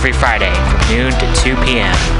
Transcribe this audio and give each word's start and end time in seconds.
every 0.00 0.12
Friday 0.14 0.54
from 0.70 0.96
noon 0.96 1.12
to 1.12 1.30
2 1.34 1.56
p.m. 1.56 2.19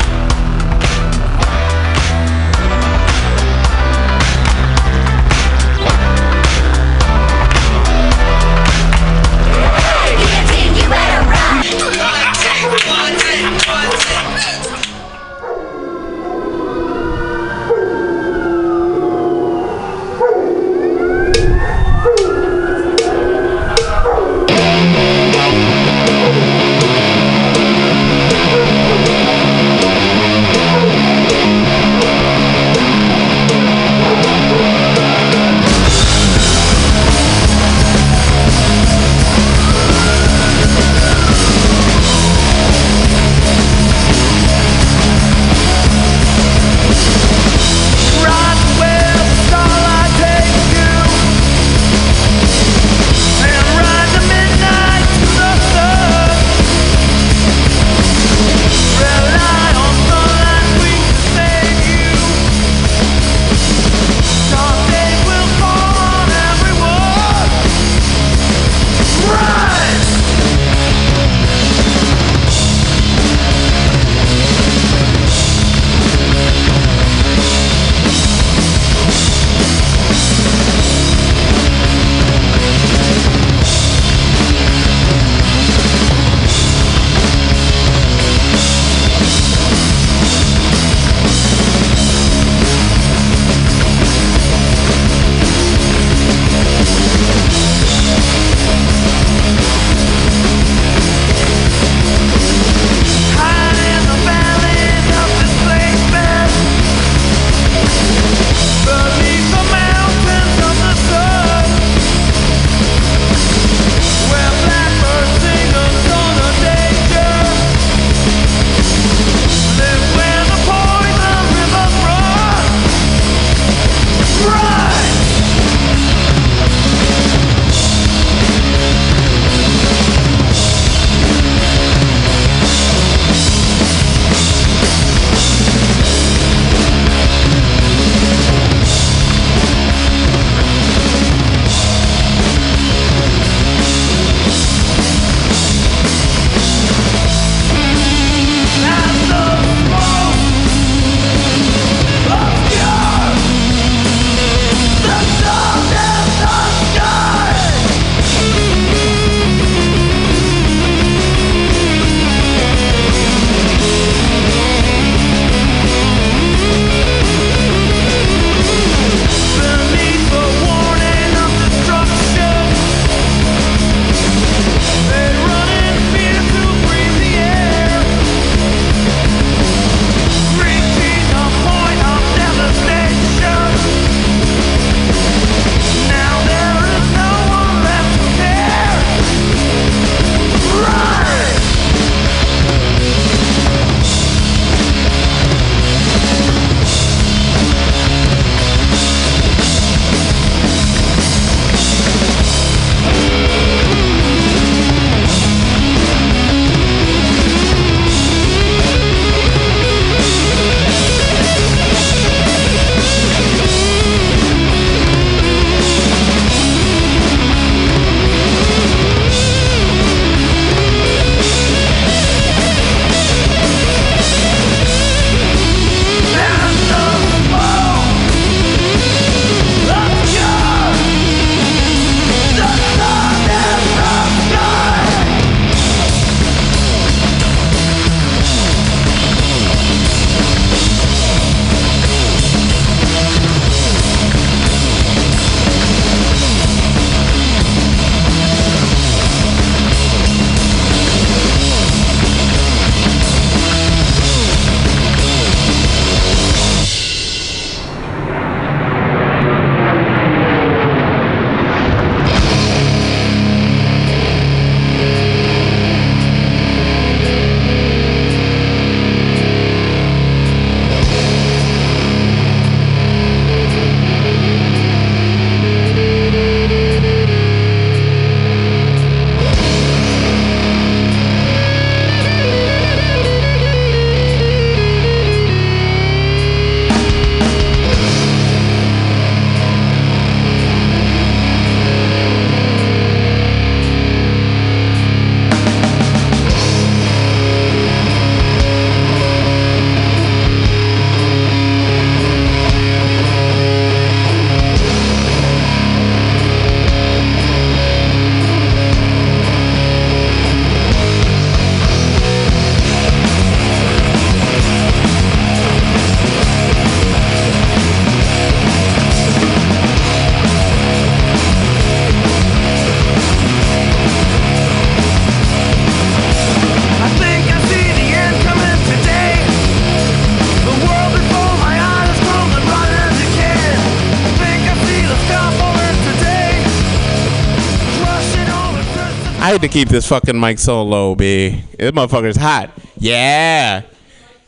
Had 339.60 339.70
to 339.70 339.74
keep 339.74 339.88
this 339.90 340.08
fucking 340.08 340.40
mic 340.40 340.58
so 340.58 340.82
low, 340.82 341.14
B. 341.14 341.62
This 341.78 341.90
motherfucker's 341.90 342.38
hot. 342.38 342.70
Yeah. 342.96 343.82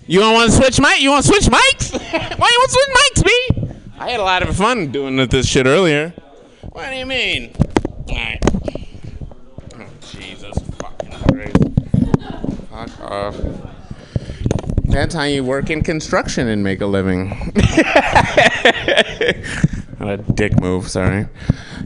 You 0.07 0.21
don't 0.21 0.33
want 0.33 0.51
to 0.51 0.57
switch 0.57 0.81
mic? 0.81 1.03
You 1.03 1.11
want 1.11 1.27
to 1.27 1.31
switch 1.31 1.53
mics? 1.53 1.93
Why 2.39 2.49
you 2.51 2.59
want 2.59 2.71
to 2.71 2.79
switch 2.79 2.89
mics, 2.97 3.23
B? 3.27 3.75
I 3.99 4.09
had 4.09 4.21
a 4.21 4.23
lot 4.23 4.43
of 4.43 4.57
fun 4.57 4.91
doing 4.91 5.17
this 5.17 5.47
shit 5.47 5.67
earlier. 5.67 6.15
What 6.71 6.89
do 6.89 6.97
you 6.97 7.05
mean? 7.05 7.55
Oh, 8.09 9.87
Jesus 10.01 10.57
fucking 10.79 11.11
Christ. 11.11 11.59
Fuck 12.71 13.01
off. 13.03 13.37
That's 14.85 15.15
how 15.15 15.25
you 15.25 15.45
work 15.45 15.69
in 15.69 15.83
construction 15.83 16.49
and 16.49 16.65
make 16.65 16.81
a 16.81 16.87
living. 16.87 17.53
A 20.01 20.17
dick 20.17 20.59
move, 20.59 20.89
sorry. 20.89 21.29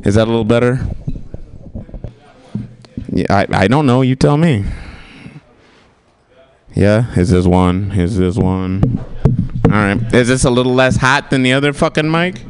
Is 0.05 0.15
that 0.15 0.29
a 0.29 0.31
little 0.31 0.45
better? 0.45 0.81
I, 3.31 3.47
I 3.51 3.69
don't 3.69 3.87
know. 3.87 4.03
You 4.03 4.17
tell 4.17 4.37
me. 4.37 4.65
Yeah, 6.75 7.11
is 7.15 7.31
this 7.31 7.47
one? 7.47 7.93
Is 7.93 8.19
this 8.19 8.37
one? 8.37 8.83
All 9.65 9.71
right. 9.71 10.15
Is 10.15 10.29
this 10.29 10.45
a 10.45 10.51
little 10.51 10.75
less 10.75 10.97
hot 10.97 11.31
than 11.31 11.43
the 11.43 11.53
other 11.55 11.73
fucking 11.73 12.11
mic? 12.11 12.43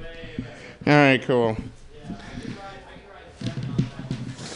All 0.86 0.92
right, 0.92 1.22
cool. 1.22 1.56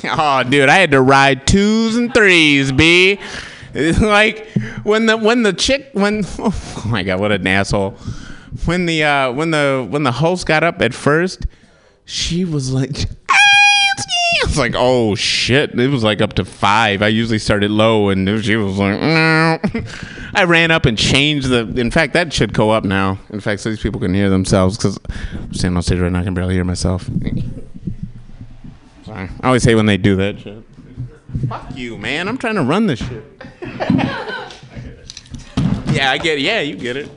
Oh, 0.05 0.43
dude, 0.43 0.69
I 0.69 0.77
had 0.77 0.91
to 0.93 1.01
ride 1.01 1.47
twos 1.47 1.97
and 1.97 2.13
threes, 2.13 2.73
b. 2.73 3.19
Like 3.73 4.49
when 4.83 5.07
the 5.07 5.17
when 5.17 5.45
the 5.45 5.53
chick 5.53 5.91
when 5.93 6.25
oh 6.41 6.83
my 6.87 7.05
god, 7.05 7.21
what 7.21 7.31
an 7.31 7.47
asshole. 7.47 7.93
When 8.65 8.87
the 8.87 9.05
uh 9.05 9.33
when 9.33 9.53
the 9.53 9.87
when 9.89 10.03
the 10.03 10.11
host 10.11 10.45
got 10.47 10.65
up 10.65 10.83
at 10.83 10.93
first, 10.93 11.47
she 12.05 12.45
was 12.45 12.73
like 12.73 13.07
I 14.43 14.47
was 14.47 14.59
like, 14.59 14.75
oh 14.77 15.15
shit! 15.15 15.79
It 15.79 15.89
was 15.89 16.03
like 16.03 16.21
up 16.21 16.33
to 16.35 16.45
five. 16.45 17.03
I 17.03 17.09
usually 17.09 17.39
started 17.39 17.71
low, 17.71 18.09
and 18.09 18.43
she 18.45 18.57
was 18.57 18.79
like, 18.79 19.01
no. 19.01 19.59
I 20.35 20.45
ran 20.45 20.71
up 20.71 20.87
and 20.87 20.97
changed 20.97 21.49
the. 21.49 21.61
In 21.81 21.91
fact, 21.91 22.15
that 22.15 22.33
should 22.33 22.53
go 22.53 22.71
up 22.71 22.85
now. 22.85 23.19
In 23.31 23.41
fact, 23.41 23.61
so 23.61 23.71
these 23.71 23.83
people 23.83 24.01
can 24.01 24.15
hear 24.15 24.31
themselves 24.31 24.77
because 24.77 24.99
I'm 25.33 25.53
standing 25.53 25.77
on 25.77 25.83
stage 25.83 25.99
right 25.99 26.11
now. 26.11 26.21
I 26.21 26.25
can 26.25 26.35
barely 26.35 26.55
hear 26.55 26.65
myself. 26.65 27.09
Sorry. 29.05 29.29
I 29.41 29.47
always 29.47 29.65
hate 29.65 29.75
when 29.75 29.87
they 29.87 29.97
do 29.97 30.17
that 30.17 30.41
shit. 30.41 30.65
Fuck 31.49 31.77
you, 31.77 31.99
man. 31.99 32.29
I'm 32.29 32.39
trying 32.39 32.57
to 32.57 32.63
run 32.63 32.87
this 32.87 33.01
shit. 33.01 33.25
yeah, 35.93 36.11
I 36.11 36.19
get 36.19 36.39
it. 36.39 36.43
Yeah, 36.43 36.61
you 36.61 36.77
get 36.77 36.97
it. 36.97 37.11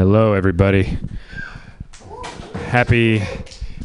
Hello, 0.00 0.32
everybody. 0.32 0.96
Happy, 2.54 3.18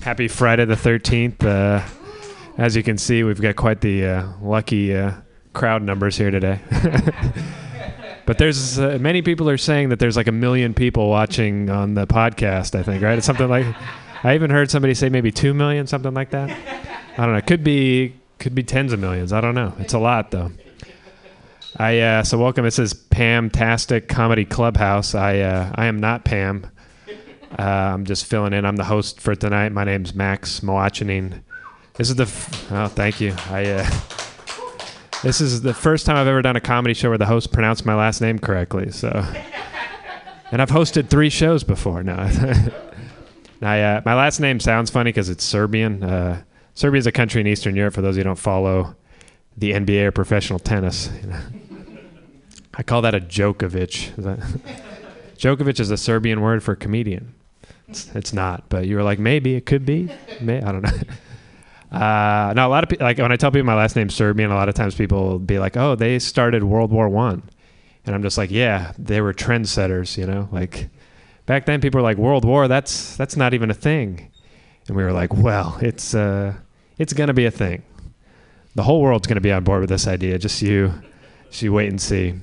happy 0.01 0.29
Friday 0.29 0.63
the 0.63 0.77
thirteenth. 0.77 1.43
Uh, 1.43 1.85
as 2.57 2.73
you 2.73 2.83
can 2.83 2.97
see, 2.97 3.23
we've 3.23 3.41
got 3.41 3.57
quite 3.57 3.81
the 3.81 4.05
uh, 4.05 4.27
lucky 4.41 4.95
uh, 4.95 5.11
crowd 5.51 5.83
numbers 5.83 6.15
here 6.15 6.31
today. 6.31 6.61
but 8.25 8.37
there's 8.37 8.79
uh, 8.79 8.97
many 9.01 9.23
people 9.23 9.49
are 9.49 9.57
saying 9.57 9.89
that 9.89 9.99
there's 9.99 10.15
like 10.15 10.27
a 10.27 10.31
million 10.31 10.73
people 10.73 11.09
watching 11.09 11.69
on 11.69 11.95
the 11.95 12.07
podcast. 12.07 12.79
I 12.79 12.83
think 12.83 13.03
right. 13.03 13.17
It's 13.17 13.27
something 13.27 13.49
like 13.49 13.65
I 14.23 14.35
even 14.35 14.51
heard 14.51 14.71
somebody 14.71 14.93
say 14.93 15.09
maybe 15.09 15.33
two 15.33 15.53
million, 15.53 15.85
something 15.85 16.13
like 16.13 16.29
that. 16.29 16.49
I 17.17 17.25
don't 17.25 17.35
know. 17.35 17.41
Could 17.41 17.65
be 17.65 18.15
could 18.39 18.55
be 18.55 18.63
tens 18.63 18.93
of 18.93 19.01
millions. 19.01 19.33
I 19.33 19.41
don't 19.41 19.53
know. 19.53 19.73
It's 19.79 19.93
a 19.93 19.99
lot 19.99 20.31
though. 20.31 20.53
I 21.77 21.99
uh, 21.99 22.23
so 22.23 22.37
welcome. 22.37 22.63
This 22.63 22.79
is 22.79 22.93
Pam 22.93 23.49
Tastic 23.49 24.07
Comedy 24.07 24.45
Clubhouse. 24.45 25.13
I 25.13 25.39
uh, 25.39 25.71
I 25.75 25.87
am 25.87 25.99
not 25.99 26.23
Pam. 26.23 26.71
Uh, 27.59 27.61
I'm 27.61 28.05
just 28.05 28.25
filling 28.25 28.53
in. 28.53 28.65
I'm 28.65 28.77
the 28.77 28.85
host 28.85 29.19
for 29.19 29.35
tonight. 29.35 29.73
My 29.73 29.83
name's 29.83 30.15
Max 30.15 30.61
Moachanin. 30.61 31.41
This 31.95 32.09
is 32.09 32.15
the 32.15 32.23
f- 32.23 32.71
oh, 32.71 32.87
thank 32.87 33.19
you. 33.19 33.33
I 33.49 33.65
uh, 33.65 33.89
this 35.21 35.41
is 35.41 35.63
the 35.63 35.73
first 35.73 36.05
time 36.05 36.15
I've 36.15 36.27
ever 36.27 36.41
done 36.41 36.55
a 36.55 36.61
comedy 36.61 36.93
show 36.93 37.09
where 37.09 37.17
the 37.17 37.25
host 37.25 37.51
pronounced 37.51 37.85
my 37.85 37.95
last 37.95 38.21
name 38.21 38.39
correctly. 38.39 38.89
So, 38.91 39.09
and 40.51 40.61
I've 40.61 40.69
hosted 40.69 41.09
three 41.09 41.29
shows 41.29 41.65
before. 41.65 42.03
No, 42.03 42.13
I, 43.61 43.81
uh, 43.81 44.01
my 44.05 44.13
last 44.13 44.39
name 44.39 44.61
sounds 44.61 44.89
funny 44.89 45.09
because 45.09 45.27
it's 45.27 45.43
Serbian. 45.43 46.03
Uh, 46.03 46.41
Serbia 46.73 46.99
is 46.99 47.07
a 47.07 47.11
country 47.11 47.41
in 47.41 47.47
Eastern 47.47 47.75
Europe. 47.75 47.95
For 47.95 48.01
those 48.01 48.15
who 48.15 48.23
don't 48.23 48.39
follow 48.39 48.95
the 49.57 49.71
NBA 49.71 50.05
or 50.05 50.11
professional 50.11 50.59
tennis. 50.59 51.09
You 51.21 51.27
know. 51.31 51.39
I 52.77 52.83
call 52.83 53.01
that 53.01 53.15
a 53.15 53.19
Djokovic. 53.19 54.15
Djokovic 55.37 55.79
is 55.79 55.91
a 55.91 55.97
Serbian 55.97 56.41
word 56.41 56.63
for 56.63 56.75
comedian. 56.75 57.33
It's, 57.87 58.13
it's 58.15 58.33
not, 58.33 58.67
but 58.69 58.87
you 58.87 58.95
were 58.95 59.03
like, 59.03 59.19
maybe 59.19 59.55
it 59.55 59.65
could 59.65 59.85
be. 59.85 60.09
May, 60.41 60.61
I 60.61 60.71
don't 60.71 60.81
know. 60.81 60.91
Uh, 61.91 62.51
no, 62.55 62.67
a 62.67 62.69
lot 62.69 62.83
of 62.83 62.89
people 62.89 63.05
like 63.05 63.17
when 63.19 63.31
I 63.31 63.37
tell 63.37 63.51
people 63.51 63.65
my 63.65 63.75
last 63.75 63.95
name's 63.95 64.13
Serbian, 64.13 64.51
a 64.51 64.55
lot 64.55 64.67
of 64.67 64.75
times 64.75 64.95
people 64.95 65.23
will 65.23 65.39
be 65.39 65.59
like, 65.59 65.77
"Oh, 65.77 65.95
they 65.95 66.19
started 66.19 66.63
World 66.63 66.91
War 66.91 67.07
One," 67.07 67.43
and 68.05 68.13
I'm 68.13 68.21
just 68.21 68.37
like, 68.37 68.51
"Yeah, 68.51 68.91
they 68.97 69.21
were 69.21 69.33
trendsetters." 69.33 70.17
You 70.17 70.25
know, 70.25 70.49
like 70.51 70.89
back 71.45 71.65
then, 71.67 71.79
people 71.79 71.99
were 71.99 72.03
like, 72.03 72.17
"World 72.17 72.43
War, 72.43 72.67
that's 72.67 73.15
that's 73.15 73.37
not 73.37 73.53
even 73.53 73.69
a 73.69 73.73
thing," 73.73 74.29
and 74.89 74.97
we 74.97 75.03
were 75.03 75.13
like, 75.13 75.33
"Well, 75.33 75.77
it's 75.81 76.13
uh, 76.13 76.55
it's 76.97 77.13
gonna 77.13 77.33
be 77.35 77.45
a 77.45 77.51
thing. 77.51 77.83
The 78.73 78.83
whole 78.83 79.01
world's 79.01 79.27
gonna 79.27 79.39
be 79.39 79.53
on 79.53 79.63
board 79.63 79.79
with 79.79 79.89
this 79.89 80.07
idea. 80.07 80.37
Just 80.37 80.61
you, 80.61 80.91
just 81.49 81.61
you 81.61 81.71
wait 81.71 81.89
and 81.89 82.01
see." 82.01 82.33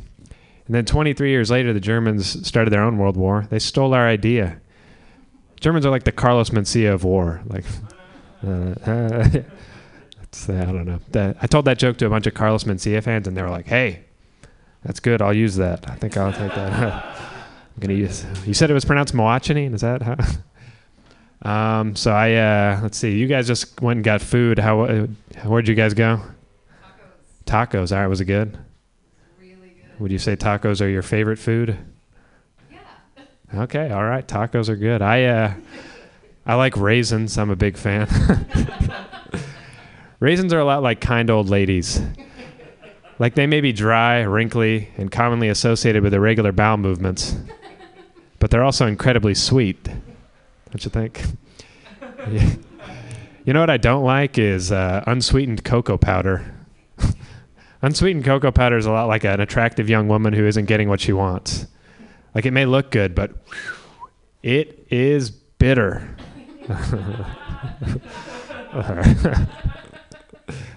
And 0.67 0.75
then 0.75 0.85
23 0.85 1.31
years 1.31 1.51
later, 1.51 1.73
the 1.73 1.81
Germans 1.81 2.47
started 2.47 2.71
their 2.71 2.83
own 2.83 2.99
world 2.99 3.17
war. 3.17 3.47
They 3.51 3.59
stole 3.59 3.95
our 3.95 4.07
idea. 4.07 4.61
Germans 5.61 5.85
are 5.87 5.91
like 5.91 6.05
the 6.05 6.13
Carlos 6.13 6.51
Mencia 6.51 6.93
of 6.93 7.05
war. 7.05 7.41
Like, 7.47 7.65
uh, 8.47 8.75
that's, 10.19 10.49
I 10.49 10.65
don't 10.65 10.85
know. 10.85 11.01
That, 11.11 11.37
I 11.41 11.47
told 11.47 11.65
that 11.67 11.79
joke 11.79 11.97
to 11.99 12.07
a 12.07 12.11
bunch 12.11 12.27
of 12.27 12.35
Carlos 12.35 12.65
Mencia 12.65 13.03
fans, 13.03 13.27
and 13.27 13.37
they 13.37 13.43
were 13.43 13.51
like, 13.51 13.67
"Hey, 13.67 14.05
that's 14.83 15.01
good. 15.01 15.23
I'll 15.23 15.35
use 15.35 15.57
that. 15.57 15.89
I 15.89 15.95
think 15.95 16.17
I'll 16.17 16.33
take 16.33 16.55
that. 16.55 17.05
I'm 17.05 17.81
gonna 17.81 17.95
use." 17.95 18.25
You 18.47 18.55
said 18.55 18.71
it 18.71 18.75
was 18.75 18.85
pronounced 18.85 19.15
Moachini. 19.15 19.73
Is 19.73 19.83
that 19.83 20.03
how? 20.03 20.17
Um, 21.45 21.97
so 21.97 22.13
I 22.13 22.35
uh, 22.35 22.81
let's 22.83 22.99
see. 22.99 23.17
You 23.19 23.27
guys 23.27 23.47
just 23.47 23.81
went 23.81 23.99
and 23.99 24.05
got 24.05 24.21
food. 24.21 24.59
How? 24.59 24.83
Uh, 24.83 25.07
where'd 25.45 25.69
you 25.69 25.75
guys 25.75 25.95
go? 25.95 26.21
Tacos. 27.47 27.69
Tacos. 27.71 27.93
All 27.93 28.01
right. 28.01 28.07
Was 28.07 28.21
it 28.21 28.27
good? 28.27 28.59
Would 30.03 30.11
you 30.11 30.19
say 30.19 30.35
tacos 30.35 30.85
are 30.85 30.89
your 30.89 31.03
favorite 31.03 31.39
food? 31.39 31.79
Yeah. 32.71 32.79
Okay, 33.55 33.93
all 33.93 34.05
right. 34.05 34.27
Tacos 34.27 34.69
are 34.69 34.77
good. 34.77 35.01
I 35.01 35.25
uh 35.27 35.55
I 36.45 36.55
like 36.55 36.77
raisins. 36.77 37.39
I'm 37.39 37.51
a 37.51 37.57
big 37.57 37.77
fan. 37.77 38.09
raisins 40.21 40.53
are 40.53 40.59
a 40.59 40.65
lot 40.65 40.83
like 40.83 41.01
kind 41.01 41.31
old 41.31 41.49
ladies. 41.49 42.03
Like 43.21 43.37
they 43.37 43.47
may 43.47 43.61
be 43.61 43.73
dry, 43.73 44.23
wrinkly, 44.23 44.89
and 44.97 45.09
commonly 45.09 45.49
associated 45.49 46.03
with 46.03 46.15
irregular 46.15 46.51
bowel 46.51 46.79
movements, 46.79 47.37
but 48.41 48.51
they're 48.51 48.65
also 48.65 48.89
incredibly 48.89 49.35
sweet. 49.35 49.85
Don't 49.85 50.85
you 50.85 50.91
think? 50.91 51.23
Yeah. 52.29 52.55
You 53.45 53.53
know 53.53 53.59
what 53.59 53.71
I 53.71 53.77
don't 53.77 54.05
like 54.05 54.39
is 54.39 54.71
uh, 54.71 55.03
unsweetened 55.05 55.65
cocoa 55.65 55.99
powder. 55.99 56.62
Unsweetened 57.83 58.25
cocoa 58.25 58.53
powder 58.53 58.77
is 58.77 58.87
a 58.87 58.93
lot 58.93 59.09
like 59.09 59.25
an 59.25 59.41
attractive 59.41 59.91
young 59.91 60.07
woman 60.07 60.33
who 60.33 60.47
isn't 60.47 60.67
getting 60.67 60.89
what 60.89 61.01
she 61.01 61.13
wants. 61.13 61.67
Like 62.33 62.47
it 62.47 62.53
may 62.53 62.65
look 62.65 62.93
good, 62.93 63.17
but 63.17 63.33
it 64.43 64.87
is 64.89 65.31
bitter. 65.31 66.17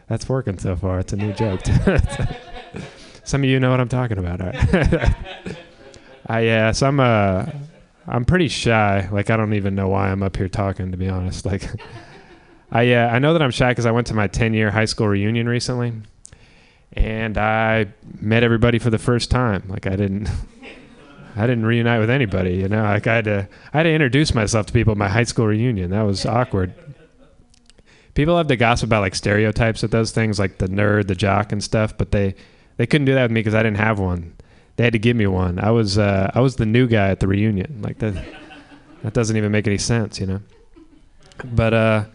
That's 0.08 0.28
working 0.28 0.58
so 0.58 0.76
far. 0.76 1.00
It's 1.00 1.14
a 1.14 1.16
new 1.16 1.32
joke. 1.34 1.62
Some 3.24 3.44
of 3.44 3.50
you 3.50 3.60
know 3.60 3.70
what 3.70 3.80
I'm 3.80 3.90
talking 3.90 4.18
about. 4.18 4.40
Right. 4.40 5.16
I 6.28 6.48
uh, 6.48 6.74
so 6.74 6.88
I'm 6.88 7.00
uh, 7.00 7.46
I'm 8.08 8.26
pretty 8.26 8.48
shy. 8.48 9.08
Like 9.12 9.30
I 9.30 9.38
don't 9.38 9.54
even 9.54 9.76
know 9.76 9.90
why 9.90 10.10
I'm 10.10 10.24
up 10.24 10.38
here 10.38 10.50
talking. 10.50 10.90
To 10.92 10.98
be 10.98 11.08
honest, 11.08 11.46
like 11.46 11.70
I 12.72 12.94
uh, 12.94 13.10
I 13.10 13.20
know 13.20 13.34
that 13.34 13.44
I'm 13.44 13.52
shy 13.52 13.70
because 13.70 13.86
I 13.86 13.92
went 13.92 14.08
to 14.08 14.16
my 14.16 14.26
10 14.28 14.56
year 14.56 14.72
high 14.72 14.86
school 14.86 15.08
reunion 15.08 15.48
recently 15.48 15.94
and 16.96 17.38
I 17.38 17.88
met 18.20 18.44
everybody 18.44 18.80
for 18.80 18.90
the 18.90 18.98
first 18.98 19.30
time. 19.30 19.64
Like 19.68 19.86
I 19.86 19.96
didn't, 19.96 20.30
I 21.36 21.42
didn't 21.42 21.66
reunite 21.66 22.00
with 22.00 22.10
anybody. 22.10 22.56
You 22.56 22.70
know, 22.70 22.84
like 22.84 23.08
I 23.08 23.16
had 23.16 23.26
to, 23.26 23.48
I 23.74 23.78
had 23.78 23.84
to 23.84 23.92
introduce 23.92 24.34
myself 24.34 24.68
to 24.68 24.74
people 24.74 24.92
at 24.92 24.98
my 24.98 25.10
high 25.10 25.24
school 25.24 25.48
reunion. 25.48 25.92
That 25.92 26.04
was 26.04 26.26
awkward. 26.26 26.74
People 28.14 28.38
have 28.38 28.48
to 28.48 28.56
gossip 28.56 28.88
about 28.88 29.02
like 29.02 29.14
stereotypes 29.14 29.84
of 29.84 29.92
those 29.92 30.12
things, 30.12 30.40
like 30.40 30.58
the 30.58 30.68
nerd, 30.68 31.08
the 31.08 31.16
jock, 31.16 31.52
and 31.52 31.62
stuff. 31.62 31.98
But 31.98 32.12
they, 32.12 32.36
they 32.78 32.86
couldn't 32.86 33.06
do 33.06 33.14
that 33.14 33.24
with 33.24 33.32
me 33.32 33.42
because 33.42 33.56
I 33.56 33.62
didn't 33.62 33.78
have 33.78 34.00
one. 34.00 34.34
They 34.78 34.86
had 34.86 34.94
to 34.94 35.00
give 35.00 35.18
me 35.18 35.28
one. 35.28 35.60
I 35.60 35.72
was 35.72 35.98
uh, 35.98 36.32
I 36.34 36.40
was 36.42 36.56
the 36.56 36.66
new 36.66 36.88
guy 36.88 37.10
at 37.10 37.20
the 37.20 37.28
reunion. 37.28 37.82
Like 37.82 38.00
that 38.00 38.14
that 39.04 39.14
doesn't 39.14 39.36
even 39.36 39.52
make 39.52 39.68
any 39.68 39.78
sense, 39.78 40.20
you 40.20 40.26
know. 40.26 40.42
But 41.44 41.74
uh, 41.74 42.06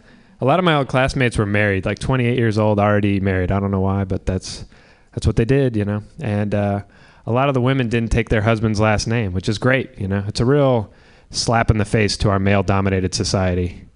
a 0.41 0.45
lot 0.45 0.57
of 0.57 0.65
my 0.65 0.75
old 0.75 0.87
classmates 0.87 1.37
were 1.37 1.45
married, 1.45 1.85
like 1.85 1.99
28 1.99 2.35
years 2.37 2.57
old, 2.57 2.79
already 2.79 3.19
married. 3.19 3.51
I 3.51 3.59
don't 3.59 3.69
know 3.69 3.79
why, 3.79 4.03
but 4.05 4.25
that's 4.25 4.65
that's 5.13 5.27
what 5.27 5.35
they 5.35 5.45
did, 5.45 5.75
you 5.75 5.85
know. 5.85 6.01
And 6.19 6.55
uh, 6.55 6.81
a 7.27 7.31
lot 7.31 7.47
of 7.47 7.53
the 7.53 7.61
women 7.61 7.89
didn't 7.89 8.11
take 8.11 8.29
their 8.29 8.41
husband's 8.41 8.79
last 8.79 9.07
name, 9.07 9.33
which 9.33 9.47
is 9.47 9.59
great, 9.59 9.99
you 9.99 10.07
know. 10.07 10.23
It's 10.27 10.39
a 10.39 10.45
real 10.45 10.91
slap 11.29 11.69
in 11.69 11.77
the 11.77 11.85
face 11.85 12.17
to 12.17 12.29
our 12.29 12.39
male-dominated 12.39 13.13
society. 13.13 13.87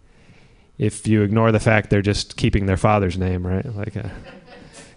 If 0.77 1.07
you 1.07 1.23
ignore 1.23 1.51
the 1.51 1.59
fact 1.59 1.89
they're 1.89 2.01
just 2.01 2.37
keeping 2.37 2.65
their 2.65 2.77
father's 2.77 3.17
name, 3.17 3.47
right? 3.47 3.65
Like, 3.65 3.97
uh, 3.97 4.09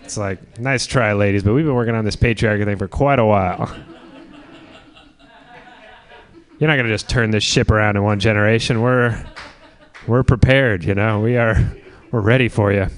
it's 0.03 0.19
like 0.19 0.59
nice 0.59 0.87
try, 0.87 1.15
ladies, 1.15 1.45
but 1.45 1.55
we've 1.55 1.65
been 1.65 1.75
working 1.75 1.95
on 1.95 2.05
this 2.05 2.17
patriarchy 2.17 2.65
thing 2.65 2.77
for 2.77 2.89
quite 2.89 3.21
a 3.21 3.25
while. 3.25 3.75
You're 6.59 6.69
not 6.69 6.77
gonna 6.77 6.89
just 6.89 7.09
turn 7.09 7.31
this 7.31 7.45
ship 7.45 7.71
around 7.71 7.97
in 7.97 8.03
one 8.03 8.19
generation. 8.19 8.83
We're 8.83 9.25
we're 10.09 10.23
prepared, 10.23 10.85
you 10.85 10.95
know. 10.95 11.21
We 11.21 11.37
are 11.37 11.57
we're 12.11 12.21
ready 12.21 12.49
for 12.49 12.73
you. 12.73 12.89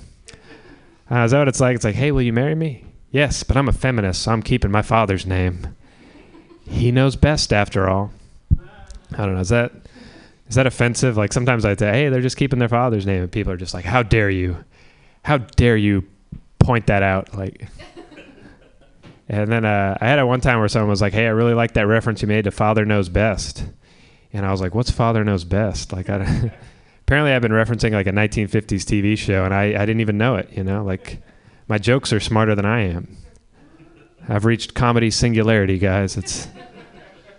Uh, 1.11 1.25
is 1.25 1.33
that 1.33 1.41
what 1.41 1.49
it's 1.49 1.61
like? 1.61 1.75
It's 1.75 1.85
like, 1.85 1.97
hey, 1.97 2.13
will 2.13 2.23
you 2.23 2.33
marry 2.33 2.55
me? 2.55 2.85
Yes, 3.11 3.43
but 3.43 3.57
I'm 3.57 3.69
a 3.69 3.73
feminist, 3.73 4.23
so 4.23 4.33
I'm 4.33 4.43
keeping 4.43 4.71
my 4.71 4.83
father's 4.83 5.27
name. 5.27 5.75
He 6.63 6.93
knows 6.93 7.17
best, 7.17 7.53
after 7.53 7.89
all. 7.89 8.13
I 9.13 9.27
don't 9.27 9.35
know. 9.35 9.41
Is 9.41 9.49
that 9.49 9.73
is 10.49 10.55
that 10.55 10.67
offensive? 10.67 11.17
Like 11.17 11.33
sometimes 11.33 11.65
I 11.65 11.75
say, 11.75 11.91
hey, 11.91 12.09
they're 12.09 12.21
just 12.21 12.37
keeping 12.37 12.61
their 12.61 12.69
father's 12.69 13.07
name, 13.07 13.23
and 13.23 13.33
people 13.33 13.53
are 13.53 13.57
just 13.57 13.75
like, 13.75 13.85
how 13.85 14.05
dare 14.05 14.31
you? 14.31 14.65
How 15.23 15.39
dare 15.39 15.77
you 15.77 16.05
point 16.59 16.87
that 16.87 17.03
out? 17.03 17.35
Like. 17.37 17.69
And 19.33 19.47
then 19.49 19.65
uh, 19.65 19.97
I 20.01 20.09
had 20.09 20.19
it 20.19 20.25
one 20.25 20.41
time 20.41 20.59
where 20.59 20.67
someone 20.67 20.91
was 20.91 21.01
like, 21.01 21.13
"Hey, 21.13 21.25
I 21.25 21.31
really 21.31 21.55
like 21.55 21.75
that 21.75 21.87
reference 21.87 22.21
you 22.21 22.27
made 22.27 22.47
to 22.47 22.51
Father 22.51 22.85
Knows 22.85 23.09
Best," 23.09 23.65
and 24.33 24.45
I 24.45 24.51
was 24.51 24.61
like, 24.61 24.75
"What's 24.75 24.91
Father 24.91 25.23
Knows 25.23 25.45
Best?" 25.45 25.93
Like, 25.93 26.11
I 26.11 26.51
apparently 27.11 27.33
I've 27.33 27.43
been 27.43 27.51
referencing 27.51 27.91
like 27.91 28.07
a 28.07 28.13
1950s 28.13 28.85
TV 28.85 29.19
show, 29.19 29.45
and 29.45 29.53
I, 29.53 29.65
I 29.65 29.85
didn't 29.85 29.99
even 29.99 30.17
know 30.17 30.37
it. 30.37 30.49
You 30.53 30.63
know, 30.63 30.85
like 30.85 31.21
my 31.67 31.77
jokes 31.77 32.13
are 32.13 32.21
smarter 32.21 32.55
than 32.55 32.65
I 32.65 32.83
am. 32.83 33.17
I've 34.29 34.45
reached 34.45 34.75
comedy 34.75 35.11
singularity, 35.11 35.77
guys. 35.77 36.17
It's 36.17 36.47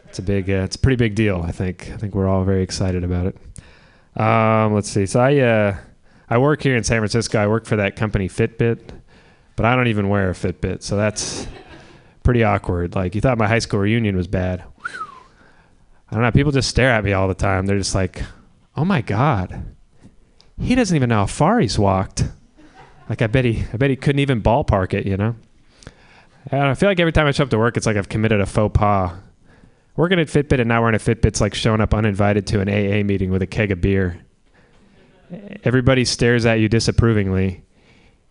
it's 0.08 0.20
a 0.20 0.24
big, 0.24 0.50
uh, 0.50 0.66
it's 0.66 0.76
a 0.76 0.80
pretty 0.80 0.98
big 0.98 1.16
deal. 1.16 1.42
I 1.48 1.54
think. 1.54 1.90
I 1.94 1.96
think 1.96 2.16
we're 2.16 2.28
all 2.28 2.44
very 2.44 2.64
excited 2.64 3.06
about 3.06 3.28
it. 3.28 4.22
Um, 4.22 4.74
let's 4.74 4.90
see. 4.90 5.06
So 5.06 5.22
I 5.22 5.38
uh, 5.38 5.78
I 6.30 6.38
work 6.38 6.62
here 6.62 6.76
in 6.76 6.84
San 6.84 7.00
Francisco. 7.00 7.40
I 7.40 7.48
work 7.48 7.66
for 7.66 7.78
that 7.78 7.96
company 7.96 8.28
Fitbit, 8.28 8.90
but 9.56 9.66
I 9.66 9.74
don't 9.78 9.88
even 9.88 10.10
wear 10.10 10.32
a 10.32 10.34
Fitbit, 10.34 10.84
so 10.84 10.98
that's 10.98 11.48
pretty 12.24 12.44
awkward. 12.44 12.94
Like 12.94 13.16
you 13.16 13.22
thought 13.22 13.38
my 13.38 13.48
high 13.48 13.60
school 13.60 13.80
reunion 13.80 14.18
was 14.18 14.28
bad. 14.28 14.66
I 16.10 16.16
don't 16.16 16.24
know. 16.24 16.32
People 16.34 16.52
just 16.52 16.68
stare 16.68 16.90
at 16.90 17.06
me 17.06 17.14
all 17.14 17.30
the 17.30 17.34
time. 17.34 17.68
They're 17.68 17.78
just 17.78 17.96
like, 17.96 18.22
"Oh 18.76 18.86
my 18.86 19.02
god, 19.02 19.76
he 20.60 20.76
doesn't 20.76 20.96
even 20.96 21.10
know 21.10 21.20
how 21.20 21.26
far 21.26 21.60
he's 21.60 21.80
walked." 21.80 22.26
Like 23.10 23.22
I 23.22 23.28
bet 23.28 23.44
he, 23.44 23.66
I 23.74 23.78
bet 23.78 23.90
he 23.90 23.96
couldn't 23.96 24.20
even 24.20 24.42
ballpark 24.42 24.94
it. 24.94 25.06
You 25.06 25.18
know. 25.18 25.36
I, 26.52 26.70
I 26.70 26.74
feel 26.76 26.90
like 26.90 27.00
every 27.00 27.12
time 27.12 27.28
I 27.28 27.32
show 27.32 27.44
up 27.44 27.50
to 27.50 27.58
work, 27.58 27.78
it's 27.78 27.86
like 27.86 27.98
I've 27.98 28.10
committed 28.10 28.40
a 28.40 28.46
faux 28.46 28.78
pas. 28.78 29.12
Working 29.98 30.20
at 30.20 30.28
Fitbit 30.28 30.60
and 30.60 30.70
now 30.70 30.82
wearing 30.82 30.96
a 30.96 31.00
Fitbit's 31.00 31.42
like 31.42 31.54
showing 31.54 31.82
up 31.82 31.94
uninvited 31.94 32.48
to 32.48 32.62
an 32.62 32.70
AA 32.70 33.04
meeting 33.04 33.30
with 33.30 33.42
a 33.42 33.48
keg 33.48 33.72
of 33.72 33.82
beer. 33.82 34.22
Everybody 35.64 36.06
stares 36.06 36.46
at 36.46 36.60
you 36.60 36.70
disapprovingly, 36.70 37.64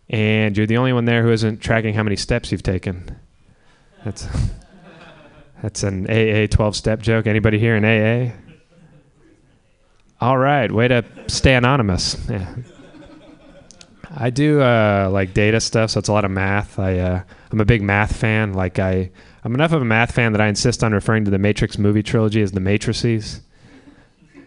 and 0.08 0.56
you're 0.56 0.66
the 0.66 0.78
only 0.78 0.92
one 0.92 1.04
there 1.04 1.22
who 1.22 1.30
isn't 1.30 1.60
tracking 1.60 1.94
how 1.94 2.02
many 2.02 2.16
steps 2.16 2.50
you've 2.50 2.62
taken. 2.62 3.16
That's 4.04 4.26
that's 5.62 5.82
an 5.82 6.06
AA 6.06 6.46
12 6.46 6.74
step 6.76 7.00
joke. 7.00 7.26
Anybody 7.26 7.58
here 7.58 7.76
in 7.76 7.84
AA? 7.84 8.32
All 10.20 10.36
right, 10.36 10.70
way 10.70 10.88
to 10.88 11.04
stay 11.28 11.54
anonymous. 11.54 12.16
Yeah. 12.28 12.54
I 14.14 14.30
do 14.30 14.60
uh, 14.60 15.08
like 15.10 15.34
data 15.34 15.60
stuff, 15.60 15.90
so 15.90 15.98
it's 15.98 16.08
a 16.08 16.12
lot 16.12 16.24
of 16.24 16.30
math. 16.30 16.78
I 16.78 16.98
uh, 16.98 17.22
I'm 17.50 17.60
a 17.60 17.64
big 17.64 17.80
math 17.80 18.16
fan. 18.16 18.52
Like 18.52 18.78
I 18.78 19.10
I'm 19.44 19.54
enough 19.54 19.72
of 19.72 19.80
a 19.80 19.84
math 19.84 20.12
fan 20.12 20.32
that 20.32 20.40
I 20.40 20.48
insist 20.48 20.82
on 20.82 20.92
referring 20.92 21.24
to 21.24 21.30
the 21.30 21.38
Matrix 21.38 21.78
movie 21.78 22.02
trilogy 22.02 22.42
as 22.42 22.52
the 22.52 22.60
Matrices. 22.60 23.40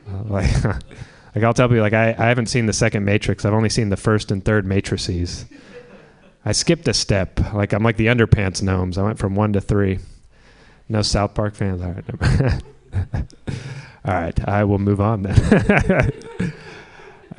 Uh, 0.07 0.23
like 0.25 0.63
like 0.65 1.43
I'll 1.43 1.53
tell 1.53 1.69
people 1.69 1.81
like 1.81 1.93
I, 1.93 2.09
I 2.09 2.25
haven't 2.27 2.47
seen 2.47 2.65
the 2.65 2.73
second 2.73 3.05
Matrix. 3.05 3.45
I've 3.45 3.53
only 3.53 3.69
seen 3.69 3.89
the 3.89 3.97
first 3.97 4.31
and 4.31 4.43
third 4.43 4.65
Matrices. 4.65 5.45
I 6.45 6.51
skipped 6.51 6.87
a 6.89 6.93
step. 6.93 7.39
Like 7.53 7.73
I'm 7.73 7.83
like 7.83 7.97
the 7.97 8.07
underpants 8.07 8.61
gnomes. 8.61 8.97
I 8.97 9.03
went 9.03 9.17
from 9.17 9.33
one 9.33 9.53
to 9.53 9.61
three. 9.61 9.99
No 10.89 11.01
South 11.01 11.33
Park 11.33 11.55
fans. 11.55 11.81
All 11.81 11.95
right. 11.95 13.25
All 14.05 14.13
right. 14.13 14.47
I 14.47 14.63
will 14.65 14.79
move 14.79 14.99
on 14.99 15.23
then. 15.23 15.35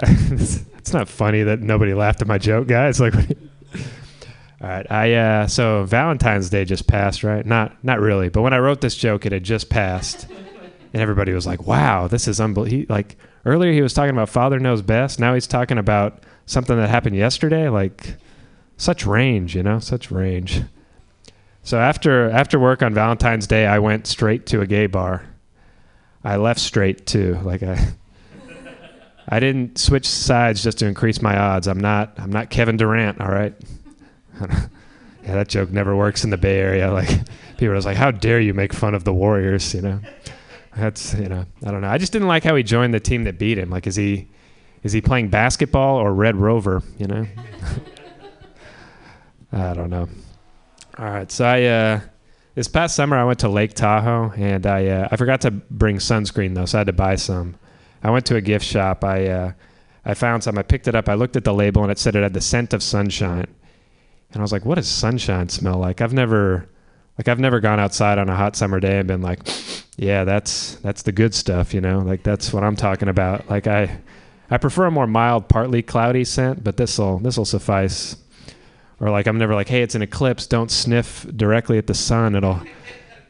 it's, 0.03 0.93
not 0.93 1.09
funny 1.09 1.43
that 1.43 1.61
nobody 1.61 1.95
laughed 1.95 2.23
at 2.23 2.29
my 2.29 2.39
joke, 2.39 2.69
guys. 2.69 3.01
Like, 3.01 3.15
all 3.15 4.69
right. 4.69 4.91
I 4.91 5.15
uh, 5.15 5.47
so 5.47 5.85
Valentine's 5.85 6.51
Day 6.51 6.65
just 6.65 6.87
passed, 6.87 7.25
right? 7.25 7.45
Not 7.45 7.83
not 7.85 8.01
really, 8.01 8.29
but 8.29 8.43
when 8.43 8.53
I 8.53 8.59
wrote 8.59 8.81
this 8.81 8.95
joke, 8.95 9.27
it 9.27 9.33
had 9.33 9.45
just 9.45 9.69
passed, 9.69 10.27
and 10.31 11.03
everybody 11.03 11.33
was 11.33 11.47
like, 11.47 11.67
"Wow, 11.67 12.07
this 12.07 12.29
is 12.29 12.41
unbelievable." 12.41 12.95
Like 12.95 13.17
earlier, 13.45 13.73
he 13.73 13.83
was 13.83 13.93
talking 13.93 14.11
about 14.11 14.29
Father 14.29 14.59
Knows 14.59 14.83
Best. 14.83 15.19
Now 15.19 15.35
he's 15.35 15.47
talking 15.47 15.79
about 15.79 16.23
something 16.47 16.77
that 16.77 16.89
happened 16.89 17.17
yesterday. 17.17 17.69
Like 17.69 18.17
such 18.77 19.07
range, 19.07 19.55
you 19.57 19.63
know, 19.63 19.81
such 19.81 20.11
range. 20.11 20.63
So 21.63 21.79
after 21.79 22.31
after 22.31 22.59
work 22.59 22.83
on 22.83 22.95
Valentine's 22.95 23.47
Day, 23.47 23.67
I 23.67 23.79
went 23.79 24.07
straight 24.07 24.47
to 24.47 24.61
a 24.61 24.67
gay 24.67 24.87
bar. 24.87 25.25
I 26.25 26.37
left 26.37 26.61
straight 26.61 27.07
too. 27.07 27.39
Like 27.43 27.63
I 27.63 27.79
I 29.29 29.41
didn't 29.41 29.79
switch 29.79 30.09
sides 30.09 30.63
just 30.63 30.79
to 30.79 30.87
increase 30.87 31.23
my 31.23 31.37
odds. 31.37 31.67
I'm 31.67 31.81
not 31.81 32.15
I'm 32.19 32.33
not 32.33 32.51
Kevin 32.51 32.77
Durant, 32.77 33.21
all 33.21 33.31
right? 33.31 33.55
yeah, 34.41 34.67
that 35.23 35.49
joke 35.49 35.71
never 35.71 35.95
works 35.95 36.25
in 36.25 36.31
the 36.31 36.37
Bay 36.37 36.59
Area. 36.59 36.91
Like 36.93 37.09
people 37.57 37.73
are 37.73 37.77
just 37.77 37.87
like, 37.87 37.97
"How 37.97 38.11
dare 38.11 38.41
you 38.41 38.55
make 38.55 38.73
fun 38.73 38.95
of 38.95 39.05
the 39.05 39.13
Warriors?" 39.13 39.75
You 39.75 39.83
know, 39.83 40.01
that's 40.77 41.15
you 41.15 41.29
know, 41.29 41.47
I 41.65 41.71
don't 41.71 41.81
know. 41.81 41.89
I 41.89 41.99
just 41.99 42.13
didn't 42.13 42.29
like 42.29 42.45
how 42.45 42.55
he 42.57 42.63
joined 42.63 42.95
the 42.95 43.01
team 43.01 43.25
that 43.25 43.39
beat 43.39 43.59
him. 43.59 43.71
Like, 43.71 43.87
is 43.87 43.97
he 43.97 44.29
is 44.83 44.93
he 44.93 45.01
playing 45.01 45.29
basketball 45.29 45.97
or 45.97 46.13
Red 46.13 46.37
Rover? 46.37 46.83
You 46.99 47.07
know, 47.07 47.27
I 49.53 49.75
don't 49.75 49.91
know. 49.91 50.09
All 50.99 51.07
right, 51.07 51.31
so 51.31 51.45
I 51.45 51.63
uh, 51.65 52.01
this 52.55 52.69
past 52.69 52.95
summer 52.95 53.17
I 53.17 53.25
went 53.25 53.41
to 53.41 53.49
Lake 53.49 53.75
Tahoe 53.75 54.33
and 54.37 54.67
I 54.67 54.87
uh, 54.87 55.09
I 55.11 55.17
forgot 55.17 55.41
to 55.43 55.51
bring 55.51 55.97
sunscreen 55.97 56.55
though, 56.55 56.67
so 56.67 56.79
I 56.79 56.81
had 56.81 56.87
to 56.87 56.93
buy 56.93 57.17
some. 57.17 57.57
I 58.03 58.11
went 58.11 58.27
to 58.27 58.37
a 58.37 58.41
gift 58.41 58.65
shop. 58.65 59.05
I 59.05 59.27
uh, 59.27 59.53
I 60.05 60.15
found 60.15 60.45
some. 60.45 60.59
I 60.59 60.63
picked 60.63 60.89
it 60.89 60.95
up. 60.95 61.09
I 61.09 61.15
looked 61.15 61.37
at 61.37 61.45
the 61.45 61.55
label 61.55 61.83
and 61.83 61.91
it 61.91 61.99
said 61.99 62.15
it 62.15 62.23
had 62.23 62.35
the 62.35 62.41
scent 62.41 62.73
of 62.75 62.83
sunshine. 62.83 63.47
And 64.33 64.41
I 64.41 64.43
was 64.43 64.53
like, 64.53 64.65
"What 64.65 64.77
does 64.77 64.89
sunshine 64.89 65.49
smell 65.49 65.79
like?" 65.79 66.01
I've 66.01 66.13
never 66.13 66.69
like 67.19 67.29
I've 67.29 67.41
never 67.41 67.61
gone 67.61 67.81
outside 67.81 68.19
on 68.19 68.29
a 68.29 68.37
hot 68.37 68.57
summer 68.57 68.81
day 68.81 68.99
and 68.99 69.09
been 69.09 69.23
like, 69.23 69.41
"Yeah, 69.97 70.25
that's 70.25 70.77
that's 70.77 71.03
the 71.03 71.13
good 71.13 71.35
stuff," 71.35 71.73
you 71.73 71.81
know? 71.81 72.01
Like 72.01 72.23
that's 72.23 72.53
what 72.53 72.65
I'm 72.65 72.77
talking 72.77 73.09
about. 73.09 73.49
Like 73.49 73.67
I 73.67 73.99
I 74.51 74.59
prefer 74.59 74.87
a 74.87 74.91
more 74.91 75.07
mild, 75.07 75.49
partly 75.49 75.83
cloudy 75.83 76.25
scent, 76.25 76.63
but 76.63 76.77
this'll 76.77 77.19
this'll 77.19 77.45
suffice. 77.45 78.17
Or 79.05 79.11
like 79.11 79.27
I'm 79.27 79.37
never 79.37 79.55
like, 79.55 79.69
"Hey, 79.69 79.83
it's 79.83 79.95
an 79.95 80.01
eclipse. 80.01 80.47
Don't 80.47 80.71
sniff 80.71 81.27
directly 81.37 81.77
at 81.77 81.89
the 81.89 81.95
sun. 81.95 82.35
It'll 82.35 82.63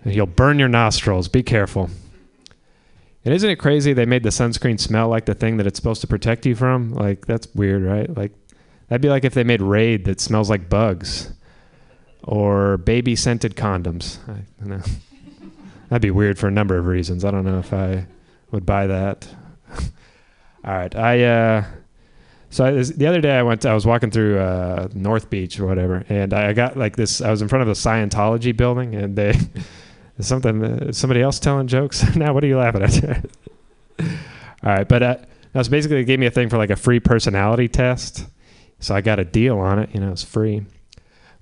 you'll 0.04 0.26
burn 0.26 0.60
your 0.60 0.68
nostrils. 0.68 1.26
Be 1.26 1.42
careful." 1.42 1.90
And 3.24 3.34
isn't 3.34 3.50
it 3.50 3.56
crazy 3.56 3.92
they 3.92 4.06
made 4.06 4.22
the 4.22 4.28
sunscreen 4.28 4.78
smell 4.78 5.08
like 5.08 5.24
the 5.24 5.34
thing 5.34 5.56
that 5.56 5.66
it's 5.66 5.76
supposed 5.76 6.00
to 6.02 6.06
protect 6.06 6.46
you 6.46 6.54
from? 6.54 6.94
Like 6.94 7.26
that's 7.26 7.52
weird, 7.56 7.82
right? 7.82 8.16
Like 8.16 8.30
that'd 8.86 9.02
be 9.02 9.08
like 9.08 9.24
if 9.24 9.34
they 9.34 9.42
made 9.42 9.60
Raid 9.60 10.04
that 10.04 10.20
smells 10.20 10.48
like 10.48 10.68
bugs 10.68 11.32
or 12.22 12.76
baby 12.76 13.16
scented 13.16 13.56
condoms. 13.56 14.18
I, 14.28 14.44
I 14.62 14.68
know. 14.68 14.82
That'd 15.88 16.02
be 16.02 16.12
weird 16.12 16.38
for 16.38 16.46
a 16.46 16.52
number 16.52 16.78
of 16.78 16.86
reasons. 16.86 17.24
I 17.24 17.32
don't 17.32 17.44
know 17.44 17.58
if 17.58 17.72
I 17.72 18.06
would 18.52 18.64
buy 18.64 18.86
that. 18.86 19.26
All 20.64 20.72
right, 20.72 20.94
I 20.94 21.24
uh, 21.24 21.64
so 22.54 22.64
I, 22.64 22.70
the 22.70 23.08
other 23.08 23.20
day 23.20 23.36
I 23.36 23.42
went. 23.42 23.66
I 23.66 23.74
was 23.74 23.84
walking 23.84 24.12
through 24.12 24.38
uh, 24.38 24.86
North 24.94 25.28
Beach 25.28 25.58
or 25.58 25.66
whatever, 25.66 26.04
and 26.08 26.32
I, 26.32 26.52
got 26.52 26.76
like 26.76 26.94
this. 26.94 27.20
I 27.20 27.32
was 27.32 27.42
in 27.42 27.48
front 27.48 27.62
of 27.62 27.68
a 27.68 27.72
Scientology 27.72 28.56
building, 28.56 28.94
and 28.94 29.16
they 29.16 29.36
something. 30.20 30.62
Uh, 30.64 30.92
somebody 30.92 31.20
else 31.20 31.40
telling 31.40 31.66
jokes 31.66 32.14
now. 32.16 32.32
What 32.32 32.44
are 32.44 32.46
you 32.46 32.58
laughing 32.58 32.82
at? 32.82 33.26
All 34.62 34.72
right, 34.72 34.88
but 34.88 35.02
uh, 35.02 35.16
so 35.60 35.68
basically 35.68 35.96
it 35.96 36.04
gave 36.04 36.20
me 36.20 36.26
a 36.26 36.30
thing 36.30 36.48
for 36.48 36.56
like 36.56 36.70
a 36.70 36.76
free 36.76 37.00
personality 37.00 37.66
test. 37.66 38.24
So 38.78 38.94
I 38.94 39.00
got 39.00 39.18
a 39.18 39.24
deal 39.24 39.58
on 39.58 39.80
it. 39.80 39.92
You 39.92 39.98
know, 39.98 40.12
it's 40.12 40.22
free. 40.22 40.64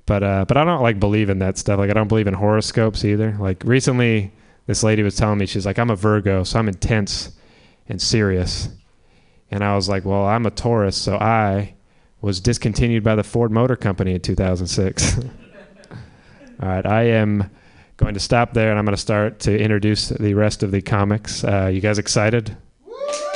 But 0.07 0.23
uh, 0.23 0.47
but 0.49 0.57
I 0.57 0.65
don't 0.65 0.81
like 0.81 0.99
believe 0.99 1.29
in 1.29 1.41
that 1.41 1.59
stuff. 1.59 1.79
Like 1.79 1.91
I 1.91 1.93
don't 1.93 2.09
believe 2.09 2.27
in 2.27 2.33
horoscopes 2.33 3.05
either. 3.05 3.37
Like 3.39 3.63
recently, 3.65 4.33
this 4.67 4.83
lady 4.83 5.03
was 5.03 5.17
telling 5.17 5.37
me 5.37 5.45
she's 5.45 5.67
like 5.67 5.79
I'm 5.79 5.91
a 5.91 5.97
Virgo, 5.97 6.43
so 6.43 6.59
I'm 6.59 6.69
intense 6.69 7.33
and 7.87 8.01
serious. 8.01 8.71
And 9.53 9.63
I 9.63 9.77
was 9.77 9.87
like, 9.87 10.07
well, 10.07 10.25
I'm 10.25 10.47
a 10.47 10.51
Taurus, 10.51 10.97
so 10.97 11.17
I 11.17 11.75
was 12.23 12.41
discontinued 12.41 13.05
by 13.05 13.15
the 13.15 13.23
Ford 13.23 13.53
Motor 13.53 13.77
Company 13.77 14.15
in 14.15 14.21
2006. 14.23 15.19
All 15.21 16.69
right, 16.69 16.87
I 16.87 17.03
am 17.03 17.51
going 17.99 18.15
to 18.15 18.21
stop 18.21 18.55
there, 18.55 18.71
and 18.71 18.79
I'm 18.79 18.87
going 18.87 18.97
to 18.97 19.01
start 19.01 19.41
to 19.41 19.57
introduce 19.57 20.09
the 20.09 20.33
rest 20.33 20.63
of 20.63 20.71
the 20.71 20.81
comics. 20.81 21.45
Uh, 21.45 21.67
you 21.67 21.83
guys 21.83 21.99
excited? 21.99 22.57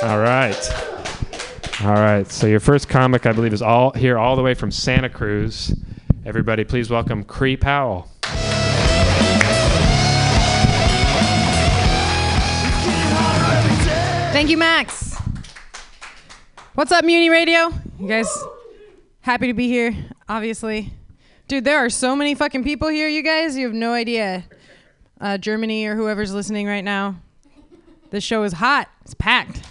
All 0.03 0.19
right. 0.19 0.57
All 1.83 1.93
right. 1.93 2.27
So 2.31 2.47
your 2.47 2.61
first 2.61 2.89
comic, 2.89 3.27
I 3.27 3.33
believe, 3.33 3.53
is 3.53 3.61
all 3.61 3.91
here 3.91 4.17
all 4.17 4.37
the 4.37 4.43
way 4.43 4.55
from 4.55 4.71
Santa 4.71 5.11
Cruz. 5.11 5.75
Everybody, 6.25 6.65
please 6.65 6.89
welcome 6.89 7.25
Cree 7.25 7.59
Powell. 7.59 8.09
Thank 14.33 14.49
you, 14.49 14.57
Max. 14.57 15.06
What's 16.77 16.93
up, 16.93 17.07
Mutiny 17.07 17.31
Radio? 17.31 17.73
You 17.99 18.07
guys 18.07 18.29
happy 19.21 19.47
to 19.47 19.55
be 19.55 19.67
here, 19.67 19.97
obviously. 20.29 20.93
Dude, 21.49 21.65
there 21.65 21.79
are 21.79 21.89
so 21.89 22.15
many 22.15 22.35
fucking 22.35 22.65
people 22.65 22.89
here, 22.89 23.09
you 23.09 23.23
guys. 23.23 23.57
You 23.57 23.65
have 23.65 23.75
no 23.75 23.95
idea. 23.95 24.45
Uh, 25.19 25.39
Germany 25.39 25.87
or 25.87 25.97
whoever's 25.97 26.35
listening 26.35 26.67
right 26.67 26.85
now. 26.85 27.17
This 28.11 28.25
show 28.25 28.43
is 28.43 28.53
hot. 28.53 28.91
It's 29.07 29.15
packed. 29.15 29.63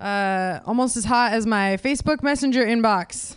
Uh, 0.00 0.58
almost 0.66 0.96
as 0.96 1.04
hot 1.04 1.32
as 1.32 1.46
my 1.46 1.76
Facebook 1.76 2.24
Messenger 2.24 2.66
inbox. 2.66 3.36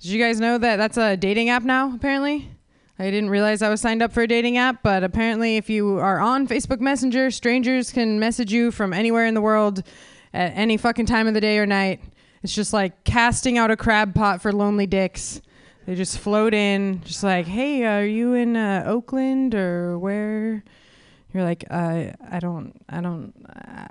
Did 0.00 0.12
you 0.12 0.24
guys 0.24 0.40
know 0.40 0.56
that 0.56 0.76
that's 0.76 0.96
a 0.96 1.18
dating 1.18 1.50
app 1.50 1.64
now, 1.64 1.94
apparently? 1.94 2.48
I 2.98 3.10
didn't 3.10 3.28
realize 3.28 3.60
I 3.60 3.68
was 3.68 3.82
signed 3.82 4.02
up 4.02 4.10
for 4.10 4.22
a 4.22 4.26
dating 4.26 4.56
app, 4.56 4.82
but 4.82 5.04
apparently, 5.04 5.58
if 5.58 5.68
you 5.68 5.98
are 5.98 6.18
on 6.18 6.48
Facebook 6.48 6.80
Messenger, 6.80 7.30
strangers 7.30 7.92
can 7.92 8.18
message 8.18 8.54
you 8.54 8.70
from 8.70 8.94
anywhere 8.94 9.26
in 9.26 9.34
the 9.34 9.42
world 9.42 9.82
at 10.32 10.52
any 10.56 10.76
fucking 10.76 11.06
time 11.06 11.26
of 11.26 11.34
the 11.34 11.40
day 11.40 11.58
or 11.58 11.66
night. 11.66 12.00
It's 12.42 12.54
just 12.54 12.72
like 12.72 13.04
casting 13.04 13.58
out 13.58 13.70
a 13.70 13.76
crab 13.76 14.14
pot 14.14 14.40
for 14.40 14.52
lonely 14.52 14.86
dicks. 14.86 15.40
They 15.86 15.94
just 15.94 16.18
float 16.18 16.54
in, 16.54 17.02
just 17.04 17.22
like, 17.22 17.46
hey, 17.46 17.84
are 17.84 18.04
you 18.04 18.34
in 18.34 18.56
uh, 18.56 18.84
Oakland 18.86 19.54
or 19.54 19.98
where? 19.98 20.62
You're 21.32 21.44
like, 21.44 21.64
uh, 21.70 22.12
I 22.28 22.40
don't, 22.40 22.74
I 22.88 23.00
don't, 23.00 23.32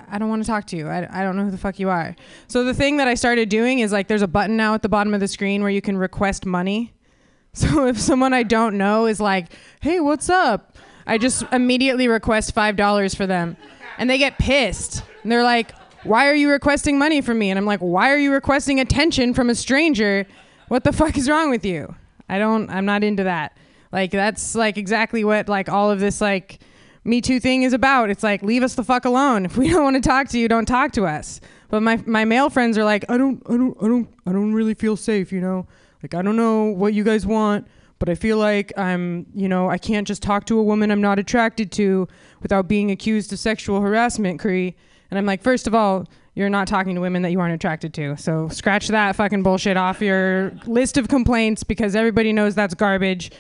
I 0.09 0.17
don't 0.17 0.29
want 0.29 0.43
to 0.43 0.47
talk 0.47 0.67
to 0.67 0.77
you. 0.77 0.87
I, 0.87 1.07
I 1.09 1.23
don't 1.23 1.37
know 1.37 1.45
who 1.45 1.51
the 1.51 1.57
fuck 1.57 1.79
you 1.79 1.89
are. 1.89 2.15
So 2.47 2.65
the 2.65 2.73
thing 2.73 2.97
that 2.97 3.07
I 3.07 3.13
started 3.13 3.47
doing 3.47 3.79
is 3.79 3.93
like, 3.93 4.07
there's 4.07 4.21
a 4.21 4.27
button 4.27 4.57
now 4.57 4.73
at 4.73 4.81
the 4.81 4.89
bottom 4.89 5.13
of 5.13 5.21
the 5.21 5.27
screen 5.27 5.61
where 5.61 5.71
you 5.71 5.81
can 5.81 5.97
request 5.97 6.45
money. 6.45 6.93
So 7.51 7.87
if 7.87 7.99
someone 7.99 8.31
I 8.31 8.43
don't 8.43 8.77
know 8.77 9.07
is 9.07 9.19
like, 9.19 9.47
"Hey, 9.81 9.99
what's 9.99 10.29
up?" 10.29 10.77
I 11.07 11.17
just 11.17 11.43
immediately 11.51 12.07
request 12.07 12.53
$5 12.53 13.15
for 13.17 13.25
them. 13.25 13.57
And 13.97 14.07
they 14.07 14.19
get 14.19 14.37
pissed. 14.37 15.01
And 15.23 15.31
they're 15.31 15.43
like, 15.43 15.73
"Why 16.03 16.27
are 16.27 16.35
you 16.35 16.49
requesting 16.49 16.97
money 16.97 17.21
from 17.21 17.39
me?" 17.39 17.49
And 17.49 17.57
I'm 17.57 17.65
like, 17.65 17.79
"Why 17.79 18.11
are 18.11 18.17
you 18.17 18.31
requesting 18.31 18.79
attention 18.79 19.33
from 19.33 19.49
a 19.49 19.55
stranger? 19.55 20.25
What 20.67 20.83
the 20.83 20.93
fuck 20.93 21.17
is 21.17 21.29
wrong 21.29 21.49
with 21.49 21.65
you?" 21.65 21.95
I 22.29 22.37
don't 22.37 22.69
I'm 22.69 22.85
not 22.85 23.03
into 23.03 23.23
that. 23.23 23.57
Like 23.91 24.11
that's 24.11 24.55
like 24.55 24.77
exactly 24.77 25.23
what 25.23 25.49
like 25.49 25.67
all 25.67 25.89
of 25.89 25.99
this 25.99 26.21
like 26.21 26.59
me 27.03 27.21
Too 27.21 27.39
thing 27.39 27.63
is 27.63 27.73
about. 27.73 28.09
It's 28.09 28.23
like 28.23 28.43
leave 28.43 28.63
us 28.63 28.75
the 28.75 28.83
fuck 28.83 29.05
alone. 29.05 29.45
If 29.45 29.57
we 29.57 29.69
don't 29.71 29.83
want 29.83 29.95
to 29.95 30.07
talk 30.07 30.27
to 30.29 30.39
you, 30.39 30.47
don't 30.47 30.67
talk 30.67 30.91
to 30.93 31.05
us. 31.05 31.41
But 31.69 31.81
my 31.81 32.01
my 32.05 32.25
male 32.25 32.49
friends 32.49 32.77
are 32.77 32.83
like, 32.83 33.05
I 33.09 33.17
don't 33.17 33.41
I 33.47 33.57
don't 33.57 33.75
I 33.81 33.87
don't 33.87 34.09
I 34.25 34.31
don't 34.31 34.53
really 34.53 34.73
feel 34.75 34.95
safe, 34.95 35.31
you 35.31 35.41
know? 35.41 35.67
Like 36.03 36.13
I 36.13 36.21
don't 36.21 36.35
know 36.35 36.65
what 36.65 36.93
you 36.93 37.03
guys 37.03 37.25
want, 37.25 37.67
but 37.97 38.09
I 38.09 38.15
feel 38.15 38.37
like 38.37 38.71
I'm, 38.77 39.25
you 39.33 39.49
know, 39.49 39.69
I 39.69 39.77
can't 39.77 40.07
just 40.07 40.21
talk 40.23 40.45
to 40.45 40.57
a 40.57 40.63
woman 40.63 40.91
I'm 40.91 41.01
not 41.01 41.19
attracted 41.19 41.71
to 41.73 42.07
without 42.41 42.67
being 42.67 42.91
accused 42.91 43.33
of 43.33 43.39
sexual 43.39 43.81
harassment, 43.81 44.39
Cree. 44.39 44.75
And 45.09 45.17
I'm 45.17 45.25
like, 45.25 45.41
first 45.41 45.67
of 45.67 45.75
all, 45.75 46.07
you're 46.35 46.49
not 46.49 46.67
talking 46.67 46.95
to 46.95 47.01
women 47.01 47.21
that 47.23 47.31
you 47.31 47.39
aren't 47.39 47.53
attracted 47.53 47.93
to. 47.95 48.15
So 48.17 48.47
scratch 48.49 48.87
that 48.89 49.15
fucking 49.15 49.43
bullshit 49.43 49.75
off 49.77 50.01
your 50.01 50.51
list 50.65 50.97
of 50.97 51.07
complaints 51.07 51.63
because 51.63 51.95
everybody 51.95 52.31
knows 52.31 52.55
that's 52.55 52.75
garbage. 52.75 53.31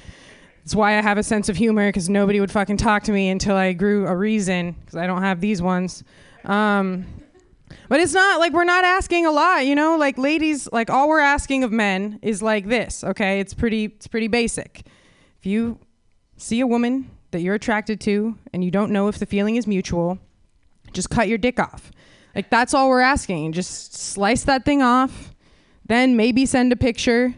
It's 0.63 0.75
why 0.75 0.97
I 0.97 1.01
have 1.01 1.17
a 1.17 1.23
sense 1.23 1.49
of 1.49 1.55
humor 1.55 1.87
because 1.87 2.09
nobody 2.09 2.39
would 2.39 2.51
fucking 2.51 2.77
talk 2.77 3.03
to 3.03 3.11
me 3.11 3.29
until 3.29 3.55
I 3.55 3.73
grew 3.73 4.05
a 4.07 4.15
reason 4.15 4.73
because 4.73 4.97
I 4.97 5.07
don't 5.07 5.21
have 5.21 5.39
these 5.39 5.61
ones. 5.61 6.03
Um, 6.45 7.05
but 7.87 7.99
it's 7.99 8.13
not 8.13 8.39
like 8.39 8.53
we're 8.53 8.63
not 8.63 8.83
asking 8.83 9.25
a 9.25 9.31
lot, 9.31 9.65
you 9.65 9.75
know? 9.75 9.95
Like 9.97 10.17
ladies, 10.17 10.67
like 10.71 10.89
all 10.89 11.07
we're 11.07 11.19
asking 11.19 11.63
of 11.63 11.71
men 11.71 12.19
is 12.21 12.41
like 12.41 12.67
this, 12.67 13.03
okay? 13.03 13.39
It's 13.39 13.53
pretty 13.53 13.85
it's 13.85 14.07
pretty 14.07 14.27
basic. 14.27 14.83
If 15.39 15.45
you 15.45 15.79
see 16.37 16.59
a 16.59 16.67
woman 16.67 17.09
that 17.31 17.41
you're 17.41 17.55
attracted 17.55 18.01
to 18.01 18.37
and 18.53 18.63
you 18.63 18.71
don't 18.71 18.91
know 18.91 19.07
if 19.07 19.19
the 19.19 19.25
feeling 19.25 19.55
is 19.55 19.67
mutual, 19.67 20.19
just 20.93 21.09
cut 21.09 21.27
your 21.27 21.37
dick 21.37 21.59
off. 21.59 21.91
Like 22.35 22.49
that's 22.49 22.73
all 22.73 22.89
we're 22.89 23.01
asking. 23.01 23.53
Just 23.53 23.95
slice 23.95 24.43
that 24.43 24.65
thing 24.65 24.81
off, 24.81 25.33
then 25.85 26.15
maybe 26.15 26.45
send 26.45 26.71
a 26.71 26.75
picture, 26.75 27.33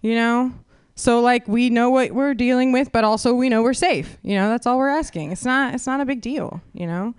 you 0.00 0.14
know? 0.14 0.52
So 0.94 1.20
like 1.20 1.48
we 1.48 1.70
know 1.70 1.90
what 1.90 2.12
we're 2.12 2.34
dealing 2.34 2.72
with, 2.72 2.92
but 2.92 3.04
also 3.04 3.34
we 3.34 3.48
know 3.48 3.62
we're 3.62 3.74
safe. 3.74 4.18
You 4.22 4.36
know, 4.36 4.48
that's 4.48 4.66
all 4.66 4.78
we're 4.78 4.88
asking. 4.88 5.32
It's 5.32 5.44
not 5.44 5.74
it's 5.74 5.86
not 5.86 6.00
a 6.00 6.04
big 6.04 6.20
deal, 6.20 6.60
you 6.74 6.86
know? 6.86 7.14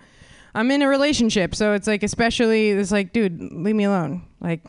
I'm 0.56 0.70
in 0.70 0.84
a 0.84 0.88
relationship, 0.88 1.56
so 1.56 1.74
it's 1.74 1.88
like 1.88 2.04
especially 2.04 2.70
it's 2.70 2.92
like, 2.92 3.12
dude, 3.12 3.42
leave 3.42 3.76
me 3.76 3.86
alone. 3.86 4.24
Like, 4.40 4.62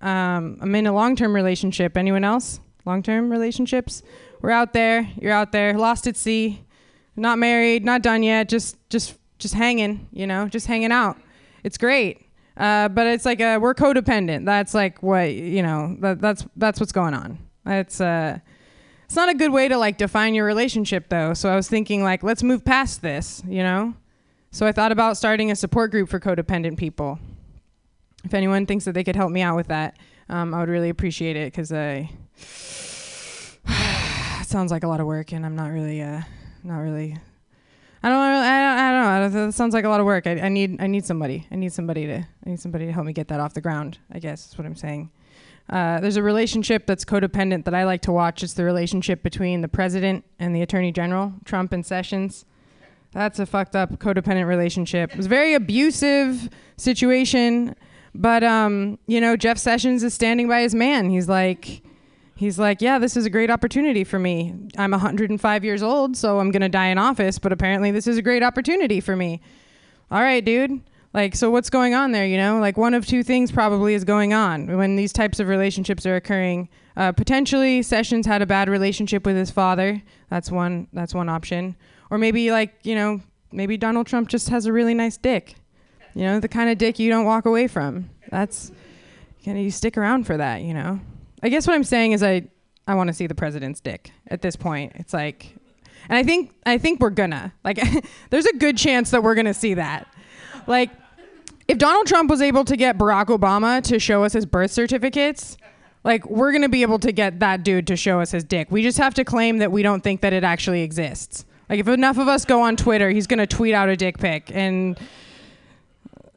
um, 0.00 0.58
I'm 0.60 0.74
in 0.74 0.86
a 0.86 0.92
long-term 0.92 1.34
relationship. 1.34 1.96
Anyone 1.96 2.22
else? 2.22 2.60
Long-term 2.84 3.30
relationships? 3.30 4.02
We're 4.40 4.50
out 4.50 4.72
there. 4.72 5.08
You're 5.20 5.32
out 5.32 5.50
there, 5.50 5.76
lost 5.76 6.06
at 6.06 6.16
sea, 6.16 6.64
not 7.16 7.38
married, 7.38 7.84
not 7.84 8.02
done 8.02 8.22
yet. 8.22 8.48
Just, 8.48 8.76
just, 8.90 9.14
just 9.42 9.54
hanging. 9.54 10.08
You 10.12 10.26
know, 10.26 10.48
just 10.48 10.66
hanging 10.66 10.92
out. 10.92 11.18
It's 11.64 11.76
great. 11.76 12.26
Uh, 12.56 12.88
but 12.88 13.06
it's 13.06 13.24
like 13.24 13.40
uh 13.40 13.58
we're 13.60 13.74
codependent. 13.74 14.44
That's 14.44 14.74
like 14.74 15.02
what 15.02 15.32
you 15.34 15.62
know. 15.62 15.96
That, 16.00 16.20
that's 16.20 16.46
that's 16.56 16.80
what's 16.80 16.92
going 16.92 17.14
on. 17.14 17.38
It's 17.66 18.00
uh, 18.00 18.38
it's 19.04 19.16
not 19.16 19.28
a 19.28 19.34
good 19.34 19.52
way 19.52 19.68
to 19.68 19.76
like 19.76 19.98
define 19.98 20.34
your 20.34 20.46
relationship 20.46 21.08
though. 21.08 21.34
So 21.34 21.50
I 21.50 21.56
was 21.56 21.68
thinking 21.68 22.02
like, 22.02 22.22
let's 22.22 22.42
move 22.42 22.64
past 22.64 23.02
this. 23.02 23.42
You 23.46 23.62
know. 23.62 23.94
So 24.50 24.66
I 24.66 24.72
thought 24.72 24.92
about 24.92 25.16
starting 25.16 25.50
a 25.50 25.56
support 25.56 25.90
group 25.90 26.10
for 26.10 26.20
codependent 26.20 26.76
people. 26.76 27.18
If 28.22 28.34
anyone 28.34 28.66
thinks 28.66 28.84
that 28.84 28.92
they 28.92 29.02
could 29.02 29.16
help 29.16 29.32
me 29.32 29.40
out 29.40 29.56
with 29.56 29.68
that, 29.68 29.96
um, 30.28 30.54
I 30.54 30.60
would 30.60 30.68
really 30.68 30.90
appreciate 30.90 31.36
it 31.36 31.52
because 31.52 31.72
I. 31.72 32.10
it 34.40 34.46
sounds 34.46 34.70
like 34.70 34.84
a 34.84 34.88
lot 34.88 35.00
of 35.00 35.06
work, 35.06 35.32
and 35.32 35.46
I'm 35.46 35.56
not 35.56 35.70
really, 35.70 36.02
uh, 36.02 36.20
not 36.62 36.78
really. 36.78 37.16
I 38.02 38.08
don't, 38.08 38.18
I 38.18 38.32
don't, 38.32 38.78
I 38.78 39.20
don't 39.20 39.32
know. 39.32 39.46
That 39.46 39.52
sounds 39.52 39.74
like 39.74 39.84
a 39.84 39.88
lot 39.88 40.00
of 40.00 40.06
work. 40.06 40.26
I, 40.26 40.32
I 40.40 40.48
need, 40.48 40.80
I 40.80 40.86
need 40.88 41.04
somebody. 41.04 41.46
I 41.50 41.56
need 41.56 41.72
somebody 41.72 42.06
to, 42.06 42.18
I 42.18 42.50
need 42.50 42.60
somebody 42.60 42.86
to 42.86 42.92
help 42.92 43.06
me 43.06 43.12
get 43.12 43.28
that 43.28 43.38
off 43.38 43.54
the 43.54 43.60
ground. 43.60 43.98
I 44.10 44.18
guess 44.18 44.48
is 44.48 44.58
what 44.58 44.66
I'm 44.66 44.74
saying. 44.74 45.10
Uh, 45.70 46.00
there's 46.00 46.16
a 46.16 46.22
relationship 46.22 46.86
that's 46.86 47.04
codependent 47.04 47.64
that 47.64 47.74
I 47.74 47.84
like 47.84 48.02
to 48.02 48.12
watch. 48.12 48.42
It's 48.42 48.54
the 48.54 48.64
relationship 48.64 49.22
between 49.22 49.60
the 49.60 49.68
president 49.68 50.24
and 50.38 50.54
the 50.54 50.62
attorney 50.62 50.90
general, 50.90 51.34
Trump 51.44 51.72
and 51.72 51.86
Sessions. 51.86 52.44
That's 53.12 53.38
a 53.38 53.46
fucked 53.46 53.76
up 53.76 53.90
codependent 53.98 54.48
relationship. 54.48 55.12
It 55.12 55.16
was 55.16 55.26
a 55.26 55.28
very 55.28 55.54
abusive 55.54 56.48
situation, 56.76 57.76
but 58.14 58.42
um, 58.42 58.98
you 59.06 59.20
know, 59.20 59.36
Jeff 59.36 59.58
Sessions 59.58 60.02
is 60.02 60.12
standing 60.14 60.48
by 60.48 60.62
his 60.62 60.74
man. 60.74 61.10
He's 61.10 61.28
like 61.28 61.82
he's 62.42 62.58
like, 62.58 62.82
"Yeah, 62.82 62.98
this 62.98 63.16
is 63.16 63.24
a 63.24 63.30
great 63.30 63.50
opportunity 63.50 64.04
for 64.04 64.18
me. 64.18 64.54
I'm 64.76 64.90
105 64.90 65.64
years 65.64 65.82
old, 65.82 66.16
so 66.16 66.38
I'm 66.38 66.50
going 66.50 66.62
to 66.62 66.68
die 66.68 66.88
in 66.88 66.98
office, 66.98 67.38
but 67.38 67.52
apparently 67.52 67.90
this 67.90 68.06
is 68.06 68.18
a 68.18 68.22
great 68.22 68.42
opportunity 68.42 69.00
for 69.00 69.16
me." 69.16 69.40
All 70.10 70.20
right, 70.20 70.44
dude. 70.44 70.80
Like, 71.14 71.34
so 71.36 71.50
what's 71.50 71.68
going 71.70 71.94
on 71.94 72.12
there, 72.12 72.26
you 72.26 72.38
know? 72.38 72.58
Like 72.58 72.76
one 72.76 72.94
of 72.94 73.06
two 73.06 73.22
things 73.22 73.52
probably 73.52 73.94
is 73.94 74.04
going 74.04 74.32
on 74.32 74.78
when 74.78 74.96
these 74.96 75.12
types 75.12 75.40
of 75.40 75.48
relationships 75.48 76.06
are 76.06 76.16
occurring. 76.16 76.68
Uh, 76.96 77.12
potentially 77.12 77.82
Sessions 77.82 78.26
had 78.26 78.42
a 78.42 78.46
bad 78.46 78.68
relationship 78.68 79.26
with 79.26 79.36
his 79.36 79.50
father. 79.50 80.02
That's 80.30 80.50
one 80.50 80.88
that's 80.92 81.14
one 81.14 81.28
option 81.28 81.76
or 82.12 82.18
maybe 82.18 82.50
like, 82.50 82.74
you 82.82 82.94
know, 82.94 83.22
maybe 83.52 83.78
Donald 83.78 84.06
Trump 84.06 84.28
just 84.28 84.50
has 84.50 84.66
a 84.66 84.72
really 84.72 84.92
nice 84.92 85.16
dick. 85.16 85.54
You 86.14 86.24
know, 86.24 86.40
the 86.40 86.48
kind 86.48 86.68
of 86.68 86.76
dick 86.76 86.98
you 86.98 87.08
don't 87.08 87.24
walk 87.24 87.46
away 87.46 87.68
from. 87.68 88.10
That's 88.30 88.70
kind 89.42 89.56
of 89.56 89.64
you 89.64 89.70
stick 89.70 89.96
around 89.96 90.26
for 90.26 90.36
that, 90.36 90.60
you 90.60 90.74
know. 90.74 91.00
I 91.42 91.48
guess 91.48 91.66
what 91.66 91.74
I'm 91.74 91.84
saying 91.84 92.12
is 92.12 92.22
I 92.22 92.48
I 92.86 92.94
want 92.94 93.08
to 93.08 93.14
see 93.14 93.26
the 93.26 93.34
president's 93.34 93.80
dick 93.80 94.10
at 94.28 94.42
this 94.42 94.56
point. 94.56 94.92
It's 94.96 95.12
like 95.12 95.54
and 96.08 96.18
I 96.18 96.22
think 96.22 96.52
I 96.66 96.78
think 96.78 97.00
we're 97.00 97.10
gonna. 97.10 97.52
Like 97.64 97.80
there's 98.30 98.46
a 98.46 98.56
good 98.56 98.76
chance 98.76 99.10
that 99.10 99.22
we're 99.22 99.34
gonna 99.34 99.54
see 99.54 99.74
that. 99.74 100.12
Like 100.66 100.90
if 101.68 101.78
Donald 101.78 102.06
Trump 102.06 102.30
was 102.30 102.42
able 102.42 102.64
to 102.64 102.76
get 102.76 102.98
Barack 102.98 103.26
Obama 103.26 103.82
to 103.84 103.98
show 103.98 104.24
us 104.24 104.32
his 104.32 104.46
birth 104.46 104.70
certificates, 104.70 105.56
like 106.04 106.28
we're 106.28 106.52
gonna 106.52 106.68
be 106.68 106.82
able 106.82 106.98
to 107.00 107.12
get 107.12 107.40
that 107.40 107.62
dude 107.62 107.86
to 107.86 107.96
show 107.96 108.20
us 108.20 108.30
his 108.30 108.44
dick. 108.44 108.70
We 108.70 108.82
just 108.82 108.98
have 108.98 109.14
to 109.14 109.24
claim 109.24 109.58
that 109.58 109.70
we 109.70 109.82
don't 109.82 110.02
think 110.02 110.20
that 110.22 110.32
it 110.32 110.44
actually 110.44 110.82
exists. 110.82 111.44
Like 111.68 111.80
if 111.80 111.88
enough 111.88 112.18
of 112.18 112.28
us 112.28 112.44
go 112.44 112.62
on 112.62 112.76
Twitter, 112.76 113.10
he's 113.10 113.26
gonna 113.26 113.46
tweet 113.46 113.74
out 113.74 113.88
a 113.88 113.96
dick 113.96 114.18
pic, 114.18 114.50
and 114.52 114.98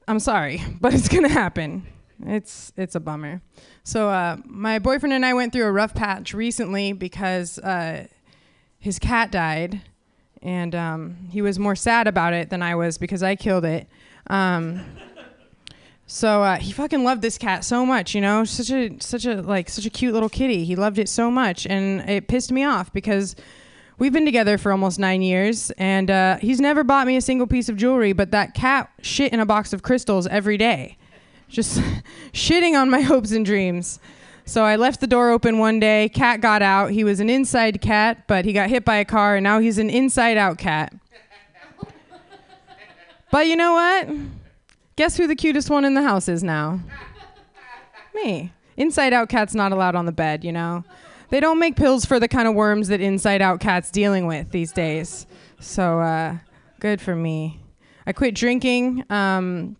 I'm 0.08 0.20
sorry, 0.20 0.62
but 0.82 0.94
it's 0.94 1.10
gonna 1.10 1.30
happen. 1.30 1.86
It's 2.26 2.72
it's 2.78 2.96
a 2.96 3.00
bummer. 3.00 3.42
So 3.86 4.10
uh, 4.10 4.38
my 4.46 4.80
boyfriend 4.80 5.14
and 5.14 5.24
I 5.24 5.36
went 5.36 5.54
through 5.54 5.66
a 5.66 5.72
rough 5.72 5.94
patch 5.94 6.34
recently 6.34 6.92
because 6.92 7.60
uh, 7.60 8.08
his 8.80 8.98
cat 8.98 9.32
died, 9.32 9.80
and 10.42 10.74
um, 10.74 11.18
he 11.30 11.44
was 11.44 11.60
more 11.60 11.76
sad 11.76 12.08
about 12.08 12.34
it 12.34 12.50
than 12.50 12.64
I 12.64 12.74
was 12.74 12.98
because 12.98 13.22
I 13.22 13.36
killed 13.36 13.64
it. 13.64 13.88
Um, 14.26 14.84
so 16.08 16.42
uh, 16.42 16.56
he 16.58 16.72
fucking 16.72 17.04
loved 17.04 17.22
this 17.22 17.38
cat 17.38 17.64
so 17.64 17.86
much, 17.86 18.16
you 18.16 18.22
know, 18.22 18.44
such 18.44 18.72
a 18.72 18.98
such 19.00 19.28
a 19.28 19.44
like 19.44 19.70
such 19.70 19.86
a 19.86 19.92
cute 19.92 20.16
little 20.16 20.30
kitty. 20.30 20.66
He 20.66 20.76
loved 20.76 20.98
it 20.98 21.08
so 21.08 21.30
much, 21.30 21.68
and 21.68 22.10
it 22.10 22.28
pissed 22.28 22.52
me 22.52 22.64
off 22.64 22.92
because 22.92 23.36
we've 24.00 24.14
been 24.14 24.26
together 24.26 24.58
for 24.58 24.72
almost 24.72 24.98
nine 24.98 25.22
years, 25.22 25.70
and 25.78 26.10
uh, 26.10 26.38
he's 26.38 26.60
never 26.60 26.84
bought 26.84 27.06
me 27.06 27.18
a 27.18 27.22
single 27.22 27.46
piece 27.46 27.70
of 27.70 27.78
jewelry. 27.78 28.14
But 28.14 28.32
that 28.32 28.56
cat 28.56 28.92
shit 29.04 29.32
in 29.32 29.40
a 29.40 29.46
box 29.46 29.74
of 29.74 29.84
crystals 29.84 30.26
every 30.26 30.58
day, 30.58 30.98
just 31.50 31.80
shitting 32.34 32.80
on 32.80 32.90
my 32.90 33.02
hopes 33.12 33.32
and 33.32 33.46
dreams. 33.46 34.00
So 34.46 34.64
I 34.64 34.76
left 34.76 35.02
the 35.02 35.08
door 35.08 35.32
open 35.32 35.58
one 35.58 35.80
day. 35.80 36.10
Cat 36.10 36.40
got 36.40 36.62
out. 36.62 36.92
He 36.92 37.04
was 37.04 37.20
an 37.20 37.30
inside 37.30 37.82
cat, 37.82 38.28
but 38.28 38.46
he 38.46 38.54
got 38.54 38.70
hit 38.70 38.86
by 38.86 38.98
a 38.98 39.06
car, 39.06 39.38
and 39.38 39.44
now 39.44 39.60
he's 39.60 39.80
an 39.80 39.90
inside 39.90 40.38
out 40.38 40.58
cat. 40.58 40.94
But 43.32 43.48
you 43.48 43.58
know 43.58 43.74
what? 43.74 44.08
Guess 44.96 45.18
who 45.18 45.28
the 45.28 45.36
cutest 45.36 45.70
one 45.70 45.84
in 45.84 45.94
the 45.94 46.02
house 46.02 46.30
is 46.30 46.42
now? 46.42 46.80
Me. 48.14 48.54
Inside 48.78 49.12
out 49.12 49.28
cat's 49.28 49.54
not 49.54 49.74
allowed 49.74 49.96
on 49.96 50.06
the 50.06 50.14
bed, 50.14 50.46
you 50.46 50.54
know? 50.54 50.86
They 51.30 51.42
don't 51.42 51.60
make 51.60 51.76
pills 51.76 52.06
for 52.06 52.18
the 52.18 52.30
kind 52.30 52.48
of 52.48 52.54
worms 52.54 52.88
that 52.88 53.02
inside 53.02 53.42
out 53.42 53.60
cat's 53.60 53.92
dealing 53.92 54.26
with 54.26 54.52
these 54.52 54.72
days. 54.72 55.26
So, 55.60 56.00
uh, 56.00 56.38
good 56.80 57.02
for 57.02 57.16
me. 57.16 57.60
I 58.08 58.14
quit 58.14 58.36
drinking. 58.36 59.04
Um, 59.10 59.76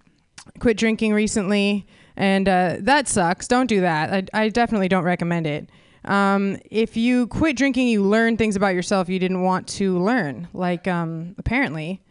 quit 0.60 0.78
drinking 0.78 1.14
recently, 1.14 1.86
and 2.16 2.48
uh, 2.48 2.78
that 2.80 3.08
sucks. 3.08 3.48
Don't 3.48 3.68
do 3.68 3.82
that. 3.82 4.30
I, 4.34 4.44
I 4.44 4.50
definitely 4.50 4.88
don't 4.88 5.04
recommend 5.04 5.48
it. 5.48 5.70
Um, 6.06 6.58
if 6.70 6.96
you 6.96 7.28
quit 7.28 7.58
drinking, 7.58 7.88
you 7.88 8.04
learn 8.04 8.38
things 8.38 8.56
about 8.56 8.76
yourself 8.76 9.10
you 9.10 9.20
didn't 9.20 9.42
want 9.42 9.68
to 9.70 9.98
learn. 10.00 10.48
Like, 10.54 10.88
um, 10.88 11.36
apparently, 11.38 12.02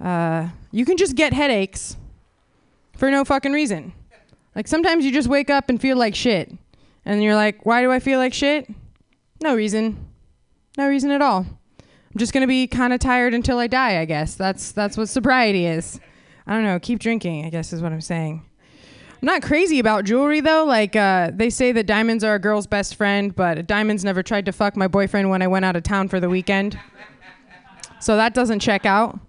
uh, 0.00 0.48
you 0.72 0.84
can 0.84 0.96
just 0.96 1.14
get 1.16 1.32
headaches 1.32 1.96
for 2.96 3.10
no 3.10 3.24
fucking 3.24 3.52
reason. 3.52 3.92
Like, 4.56 4.66
sometimes 4.66 5.04
you 5.04 5.12
just 5.12 5.28
wake 5.28 5.50
up 5.50 5.68
and 5.68 5.80
feel 5.80 5.96
like 5.96 6.14
shit. 6.14 6.52
And 7.04 7.22
you're 7.22 7.34
like, 7.34 7.64
why 7.64 7.82
do 7.82 7.92
I 7.92 8.00
feel 8.00 8.18
like 8.18 8.34
shit? 8.34 8.68
No 9.42 9.54
reason. 9.54 10.06
No 10.76 10.88
reason 10.88 11.10
at 11.10 11.22
all. 11.22 11.46
I'm 12.12 12.18
just 12.18 12.32
gonna 12.32 12.46
be 12.46 12.66
kind 12.66 12.92
of 12.92 13.00
tired 13.00 13.34
until 13.34 13.58
I 13.58 13.68
die, 13.68 14.00
I 14.00 14.04
guess. 14.04 14.34
That's 14.34 14.72
that's 14.72 14.96
what 14.96 15.08
sobriety 15.08 15.66
is. 15.66 16.00
I 16.46 16.54
don't 16.54 16.64
know. 16.64 16.78
Keep 16.78 16.98
drinking, 16.98 17.44
I 17.44 17.50
guess 17.50 17.72
is 17.72 17.82
what 17.82 17.92
I'm 17.92 18.00
saying. 18.00 18.44
I'm 19.22 19.26
not 19.26 19.42
crazy 19.42 19.78
about 19.78 20.04
jewelry 20.04 20.40
though. 20.40 20.64
Like 20.64 20.96
uh, 20.96 21.30
they 21.34 21.50
say 21.50 21.72
that 21.72 21.86
diamonds 21.86 22.24
are 22.24 22.36
a 22.36 22.38
girl's 22.38 22.66
best 22.66 22.94
friend, 22.94 23.34
but 23.34 23.66
diamonds 23.66 24.04
never 24.04 24.22
tried 24.22 24.46
to 24.46 24.52
fuck 24.52 24.76
my 24.76 24.88
boyfriend 24.88 25.28
when 25.28 25.42
I 25.42 25.46
went 25.46 25.64
out 25.64 25.76
of 25.76 25.82
town 25.82 26.08
for 26.08 26.20
the 26.20 26.30
weekend. 26.30 26.78
So 28.00 28.16
that 28.16 28.32
doesn't 28.32 28.60
check 28.60 28.86
out. 28.86 29.20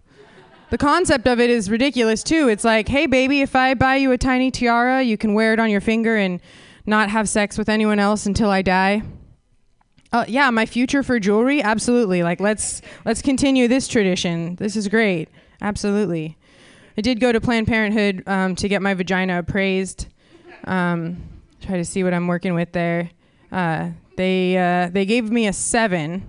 The 0.70 0.78
concept 0.78 1.28
of 1.28 1.42
it 1.42 1.50
is 1.50 1.70
ridiculous 1.70 2.24
too. 2.24 2.48
It's 2.48 2.64
like, 2.64 2.88
hey 2.88 3.06
baby, 3.06 3.42
if 3.42 3.54
I 3.54 3.74
buy 3.74 3.98
you 3.98 4.14
a 4.14 4.18
tiny 4.18 4.50
tiara, 4.50 5.02
you 5.04 5.18
can 5.18 5.34
wear 5.34 5.52
it 5.52 5.60
on 5.60 5.70
your 5.70 5.82
finger 5.82 6.16
and 6.16 6.40
not 6.86 7.10
have 7.10 7.28
sex 7.28 7.58
with 7.58 7.68
anyone 7.68 8.00
else 8.00 8.26
until 8.26 8.50
I 8.50 8.62
die. 8.62 9.04
Uh, 10.14 10.24
yeah, 10.28 10.50
my 10.50 10.66
future 10.66 11.04
for 11.04 11.20
jewelry, 11.20 11.62
absolutely. 11.62 12.24
Like 12.24 12.40
let's 12.40 12.82
let's 13.04 13.22
continue 13.22 13.68
this 13.68 13.90
tradition. 13.90 14.56
This 14.56 14.78
is 14.78 14.88
great, 14.88 15.28
absolutely. 15.62 16.38
I 16.98 17.02
did 17.02 17.20
go 17.20 17.32
to 17.32 17.40
Planned 17.40 17.68
Parenthood 17.68 18.24
um, 18.28 18.56
to 18.56 18.68
get 18.68 18.82
my 18.82 18.94
vagina 18.94 19.40
appraised. 19.40 20.08
Um, 20.66 21.24
try 21.62 21.78
to 21.78 21.86
see 21.86 22.04
what 22.04 22.14
I'm 22.14 22.28
working 22.28 22.54
with 22.54 22.72
there. 22.72 23.10
Uh, 23.52 23.92
they 24.18 24.58
uh, 24.58 24.90
they 24.90 25.06
gave 25.06 25.30
me 25.30 25.48
a 25.48 25.54
seven. 25.54 26.24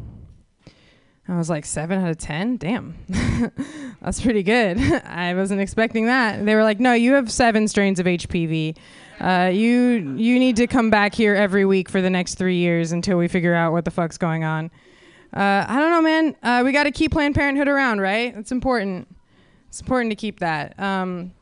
I 1.29 1.37
was 1.37 1.49
like 1.49 1.65
seven 1.65 2.01
out 2.01 2.11
of 2.11 2.19
ten. 2.19 2.57
Damn, 2.57 2.95
that's 4.03 4.21
pretty 4.21 4.43
good. 4.43 4.79
I 5.05 5.35
wasn't 5.35 5.61
expecting 5.61 6.07
that. 6.07 6.45
They 6.45 6.55
were 6.55 6.65
like, 6.65 6.81
no, 6.81 6.93
you 6.93 7.13
have 7.15 7.31
seven 7.31 7.69
strains 7.69 8.01
of 8.01 8.07
HPV. 8.07 8.77
Uh, 9.21 9.51
you 9.53 10.15
you 10.17 10.39
need 10.39 10.57
to 10.57 10.67
come 10.67 10.91
back 10.91 11.15
here 11.15 11.35
every 11.35 11.65
week 11.65 11.89
for 11.89 12.01
the 12.01 12.11
next 12.11 12.35
three 12.37 12.57
years 12.57 12.93
until 12.93 13.19
we 13.19 13.29
figure 13.29 13.55
out 13.55 13.73
what 13.73 13.85
the 13.85 13.91
fuck's 13.91 14.19
going 14.19 14.43
on. 14.43 14.71
Uh, 15.33 15.65
I 15.67 15.79
don't 15.79 15.91
know, 15.91 16.03
man. 16.03 16.37
Uh, 16.43 16.63
we 16.65 16.73
got 16.73 16.85
to 16.85 16.91
keep 16.91 17.13
Planned 17.13 17.35
Parenthood 17.35 17.69
around, 17.69 18.01
right? 18.01 18.37
It's 18.37 18.53
important. 18.53 19.09
It's 19.73 19.81
important 19.81 20.11
to 20.11 20.17
keep 20.17 20.41
that. 20.41 20.79
Um, 20.79 21.33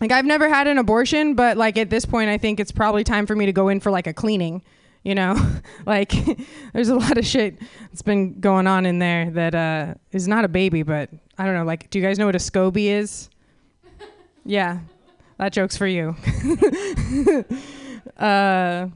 like 0.00 0.10
I've 0.10 0.24
never 0.24 0.48
had 0.48 0.66
an 0.66 0.76
abortion, 0.76 1.34
but 1.34 1.56
like 1.56 1.78
at 1.78 1.88
this 1.88 2.04
point, 2.04 2.28
I 2.28 2.36
think 2.36 2.58
it's 2.58 2.72
probably 2.72 3.04
time 3.04 3.26
for 3.26 3.36
me 3.36 3.46
to 3.46 3.52
go 3.52 3.68
in 3.68 3.78
for 3.78 3.92
like 3.92 4.08
a 4.08 4.12
cleaning. 4.12 4.60
You 5.04 5.14
know, 5.14 5.36
like 5.86 6.12
there's 6.72 6.88
a 6.88 6.96
lot 6.96 7.16
of 7.16 7.24
shit 7.24 7.60
that's 7.82 8.02
been 8.02 8.40
going 8.40 8.66
on 8.66 8.86
in 8.86 8.98
there 8.98 9.30
that 9.30 9.54
uh, 9.54 9.94
is 10.10 10.26
not 10.26 10.44
a 10.44 10.48
baby, 10.48 10.82
but 10.82 11.10
I 11.38 11.44
don't 11.44 11.54
know. 11.54 11.62
Like, 11.62 11.88
do 11.90 12.00
you 12.00 12.04
guys 12.04 12.18
know 12.18 12.26
what 12.26 12.34
a 12.34 12.38
SCOBY 12.38 12.86
is? 12.86 13.30
Yeah, 14.44 14.78
that 15.38 15.52
joke's 15.52 15.76
for 15.76 15.86
you. 15.86 16.16
uh, 18.16 18.88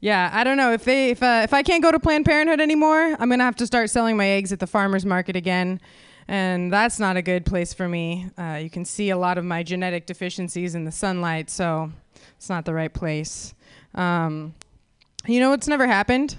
yeah, 0.00 0.30
I 0.32 0.44
don't 0.44 0.56
know 0.56 0.72
if 0.72 0.84
they 0.84 1.10
if 1.10 1.24
uh, 1.24 1.40
if 1.42 1.52
I 1.52 1.64
can't 1.64 1.82
go 1.82 1.90
to 1.90 1.98
Planned 1.98 2.24
Parenthood 2.24 2.60
anymore, 2.60 3.16
I'm 3.18 3.28
gonna 3.30 3.42
have 3.42 3.56
to 3.56 3.66
start 3.66 3.90
selling 3.90 4.16
my 4.16 4.26
eggs 4.26 4.52
at 4.52 4.60
the 4.60 4.66
farmers 4.68 5.04
market 5.04 5.34
again, 5.34 5.80
and 6.28 6.70
that's 6.70 7.00
not 7.00 7.16
a 7.16 7.22
good 7.22 7.46
place 7.46 7.72
for 7.72 7.88
me. 7.88 8.30
Uh, 8.36 8.60
you 8.62 8.68
can 8.68 8.84
see 8.84 9.10
a 9.10 9.16
lot 9.16 9.38
of 9.38 9.44
my 9.44 9.62
genetic 9.62 10.04
deficiencies 10.04 10.74
in 10.74 10.84
the 10.84 10.92
sunlight, 10.92 11.48
so 11.48 11.90
it's 12.36 12.50
not 12.50 12.66
the 12.66 12.74
right 12.74 12.92
place. 12.92 13.54
Um, 13.94 14.54
you 15.26 15.40
know 15.40 15.50
what's 15.50 15.66
never 15.66 15.86
happened? 15.86 16.36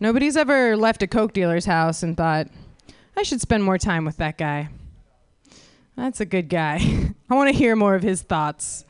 Nobody's 0.00 0.36
ever 0.36 0.78
left 0.78 1.02
a 1.02 1.06
coke 1.06 1.34
dealer's 1.34 1.66
house 1.66 2.02
and 2.02 2.16
thought, 2.16 2.48
I 3.16 3.22
should 3.22 3.42
spend 3.42 3.62
more 3.62 3.76
time 3.76 4.06
with 4.06 4.16
that 4.16 4.38
guy. 4.38 4.70
That's 5.94 6.20
a 6.20 6.24
good 6.24 6.48
guy. 6.48 6.78
I 7.30 7.34
want 7.34 7.50
to 7.50 7.54
hear 7.54 7.76
more 7.76 7.94
of 7.94 8.02
his 8.02 8.22
thoughts. 8.22 8.86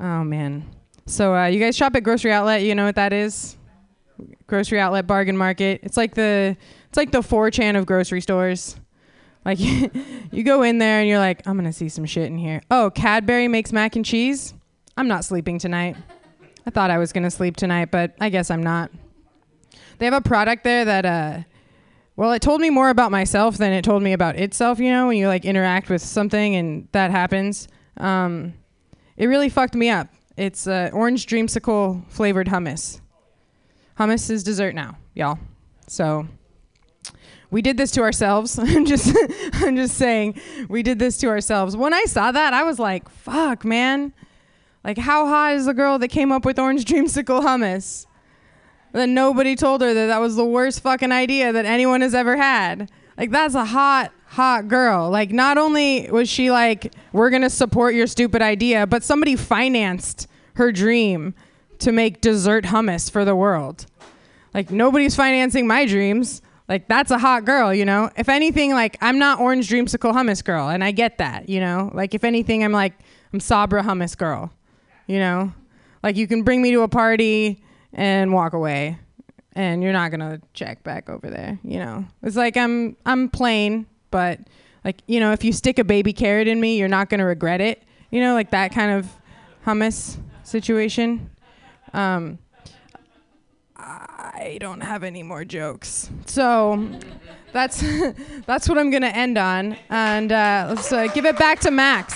Oh 0.00 0.24
man. 0.24 0.64
So 1.04 1.36
uh, 1.36 1.46
you 1.46 1.60
guys 1.60 1.76
shop 1.76 1.94
at 1.96 2.02
Grocery 2.02 2.32
Outlet. 2.32 2.62
You 2.62 2.74
know 2.74 2.86
what 2.86 2.94
that 2.94 3.12
is? 3.12 3.56
Grocery 4.46 4.80
Outlet 4.80 5.06
Bargain 5.06 5.36
Market. 5.36 5.80
It's 5.82 5.98
like 5.98 6.14
the 6.14 6.56
it's 6.88 6.96
like 6.96 7.12
the 7.12 7.20
4chan 7.20 7.78
of 7.78 7.84
grocery 7.84 8.22
stores. 8.22 8.76
Like 9.46 9.60
you 10.32 10.42
go 10.42 10.62
in 10.62 10.78
there 10.78 10.98
and 10.98 11.08
you're 11.08 11.20
like, 11.20 11.46
I'm 11.46 11.56
gonna 11.56 11.72
see 11.72 11.88
some 11.88 12.04
shit 12.04 12.26
in 12.26 12.36
here. 12.36 12.60
Oh, 12.68 12.90
Cadbury 12.90 13.46
makes 13.46 13.72
mac 13.72 13.94
and 13.94 14.04
cheese. 14.04 14.52
I'm 14.96 15.06
not 15.06 15.24
sleeping 15.24 15.60
tonight. 15.60 15.96
I 16.66 16.70
thought 16.70 16.90
I 16.90 16.98
was 16.98 17.12
gonna 17.12 17.30
sleep 17.30 17.56
tonight, 17.56 17.92
but 17.92 18.16
I 18.20 18.28
guess 18.28 18.50
I'm 18.50 18.62
not. 18.62 18.90
They 19.98 20.04
have 20.04 20.14
a 20.14 20.20
product 20.20 20.64
there 20.64 20.84
that 20.84 21.06
uh 21.06 21.38
well, 22.16 22.32
it 22.32 22.42
told 22.42 22.60
me 22.60 22.70
more 22.70 22.88
about 22.88 23.12
myself 23.12 23.56
than 23.58 23.72
it 23.72 23.84
told 23.84 24.02
me 24.02 24.14
about 24.14 24.36
itself, 24.36 24.80
you 24.80 24.90
know, 24.90 25.06
when 25.06 25.18
you 25.18 25.28
like 25.28 25.44
interact 25.44 25.90
with 25.90 26.02
something 26.02 26.56
and 26.56 26.88
that 26.92 27.10
happens. 27.10 27.68
Um, 27.98 28.54
it 29.18 29.26
really 29.26 29.50
fucked 29.50 29.74
me 29.74 29.90
up. 29.90 30.08
It's 30.36 30.66
uh, 30.66 30.90
orange 30.94 31.26
dreamsicle 31.26 32.08
flavored 32.08 32.48
hummus. 32.48 33.00
Hummus 33.98 34.30
is 34.30 34.42
dessert 34.42 34.74
now, 34.74 34.96
y'all. 35.14 35.38
So 35.88 36.26
we 37.50 37.62
did 37.62 37.76
this 37.76 37.90
to 37.92 38.02
ourselves. 38.02 38.58
I'm 38.62 38.84
just 38.84 39.16
I'm 39.54 39.76
just 39.76 39.96
saying 39.96 40.40
we 40.68 40.82
did 40.82 40.98
this 40.98 41.18
to 41.18 41.28
ourselves. 41.28 41.76
When 41.76 41.94
I 41.94 42.04
saw 42.04 42.32
that, 42.32 42.52
I 42.52 42.62
was 42.62 42.78
like, 42.78 43.08
fuck, 43.08 43.64
man. 43.64 44.12
Like 44.84 44.98
how 44.98 45.26
hot 45.26 45.54
is 45.54 45.66
the 45.66 45.74
girl 45.74 45.98
that 45.98 46.08
came 46.08 46.30
up 46.30 46.44
with 46.44 46.58
orange 46.58 46.84
dreamsicle 46.84 47.42
hummus? 47.42 48.06
That 48.92 49.08
nobody 49.08 49.56
told 49.56 49.82
her 49.82 49.92
that 49.92 50.06
that 50.06 50.18
was 50.18 50.36
the 50.36 50.44
worst 50.44 50.80
fucking 50.80 51.12
idea 51.12 51.52
that 51.52 51.66
anyone 51.66 52.00
has 52.00 52.14
ever 52.14 52.36
had. 52.36 52.90
Like 53.18 53.30
that's 53.30 53.54
a 53.54 53.64
hot 53.64 54.12
hot 54.26 54.68
girl. 54.68 55.10
Like 55.10 55.30
not 55.30 55.58
only 55.58 56.10
was 56.10 56.28
she 56.28 56.50
like 56.50 56.94
we're 57.12 57.30
going 57.30 57.42
to 57.42 57.50
support 57.50 57.94
your 57.94 58.06
stupid 58.06 58.42
idea, 58.42 58.86
but 58.86 59.02
somebody 59.02 59.36
financed 59.36 60.28
her 60.54 60.72
dream 60.72 61.34
to 61.78 61.92
make 61.92 62.20
dessert 62.20 62.64
hummus 62.64 63.10
for 63.10 63.24
the 63.24 63.36
world. 63.36 63.86
Like 64.54 64.70
nobody's 64.70 65.14
financing 65.16 65.66
my 65.66 65.84
dreams. 65.86 66.42
Like 66.68 66.88
that's 66.88 67.10
a 67.10 67.18
hot 67.18 67.44
girl, 67.44 67.72
you 67.72 67.84
know. 67.84 68.10
If 68.16 68.28
anything, 68.28 68.72
like 68.72 68.96
I'm 69.00 69.18
not 69.18 69.40
orange 69.40 69.68
dreamsicle 69.68 70.12
hummus 70.12 70.44
girl, 70.44 70.68
and 70.68 70.82
I 70.82 70.90
get 70.90 71.18
that, 71.18 71.48
you 71.48 71.60
know. 71.60 71.90
Like 71.94 72.14
if 72.14 72.24
anything, 72.24 72.64
I'm 72.64 72.72
like 72.72 72.94
I'm 73.32 73.40
Sabra 73.40 73.82
hummus 73.82 74.16
girl, 74.16 74.52
you 75.06 75.18
know. 75.18 75.52
Like 76.02 76.16
you 76.16 76.26
can 76.26 76.42
bring 76.42 76.62
me 76.62 76.72
to 76.72 76.82
a 76.82 76.88
party 76.88 77.62
and 77.92 78.32
walk 78.32 78.52
away, 78.52 78.98
and 79.52 79.82
you're 79.82 79.92
not 79.92 80.10
gonna 80.10 80.40
check 80.54 80.82
back 80.82 81.08
over 81.08 81.30
there, 81.30 81.58
you 81.62 81.78
know. 81.78 82.04
It's 82.22 82.36
like 82.36 82.56
I'm 82.56 82.96
I'm 83.06 83.28
plain, 83.28 83.86
but 84.10 84.40
like 84.84 85.02
you 85.06 85.20
know, 85.20 85.32
if 85.32 85.44
you 85.44 85.52
stick 85.52 85.78
a 85.78 85.84
baby 85.84 86.12
carrot 86.12 86.48
in 86.48 86.60
me, 86.60 86.78
you're 86.78 86.88
not 86.88 87.10
gonna 87.10 87.26
regret 87.26 87.60
it, 87.60 87.84
you 88.10 88.20
know, 88.20 88.34
like 88.34 88.50
that 88.50 88.72
kind 88.72 88.90
of 88.90 89.08
hummus 89.64 90.18
situation. 90.42 91.30
Um, 91.92 92.38
I 93.88 94.58
don't 94.60 94.80
have 94.80 95.04
any 95.04 95.22
more 95.22 95.44
jokes. 95.44 96.10
So 96.24 96.88
that's 97.52 97.84
that's 98.46 98.68
what 98.68 98.78
I'm 98.78 98.90
gonna 98.90 99.06
end 99.06 99.38
on, 99.38 99.76
and 99.90 100.32
uh, 100.32 100.66
let's 100.70 100.92
uh, 100.92 101.06
give 101.08 101.24
it 101.24 101.38
back 101.38 101.60
to 101.60 101.70
Max. 101.70 102.14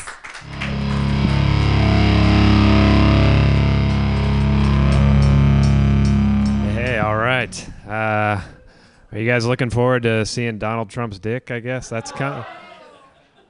Hey, 6.75 6.99
all 6.99 7.17
right. 7.17 7.69
Uh, 7.87 8.41
are 9.13 9.19
you 9.19 9.27
guys 9.27 9.47
looking 9.47 9.71
forward 9.71 10.03
to 10.03 10.27
seeing 10.27 10.59
Donald 10.59 10.91
Trump's 10.91 11.21
dick? 11.21 11.53
I 11.53 11.61
guess 11.61 11.89
that's 11.89 12.11
kind 12.11 12.35
of. 12.35 12.47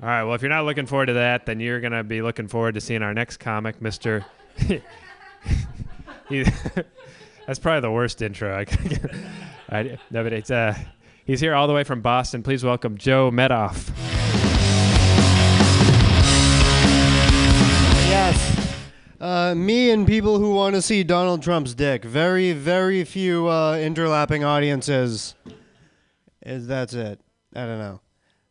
All 0.03 0.09
right. 0.09 0.25
Well, 0.25 0.35
if 0.35 0.43
you're 0.43 0.51
not 0.51 0.67
looking 0.67 0.87
forward 0.87 1.07
to 1.07 1.15
that, 1.15 1.47
then 1.47 1.59
you're 1.59 1.81
gonna 1.81 2.05
be 2.05 2.21
looking 2.21 2.49
forward 2.49 2.75
to 2.75 2.83
seeing 2.83 3.03
our 3.03 3.15
next 3.15 3.39
comic, 3.39 3.81
Mister. 3.81 4.27
that's 7.51 7.59
probably 7.59 7.81
the 7.81 7.91
worst 7.91 8.23
intro. 8.23 8.57
I, 8.57 8.63
get. 8.63 9.11
I 9.69 9.99
no, 10.09 10.23
but 10.23 10.33
it's 10.33 10.53
uh, 10.53 10.73
He's 11.25 11.41
here 11.41 11.53
all 11.53 11.67
the 11.67 11.73
way 11.73 11.83
from 11.83 12.01
Boston. 12.01 12.45
Please 12.45 12.63
welcome 12.63 12.97
Joe 12.97 13.33
Medoff. 13.33 13.91
Yes. 18.07 18.79
Uh, 19.21 19.57
me 19.57 19.91
and 19.91 20.07
people 20.07 20.39
who 20.39 20.55
want 20.55 20.77
to 20.77 20.83
see 20.83 21.03
Donald 21.03 21.43
Trump's 21.43 21.75
dick. 21.75 22.05
Very, 22.05 22.53
very 22.53 23.03
few 23.03 23.49
uh, 23.49 23.75
interlapping 23.75 24.47
audiences. 24.47 25.35
Is 26.47 26.69
that's 26.69 26.95
it? 26.95 27.21
I 27.57 27.67
don't 27.67 27.79
know. 27.81 28.01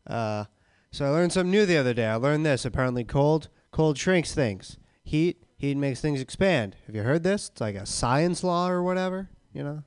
Uh, 0.08 0.44
so 0.92 1.06
I 1.06 1.10
learned 1.12 1.32
something 1.32 1.52
new 1.52 1.66
the 1.66 1.78
other 1.78 1.94
day. 1.94 2.08
I 2.08 2.16
learned 2.16 2.46
this. 2.46 2.66
Apparently, 2.66 3.06
cold 3.06 3.48
cold 3.72 3.98
shrinks 3.98 4.34
things. 4.34 4.78
Heat 5.04 5.42
heat 5.60 5.78
makes 5.78 6.02
things 6.02 6.22
expand. 6.22 6.76
Have 6.88 6.96
you 6.96 7.04
heard 7.04 7.22
this? 7.22 7.50
It's 7.50 7.62
like 7.62 7.76
a 7.76 7.86
science 7.86 8.44
law 8.44 8.70
or 8.70 8.82
whatever. 8.82 9.30
You 9.54 9.64
know. 9.64 9.84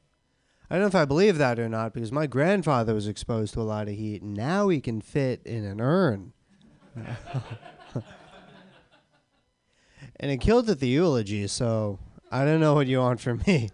I 0.70 0.76
don't 0.76 0.82
know 0.82 0.88
if 0.88 0.94
I 0.94 1.04
believe 1.04 1.38
that 1.38 1.58
or 1.58 1.68
not 1.68 1.92
because 1.92 2.12
my 2.12 2.26
grandfather 2.26 2.94
was 2.94 3.08
exposed 3.08 3.54
to 3.54 3.60
a 3.60 3.62
lot 3.62 3.88
of 3.88 3.94
heat, 3.94 4.22
and 4.22 4.32
now 4.32 4.68
he 4.68 4.80
can 4.80 5.00
fit 5.00 5.42
in 5.44 5.64
an 5.64 5.80
urn. 5.80 6.32
and 10.16 10.30
it 10.30 10.40
killed 10.40 10.70
at 10.70 10.80
the 10.80 10.88
eulogy, 10.88 11.46
so 11.46 11.98
I 12.30 12.44
don't 12.44 12.60
know 12.60 12.74
what 12.74 12.86
you 12.86 13.00
want 13.00 13.20
from 13.20 13.42
me. 13.46 13.70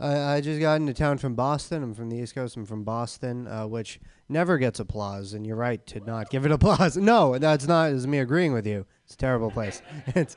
I, 0.00 0.36
I 0.36 0.40
just 0.40 0.60
got 0.60 0.80
into 0.80 0.94
town 0.94 1.18
from 1.18 1.34
Boston. 1.34 1.82
I'm 1.82 1.94
from 1.94 2.10
the 2.10 2.18
East 2.18 2.34
Coast. 2.34 2.56
I'm 2.56 2.66
from 2.66 2.84
Boston, 2.84 3.46
uh, 3.46 3.66
which 3.66 4.00
never 4.28 4.58
gets 4.58 4.78
applause, 4.80 5.32
and 5.32 5.46
you're 5.46 5.56
right 5.56 5.84
to 5.88 6.00
not 6.00 6.30
give 6.30 6.44
it 6.46 6.52
applause. 6.52 6.96
No, 6.96 7.38
that's 7.38 7.66
not 7.66 7.90
is 7.90 8.06
me 8.06 8.18
agreeing 8.18 8.52
with 8.52 8.66
you. 8.66 8.86
It's 9.04 9.14
a 9.14 9.18
terrible 9.18 9.50
place. 9.50 9.82
it's 10.08 10.36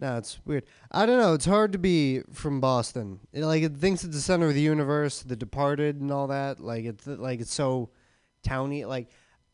no, 0.00 0.16
it's 0.16 0.40
weird. 0.46 0.64
I 0.90 1.04
don't 1.04 1.18
know. 1.18 1.34
It's 1.34 1.44
hard 1.44 1.72
to 1.72 1.78
be 1.78 2.22
from 2.32 2.60
Boston. 2.60 3.20
It, 3.32 3.44
like 3.44 3.62
it 3.62 3.76
thinks 3.76 4.02
it's 4.02 4.16
the 4.16 4.22
center 4.22 4.48
of 4.48 4.54
the 4.54 4.60
universe, 4.60 5.22
The 5.22 5.36
Departed, 5.36 6.00
and 6.00 6.10
all 6.10 6.28
that. 6.28 6.60
Like 6.60 6.84
it's 6.84 7.06
like 7.06 7.40
it's 7.40 7.52
so 7.52 7.90
towny. 8.42 8.86
Like 8.86 9.08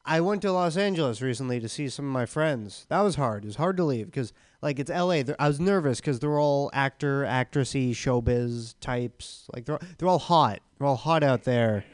I 0.04 0.20
went 0.20 0.42
to 0.42 0.52
Los 0.52 0.76
Angeles 0.76 1.20
recently 1.20 1.58
to 1.58 1.68
see 1.68 1.88
some 1.88 2.04
of 2.04 2.12
my 2.12 2.26
friends. 2.26 2.86
That 2.88 3.00
was 3.00 3.16
hard. 3.16 3.44
It 3.44 3.48
was 3.48 3.56
hard 3.56 3.76
to 3.78 3.84
leave 3.84 4.06
because 4.06 4.32
like 4.62 4.78
it's 4.78 4.90
L.A. 4.90 5.22
They're, 5.22 5.40
I 5.40 5.48
was 5.48 5.60
nervous 5.60 6.00
because 6.00 6.18
they're 6.18 6.38
all 6.38 6.70
actor, 6.72 7.24
actressy, 7.24 7.90
showbiz 7.90 8.74
types. 8.80 9.48
Like 9.54 9.64
they're 9.64 9.78
they're 9.98 10.08
all 10.08 10.18
hot. 10.18 10.60
They're 10.78 10.86
all 10.86 10.96
hot 10.96 11.22
out 11.22 11.44
there 11.44 11.84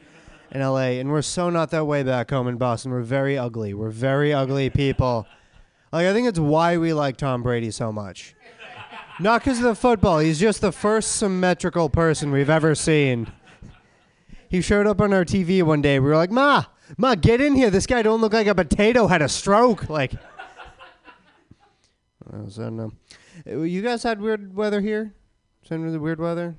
in 0.51 0.61
L.A. 0.61 0.99
And 0.99 1.11
we're 1.11 1.21
so 1.21 1.49
not 1.49 1.71
that 1.71 1.85
way 1.85 2.03
back 2.03 2.29
home 2.29 2.47
in 2.47 2.57
Boston. 2.57 2.91
We're 2.91 3.01
very 3.01 3.37
ugly. 3.37 3.73
We're 3.73 3.89
very 3.89 4.33
ugly 4.33 4.69
people. 4.69 5.27
Like 5.91 6.07
I 6.07 6.13
think 6.13 6.27
it's 6.27 6.39
why 6.39 6.77
we 6.77 6.93
like 6.93 7.17
Tom 7.17 7.43
Brady 7.43 7.71
so 7.71 7.91
much. 7.91 8.35
Not 9.19 9.41
because 9.43 9.59
of 9.59 9.65
the 9.65 9.75
football. 9.75 10.19
He's 10.19 10.39
just 10.39 10.61
the 10.61 10.71
first 10.71 11.17
symmetrical 11.17 11.89
person 11.89 12.31
we've 12.31 12.49
ever 12.49 12.73
seen. 12.73 13.31
He 14.49 14.61
showed 14.61 14.87
up 14.87 15.01
on 15.01 15.13
our 15.13 15.25
TV 15.25 15.61
one 15.63 15.81
day. 15.81 15.99
We 15.99 16.07
were 16.07 16.15
like, 16.15 16.31
"Ma, 16.31 16.65
Ma, 16.97 17.15
get 17.15 17.41
in 17.41 17.55
here. 17.55 17.69
This 17.69 17.85
guy 17.85 18.01
don't 18.01 18.21
look 18.21 18.33
like 18.33 18.47
a 18.47 18.55
potato. 18.55 19.07
Had 19.07 19.21
a 19.21 19.29
stroke." 19.29 19.89
Like, 19.89 20.13
I 22.31 22.37
don't 22.37 22.77
know. 22.77 22.91
You 23.63 23.81
guys 23.81 24.03
had 24.03 24.21
weird 24.21 24.55
weather 24.55 24.81
here. 24.81 25.13
With 25.69 25.93
the 25.93 25.99
weird 25.99 26.19
weather. 26.19 26.55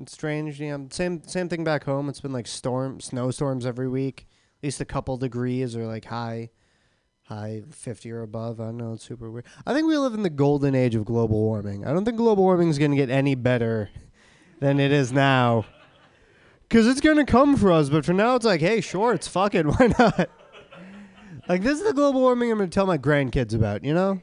It's 0.00 0.12
strange. 0.12 0.60
Yeah, 0.60 0.78
same 0.90 1.22
same 1.24 1.48
thing 1.48 1.64
back 1.64 1.84
home. 1.84 2.08
It's 2.08 2.20
been 2.20 2.32
like 2.32 2.46
storm, 2.46 3.00
snowstorms 3.00 3.66
every 3.66 3.88
week. 3.88 4.26
At 4.60 4.64
least 4.64 4.80
a 4.80 4.84
couple 4.86 5.16
degrees 5.18 5.76
or 5.76 5.86
like 5.86 6.06
high, 6.06 6.50
high 7.24 7.62
fifty 7.70 8.10
or 8.10 8.22
above. 8.22 8.60
I 8.60 8.66
don't 8.66 8.78
know. 8.78 8.94
It's 8.94 9.04
super 9.04 9.30
weird. 9.30 9.44
I 9.66 9.74
think 9.74 9.86
we 9.86 9.96
live 9.98 10.14
in 10.14 10.22
the 10.22 10.30
golden 10.30 10.74
age 10.74 10.94
of 10.94 11.04
global 11.04 11.40
warming. 11.40 11.86
I 11.86 11.92
don't 11.92 12.04
think 12.04 12.16
global 12.16 12.42
warming 12.42 12.68
is 12.70 12.78
going 12.78 12.90
to 12.90 12.96
get 12.96 13.10
any 13.10 13.34
better 13.34 13.90
than 14.60 14.80
it 14.80 14.92
is 14.92 15.12
now. 15.12 15.66
Cause 16.70 16.86
it's 16.86 17.00
gonna 17.00 17.24
come 17.24 17.56
for 17.56 17.72
us, 17.72 17.88
but 17.88 18.04
for 18.04 18.12
now 18.12 18.34
it's 18.34 18.44
like, 18.44 18.60
hey, 18.60 18.82
sure, 18.82 19.14
it's 19.14 19.26
fucking, 19.26 19.68
why 19.72 19.86
not? 19.98 20.28
like 21.48 21.62
this 21.62 21.78
is 21.78 21.86
the 21.86 21.94
global 21.94 22.20
warming 22.20 22.52
I'm 22.52 22.58
gonna 22.58 22.68
tell 22.68 22.84
my 22.84 22.98
grandkids 22.98 23.54
about, 23.54 23.84
you 23.84 23.94
know? 23.94 24.20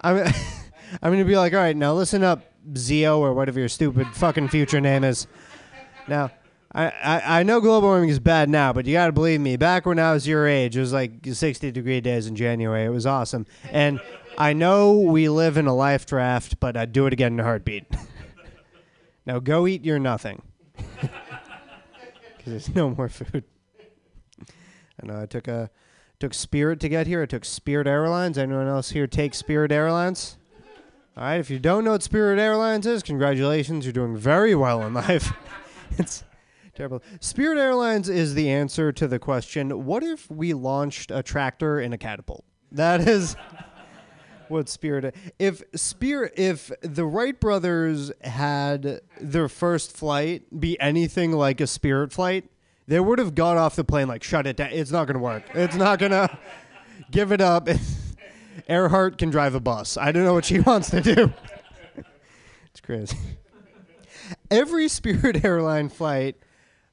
I'm, 0.00 0.18
I'm 1.02 1.12
gonna 1.12 1.24
be 1.24 1.36
like, 1.36 1.52
all 1.52 1.60
right, 1.60 1.76
now 1.76 1.94
listen 1.94 2.22
up, 2.22 2.42
Zio 2.76 3.18
or 3.20 3.32
whatever 3.34 3.60
your 3.60 3.68
stupid 3.68 4.08
fucking 4.08 4.48
future 4.48 4.80
name 4.80 5.04
is. 5.04 5.26
Now, 6.08 6.30
I, 6.72 6.86
I, 6.86 7.40
I 7.40 7.42
know 7.42 7.60
global 7.60 7.88
warming 7.88 8.10
is 8.10 8.18
bad 8.18 8.48
now, 8.48 8.72
but 8.72 8.86
you 8.86 8.92
gotta 8.92 9.12
believe 9.12 9.40
me. 9.40 9.56
Back 9.56 9.86
when 9.86 9.98
I 9.98 10.12
was 10.12 10.26
your 10.26 10.46
age, 10.46 10.76
it 10.76 10.80
was 10.80 10.92
like 10.92 11.26
60 11.26 11.70
degree 11.72 12.00
days 12.00 12.26
in 12.26 12.36
January. 12.36 12.84
It 12.84 12.90
was 12.90 13.06
awesome, 13.06 13.46
and 13.70 14.00
I 14.38 14.52
know 14.52 14.98
we 14.98 15.28
live 15.28 15.56
in 15.56 15.66
a 15.66 15.74
life 15.74 16.06
draft, 16.06 16.60
but 16.60 16.76
I'd 16.76 16.92
do 16.92 17.06
it 17.06 17.12
again 17.12 17.34
in 17.34 17.40
a 17.40 17.44
heartbeat. 17.44 17.84
now 19.26 19.38
go 19.38 19.66
eat 19.66 19.84
your 19.84 19.98
nothing 19.98 20.42
because 20.76 21.10
there's 22.46 22.74
no 22.74 22.90
more 22.90 23.08
food. 23.08 23.44
I 25.02 25.06
know 25.06 25.20
I 25.20 25.26
took 25.26 25.48
a 25.48 25.70
took 26.20 26.34
Spirit 26.34 26.78
to 26.80 26.88
get 26.88 27.06
here. 27.06 27.22
I 27.22 27.26
took 27.26 27.44
Spirit 27.46 27.86
Airlines. 27.86 28.36
Anyone 28.38 28.68
else 28.68 28.90
here 28.90 29.06
take 29.06 29.34
Spirit 29.34 29.72
Airlines? 29.72 30.36
All 31.16 31.24
right. 31.24 31.40
If 31.40 31.50
you 31.50 31.58
don't 31.58 31.82
know 31.82 31.92
what 31.92 32.02
Spirit 32.02 32.38
Airlines 32.38 32.86
is, 32.86 33.02
congratulations. 33.02 33.86
You're 33.86 33.94
doing 33.94 34.16
very 34.16 34.54
well 34.54 34.82
in 34.86 34.92
life. 34.94 35.32
it's 35.98 36.22
terrible. 36.74 37.02
Spirit 37.20 37.58
Airlines 37.58 38.08
is 38.08 38.34
the 38.34 38.50
answer 38.50 38.92
to 38.92 39.08
the 39.08 39.18
question: 39.18 39.86
What 39.86 40.02
if 40.02 40.30
we 40.30 40.52
launched 40.52 41.10
a 41.10 41.22
tractor 41.22 41.80
in 41.80 41.94
a 41.94 41.98
catapult? 41.98 42.44
That 42.70 43.00
is 43.00 43.34
what 44.48 44.68
Spirit. 44.68 45.16
If 45.38 45.62
Spirit, 45.74 46.34
if 46.36 46.70
the 46.82 47.06
Wright 47.06 47.40
brothers 47.40 48.12
had 48.20 49.00
their 49.18 49.48
first 49.48 49.96
flight 49.96 50.60
be 50.60 50.78
anything 50.80 51.32
like 51.32 51.62
a 51.62 51.66
Spirit 51.66 52.12
flight, 52.12 52.44
they 52.90 52.98
would 52.98 53.20
have 53.20 53.36
got 53.36 53.56
off 53.56 53.76
the 53.76 53.84
plane 53.84 54.08
like, 54.08 54.24
shut 54.24 54.48
it 54.48 54.56
down. 54.56 54.70
It's 54.72 54.90
not 54.90 55.06
gonna 55.06 55.20
work. 55.20 55.44
It's 55.54 55.76
not 55.76 56.00
gonna. 56.00 56.36
Give 57.12 57.30
it 57.30 57.40
up. 57.40 57.68
Earhart 58.68 59.16
can 59.16 59.30
drive 59.30 59.54
a 59.54 59.60
bus. 59.60 59.96
I 59.96 60.10
don't 60.10 60.24
know 60.24 60.34
what 60.34 60.44
she 60.44 60.58
wants 60.66 60.90
to 60.90 61.00
do. 61.00 61.32
it's 62.66 62.80
crazy. 62.80 63.16
Every 64.50 64.88
Spirit 64.88 65.44
airline 65.44 65.88
flight, 65.88 66.36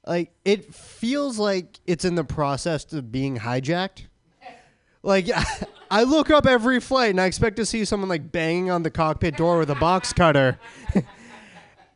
like 0.06 0.34
it 0.46 0.72
feels 0.74 1.40
like 1.40 1.80
it's 1.88 2.06
in 2.06 2.14
the 2.14 2.24
process 2.24 2.94
of 2.94 3.12
being 3.12 3.40
hijacked. 3.40 4.06
Like 5.02 5.28
I 5.90 6.04
look 6.04 6.30
up 6.30 6.46
every 6.46 6.80
flight 6.80 7.10
and 7.10 7.20
I 7.20 7.26
expect 7.26 7.56
to 7.56 7.66
see 7.66 7.86
someone 7.86 8.10
like 8.10 8.32
banging 8.32 8.70
on 8.70 8.84
the 8.84 8.92
cockpit 8.92 9.36
door 9.36 9.58
with 9.58 9.72
a 9.72 9.76
box 9.76 10.14
cutter. 10.14 10.60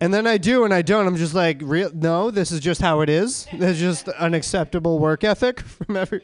And 0.02 0.12
then 0.12 0.26
I 0.26 0.38
do 0.40 0.66
and 0.66 0.74
I 0.74 0.82
don't. 0.82 1.06
I'm 1.08 1.16
just 1.16 1.36
like, 1.36 1.62
real 1.62 1.92
no, 1.94 2.32
this 2.32 2.52
is 2.52 2.60
just 2.60 2.82
how 2.82 3.02
it 3.02 3.10
is. 3.10 3.48
There's 3.54 3.80
just 3.80 4.10
an 4.20 4.34
acceptable 4.34 5.00
work 5.00 5.24
ethic 5.24 5.60
from 5.62 5.96
every 5.96 6.22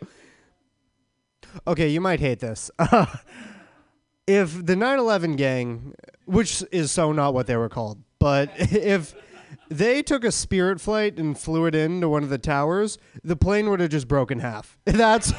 Okay, 1.66 1.88
you 1.88 2.02
might 2.02 2.20
hate 2.20 2.40
this. 2.40 2.70
if 4.28 4.66
the 4.66 4.76
9/11 4.76 5.38
gang, 5.38 5.94
which 6.26 6.64
is 6.72 6.92
so 6.92 7.12
not 7.12 7.34
what 7.34 7.48
they 7.48 7.56
were 7.56 7.70
called, 7.70 8.04
but 8.20 8.52
if 8.58 9.16
they 9.70 10.02
took 10.02 10.24
a 10.24 10.32
Spirit 10.32 10.82
flight 10.82 11.20
and 11.20 11.38
flew 11.38 11.66
it 11.66 11.76
into 11.76 12.10
one 12.10 12.24
of 12.24 12.30
the 12.30 12.38
towers, 12.38 12.98
the 13.24 13.36
plane 13.36 13.70
would 13.70 13.80
have 13.80 13.90
just 13.90 14.08
broken 14.08 14.40
half. 14.40 14.78
That's 14.86 15.32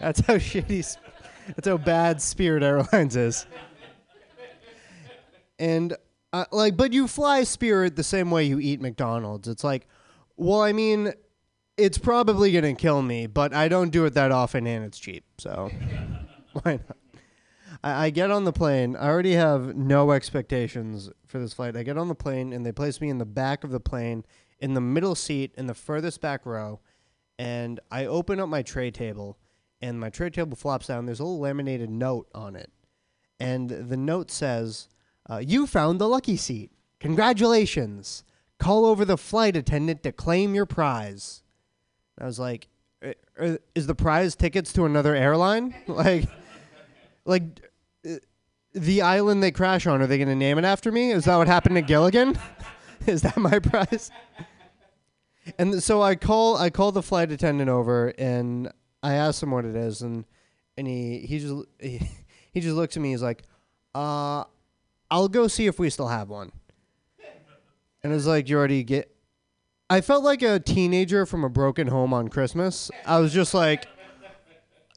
that's 0.00 0.20
how 0.20 0.34
shitty. 0.34 0.96
That's 1.46 1.68
how 1.68 1.76
bad 1.76 2.20
Spirit 2.20 2.62
Airlines 2.62 3.16
is. 3.16 3.46
And 5.58 5.96
uh, 6.32 6.44
like, 6.52 6.76
but 6.76 6.92
you 6.92 7.08
fly 7.08 7.44
Spirit 7.44 7.96
the 7.96 8.02
same 8.02 8.30
way 8.30 8.44
you 8.44 8.58
eat 8.58 8.80
McDonald's. 8.80 9.48
It's 9.48 9.64
like, 9.64 9.86
well, 10.36 10.60
I 10.60 10.72
mean, 10.72 11.12
it's 11.76 11.98
probably 11.98 12.52
gonna 12.52 12.74
kill 12.74 13.02
me, 13.02 13.26
but 13.26 13.54
I 13.54 13.68
don't 13.68 13.90
do 13.90 14.04
it 14.04 14.14
that 14.14 14.32
often, 14.32 14.66
and 14.66 14.84
it's 14.84 14.98
cheap, 14.98 15.24
so 15.38 15.70
why 16.52 16.80
not? 16.86 16.96
I, 17.82 18.06
I 18.06 18.10
get 18.10 18.30
on 18.30 18.44
the 18.44 18.52
plane. 18.52 18.96
I 18.96 19.08
already 19.08 19.34
have 19.34 19.76
no 19.76 20.10
expectations 20.12 21.10
for 21.26 21.38
this 21.38 21.54
flight. 21.54 21.76
I 21.76 21.82
get 21.82 21.96
on 21.96 22.08
the 22.08 22.14
plane, 22.14 22.52
and 22.52 22.66
they 22.66 22.72
place 22.72 23.00
me 23.00 23.08
in 23.08 23.18
the 23.18 23.26
back 23.26 23.64
of 23.64 23.70
the 23.70 23.80
plane, 23.80 24.24
in 24.58 24.74
the 24.74 24.80
middle 24.80 25.14
seat, 25.14 25.54
in 25.56 25.66
the 25.66 25.74
furthest 25.74 26.20
back 26.20 26.44
row, 26.44 26.80
and 27.38 27.80
I 27.90 28.06
open 28.06 28.40
up 28.40 28.48
my 28.48 28.62
tray 28.62 28.90
table, 28.90 29.38
and 29.80 29.98
my 29.98 30.10
tray 30.10 30.30
table 30.30 30.56
flops 30.56 30.88
down. 30.88 31.06
There's 31.06 31.20
a 31.20 31.24
little 31.24 31.40
laminated 31.40 31.90
note 31.90 32.28
on 32.34 32.56
it, 32.56 32.70
and 33.38 33.70
the 33.70 33.96
note 33.96 34.30
says, 34.30 34.88
uh, 35.28 35.38
"You 35.38 35.66
found 35.66 36.00
the 36.00 36.08
lucky 36.08 36.36
seat. 36.36 36.70
Congratulations! 37.00 38.24
Call 38.58 38.84
over 38.86 39.04
the 39.04 39.18
flight 39.18 39.56
attendant 39.56 40.02
to 40.02 40.12
claim 40.12 40.54
your 40.54 40.66
prize." 40.66 41.42
I 42.20 42.26
was 42.26 42.38
like, 42.38 42.68
"Uh, 43.04 43.12
uh, 43.38 43.56
"Is 43.74 43.86
the 43.86 43.94
prize 43.94 44.34
tickets 44.34 44.72
to 44.74 44.84
another 44.84 45.14
airline? 45.14 45.74
like, 45.86 46.28
like 47.24 47.42
uh, 48.08 48.16
the 48.74 49.02
island 49.02 49.42
they 49.42 49.50
crash 49.50 49.86
on? 49.86 50.02
Are 50.02 50.06
they 50.06 50.18
going 50.18 50.28
to 50.28 50.34
name 50.34 50.58
it 50.58 50.64
after 50.64 50.90
me? 50.90 51.12
Is 51.12 51.24
that 51.24 51.36
what 51.36 51.46
happened 51.46 51.76
to 51.76 51.82
Gilligan? 51.82 52.38
Is 53.06 53.22
that 53.22 53.36
my 53.36 53.58
prize?" 53.58 54.10
And 55.56 55.82
so 55.82 56.02
I 56.02 56.14
call 56.14 56.56
I 56.56 56.70
call 56.70 56.92
the 56.92 57.02
flight 57.02 57.30
attendant 57.32 57.70
over 57.70 58.12
and 58.18 58.70
I 59.02 59.14
ask 59.14 59.42
him 59.42 59.50
what 59.50 59.64
it 59.64 59.76
is 59.76 60.02
and 60.02 60.24
and 60.76 60.86
he 60.86 61.20
he 61.20 61.38
just 61.38 61.54
he, 61.80 62.00
he 62.52 62.60
just 62.60 62.76
looks 62.76 62.96
at 62.96 63.02
me 63.02 63.12
he's 63.12 63.22
like, 63.22 63.44
"Uh, 63.94 64.44
I'll 65.10 65.28
go 65.28 65.48
see 65.48 65.66
if 65.66 65.78
we 65.78 65.90
still 65.90 66.08
have 66.08 66.28
one." 66.28 66.52
And 68.02 68.12
it's 68.12 68.26
like 68.26 68.48
you 68.48 68.56
already 68.56 68.84
get. 68.84 69.14
I 69.90 70.00
felt 70.00 70.22
like 70.22 70.42
a 70.42 70.60
teenager 70.60 71.24
from 71.26 71.44
a 71.44 71.48
broken 71.48 71.86
home 71.86 72.12
on 72.12 72.28
Christmas. 72.28 72.90
I 73.06 73.18
was 73.18 73.32
just 73.32 73.54
like, 73.54 73.86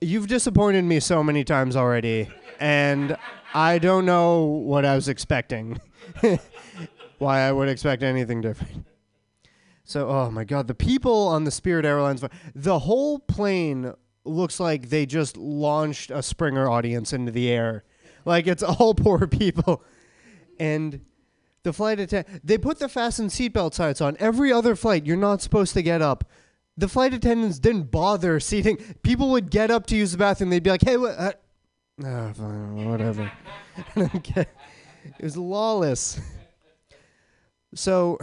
you've 0.02 0.28
disappointed 0.28 0.84
me 0.84 1.00
so 1.00 1.24
many 1.24 1.44
times 1.44 1.76
already, 1.76 2.30
and 2.60 3.18
I 3.54 3.80
don't 3.80 4.06
know 4.06 4.44
what 4.44 4.86
I 4.86 4.96
was 4.96 5.08
expecting. 5.08 5.80
Why 7.18 7.42
I 7.42 7.52
would 7.52 7.70
expect 7.70 8.04
anything 8.04 8.42
different. 8.42 8.86
So, 9.84 10.10
oh 10.10 10.32
my 10.32 10.44
God, 10.44 10.68
the 10.68 10.74
people 10.74 11.28
on 11.28 11.44
the 11.44 11.52
Spirit 11.52 11.86
Airlines, 11.86 12.24
the 12.56 12.80
whole 12.80 13.20
plane 13.20 13.94
looks 14.24 14.60
like 14.60 14.90
they 14.90 15.06
just 15.06 15.38
launched 15.38 16.12
a 16.12 16.24
Springer 16.24 16.70
audience 16.70 17.14
into 17.14 17.32
the 17.32 17.50
air. 17.50 17.84
Like 18.26 18.48
it's 18.48 18.64
all 18.64 18.94
poor 18.96 19.28
people. 19.28 19.84
And 20.62 21.02
the 21.64 21.74
flight 21.74 22.00
attendant, 22.00 22.46
they 22.46 22.60
put 22.60 22.78
the 22.78 22.88
fasten 22.88 23.30
seatbelt 23.30 23.74
signs 23.74 24.00
on. 24.00 24.16
Every 24.20 24.54
other 24.54 24.76
flight, 24.76 25.08
you're 25.08 25.18
not 25.18 25.42
supposed 25.42 25.74
to 25.74 25.82
get 25.82 26.04
up. 26.04 26.24
The 26.78 26.88
flight 26.88 27.16
attendants 27.16 27.58
didn't 27.58 27.90
bother 27.90 28.40
seating. 28.40 28.78
People 29.02 29.32
would 29.32 29.50
get 29.50 29.72
up 29.72 29.88
to 29.88 29.96
use 29.96 30.12
the 30.12 30.20
bathroom. 30.20 30.52
They'd 30.52 30.62
be 30.62 30.70
like, 30.70 30.84
hey, 30.84 30.98
what? 30.98 31.18
Uh, 31.18 31.32
ah, 32.06 32.32
fine, 32.34 32.90
whatever. 32.90 33.32
It 35.18 35.24
was 35.24 35.36
lawless. 35.36 36.22
So, 37.74 38.20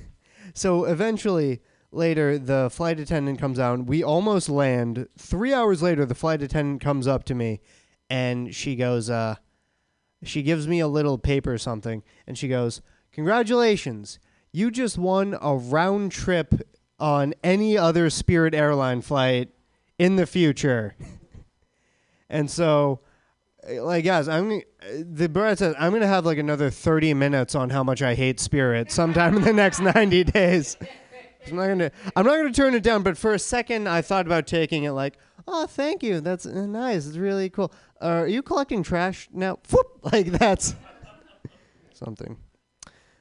so 0.54 0.86
eventually, 0.86 1.60
later, 1.90 2.38
the 2.38 2.70
flight 2.72 2.98
attendant 3.00 3.38
comes 3.38 3.58
out. 3.58 3.84
We 3.84 4.02
almost 4.02 4.48
land. 4.48 5.08
Three 5.18 5.52
hours 5.52 5.82
later, 5.82 6.06
the 6.06 6.14
flight 6.14 6.40
attendant 6.40 6.80
comes 6.80 7.06
up 7.06 7.24
to 7.24 7.34
me, 7.34 7.60
and 8.08 8.54
she 8.54 8.76
goes, 8.76 9.10
uh, 9.10 9.34
she 10.22 10.42
gives 10.42 10.66
me 10.68 10.80
a 10.80 10.88
little 10.88 11.18
paper 11.18 11.52
or 11.52 11.58
something, 11.58 12.02
and 12.26 12.36
she 12.38 12.48
goes, 12.48 12.82
"Congratulations, 13.12 14.18
you 14.52 14.70
just 14.70 14.98
won 14.98 15.36
a 15.40 15.54
round 15.54 16.12
trip 16.12 16.54
on 16.98 17.34
any 17.42 17.76
other 17.76 18.10
Spirit 18.10 18.54
airline 18.54 19.00
flight 19.00 19.50
in 19.98 20.16
the 20.16 20.26
future." 20.26 20.94
and 22.30 22.50
so, 22.50 23.00
uh, 23.68 23.82
like, 23.82 24.04
guys, 24.04 24.28
I'm 24.28 24.52
uh, 24.52 24.60
the 24.98 25.28
bird 25.28 25.58
says 25.58 25.74
I'm 25.78 25.92
gonna 25.92 26.06
have 26.06 26.26
like 26.26 26.38
another 26.38 26.70
30 26.70 27.14
minutes 27.14 27.54
on 27.54 27.70
how 27.70 27.82
much 27.82 28.02
I 28.02 28.14
hate 28.14 28.40
Spirit 28.40 28.90
sometime 28.90 29.36
in 29.36 29.42
the 29.42 29.52
next 29.52 29.80
90 29.94 30.24
days. 30.24 30.76
I'm 31.48 31.56
not 31.56 31.66
gonna. 31.66 31.90
I'm 32.14 32.26
not 32.26 32.36
gonna 32.36 32.52
turn 32.52 32.74
it 32.74 32.82
down. 32.82 33.02
But 33.02 33.18
for 33.18 33.32
a 33.32 33.38
second, 33.38 33.88
I 33.88 34.02
thought 34.02 34.26
about 34.26 34.46
taking 34.46 34.84
it. 34.84 34.92
Like, 34.92 35.18
oh, 35.46 35.66
thank 35.66 36.02
you. 36.02 36.20
That's 36.20 36.46
uh, 36.46 36.66
nice. 36.66 37.06
It's 37.06 37.16
really 37.16 37.50
cool. 37.50 37.72
Uh, 38.00 38.06
are 38.06 38.26
you 38.26 38.42
collecting 38.42 38.82
trash 38.82 39.28
now? 39.32 39.58
Whoop! 39.70 39.88
Like 40.12 40.26
that's 40.32 40.74
something. 41.94 42.36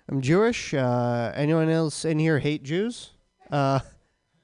I'm 0.09 0.19
Jewish. 0.19 0.73
Uh, 0.73 1.31
anyone 1.35 1.69
else 1.69 2.05
in 2.05 2.17
here 2.17 2.39
hate 2.39 2.63
Jews? 2.63 3.11
Uh, 3.51 3.79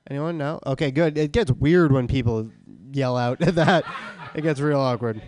anyone? 0.10 0.38
No. 0.38 0.60
Okay, 0.66 0.92
good. 0.92 1.18
It 1.18 1.32
gets 1.32 1.52
weird 1.52 1.92
when 1.92 2.08
people 2.08 2.52
yell 2.92 3.18
out 3.18 3.42
at 3.42 3.56
that. 3.56 3.86
It 4.36 4.42
gets 4.42 4.60
real 4.60 4.80
awkward. 4.80 5.22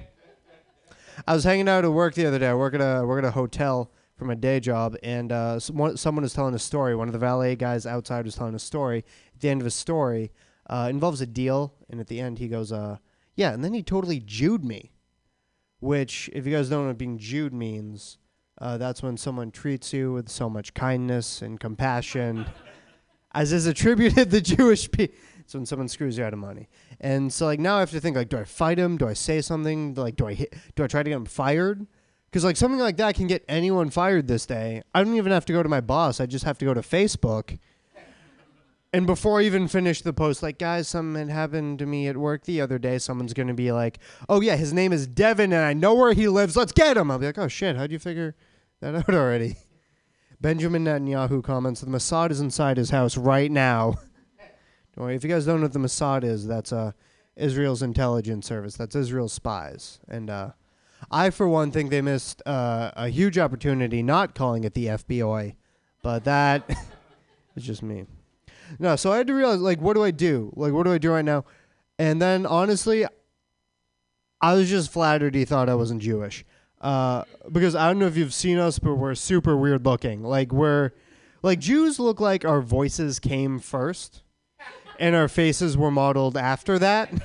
I 1.28 1.34
was 1.34 1.44
hanging 1.44 1.68
out 1.68 1.84
at 1.84 1.92
work 1.92 2.14
the 2.14 2.26
other 2.26 2.40
day. 2.40 2.48
I 2.48 2.54
work 2.54 2.74
at 2.74 2.82
a 2.82 3.06
work 3.06 3.24
at 3.24 3.28
a 3.28 3.32
hotel 3.32 3.92
for 4.16 4.26
my 4.26 4.36
day 4.36 4.60
job, 4.60 4.96
and 5.02 5.32
uh, 5.32 5.60
someone 5.60 5.98
someone 5.98 6.24
was 6.24 6.34
telling 6.34 6.54
a 6.54 6.60
story. 6.60 6.96
One 6.96 7.08
of 7.08 7.14
the 7.14 7.20
valet 7.20 7.56
guys 7.56 7.86
outside 7.86 8.26
was 8.26 8.36
telling 8.36 8.56
a 8.56 8.60
story. 8.60 9.04
At 9.34 9.42
the 9.42 9.50
end 9.50 9.62
of 9.62 9.66
his 9.66 9.76
story, 9.76 10.32
uh, 10.70 10.88
involves 10.90 11.22
a 11.22 11.26
deal, 11.26 11.74
and 11.90 12.00
at 12.00 12.08
the 12.08 12.20
end 12.20 12.40
he 12.40 12.48
goes, 12.48 12.72
uh, 12.72 12.98
"Yeah," 13.36 13.52
and 13.54 13.64
then 13.64 13.74
he 13.74 13.84
totally 13.84 14.20
Jewed 14.20 14.64
me. 14.64 14.92
Which, 15.80 16.30
if 16.34 16.46
you 16.46 16.54
guys 16.54 16.70
don't 16.70 16.82
know 16.82 16.88
what 16.88 16.98
being 16.98 17.18
Jewed 17.18 17.54
means, 17.54 18.18
uh, 18.60 18.78
that's 18.78 19.02
when 19.02 19.16
someone 19.18 19.50
treats 19.50 19.94
you 19.94 20.12
with 20.12 20.28
so 20.30 20.50
much 20.50 20.74
kindness 20.74 21.42
and 21.42 21.60
compassion, 21.60 22.46
as 23.34 23.54
is 23.54 23.66
attributed 23.66 24.30
the 24.30 24.42
Jewish 24.42 24.92
people. 24.92 25.16
It's 25.40 25.56
when 25.56 25.66
someone 25.66 25.88
screws 25.88 26.16
you 26.16 26.24
out 26.24 26.34
of 26.34 26.38
money. 26.38 26.70
And 27.00 27.34
so 27.34 27.48
like 27.48 27.60
now 27.60 27.78
I 27.78 27.80
have 27.80 27.90
to 27.90 28.00
think 28.00 28.16
like, 28.16 28.30
do 28.30 28.38
I 28.38 28.44
fight 28.44 28.78
him? 28.78 28.98
Do 28.98 29.08
I 29.08 29.14
say 29.14 29.42
something? 29.42 29.96
Like, 29.96 30.16
do 30.16 30.28
I 30.28 30.36
hit? 30.36 30.54
Do 30.76 30.84
I 30.84 30.88
try 30.88 31.02
to 31.02 31.10
get 31.10 31.16
him 31.16 31.26
fired? 31.26 31.88
Because 32.30 32.44
like 32.44 32.56
something 32.56 32.80
like 32.80 32.98
that 32.98 33.16
can 33.16 33.26
get 33.26 33.46
anyone 33.50 33.90
fired 33.90 34.28
this 34.28 34.46
day. 34.46 34.84
I 34.94 35.04
don't 35.04 35.16
even 35.16 35.32
have 35.32 35.46
to 35.46 35.54
go 35.54 35.64
to 35.64 35.70
my 35.70 35.82
boss. 35.82 36.20
I 36.20 36.28
just 36.28 36.46
have 36.46 36.60
to 36.60 36.66
go 36.66 36.76
to 36.76 36.82
Facebook. 36.82 37.58
And 38.92 39.06
before 39.06 39.40
I 39.40 39.44
even 39.44 39.68
finish 39.68 40.02
the 40.02 40.14
post, 40.14 40.42
like 40.42 40.58
guys, 40.58 40.88
something 40.88 41.28
had 41.28 41.34
happened 41.34 41.78
to 41.80 41.86
me 41.86 42.08
at 42.08 42.18
work 42.18 42.46
the 42.46 42.60
other 42.60 42.80
day. 42.80 42.98
Someone's 42.98 43.34
gonna 43.34 43.54
be 43.54 43.72
like, 43.72 44.00
"Oh 44.28 44.42
yeah, 44.42 44.56
his 44.56 44.74
name 44.74 44.92
is 44.92 45.06
Devin, 45.06 45.54
and 45.54 45.64
I 45.64 45.74
know 45.74 45.94
where 45.94 46.14
he 46.14 46.28
lives. 46.28 46.56
Let's 46.56 46.72
get 46.72 46.98
him." 46.98 47.12
I'll 47.12 47.20
be 47.20 47.28
like, 47.28 47.38
"Oh 47.38 47.48
shit, 47.48 47.76
how'd 47.76 47.92
you 47.92 48.00
figure 48.00 48.36
that 48.82 48.96
out 48.96 49.10
already?" 49.14 49.58
Benjamin 50.42 50.86
Netanyahu 50.86 51.44
comments, 51.44 51.82
"The 51.82 51.88
Mossad 51.88 52.32
is 52.32 52.40
inside 52.40 52.78
his 52.78 52.90
house 52.90 53.16
right 53.16 53.52
now." 53.52 54.00
Don't 54.96 55.06
worry, 55.06 55.16
if 55.16 55.24
you 55.24 55.30
guys 55.30 55.46
don't 55.46 55.58
know 55.58 55.66
what 55.66 55.74
the 55.74 55.80
Mossad 55.80 56.24
is, 56.24 56.48
that's 56.48 56.74
uh, 56.74 56.94
Israel's 57.36 57.84
intelligence 57.84 58.48
service. 58.48 58.76
That's 58.76 58.96
Israel's 58.96 59.32
spies. 59.32 60.00
And 60.10 60.30
uh, 60.30 60.50
I, 61.12 61.30
for 61.30 61.48
one, 61.48 61.72
think 61.72 61.90
they 61.90 62.02
missed 62.02 62.42
uh, 62.46 62.92
a 62.96 63.08
huge 63.08 63.38
opportunity 63.38 64.02
not 64.02 64.34
calling 64.36 64.64
it 64.64 64.74
the 64.74 64.88
FBI. 64.88 65.56
But 66.02 66.24
that 66.26 66.70
is 67.56 67.64
just 67.64 67.84
me. 67.84 68.08
No, 68.78 68.96
so 68.96 69.12
I 69.12 69.18
had 69.18 69.28
to 69.28 69.34
realize, 69.34 69.60
like, 69.60 69.82
what 69.82 69.94
do 69.94 70.04
I 70.04 70.12
do? 70.12 70.52
Like, 70.56 70.74
what 70.74 70.84
do 70.84 70.94
I 70.94 70.98
do 70.98 71.12
right 71.12 71.26
now? 71.26 71.46
And 71.98 72.22
then, 72.22 72.46
honestly, 72.46 73.06
I 74.42 74.54
was 74.54 74.70
just 74.70 74.92
flattered 74.92 75.36
he 75.36 75.46
thought 75.46 75.70
I 75.70 75.76
wasn't 75.76 76.02
Jewish. 76.02 76.46
Uh, 76.80 77.24
because 77.52 77.76
I 77.76 77.88
don't 77.88 78.00
know 78.00 78.08
if 78.08 78.16
you've 78.16 78.34
seen 78.34 78.58
us, 78.58 78.80
but 78.80 78.96
we're 78.96 79.16
super 79.16 79.58
weird 79.58 79.86
looking. 79.86 80.24
Like, 80.24 80.52
we're, 80.52 80.92
like, 81.42 81.60
Jews 81.60 82.00
look 82.00 82.20
like 82.20 82.46
our 82.46 82.62
voices 82.62 83.20
came 83.20 83.60
first 83.60 84.22
and 85.00 85.16
our 85.16 85.28
faces 85.28 85.78
were 85.78 85.92
modeled 85.92 86.38
after 86.38 86.78
that. 86.80 87.12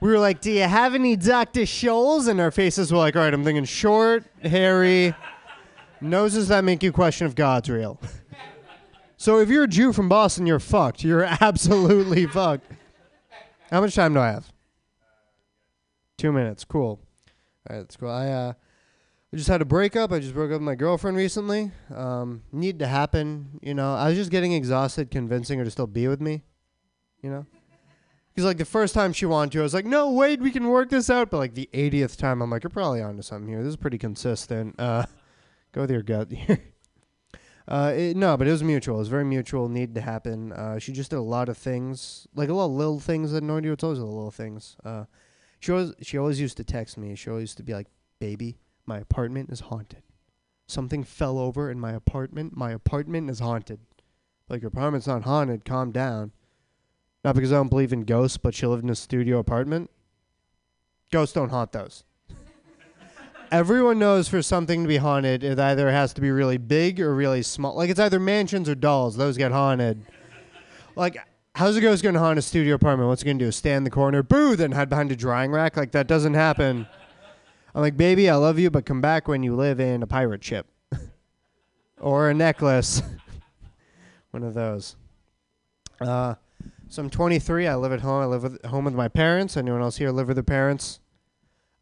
We 0.00 0.10
were 0.10 0.18
like, 0.18 0.42
"Do 0.42 0.50
you 0.52 0.64
have 0.64 0.94
any 0.94 1.16
Dr. 1.16 1.62
Scholl's?" 1.62 2.26
And 2.26 2.38
our 2.38 2.50
faces 2.50 2.92
were 2.92 2.98
like, 2.98 3.16
"All 3.16 3.22
right, 3.22 3.32
I'm 3.32 3.42
thinking 3.42 3.64
short, 3.64 4.24
hairy, 4.42 5.14
noses 6.02 6.48
that 6.48 6.62
make 6.62 6.82
you 6.82 6.92
question 6.92 7.26
if 7.26 7.34
God's 7.34 7.70
real." 7.70 7.98
So 9.24 9.38
if 9.38 9.48
you're 9.48 9.62
a 9.62 9.66
Jew 9.66 9.94
from 9.94 10.10
Boston, 10.10 10.44
you're 10.44 10.60
fucked. 10.60 11.02
You're 11.02 11.24
absolutely 11.40 12.26
fucked. 12.40 12.70
How 13.70 13.80
much 13.80 13.94
time 13.94 14.12
do 14.12 14.20
I 14.20 14.26
have? 14.26 14.52
Two 16.18 16.30
minutes. 16.30 16.62
Cool. 16.66 17.00
All 17.00 17.00
right, 17.70 17.78
that's 17.78 17.96
cool. 17.96 18.10
I 18.10 18.28
uh, 18.28 18.52
I 19.32 19.36
just 19.38 19.48
had 19.48 19.62
a 19.62 19.64
breakup. 19.64 20.12
I 20.12 20.18
just 20.18 20.34
broke 20.34 20.50
up 20.50 20.56
with 20.56 20.66
my 20.66 20.74
girlfriend 20.74 21.16
recently. 21.16 21.70
Um, 21.94 22.42
need 22.52 22.78
to 22.80 22.86
happen, 22.86 23.60
you 23.62 23.72
know. 23.72 23.94
I 23.94 24.08
was 24.08 24.18
just 24.18 24.30
getting 24.30 24.52
exhausted 24.52 25.10
convincing 25.10 25.58
her 25.58 25.64
to 25.64 25.70
still 25.70 25.86
be 25.86 26.06
with 26.06 26.20
me, 26.20 26.42
you 27.22 27.30
know. 27.30 27.46
Because 28.28 28.44
like 28.44 28.58
the 28.58 28.66
first 28.66 28.92
time 28.92 29.14
she 29.14 29.24
wanted 29.24 29.52
to, 29.52 29.60
I 29.60 29.62
was 29.62 29.72
like, 29.72 29.86
"No, 29.86 30.10
wait, 30.10 30.42
we 30.42 30.50
can 30.50 30.68
work 30.68 30.90
this 30.90 31.08
out." 31.08 31.30
But 31.30 31.38
like 31.38 31.54
the 31.54 31.70
80th 31.72 32.18
time, 32.18 32.42
I'm 32.42 32.50
like, 32.50 32.62
"You're 32.62 32.68
probably 32.68 33.00
onto 33.00 33.22
something 33.22 33.48
here. 33.48 33.62
This 33.62 33.70
is 33.70 33.76
pretty 33.76 33.96
consistent." 33.96 34.78
Uh, 34.78 35.06
go 35.72 35.80
with 35.80 35.90
your 35.90 36.02
gut 36.02 36.30
here. 36.30 36.73
Uh, 37.66 37.92
it, 37.96 38.16
no, 38.16 38.36
but 38.36 38.46
it 38.46 38.50
was 38.50 38.62
mutual. 38.62 38.96
It 38.96 39.00
was 39.00 39.08
very 39.08 39.24
mutual. 39.24 39.68
Need 39.68 39.94
to 39.94 40.00
happen. 40.00 40.52
Uh, 40.52 40.78
she 40.78 40.92
just 40.92 41.10
did 41.10 41.16
a 41.16 41.22
lot 41.22 41.48
of 41.48 41.56
things, 41.56 42.26
like 42.34 42.50
a 42.50 42.54
lot 42.54 42.66
of 42.66 42.72
little 42.72 43.00
things 43.00 43.32
that 43.32 43.42
annoyed 43.42 43.64
you. 43.64 43.72
It's 43.72 43.82
always 43.82 43.98
the 43.98 44.04
little 44.04 44.30
things. 44.30 44.76
Uh, 44.84 45.04
she 45.60 45.72
always 45.72 45.92
she 46.02 46.18
always 46.18 46.40
used 46.40 46.58
to 46.58 46.64
text 46.64 46.98
me. 46.98 47.14
She 47.14 47.30
always 47.30 47.44
used 47.44 47.56
to 47.56 47.62
be 47.62 47.72
like, 47.72 47.86
"Baby, 48.20 48.58
my 48.84 48.98
apartment 48.98 49.50
is 49.50 49.60
haunted. 49.60 50.02
Something 50.66 51.04
fell 51.04 51.38
over 51.38 51.70
in 51.70 51.80
my 51.80 51.92
apartment. 51.92 52.54
My 52.56 52.72
apartment 52.72 53.30
is 53.30 53.40
haunted." 53.40 53.80
Like 54.48 54.60
your 54.60 54.68
apartment's 54.68 55.06
not 55.06 55.22
haunted. 55.22 55.64
Calm 55.64 55.90
down. 55.90 56.32
Not 57.24 57.34
because 57.34 57.50
I 57.50 57.56
don't 57.56 57.70
believe 57.70 57.94
in 57.94 58.04
ghosts, 58.04 58.36
but 58.36 58.54
she 58.54 58.66
lived 58.66 58.84
in 58.84 58.90
a 58.90 58.94
studio 58.94 59.38
apartment. 59.38 59.90
Ghosts 61.10 61.34
don't 61.34 61.48
haunt 61.48 61.72
those. 61.72 62.04
Everyone 63.54 64.00
knows 64.00 64.26
for 64.26 64.42
something 64.42 64.82
to 64.82 64.88
be 64.88 64.96
haunted, 64.96 65.44
it 65.44 65.60
either 65.60 65.88
has 65.88 66.12
to 66.14 66.20
be 66.20 66.32
really 66.32 66.56
big 66.56 67.00
or 67.00 67.14
really 67.14 67.40
small. 67.40 67.76
Like 67.76 67.88
it's 67.88 68.00
either 68.00 68.18
mansions 68.18 68.68
or 68.68 68.74
dolls. 68.74 69.16
Those 69.16 69.36
get 69.36 69.52
haunted. 69.52 70.04
Like, 70.96 71.18
how's 71.54 71.76
a 71.76 71.80
ghost 71.80 72.02
going 72.02 72.16
to 72.16 72.18
haunt 72.18 72.36
a 72.36 72.42
studio 72.42 72.74
apartment? 72.74 73.08
What's 73.08 73.22
it 73.22 73.26
going 73.26 73.38
to 73.38 73.44
do? 73.44 73.52
Stand 73.52 73.76
in 73.76 73.84
the 73.84 73.90
corner, 73.90 74.24
boo, 74.24 74.56
then 74.56 74.72
hide 74.72 74.88
behind 74.88 75.12
a 75.12 75.16
drying 75.16 75.52
rack? 75.52 75.76
Like 75.76 75.92
that 75.92 76.08
doesn't 76.08 76.34
happen. 76.34 76.88
I'm 77.76 77.80
like, 77.80 77.96
baby, 77.96 78.28
I 78.28 78.34
love 78.34 78.58
you, 78.58 78.72
but 78.72 78.86
come 78.86 79.00
back 79.00 79.28
when 79.28 79.44
you 79.44 79.54
live 79.54 79.78
in 79.78 80.02
a 80.02 80.06
pirate 80.08 80.42
ship 80.42 80.66
or 82.00 82.30
a 82.30 82.34
necklace. 82.34 83.02
One 84.32 84.42
of 84.42 84.54
those. 84.54 84.96
Uh, 86.00 86.34
so 86.88 87.02
I'm 87.02 87.08
23. 87.08 87.68
I 87.68 87.76
live 87.76 87.92
at 87.92 88.00
home. 88.00 88.20
I 88.20 88.26
live 88.26 88.44
at 88.46 88.66
home 88.66 88.86
with 88.86 88.94
my 88.94 89.06
parents. 89.06 89.56
Anyone 89.56 89.80
else 89.80 89.98
here 89.98 90.10
live 90.10 90.26
with 90.26 90.38
their 90.38 90.42
parents? 90.42 90.98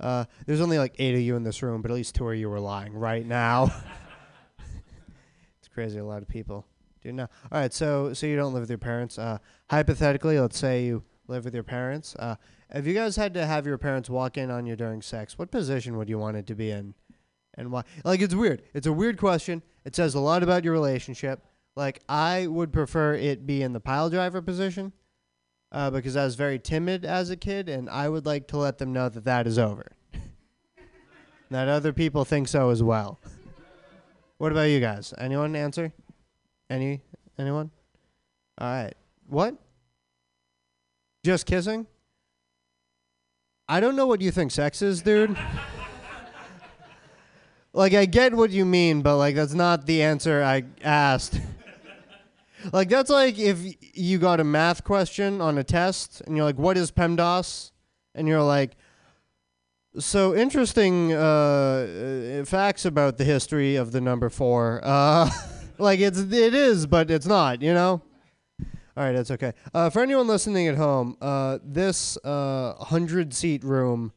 Uh, 0.03 0.25
there's 0.47 0.61
only 0.61 0.79
like 0.79 0.95
eight 0.99 1.15
of 1.15 1.21
you 1.21 1.37
in 1.37 1.43
this 1.43 1.63
room, 1.63 1.83
but 1.83 1.91
at 1.91 1.95
least 1.95 2.15
two 2.15 2.29
of 2.29 2.37
you 2.37 2.51
are 2.53 2.61
lying 2.61 2.93
right 2.93 3.25
now. 3.27 3.65
it's 5.59 5.69
crazy. 5.73 5.99
A 5.99 6.05
lot 6.05 6.23
of 6.23 6.29
people 6.29 6.67
do 7.03 7.13
now. 7.13 7.29
All 7.51 7.61
right. 7.61 7.73
So 7.73 8.13
so 8.13 8.27
you 8.27 8.37
don't 8.37 8.53
live 8.53 8.63
with 8.63 8.71
your 8.71 8.79
parents. 8.79 9.19
Uh, 9.19 9.39
hypothetically, 9.71 10.39
let's 10.39 10.59
say 10.59 10.85
you 10.85 11.05
live 11.29 11.45
with 11.45 11.55
your 11.55 11.63
parents. 11.63 12.15
Uh, 12.17 12.37
if 12.75 12.87
you 12.87 12.95
guys 12.95 13.17
had 13.17 13.35
to 13.35 13.47
have 13.47 13.67
your 13.67 13.79
parents 13.79 14.09
walk 14.11 14.37
in 14.37 14.51
on 14.51 14.67
you 14.67 14.77
during 14.77 15.03
sex, 15.03 15.39
what 15.39 15.51
position 15.51 15.97
would 15.97 16.09
you 16.09 16.19
want 16.19 16.37
it 16.37 16.47
to 16.47 16.55
be 16.55 16.71
in? 16.71 16.95
and 17.55 17.71
why? 17.71 17.83
Like 18.05 18.21
it's 18.21 18.35
weird. 18.35 18.63
It's 18.75 18.87
a 18.87 18.93
weird 18.93 19.19
question. 19.19 19.63
It 19.85 19.95
says 19.97 20.15
a 20.15 20.21
lot 20.21 20.43
about 20.43 20.65
your 20.65 20.73
relationship. 20.73 21.45
Like 21.77 22.01
I 22.09 22.47
would 22.47 22.73
prefer 22.73 23.15
it 23.15 23.47
be 23.47 23.63
in 23.63 23.73
the 23.73 23.81
pile 23.81 24.11
driver 24.11 24.43
position, 24.43 24.93
uh, 25.73 25.91
because 25.91 26.17
I 26.17 26.25
was 26.25 26.35
very 26.35 26.59
timid 26.59 27.05
as 27.05 27.31
a 27.31 27.37
kid, 27.37 27.69
and 27.69 27.89
I 27.89 28.09
would 28.09 28.27
like 28.27 28.47
to 28.49 28.59
let 28.59 28.79
them 28.79 28.93
know 28.93 29.09
that 29.09 29.25
that 29.25 29.47
is 29.47 29.59
over. 29.59 29.93
that 31.51 31.69
other 31.69 31.93
people 31.93 32.25
think 32.25 32.47
so 32.47 32.69
as 32.69 32.83
well. 32.83 33.19
What 34.37 34.53
about 34.53 34.65
you 34.65 34.81
guys? 34.81 35.15
Anyone 35.17 35.57
answer? 35.57 35.93
Any? 36.69 37.01
Anyone? 37.39 37.71
All 38.59 38.69
right. 38.69 38.95
What? 39.29 39.57
Just 41.25 41.47
kissing? 41.47 41.87
I 43.69 43.81
don't 43.81 43.97
know 43.97 44.07
what 44.07 44.21
you 44.21 44.31
think 44.31 44.51
sex 44.51 44.83
is, 44.83 45.01
dude. 45.01 45.39
like, 47.73 47.95
I 47.95 48.05
get 48.05 48.35
what 48.35 48.51
you 48.51 48.67
mean, 48.67 49.01
but, 49.01 49.17
like, 49.17 49.37
that's 49.37 49.55
not 49.55 49.87
the 49.87 50.03
answer 50.03 50.43
I 50.43 50.65
asked. 50.83 51.41
like, 52.73 52.89
that's 52.89 53.11
like 53.11 53.39
if 53.39 53.59
you 53.95 54.19
got 54.19 54.41
a 54.41 54.45
math 54.45 54.85
question 54.85 55.41
on 55.41 55.59
a 55.59 55.65
test 55.65 56.23
and 56.27 56.37
you're 56.37 56.45
like, 56.45 56.59
what 56.59 56.77
is 56.77 56.91
PEMDAS? 56.91 57.73
And 58.15 58.29
you're 58.29 58.43
like, 58.43 58.77
so 59.99 60.35
interesting 60.35 61.13
uh, 61.13 61.17
uh, 61.17 62.45
facts 62.45 62.85
about 62.85 63.19
the 63.19 63.25
history 63.25 63.77
of 63.77 63.93
the 63.93 64.01
number 64.01 64.29
four. 64.29 64.81
Uh, 64.93 65.31
like, 65.79 66.01
it's, 66.01 66.19
it 66.19 66.55
is, 66.55 66.87
but 66.87 67.11
it's 67.11 67.27
not, 67.27 67.63
you 67.63 67.73
know? 67.73 68.03
All 68.95 69.05
right, 69.05 69.13
that's 69.13 69.31
okay. 69.31 69.53
Uh, 69.73 69.89
for 69.91 70.03
anyone 70.03 70.29
listening 70.29 70.69
at 70.69 70.77
home, 70.77 71.17
uh, 71.21 71.59
this 71.65 72.19
uh, 72.25 72.75
hundred 72.75 73.33
seat 73.33 73.65
room. 73.65 74.13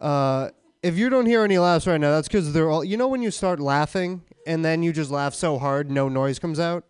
If 0.00 0.96
you 0.96 1.10
don't 1.10 1.26
hear 1.26 1.42
any 1.44 1.58
laughs 1.58 1.86
right 1.86 2.00
now, 2.00 2.12
that's 2.12 2.26
because 2.28 2.52
they're 2.52 2.70
all. 2.70 2.84
You 2.84 2.96
know 2.96 3.08
when 3.08 3.20
you 3.20 3.30
start 3.30 3.60
laughing 3.60 4.22
and 4.46 4.64
then 4.64 4.82
you 4.82 4.92
just 4.92 5.10
laugh 5.10 5.34
so 5.34 5.58
hard 5.58 5.90
no 5.90 6.08
noise 6.08 6.38
comes 6.38 6.58
out. 6.58 6.84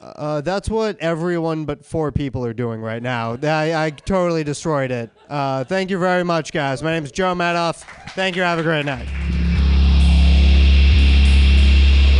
Uh, 0.00 0.40
that's 0.42 0.70
what 0.70 0.96
everyone 1.00 1.64
but 1.64 1.84
four 1.84 2.12
people 2.12 2.44
are 2.44 2.52
doing 2.52 2.80
right 2.80 3.02
now. 3.02 3.36
I, 3.42 3.86
I 3.86 3.90
totally 3.90 4.44
destroyed 4.44 4.92
it. 4.92 5.10
Uh, 5.28 5.64
thank 5.64 5.90
you 5.90 5.98
very 5.98 6.22
much, 6.22 6.52
guys. 6.52 6.82
My 6.84 6.92
name 6.92 7.02
is 7.02 7.10
Joe 7.10 7.34
Madoff. 7.34 7.82
Thank 8.10 8.36
you. 8.36 8.42
Have 8.42 8.60
a 8.60 8.62
great 8.62 8.84
night. 8.84 9.08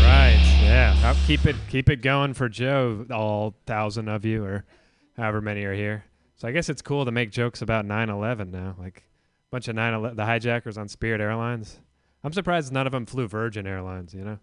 Right. 0.02 0.40
Yeah. 0.64 0.96
Uh, 1.04 1.14
keep 1.26 1.46
it 1.46 1.54
keep 1.68 1.88
it 1.88 2.02
going 2.02 2.34
for 2.34 2.48
Joe, 2.48 3.06
all 3.12 3.54
thousand 3.66 4.08
of 4.08 4.24
you 4.24 4.44
or 4.44 4.64
however 5.16 5.40
many 5.40 5.62
are 5.62 5.74
here. 5.74 6.04
So 6.34 6.48
I 6.48 6.52
guess 6.52 6.68
it's 6.68 6.82
cool 6.82 7.04
to 7.04 7.12
make 7.12 7.30
jokes 7.30 7.62
about 7.62 7.84
9/11 7.84 8.50
now. 8.50 8.74
Like 8.76 8.98
a 8.98 9.50
bunch 9.52 9.68
of 9.68 9.76
9/11 9.76 10.16
the 10.16 10.24
hijackers 10.24 10.76
on 10.76 10.88
Spirit 10.88 11.20
Airlines. 11.20 11.78
I'm 12.24 12.32
surprised 12.32 12.72
none 12.72 12.86
of 12.86 12.92
them 12.92 13.06
flew 13.06 13.28
Virgin 13.28 13.68
Airlines, 13.68 14.12
you 14.12 14.24
know? 14.24 14.38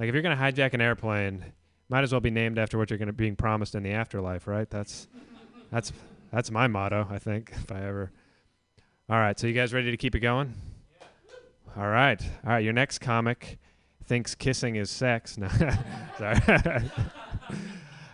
Like 0.00 0.08
if 0.08 0.14
you're 0.14 0.22
to 0.36 0.42
hijack 0.42 0.74
an 0.74 0.80
airplane, 0.80 1.44
might 1.88 2.02
as 2.04 2.12
well 2.12 2.20
be 2.20 2.30
named 2.30 2.58
after 2.58 2.78
what 2.78 2.90
you're 2.90 2.98
going 2.98 3.06
to 3.06 3.12
being 3.12 3.36
promised 3.36 3.74
in 3.74 3.82
the 3.82 3.92
afterlife, 3.92 4.46
right? 4.46 4.68
That's 4.68 5.06
that's 5.70 5.92
that's 6.32 6.50
my 6.50 6.66
motto, 6.66 7.06
I 7.10 7.18
think, 7.18 7.52
if 7.62 7.70
I 7.72 7.80
ever 7.86 8.10
All 9.08 9.18
right, 9.18 9.38
so 9.38 9.46
you 9.46 9.52
guys 9.52 9.72
ready 9.72 9.90
to 9.90 9.96
keep 9.96 10.14
it 10.14 10.20
going? 10.20 10.54
All 11.76 11.88
right. 11.88 12.20
All 12.44 12.52
right, 12.52 12.64
your 12.64 12.72
next 12.72 12.98
comic 13.00 13.58
thinks 14.06 14.34
kissing 14.34 14.76
is 14.76 14.90
sex. 14.90 15.38
No, 15.46 15.48
sorry. 16.18 16.40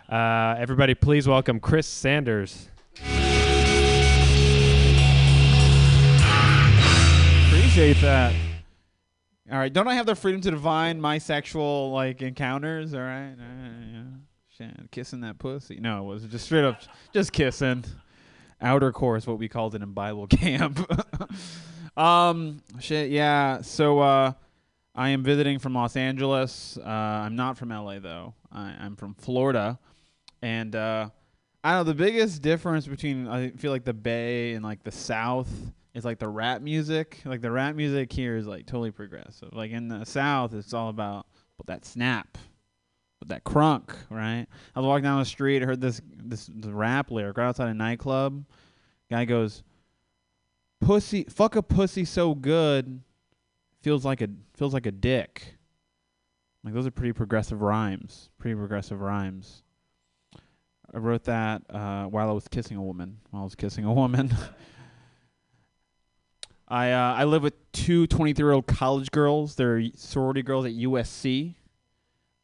uh, 0.09 0.55
everybody, 0.59 0.93
please 0.95 1.27
welcome 1.27 1.59
Chris 1.59 1.87
Sanders. 1.87 2.67
Appreciate 7.47 7.97
that. 8.01 8.33
All 9.51 9.57
right, 9.57 9.71
don't 9.71 9.87
I 9.87 9.95
have 9.95 10.05
the 10.05 10.15
freedom 10.15 10.39
to 10.41 10.51
divine 10.51 11.01
my 11.01 11.17
sexual 11.17 11.91
like 11.91 12.21
encounters? 12.21 12.93
All 12.93 13.01
right, 13.01 13.35
all 13.37 13.45
right 13.45 13.87
yeah. 13.91 14.03
Shit, 14.57 14.91
kissing 14.91 15.21
that 15.21 15.37
pussy. 15.39 15.79
No, 15.81 16.03
it 16.03 16.13
was 16.13 16.23
just 16.25 16.45
straight 16.45 16.63
up, 16.63 16.81
just 17.13 17.33
kissing. 17.33 17.83
Outer 18.61 18.91
course, 18.93 19.27
what 19.27 19.39
we 19.39 19.49
called 19.49 19.75
it 19.75 19.81
in 19.81 19.91
Bible 19.91 20.27
camp. 20.27 20.79
um, 21.97 22.61
shit, 22.79 23.11
yeah. 23.11 23.61
So, 23.61 23.99
uh, 23.99 24.33
I 24.95 25.09
am 25.09 25.23
visiting 25.23 25.59
from 25.59 25.73
Los 25.73 25.97
Angeles. 25.97 26.77
Uh, 26.77 26.87
I'm 26.87 27.35
not 27.35 27.57
from 27.57 27.69
LA 27.69 27.99
though. 27.99 28.35
I, 28.51 28.75
I'm 28.79 28.95
from 28.95 29.15
Florida, 29.15 29.79
and 30.41 30.75
uh, 30.75 31.09
I 31.63 31.71
don't 31.71 31.79
know 31.79 31.83
the 31.91 31.95
biggest 31.95 32.41
difference 32.41 32.85
between 32.85 33.27
I 33.27 33.49
feel 33.51 33.71
like 33.71 33.85
the 33.85 33.93
Bay 33.93 34.53
and 34.53 34.63
like 34.63 34.83
the 34.83 34.91
South 34.91 35.49
is 35.93 36.05
like 36.05 36.19
the 36.19 36.27
rap 36.27 36.61
music. 36.61 37.21
Like 37.25 37.41
the 37.41 37.51
rap 37.51 37.75
music 37.75 38.11
here 38.11 38.35
is 38.35 38.45
like 38.47 38.65
totally 38.65 38.91
progressive. 38.91 39.53
Like 39.53 39.71
in 39.71 39.87
the 39.87 40.05
South, 40.05 40.53
it's 40.53 40.73
all 40.73 40.89
about 40.89 41.27
that 41.65 41.85
snap, 41.85 42.37
that 43.25 43.43
crunk, 43.45 43.91
right? 44.09 44.45
I 44.75 44.79
was 44.79 44.87
walking 44.87 45.03
down 45.03 45.19
the 45.19 45.25
street, 45.25 45.63
I 45.63 45.65
heard 45.65 45.79
this 45.81 46.01
this, 46.15 46.49
this 46.53 46.71
rap 46.71 47.09
lyric 47.11 47.37
right 47.37 47.47
outside 47.47 47.69
a 47.69 47.73
nightclub. 47.73 48.43
Guy 49.09 49.25
goes, 49.25 49.63
"Pussy, 50.81 51.23
fuck 51.25 51.55
a 51.55 51.63
pussy 51.63 52.05
so 52.05 52.35
good." 52.35 53.01
feels 53.83 54.05
like 54.05 54.21
a 54.21 54.29
feels 54.55 54.73
like 54.73 54.85
a 54.85 54.91
dick. 54.91 55.57
Like 56.63 56.73
those 56.73 56.87
are 56.87 56.91
pretty 56.91 57.13
progressive 57.13 57.61
rhymes. 57.61 58.29
Pretty 58.39 58.55
progressive 58.55 59.01
rhymes. 59.01 59.63
I 60.93 60.97
wrote 60.97 61.25
that 61.25 61.63
uh, 61.69 62.05
while 62.05 62.29
I 62.29 62.31
was 62.31 62.47
kissing 62.47 62.77
a 62.77 62.81
woman. 62.81 63.17
While 63.31 63.41
I 63.41 63.45
was 63.45 63.55
kissing 63.55 63.83
a 63.83 63.93
woman. 63.93 64.33
I 66.73 66.91
uh, 66.91 67.13
I 67.13 67.25
live 67.25 67.43
with 67.43 67.53
two 67.71 68.07
23 68.07 68.43
year 68.43 68.51
old 68.51 68.65
college 68.65 69.11
girls. 69.11 69.53
They're 69.53 69.83
sorority 69.95 70.41
girls 70.41 70.65
at 70.65 70.71
USC. 70.71 71.53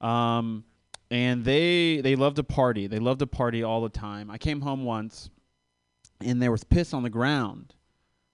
Um, 0.02 0.64
and 1.10 1.44
they 1.44 2.00
they 2.02 2.16
love 2.16 2.36
to 2.36 2.44
party. 2.44 2.86
They 2.86 3.00
love 3.00 3.18
to 3.18 3.28
party 3.28 3.64
all 3.64 3.82
the 3.82 3.90
time. 3.90 4.30
I 4.30 4.38
came 4.38 4.62
home 4.62 4.84
once, 4.86 5.32
and 6.22 6.40
there 6.40 6.52
was 6.52 6.64
piss 6.64 6.94
on 6.94 7.02
the 7.02 7.10
ground. 7.10 7.74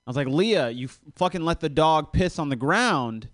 I 0.06 0.10
was 0.10 0.18
like, 0.18 0.28
Leah, 0.28 0.70
you 0.70 0.88
f- 0.88 1.00
fucking 1.16 1.46
let 1.46 1.62
the 1.62 1.70
dog 1.70 2.12
piss 2.12 2.40
on 2.40 2.50
the 2.50 2.58
ground. 2.58 3.30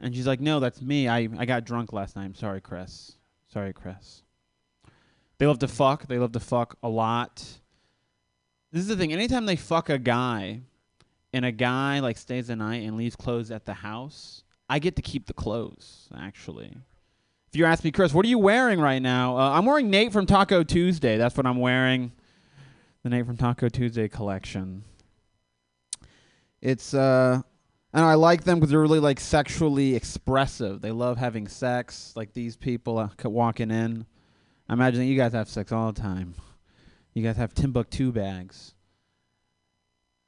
And 0.00 0.14
she's 0.14 0.26
like, 0.26 0.40
no, 0.40 0.60
that's 0.60 0.80
me. 0.80 1.08
I, 1.08 1.28
I 1.36 1.44
got 1.46 1.64
drunk 1.64 1.92
last 1.92 2.14
night. 2.14 2.26
I'm 2.26 2.36
sorry, 2.36 2.60
Chris. 2.60 3.16
Sorry, 3.52 3.72
Chris. 3.72 4.22
They 5.38 5.46
love 5.46 5.58
to 5.58 5.68
fuck. 5.68 6.06
They 6.06 6.18
love 6.18 6.32
to 6.32 6.40
fuck 6.40 6.78
a 6.80 6.88
lot. 6.88 7.44
This 8.70 8.82
is 8.82 8.86
the 8.86 8.96
thing. 8.96 9.12
Anytime 9.12 9.46
they 9.46 9.56
fuck 9.56 9.90
a 9.90 9.98
guy 9.98 10.60
and 11.32 11.44
a 11.44 11.52
guy 11.52 12.00
like 12.00 12.16
stays 12.16 12.48
the 12.48 12.56
night 12.56 12.82
and 12.82 12.96
leaves 12.96 13.16
clothes 13.16 13.50
at 13.50 13.66
the 13.66 13.74
house, 13.74 14.42
I 14.68 14.78
get 14.78 14.96
to 14.96 15.02
keep 15.02 15.26
the 15.26 15.34
clothes, 15.34 16.08
actually. 16.16 16.76
If 17.48 17.56
you 17.56 17.64
ask 17.64 17.82
me, 17.82 17.90
Chris, 17.90 18.12
what 18.12 18.26
are 18.26 18.28
you 18.28 18.38
wearing 18.38 18.80
right 18.80 19.00
now? 19.00 19.36
Uh, 19.36 19.50
I'm 19.50 19.64
wearing 19.64 19.90
Nate 19.90 20.12
from 20.12 20.26
Taco 20.26 20.62
Tuesday. 20.62 21.16
That's 21.16 21.36
what 21.36 21.46
I'm 21.46 21.58
wearing. 21.58 22.12
The 23.02 23.10
Nate 23.10 23.26
from 23.26 23.36
Taco 23.36 23.68
Tuesday 23.68 24.08
collection 24.08 24.84
it's 26.60 26.94
uh 26.94 27.40
and 27.94 28.04
I 28.04 28.14
like 28.14 28.44
them 28.44 28.58
because 28.58 28.70
they're 28.70 28.80
really 28.80 29.00
like 29.00 29.18
sexually 29.18 29.94
expressive. 29.96 30.82
They 30.82 30.90
love 30.90 31.16
having 31.16 31.48
sex. 31.48 32.12
Like 32.14 32.34
these 32.34 32.54
people 32.54 32.98
uh, 32.98 33.08
walking 33.24 33.70
in. 33.70 34.04
I 34.68 34.74
imagine 34.74 35.06
you 35.06 35.16
guys 35.16 35.32
have 35.32 35.48
sex 35.48 35.72
all 35.72 35.90
the 35.90 36.00
time. 36.00 36.34
You 37.14 37.22
guys 37.22 37.38
have 37.38 37.54
Timbuk2 37.54 38.12
bags. 38.12 38.74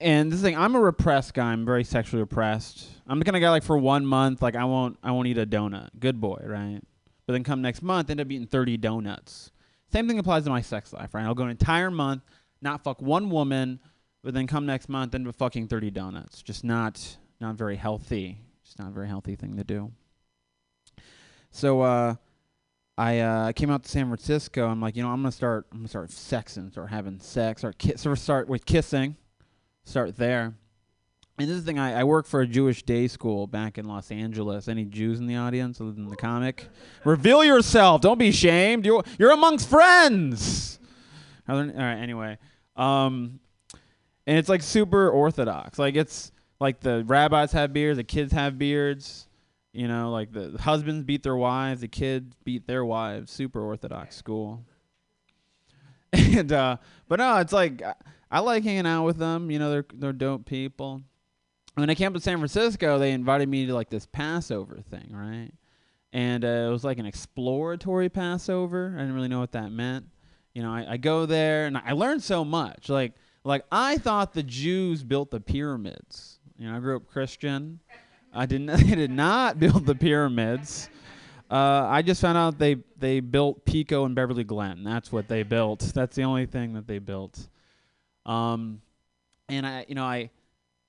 And 0.00 0.32
this 0.32 0.40
thing, 0.40 0.56
I'm 0.56 0.74
a 0.74 0.80
repressed 0.80 1.34
guy. 1.34 1.52
I'm 1.52 1.66
very 1.66 1.84
sexually 1.84 2.22
repressed. 2.22 2.88
I'm 3.06 3.18
the 3.18 3.24
kind 3.24 3.36
of 3.36 3.42
guy 3.42 3.50
like 3.50 3.62
for 3.62 3.76
one 3.76 4.06
month, 4.06 4.40
like 4.40 4.56
I 4.56 4.64
won't, 4.64 4.98
I 5.02 5.10
won't 5.10 5.28
eat 5.28 5.36
a 5.36 5.46
donut. 5.46 5.90
Good 5.98 6.20
boy, 6.20 6.40
right? 6.44 6.80
But 7.26 7.34
then 7.34 7.44
come 7.44 7.60
next 7.60 7.82
month, 7.82 8.08
end 8.08 8.20
up 8.20 8.30
eating 8.30 8.46
30 8.46 8.78
donuts. 8.78 9.52
Same 9.92 10.08
thing 10.08 10.18
applies 10.18 10.44
to 10.44 10.50
my 10.50 10.62
sex 10.62 10.92
life, 10.92 11.12
right? 11.12 11.24
I'll 11.24 11.34
go 11.34 11.44
an 11.44 11.50
entire 11.50 11.90
month, 11.90 12.22
not 12.62 12.82
fuck 12.82 13.02
one 13.02 13.28
woman, 13.28 13.78
but 14.22 14.32
then 14.34 14.46
come 14.46 14.64
next 14.64 14.88
month 14.88 15.14
end 15.14 15.28
up 15.28 15.34
fucking 15.34 15.68
30 15.68 15.90
donuts. 15.90 16.42
Just 16.42 16.64
not 16.64 17.16
not 17.40 17.56
very 17.56 17.76
healthy. 17.76 18.38
Just 18.64 18.78
not 18.78 18.88
a 18.88 18.92
very 18.92 19.08
healthy 19.08 19.34
thing 19.34 19.56
to 19.56 19.64
do. 19.64 19.92
So 21.50 21.82
uh 21.82 22.14
I 22.98 23.20
uh, 23.20 23.52
came 23.52 23.70
out 23.70 23.82
to 23.84 23.88
San 23.88 24.08
Francisco. 24.08 24.68
I'm 24.68 24.78
like, 24.82 24.94
you 24.94 25.02
know, 25.02 25.08
I'm 25.08 25.22
gonna 25.22 25.32
start. 25.32 25.66
I'm 25.72 25.78
gonna 25.78 25.88
start 25.88 26.10
sexing, 26.10 26.70
start 26.70 26.90
having 26.90 27.18
sex, 27.18 27.62
start 27.62 27.78
ki- 27.78 27.96
so 27.96 28.14
start 28.14 28.46
with 28.46 28.66
kissing, 28.66 29.16
start 29.90 30.16
there. 30.16 30.54
And 31.38 31.48
this 31.48 31.56
is 31.56 31.64
the 31.64 31.72
thing. 31.72 31.78
I, 31.78 32.00
I 32.00 32.04
work 32.04 32.26
for 32.26 32.40
a 32.42 32.46
Jewish 32.46 32.82
day 32.82 33.08
school 33.08 33.46
back 33.46 33.78
in 33.78 33.86
Los 33.86 34.10
Angeles. 34.10 34.68
Any 34.68 34.84
Jews 34.84 35.18
in 35.18 35.26
the 35.26 35.36
audience 35.36 35.80
other 35.80 35.90
than 35.90 36.08
the 36.08 36.16
comic? 36.16 36.68
Reveal 37.04 37.42
yourself. 37.44 38.00
Don't 38.00 38.18
be 38.18 38.30
shamed. 38.30 38.86
You're 38.86 39.02
you're 39.18 39.32
amongst 39.32 39.68
friends. 39.68 40.78
All 41.48 41.56
right. 41.56 41.96
Anyway, 41.96 42.38
um, 42.76 43.40
and 44.26 44.38
it's 44.38 44.48
like 44.48 44.62
super 44.62 45.10
orthodox. 45.10 45.78
Like 45.78 45.96
it's 45.96 46.30
like 46.60 46.80
the 46.80 47.04
rabbis 47.06 47.52
have 47.52 47.72
beards, 47.72 47.96
the 47.96 48.04
kids 48.04 48.32
have 48.32 48.58
beards. 48.58 49.26
You 49.72 49.88
know, 49.88 50.10
like 50.10 50.32
the 50.32 50.56
husbands 50.60 51.04
beat 51.04 51.22
their 51.22 51.36
wives, 51.36 51.80
the 51.80 51.88
kids 51.88 52.34
beat 52.44 52.66
their 52.66 52.84
wives. 52.84 53.32
Super 53.32 53.60
orthodox 53.62 54.16
school. 54.16 54.64
And 56.12 56.52
uh, 56.52 56.76
but 57.08 57.20
no, 57.20 57.36
it's 57.36 57.52
like 57.52 57.82
I, 58.30 58.40
like 58.40 58.64
hanging 58.64 58.86
out 58.86 59.04
with 59.04 59.18
them. 59.18 59.50
You 59.50 59.58
know, 59.58 59.70
they're 59.70 59.86
they're 59.94 60.12
dope 60.12 60.46
people. 60.46 61.02
when 61.74 61.90
I 61.90 61.94
came 61.94 62.12
to 62.12 62.20
San 62.20 62.38
Francisco, 62.38 62.98
they 62.98 63.12
invited 63.12 63.48
me 63.48 63.66
to 63.66 63.74
like 63.74 63.90
this 63.90 64.06
Passover 64.06 64.80
thing, 64.90 65.08
right? 65.10 65.50
And 66.12 66.44
uh, 66.44 66.48
it 66.68 66.70
was 66.70 66.84
like 66.84 66.98
an 66.98 67.06
exploratory 67.06 68.08
Passover. 68.08 68.94
I 68.96 69.00
didn't 69.00 69.14
really 69.14 69.28
know 69.28 69.40
what 69.40 69.52
that 69.52 69.70
meant. 69.70 70.06
You 70.54 70.62
know, 70.62 70.72
I, 70.72 70.92
I 70.92 70.96
go 70.96 71.26
there 71.26 71.66
and 71.66 71.76
I 71.76 71.92
learned 71.92 72.22
so 72.22 72.44
much. 72.44 72.88
Like, 72.88 73.12
like 73.44 73.64
I 73.70 73.98
thought 73.98 74.32
the 74.34 74.42
Jews 74.42 75.04
built 75.04 75.30
the 75.30 75.40
pyramids. 75.40 76.40
You 76.58 76.68
know, 76.68 76.76
I 76.76 76.80
grew 76.80 76.96
up 76.96 77.06
Christian. 77.06 77.80
I 78.32 78.46
didn't. 78.46 78.66
They 78.86 78.94
did 78.94 79.10
not 79.10 79.58
build 79.58 79.86
the 79.86 79.94
pyramids. 79.94 80.88
Uh, 81.50 81.84
I 81.88 82.02
just 82.02 82.20
found 82.20 82.38
out 82.38 82.58
they 82.58 82.76
they 82.96 83.20
built 83.20 83.64
Pico 83.64 84.04
and 84.04 84.14
Beverly 84.14 84.44
Glen. 84.44 84.84
That's 84.84 85.10
what 85.10 85.26
they 85.26 85.42
built. 85.42 85.80
That's 85.94 86.14
the 86.14 86.22
only 86.22 86.46
thing 86.46 86.74
that 86.74 86.86
they 86.86 86.98
built. 86.98 87.48
Um, 88.26 88.80
and 89.48 89.66
I, 89.66 89.84
you 89.88 89.94
know, 89.94 90.04
I, 90.04 90.30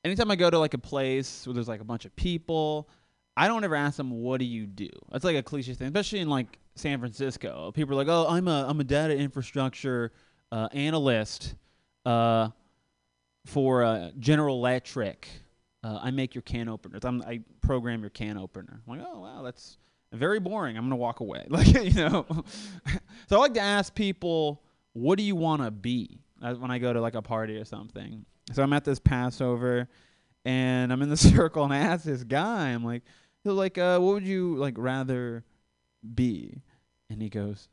anytime 0.03 0.31
I 0.31 0.35
go 0.35 0.49
to 0.49 0.59
like 0.59 0.73
a 0.73 0.79
place 0.79 1.45
where 1.45 1.53
there's 1.53 1.67
like 1.67 1.81
a 1.81 1.85
bunch 1.85 2.05
of 2.05 2.15
people, 2.15 2.89
I 3.35 3.47
don't 3.47 3.63
ever 3.63 3.75
ask 3.75 3.97
them, 3.97 4.11
"What 4.11 4.39
do 4.39 4.45
you 4.45 4.65
do?" 4.65 4.89
That's 5.11 5.23
like 5.23 5.35
a 5.35 5.43
cliche 5.43 5.73
thing, 5.73 5.87
especially 5.87 6.19
in 6.19 6.29
like 6.29 6.59
San 6.75 6.99
Francisco. 6.99 7.71
People 7.73 7.93
are 7.93 7.97
like, 7.97 8.07
"Oh, 8.07 8.27
I'm 8.27 8.47
a 8.47 8.65
I'm 8.67 8.79
a 8.79 8.83
data 8.83 9.15
infrastructure 9.15 10.11
uh, 10.51 10.67
analyst 10.73 11.55
uh, 12.05 12.49
for 13.45 13.83
uh, 13.83 14.11
General 14.19 14.57
Electric. 14.57 15.27
Uh, 15.83 15.99
I 16.01 16.11
make 16.11 16.35
your 16.35 16.43
can 16.43 16.69
openers. 16.69 17.03
I'm, 17.03 17.21
I 17.23 17.41
program 17.61 18.01
your 18.01 18.09
can 18.09 18.37
opener." 18.37 18.81
I'm 18.85 18.97
like, 18.97 19.07
"Oh 19.09 19.21
wow, 19.21 19.41
that's 19.43 19.77
very 20.11 20.39
boring. 20.39 20.77
I'm 20.77 20.83
gonna 20.83 20.97
walk 20.97 21.21
away." 21.21 21.45
Like 21.49 21.67
you 21.67 21.93
know. 21.93 22.25
so 23.29 23.37
I 23.37 23.39
like 23.39 23.53
to 23.53 23.61
ask 23.61 23.95
people, 23.95 24.61
"What 24.93 25.17
do 25.17 25.23
you 25.23 25.37
want 25.37 25.61
to 25.61 25.71
be?" 25.71 26.19
Uh, 26.41 26.55
when 26.55 26.71
I 26.71 26.79
go 26.79 26.93
to 26.93 27.01
like 27.01 27.15
a 27.15 27.21
party 27.21 27.57
or 27.57 27.65
something. 27.65 28.25
So 28.53 28.63
I'm 28.63 28.73
at 28.73 28.83
this 28.83 28.99
Passover, 28.99 29.87
and 30.45 30.91
I'm 30.91 31.01
in 31.01 31.09
the 31.09 31.17
circle, 31.17 31.63
and 31.63 31.73
I 31.73 31.77
ask 31.77 32.03
this 32.03 32.23
guy, 32.23 32.69
I'm 32.69 32.83
like, 32.83 33.03
like, 33.43 33.77
uh, 33.77 33.99
what 33.99 34.13
would 34.13 34.27
you 34.27 34.55
like 34.55 34.75
rather 34.77 35.43
be? 36.15 36.61
And 37.09 37.21
he 37.21 37.29
goes, 37.29 37.69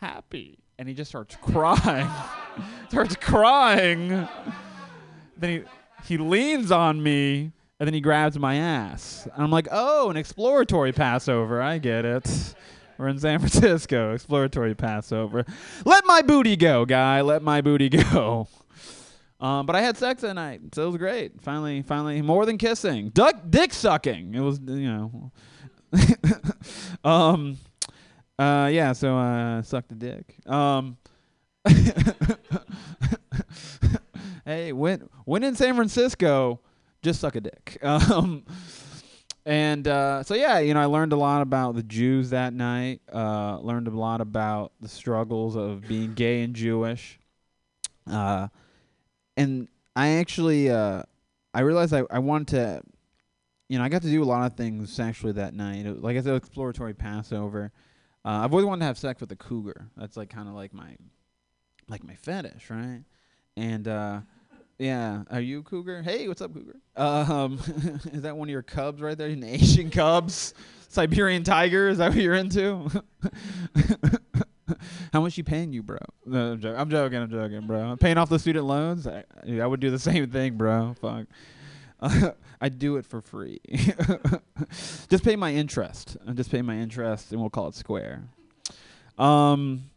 happy, 0.00 0.58
and 0.78 0.88
he 0.88 0.94
just 0.94 1.10
starts 1.10 1.36
crying, 1.42 2.08
starts 2.88 3.16
crying. 3.16 4.28
then 5.36 5.50
he 5.50 5.62
he 6.04 6.16
leans 6.16 6.72
on 6.72 7.02
me, 7.02 7.52
and 7.78 7.86
then 7.86 7.92
he 7.92 8.00
grabs 8.00 8.38
my 8.38 8.56
ass, 8.56 9.28
and 9.34 9.42
I'm 9.42 9.50
like, 9.50 9.68
oh, 9.70 10.10
an 10.10 10.16
exploratory 10.16 10.92
Passover, 10.92 11.60
I 11.60 11.78
get 11.78 12.04
it. 12.04 12.54
We're 13.00 13.08
in 13.08 13.18
San 13.18 13.38
Francisco, 13.38 14.12
exploratory 14.12 14.74
Passover. 14.74 15.46
Let 15.86 16.04
my 16.04 16.20
booty 16.20 16.54
go, 16.54 16.84
guy. 16.84 17.22
Let 17.22 17.42
my 17.42 17.62
booty 17.62 17.88
go. 17.88 18.46
Um, 19.42 19.64
but 19.64 19.74
I 19.74 19.80
had 19.80 19.96
sex 19.96 20.20
that 20.20 20.34
night, 20.34 20.60
so 20.74 20.82
it 20.82 20.86
was 20.88 20.96
great. 20.98 21.40
Finally, 21.40 21.80
finally, 21.80 22.20
more 22.20 22.44
than 22.44 22.58
kissing, 22.58 23.08
duck, 23.08 23.36
dick 23.48 23.72
sucking. 23.72 24.34
It 24.34 24.40
was, 24.40 24.60
you 24.60 24.86
know. 24.92 25.32
um, 27.10 27.56
uh, 28.38 28.68
yeah. 28.70 28.92
So 28.92 29.16
uh, 29.16 29.62
sucked 29.62 29.92
a 29.92 29.94
dick. 29.94 30.36
Um, 30.44 30.98
hey, 34.44 34.74
when 34.74 35.08
when 35.24 35.42
in 35.42 35.54
San 35.54 35.74
Francisco, 35.74 36.60
just 37.00 37.22
suck 37.22 37.34
a 37.34 37.40
dick. 37.40 37.78
Um, 37.82 38.44
and 39.46 39.88
uh, 39.88 40.22
so 40.22 40.34
yeah, 40.34 40.58
you 40.58 40.74
know, 40.74 40.80
I 40.80 40.86
learned 40.86 41.12
a 41.12 41.16
lot 41.16 41.42
about 41.42 41.74
the 41.74 41.82
Jews 41.82 42.30
that 42.30 42.52
night. 42.52 43.00
Uh, 43.12 43.58
learned 43.58 43.88
a 43.88 43.90
lot 43.90 44.20
about 44.20 44.72
the 44.80 44.88
struggles 44.88 45.56
of 45.56 45.86
being 45.88 46.14
gay 46.14 46.42
and 46.42 46.54
Jewish. 46.54 47.18
Uh, 48.06 48.48
and 49.36 49.68
I 49.96 50.08
actually, 50.16 50.70
uh, 50.70 51.02
I 51.54 51.60
realized 51.60 51.94
I, 51.94 52.02
I 52.10 52.18
wanted 52.18 52.48
to, 52.48 52.82
you 53.68 53.78
know, 53.78 53.84
I 53.84 53.88
got 53.88 54.02
to 54.02 54.10
do 54.10 54.22
a 54.22 54.24
lot 54.24 54.50
of 54.50 54.56
things 54.56 54.98
actually 55.00 55.32
that 55.32 55.54
night. 55.54 55.84
Like 56.02 56.16
I 56.16 56.20
said, 56.20 56.34
exploratory 56.34 56.94
Passover. 56.94 57.72
Uh, 58.24 58.42
I've 58.44 58.52
always 58.52 58.66
wanted 58.66 58.80
to 58.80 58.86
have 58.86 58.98
sex 58.98 59.20
with 59.20 59.32
a 59.32 59.36
cougar. 59.36 59.86
That's 59.96 60.16
like 60.16 60.28
kind 60.28 60.48
of 60.48 60.54
like 60.54 60.74
my, 60.74 60.96
like 61.88 62.04
my 62.04 62.14
fetish, 62.14 62.68
right? 62.68 63.02
And 63.56 63.88
uh, 63.88 64.20
yeah, 64.80 65.24
are 65.30 65.40
you 65.42 65.62
cougar? 65.62 66.02
Hey, 66.02 66.26
what's 66.26 66.40
up, 66.40 66.54
cougar? 66.54 66.76
Um, 66.96 67.60
is 68.12 68.22
that 68.22 68.34
one 68.34 68.48
of 68.48 68.50
your 68.50 68.62
cubs 68.62 69.02
right 69.02 69.16
there? 69.16 69.28
An 69.28 69.44
Asian 69.44 69.90
cubs, 69.90 70.54
Siberian 70.88 71.44
tiger? 71.44 71.90
Is 71.90 71.98
that 71.98 72.12
what 72.12 72.18
you're 72.18 72.34
into? 72.34 72.90
How 75.12 75.20
much 75.20 75.36
you 75.36 75.44
paying 75.44 75.74
you, 75.74 75.82
bro? 75.82 75.98
No, 76.24 76.52
I'm, 76.52 76.60
joking. 76.60 76.80
I'm 76.80 76.88
joking. 76.88 77.18
I'm 77.18 77.30
joking, 77.30 77.66
bro. 77.66 77.78
I'm 77.90 77.98
paying 77.98 78.16
off 78.16 78.30
the 78.30 78.38
student 78.38 78.64
loans. 78.64 79.06
I, 79.06 79.24
I 79.46 79.66
would 79.66 79.80
do 79.80 79.90
the 79.90 79.98
same 79.98 80.30
thing, 80.30 80.54
bro. 80.54 80.94
Fuck. 80.98 81.26
I'd 82.62 82.78
do 82.78 82.96
it 82.96 83.04
for 83.04 83.20
free. 83.20 83.60
just 85.10 85.24
pay 85.24 85.36
my 85.36 85.52
interest. 85.52 86.16
Just 86.32 86.50
pay 86.50 86.62
my 86.62 86.76
interest, 86.78 87.32
and 87.32 87.40
we'll 87.40 87.50
call 87.50 87.68
it 87.68 87.74
square. 87.74 88.22
Um, 89.18 89.90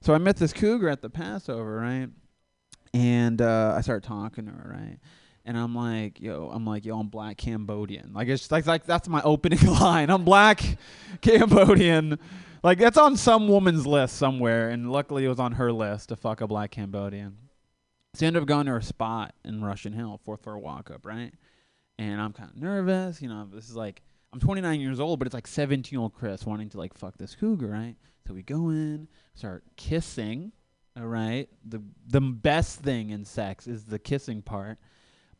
so 0.00 0.14
I 0.14 0.18
met 0.18 0.38
this 0.38 0.54
cougar 0.54 0.88
at 0.88 1.02
the 1.02 1.10
Passover, 1.10 1.76
right? 1.76 2.08
And 2.92 3.40
uh, 3.40 3.74
I 3.76 3.80
started 3.82 4.06
talking 4.06 4.46
to 4.46 4.52
her, 4.52 4.76
right? 4.76 4.98
And 5.44 5.56
I'm 5.56 5.74
like, 5.74 6.20
yo, 6.20 6.50
I'm 6.52 6.64
like, 6.66 6.84
yo, 6.84 6.98
I'm 6.98 7.08
black 7.08 7.36
Cambodian. 7.36 8.12
Like 8.12 8.28
it's 8.28 8.50
like 8.50 8.66
like 8.66 8.84
that's 8.84 9.08
my 9.08 9.22
opening 9.22 9.64
line. 9.66 10.10
I'm 10.10 10.24
black 10.24 10.62
Cambodian. 11.20 12.18
Like 12.62 12.78
that's 12.78 12.98
on 12.98 13.16
some 13.16 13.48
woman's 13.48 13.86
list 13.86 14.16
somewhere, 14.16 14.68
and 14.68 14.92
luckily 14.92 15.24
it 15.24 15.28
was 15.28 15.40
on 15.40 15.52
her 15.52 15.72
list 15.72 16.10
to 16.10 16.16
fuck 16.16 16.40
a 16.40 16.46
black 16.46 16.72
Cambodian. 16.72 17.36
So 18.14 18.26
I 18.26 18.28
ended 18.28 18.42
up 18.42 18.48
going 18.48 18.66
to 18.66 18.72
her 18.72 18.80
spot 18.80 19.34
in 19.44 19.64
Russian 19.64 19.92
Hill, 19.92 20.20
fourth 20.24 20.42
floor 20.42 20.58
walk 20.58 20.90
up, 20.90 21.06
right? 21.06 21.32
And 21.98 22.20
I'm 22.20 22.32
kind 22.32 22.50
of 22.50 22.56
nervous, 22.56 23.22
you 23.22 23.28
know. 23.28 23.48
This 23.52 23.68
is 23.68 23.76
like 23.76 24.02
I'm 24.32 24.40
29 24.40 24.80
years 24.80 25.00
old, 25.00 25.18
but 25.18 25.26
it's 25.26 25.34
like 25.34 25.46
17 25.46 25.96
year 25.96 26.02
old 26.02 26.14
Chris 26.14 26.44
wanting 26.44 26.68
to 26.70 26.78
like 26.78 26.94
fuck 26.94 27.16
this 27.18 27.34
cougar, 27.34 27.68
right? 27.68 27.96
So 28.26 28.34
we 28.34 28.42
go 28.42 28.68
in, 28.68 29.08
start 29.34 29.64
kissing, 29.76 30.52
all 31.00 31.06
right. 31.06 31.48
The 31.64 31.82
the 32.06 32.20
best 32.20 32.80
thing 32.80 33.10
in 33.10 33.24
sex 33.24 33.66
is 33.66 33.84
the 33.84 33.98
kissing 33.98 34.42
part, 34.42 34.78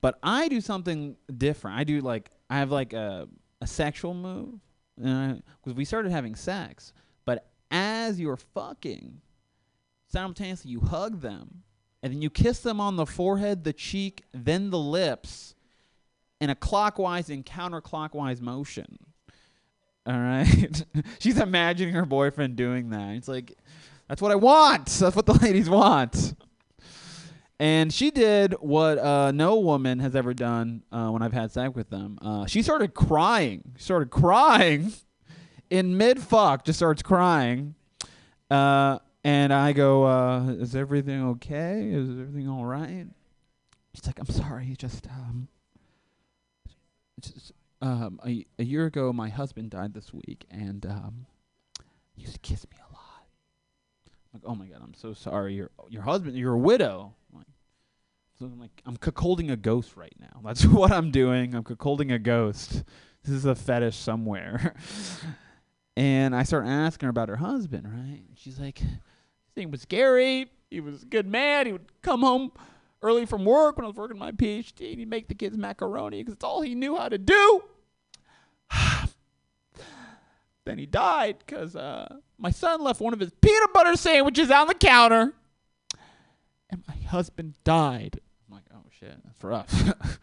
but 0.01 0.19
I 0.23 0.49
do 0.49 0.61
something 0.61 1.17
different. 1.37 1.79
I 1.79 1.85
do 1.85 2.01
like 2.01 2.31
I 2.49 2.59
have 2.59 2.71
like 2.71 2.93
a 2.93 3.29
a 3.61 3.67
sexual 3.67 4.15
move 4.15 4.61
because 4.97 5.75
we 5.75 5.85
started 5.85 6.13
having 6.13 6.35
sex, 6.35 6.93
but 7.25 7.51
as 7.71 8.19
you're 8.21 8.37
fucking, 8.37 9.21
simultaneously 10.09 10.71
you 10.71 10.81
hug 10.81 11.21
them, 11.21 11.63
and 12.03 12.13
then 12.13 12.23
you 12.23 12.31
kiss 12.31 12.61
them 12.61 12.81
on 12.81 12.97
the 12.97 13.07
forehead, 13.07 13.65
the 13.65 13.73
cheek, 13.73 14.25
then 14.33 14.71
the 14.71 14.79
lips, 14.79 15.55
in 16.41 16.49
a 16.49 16.55
clockwise 16.55 17.29
and 17.29 17.45
counterclockwise 17.45 18.41
motion. 18.41 18.99
All 20.07 20.19
right, 20.19 20.85
she's 21.19 21.39
imagining 21.39 21.95
her 21.95 22.07
boyfriend 22.07 22.57
doing 22.57 22.91
that. 22.91 23.17
It's 23.17 23.29
like 23.29 23.59
that's 24.11 24.21
what 24.21 24.33
I 24.33 24.35
want. 24.35 24.87
That's 24.99 25.15
what 25.15 25.25
the 25.25 25.35
ladies 25.35 25.71
want. 25.71 26.35
And 27.61 27.93
she 27.93 28.11
did 28.11 28.55
what 28.55 28.99
uh, 28.99 29.31
no 29.31 29.61
woman 29.61 30.01
has 30.01 30.17
ever 30.17 30.35
done 30.35 30.83
uh, 30.91 31.11
when 31.11 31.23
I've 31.23 31.33
had 31.33 31.53
sex 31.53 31.77
with 31.77 31.91
them. 31.91 32.19
Uh, 32.21 32.45
she 32.47 32.61
started 32.63 32.93
crying. 32.93 33.63
She 33.77 33.85
started 33.85 34.11
crying 34.11 34.93
in 35.71 35.97
mid 35.97 36.19
fuck. 36.19 36.65
Just 36.65 36.81
starts 36.81 37.03
crying. 37.03 37.77
Uh, 38.51 38.99
and 39.23 39.53
I 39.53 39.73
go, 39.73 40.07
uh, 40.07 40.49
"Is 40.59 40.75
everything 40.75 41.23
okay? 41.29 41.89
Is 41.93 42.11
everything 42.11 42.49
all 42.49 42.65
right?" 42.65 43.07
She's 43.95 44.07
like, 44.07 44.19
"I'm 44.19 44.27
sorry. 44.27 44.75
Just 44.77 45.07
um, 45.07 45.47
just, 47.21 47.53
um, 47.81 48.19
a, 48.27 48.45
a 48.59 48.65
year 48.65 48.87
ago, 48.87 49.13
my 49.13 49.29
husband 49.29 49.71
died 49.71 49.95
this 49.95 50.13
week, 50.13 50.47
and 50.51 50.85
um, 50.85 51.27
he 52.17 52.23
used 52.23 52.33
to 52.33 52.41
kiss 52.41 52.67
me 52.73 52.79
a 52.79 52.83
lot." 52.83 52.90
I'm 52.90 52.90
like, 54.33 54.43
"Oh 54.45 54.55
my 54.55 54.67
god, 54.67 54.81
I'm 54.83 54.95
so 54.95 55.13
sorry. 55.13 55.55
Your 55.55 55.71
your 55.89 56.03
husband, 56.03 56.37
you're 56.37 56.55
a 56.55 56.59
widow." 56.59 57.15
I'm 57.33 57.39
like, 57.39 57.47
so 58.39 58.47
I'm 58.47 58.61
like, 58.61 58.83
I'm 58.87 58.97
cuckolding 58.97 59.51
a 59.53 59.57
ghost 59.57 59.97
right 59.97 60.15
now. 60.19 60.41
That's 60.45 60.65
what 60.65 60.93
I'm 60.93 61.11
doing. 61.11 61.55
I'm 61.55 61.65
cuckolding 61.65 62.13
a 62.13 62.19
ghost. 62.19 62.85
This 63.23 63.35
is 63.35 63.45
a 63.45 63.55
fetish 63.55 63.97
somewhere. 63.97 64.75
and 65.97 66.35
I 66.35 66.45
start 66.45 66.67
asking 66.67 67.07
her 67.07 67.11
about 67.11 67.29
her 67.29 67.37
husband, 67.37 67.87
right? 67.87 68.23
She's 68.35 68.59
like, 68.59 68.79
his 68.79 69.57
name 69.57 69.71
was 69.71 69.85
Gary. 69.85 70.51
He 70.71 70.81
was 70.81 71.03
a 71.03 71.07
good 71.07 71.27
man. 71.27 71.67
He 71.67 71.73
would 71.73 72.01
come 72.01 72.21
home 72.21 72.53
early 73.03 73.27
from 73.27 73.45
work 73.45 73.77
when 73.77 73.85
I 73.85 73.89
was 73.89 73.97
working 73.97 74.19
my 74.19 74.33
PhD, 74.33 74.91
and 74.91 74.99
he'd 75.01 75.11
make 75.11 75.29
the 75.29 75.35
kids 75.35 75.57
macaroni 75.57 76.21
because 76.21 76.35
it's 76.35 76.45
all 76.45 76.63
he 76.63 76.75
knew 76.75 76.97
how 76.97 77.09
to 77.09 77.19
do. 77.19 77.63
then 80.65 80.79
he 80.79 80.87
died 80.87 81.37
because 81.39 81.75
uh, 81.77 82.17
my 82.39 82.51
son 82.51 82.83
left 82.83 83.01
one 83.01 83.13
of 83.13 83.21
his 83.21 83.33
peanut 83.41 83.73
butter 83.73 83.97
sandwiches 83.97 84.51
on 84.51 84.67
the 84.67 84.75
counter, 84.75 85.33
and 86.69 86.83
my 86.87 86.97
husband 87.09 87.55
died. 87.65 88.21
I'm 88.47 88.55
like, 88.55 88.65
oh 88.75 88.85
shit, 88.91 89.17
that's 89.25 89.43
rough. 89.43 89.73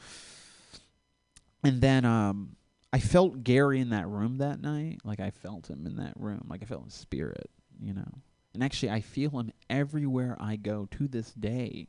and 1.64 1.82
then 1.82 2.06
um, 2.06 2.56
I 2.94 3.00
felt 3.00 3.44
Gary 3.44 3.80
in 3.80 3.90
that 3.90 4.08
room 4.08 4.38
that 4.38 4.62
night. 4.62 5.00
Like 5.04 5.20
I 5.20 5.32
felt 5.32 5.70
him 5.70 5.86
in 5.86 5.98
that 5.98 6.14
room. 6.16 6.46
Like 6.50 6.62
I 6.64 6.66
felt 6.66 6.86
his 6.86 6.94
spirit, 6.94 7.50
you 7.80 7.94
know. 7.94 8.22
And 8.54 8.64
actually, 8.64 8.90
I 8.90 9.02
feel 9.02 9.30
him 9.32 9.52
everywhere 9.70 10.36
I 10.40 10.56
go 10.56 10.88
to 10.92 11.08
this 11.08 11.32
day. 11.34 11.88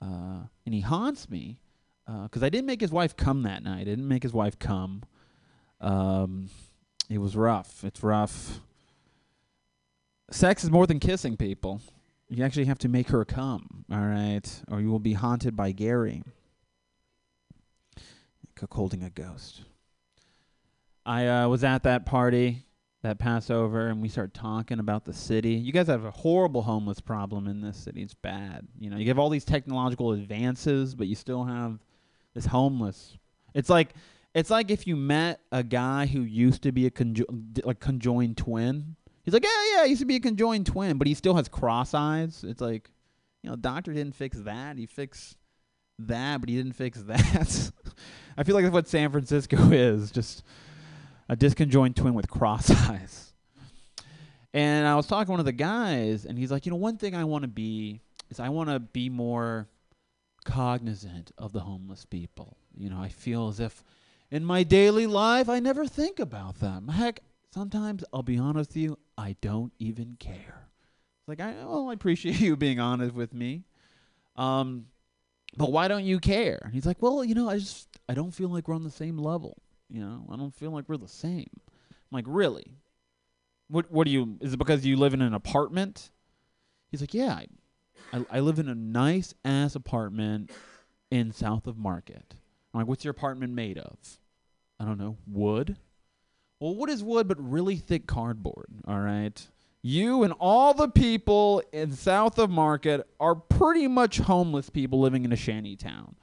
Uh, 0.00 0.42
and 0.64 0.72
he 0.72 0.80
haunts 0.80 1.28
me 1.28 1.58
because 2.06 2.42
I 2.42 2.48
didn't 2.48 2.66
make 2.66 2.80
his 2.80 2.92
wife 2.92 3.16
come 3.16 3.42
that 3.42 3.62
night. 3.62 3.80
I 3.80 3.84
didn't 3.84 4.06
make 4.06 4.22
his 4.22 4.32
wife 4.32 4.58
come. 4.58 5.02
Um, 5.80 6.50
it 7.08 7.18
was 7.18 7.36
rough. 7.36 7.84
It's 7.84 8.02
rough. 8.02 8.60
Sex 10.30 10.64
is 10.64 10.70
more 10.70 10.86
than 10.86 11.00
kissing 11.00 11.36
people. 11.36 11.80
You 12.28 12.44
actually 12.44 12.66
have 12.66 12.78
to 12.80 12.88
make 12.88 13.08
her 13.08 13.24
come, 13.24 13.84
all 13.90 14.00
right? 14.00 14.62
Or 14.70 14.80
you 14.80 14.90
will 14.90 14.98
be 14.98 15.14
haunted 15.14 15.56
by 15.56 15.72
Gary. 15.72 16.22
Holding 18.72 19.04
a 19.04 19.10
ghost. 19.10 19.62
I 21.06 21.26
uh, 21.26 21.48
was 21.48 21.62
at 21.62 21.84
that 21.84 22.04
party, 22.04 22.64
that 23.02 23.18
Passover, 23.18 23.86
and 23.86 24.02
we 24.02 24.08
started 24.08 24.34
talking 24.34 24.80
about 24.80 25.04
the 25.04 25.12
city. 25.12 25.52
You 25.52 25.72
guys 25.72 25.86
have 25.86 26.04
a 26.04 26.10
horrible 26.10 26.62
homeless 26.62 27.00
problem 27.00 27.46
in 27.46 27.60
this 27.60 27.76
city. 27.76 28.02
It's 28.02 28.14
bad. 28.14 28.66
You 28.78 28.90
know, 28.90 28.96
you 28.96 29.06
have 29.08 29.18
all 29.18 29.30
these 29.30 29.44
technological 29.44 30.12
advances, 30.12 30.94
but 30.94 31.06
you 31.06 31.14
still 31.14 31.44
have 31.44 31.78
this 32.34 32.46
homeless. 32.46 33.16
It's 33.54 33.70
like 33.70 33.94
it's 34.38 34.50
like 34.50 34.70
if 34.70 34.86
you 34.86 34.94
met 34.94 35.40
a 35.50 35.62
guy 35.62 36.06
who 36.06 36.20
used 36.20 36.62
to 36.62 36.72
be 36.72 36.86
a 36.86 36.90
conjo- 36.90 37.64
like 37.64 37.80
conjoined 37.80 38.36
twin. 38.36 38.94
He's 39.24 39.34
like, 39.34 39.44
yeah, 39.44 39.74
yeah, 39.74 39.82
I 39.82 39.84
used 39.86 40.00
to 40.00 40.06
be 40.06 40.16
a 40.16 40.20
conjoined 40.20 40.64
twin, 40.64 40.96
but 40.96 41.06
he 41.06 41.12
still 41.12 41.34
has 41.34 41.48
cross 41.48 41.92
eyes. 41.92 42.44
It's 42.46 42.62
like, 42.62 42.88
you 43.42 43.50
know, 43.50 43.56
doctor 43.56 43.92
didn't 43.92 44.14
fix 44.14 44.38
that. 44.40 44.78
He 44.78 44.86
fixed 44.86 45.36
that, 45.98 46.40
but 46.40 46.48
he 46.48 46.56
didn't 46.56 46.74
fix 46.74 47.02
that. 47.08 47.70
I 48.36 48.44
feel 48.44 48.54
like 48.54 48.64
that's 48.64 48.72
what 48.72 48.88
San 48.88 49.10
Francisco 49.10 49.56
is, 49.72 50.10
just 50.10 50.44
a 51.28 51.36
disconjoined 51.36 51.96
twin 51.96 52.14
with 52.14 52.30
cross 52.30 52.70
eyes. 52.88 53.32
And 54.54 54.86
I 54.86 54.94
was 54.94 55.06
talking 55.06 55.26
to 55.26 55.30
one 55.32 55.40
of 55.40 55.46
the 55.46 55.52
guys, 55.52 56.24
and 56.24 56.38
he's 56.38 56.50
like, 56.50 56.64
you 56.64 56.70
know, 56.70 56.76
one 56.76 56.96
thing 56.96 57.14
I 57.14 57.24
want 57.24 57.42
to 57.42 57.48
be 57.48 58.00
is 58.30 58.40
I 58.40 58.48
want 58.48 58.70
to 58.70 58.78
be 58.78 59.10
more 59.10 59.68
cognizant 60.44 61.32
of 61.36 61.52
the 61.52 61.60
homeless 61.60 62.04
people. 62.06 62.56
You 62.74 62.88
know, 62.88 63.00
I 63.00 63.08
feel 63.08 63.48
as 63.48 63.60
if 63.60 63.84
in 64.30 64.44
my 64.44 64.62
daily 64.62 65.06
life 65.06 65.48
I 65.48 65.60
never 65.60 65.86
think 65.86 66.18
about 66.18 66.60
them. 66.60 66.88
Heck, 66.88 67.20
sometimes 67.52 68.04
I'll 68.12 68.22
be 68.22 68.38
honest 68.38 68.70
with 68.70 68.76
you, 68.76 68.98
I 69.16 69.36
don't 69.40 69.72
even 69.78 70.16
care. 70.18 70.68
It's 71.20 71.28
like 71.28 71.40
I 71.40 71.52
well, 71.64 71.88
I 71.90 71.94
appreciate 71.94 72.40
you 72.40 72.56
being 72.56 72.80
honest 72.80 73.14
with 73.14 73.32
me. 73.34 73.64
Um 74.36 74.86
but 75.56 75.72
why 75.72 75.88
don't 75.88 76.04
you 76.04 76.18
care? 76.18 76.60
And 76.62 76.74
he's 76.74 76.86
like, 76.86 77.00
Well, 77.00 77.24
you 77.24 77.34
know, 77.34 77.48
I 77.48 77.58
just 77.58 77.88
I 78.08 78.14
don't 78.14 78.32
feel 78.32 78.48
like 78.48 78.68
we're 78.68 78.74
on 78.74 78.84
the 78.84 78.90
same 78.90 79.18
level. 79.18 79.56
You 79.88 80.00
know, 80.00 80.26
I 80.30 80.36
don't 80.36 80.54
feel 80.54 80.70
like 80.70 80.88
we're 80.88 80.98
the 80.98 81.08
same. 81.08 81.50
I'm 81.90 82.12
like, 82.12 82.26
Really? 82.28 82.76
What 83.68 83.90
what 83.90 84.06
do 84.06 84.12
you 84.12 84.38
is 84.40 84.54
it 84.54 84.58
because 84.58 84.84
you 84.84 84.96
live 84.96 85.14
in 85.14 85.22
an 85.22 85.34
apartment? 85.34 86.10
He's 86.90 87.00
like, 87.00 87.14
Yeah, 87.14 87.34
I 87.34 87.46
I, 88.12 88.24
I 88.30 88.40
live 88.40 88.58
in 88.58 88.68
a 88.68 88.74
nice 88.74 89.34
ass 89.44 89.74
apartment 89.74 90.50
in 91.10 91.32
south 91.32 91.66
of 91.66 91.76
Market. 91.76 92.34
Like, 92.78 92.86
what's 92.86 93.04
your 93.04 93.10
apartment 93.10 93.52
made 93.52 93.78
of? 93.78 93.96
I 94.80 94.84
don't 94.84 94.98
know, 94.98 95.16
wood. 95.26 95.76
Well, 96.60 96.74
what 96.74 96.90
is 96.90 97.02
wood 97.02 97.28
but 97.28 97.36
really 97.40 97.76
thick 97.76 98.06
cardboard? 98.06 98.66
All 98.86 99.00
right. 99.00 99.46
You 99.82 100.24
and 100.24 100.32
all 100.40 100.74
the 100.74 100.88
people 100.88 101.62
in 101.72 101.92
south 101.92 102.38
of 102.38 102.50
Market 102.50 103.06
are 103.20 103.34
pretty 103.34 103.86
much 103.86 104.18
homeless 104.18 104.70
people 104.70 105.00
living 105.00 105.24
in 105.24 105.32
a 105.32 105.36
shanty 105.36 105.76
town. 105.76 106.16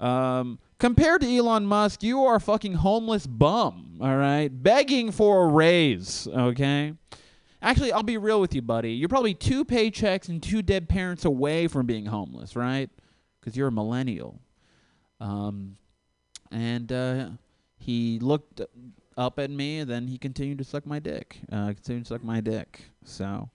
Um, 0.00 0.58
compared 0.78 1.20
to 1.22 1.36
Elon 1.36 1.66
Musk, 1.66 2.02
you 2.02 2.24
are 2.24 2.36
a 2.36 2.40
fucking 2.40 2.74
homeless 2.74 3.26
bum. 3.26 3.98
All 4.00 4.16
right, 4.16 4.48
begging 4.48 5.10
for 5.12 5.44
a 5.44 5.46
raise. 5.48 6.26
Okay. 6.26 6.94
Actually, 7.60 7.92
I'll 7.92 8.04
be 8.04 8.16
real 8.18 8.40
with 8.40 8.54
you, 8.54 8.62
buddy. 8.62 8.92
You're 8.92 9.08
probably 9.08 9.34
two 9.34 9.64
paychecks 9.64 10.28
and 10.28 10.40
two 10.40 10.62
dead 10.62 10.88
parents 10.88 11.24
away 11.24 11.66
from 11.66 11.86
being 11.86 12.06
homeless, 12.06 12.54
right? 12.54 12.88
Because 13.40 13.56
you're 13.56 13.68
a 13.68 13.72
millennial. 13.72 14.40
Um, 15.20 15.76
and 16.50 16.90
uh, 16.92 17.28
he 17.78 18.18
looked 18.20 18.60
up 19.16 19.38
at 19.38 19.50
me, 19.50 19.78
and 19.80 19.90
then 19.90 20.06
he 20.06 20.18
continued 20.18 20.58
to 20.58 20.64
suck 20.64 20.86
my 20.86 20.98
dick. 20.98 21.38
Uh, 21.50 21.66
continued 21.68 22.04
to 22.04 22.08
suck 22.08 22.22
my 22.24 22.40
dick. 22.40 22.82
So, 23.04 23.50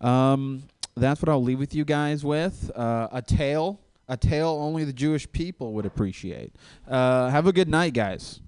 um, 0.00 0.62
that's 0.96 1.20
what 1.22 1.28
I'll 1.28 1.42
leave 1.42 1.58
with 1.58 1.74
you 1.74 1.84
guys 1.84 2.24
with. 2.24 2.70
Uh, 2.74 3.08
a 3.12 3.22
tale, 3.22 3.80
a 4.08 4.16
tale 4.16 4.58
only 4.60 4.84
the 4.84 4.92
Jewish 4.92 5.30
people 5.32 5.72
would 5.72 5.86
appreciate. 5.86 6.54
Uh, 6.88 7.28
have 7.30 7.46
a 7.46 7.52
good 7.52 7.68
night, 7.68 7.94
guys. 7.94 8.40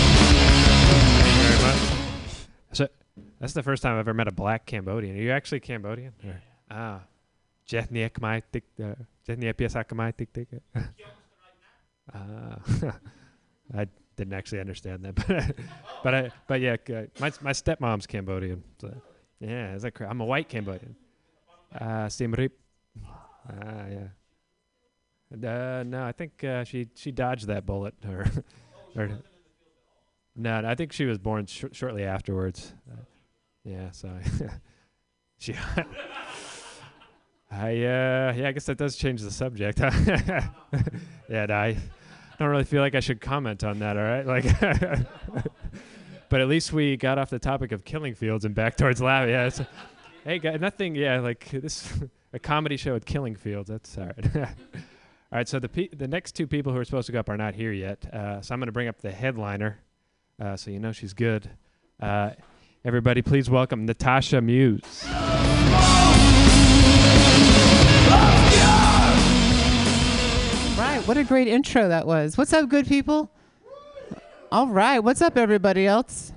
Thank 0.00 1.36
you 1.36 1.42
very 1.42 1.62
much. 1.62 1.78
So 2.72 2.88
that's 3.40 3.52
the 3.52 3.62
first 3.62 3.82
time 3.82 3.94
I've 3.94 4.00
ever 4.00 4.14
met 4.14 4.28
a 4.28 4.32
black 4.32 4.66
Cambodian. 4.66 5.16
Are 5.16 5.20
you 5.20 5.30
actually 5.32 5.60
Cambodian? 5.60 6.12
Or- 6.24 6.42
Ah. 6.70 7.00
Jethniek 7.66 8.20
mai 8.20 8.42
tik 9.28 9.38
uh, 9.38 9.52
Jethniek 9.52 9.56
piasak 9.56 9.92
mai 9.94 10.12
tik 10.12 10.32
tik. 10.32 10.48
Ah. 12.14 12.58
I 13.74 13.86
didn't 14.16 14.32
actually 14.32 14.60
understand 14.60 15.04
that, 15.04 15.14
but 15.28 15.56
but 16.02 16.14
I 16.14 16.30
but 16.46 16.60
yeah, 16.60 16.76
uh, 16.90 17.02
my 17.20 17.32
my 17.42 17.52
stepmom's 17.52 18.06
Cambodian. 18.06 18.62
So 18.80 18.94
yeah, 19.40 19.74
is 19.74 19.82
that 19.82 19.94
cra- 19.94 20.08
I'm 20.08 20.20
a 20.20 20.24
white 20.24 20.48
Cambodian. 20.48 20.96
Uh, 21.78 22.08
Siem 22.08 22.32
Reap. 22.32 22.52
Ah, 23.48 23.86
yeah. 23.90 24.08
Uh, 25.30 25.82
no, 25.84 26.04
I 26.04 26.12
think 26.12 26.42
uh, 26.42 26.64
she 26.64 26.88
she 26.94 27.12
dodged 27.12 27.46
that 27.48 27.66
bullet, 27.66 27.94
or 28.06 28.24
or 28.96 29.10
no, 30.34 30.62
I 30.64 30.74
think 30.74 30.92
she 30.92 31.04
was 31.04 31.18
born 31.18 31.46
sh- 31.46 31.64
shortly 31.72 32.04
afterwards. 32.04 32.72
Uh, 32.90 33.02
yeah, 33.64 33.90
so 33.90 34.08
she. 35.38 35.54
I 37.50 37.70
uh 37.70 38.34
yeah, 38.36 38.48
I 38.48 38.52
guess 38.52 38.66
that 38.66 38.76
does 38.76 38.96
change 38.96 39.22
the 39.22 39.30
subject. 39.30 39.78
yeah, 39.80 41.46
no, 41.46 41.54
I 41.54 41.76
don't 42.38 42.48
really 42.48 42.64
feel 42.64 42.82
like 42.82 42.94
I 42.94 43.00
should 43.00 43.20
comment 43.20 43.64
on 43.64 43.78
that. 43.80 43.96
All 43.96 44.02
right, 44.02 44.26
like, 44.26 44.44
but 46.28 46.40
at 46.40 46.48
least 46.48 46.72
we 46.72 46.96
got 46.96 47.18
off 47.18 47.30
the 47.30 47.38
topic 47.38 47.72
of 47.72 47.84
killing 47.84 48.14
fields 48.14 48.44
and 48.44 48.54
back 48.54 48.76
towards 48.76 49.00
lava. 49.00 49.30
Yeah, 49.30 49.46
it's, 49.46 49.60
hey, 50.24 50.38
nothing. 50.60 50.94
Yeah, 50.94 51.20
like 51.20 51.48
this 51.50 51.92
a 52.32 52.38
comedy 52.38 52.76
show 52.76 52.92
with 52.92 53.06
killing 53.06 53.34
fields. 53.34 53.68
That's 53.70 53.96
all 53.96 54.06
right. 54.06 54.36
all 54.36 54.46
right, 55.32 55.48
so 55.48 55.58
the 55.58 55.68
pe- 55.68 55.88
the 55.88 56.08
next 56.08 56.32
two 56.32 56.46
people 56.46 56.72
who 56.72 56.78
are 56.78 56.84
supposed 56.84 57.06
to 57.06 57.12
go 57.12 57.20
up 57.20 57.28
are 57.28 57.36
not 57.36 57.54
here 57.54 57.72
yet. 57.72 58.06
Uh, 58.12 58.40
so 58.42 58.54
I'm 58.54 58.60
going 58.60 58.66
to 58.66 58.72
bring 58.72 58.88
up 58.88 59.00
the 59.00 59.10
headliner, 59.10 59.78
uh, 60.40 60.56
so 60.56 60.70
you 60.70 60.78
know 60.78 60.92
she's 60.92 61.14
good. 61.14 61.50
Uh, 61.98 62.30
everybody, 62.84 63.22
please 63.22 63.50
welcome 63.50 63.86
Natasha 63.86 64.40
Muse. 64.40 65.04
Right. 70.78 71.00
What 71.06 71.16
a 71.16 71.24
great 71.24 71.48
intro 71.48 71.88
that 71.88 72.06
was. 72.06 72.38
What's 72.38 72.52
up, 72.52 72.68
good 72.68 72.86
people? 72.86 73.30
All 74.52 74.68
right. 74.68 74.98
What's 75.00 75.20
up, 75.20 75.36
everybody 75.36 75.86
else? 75.86 76.32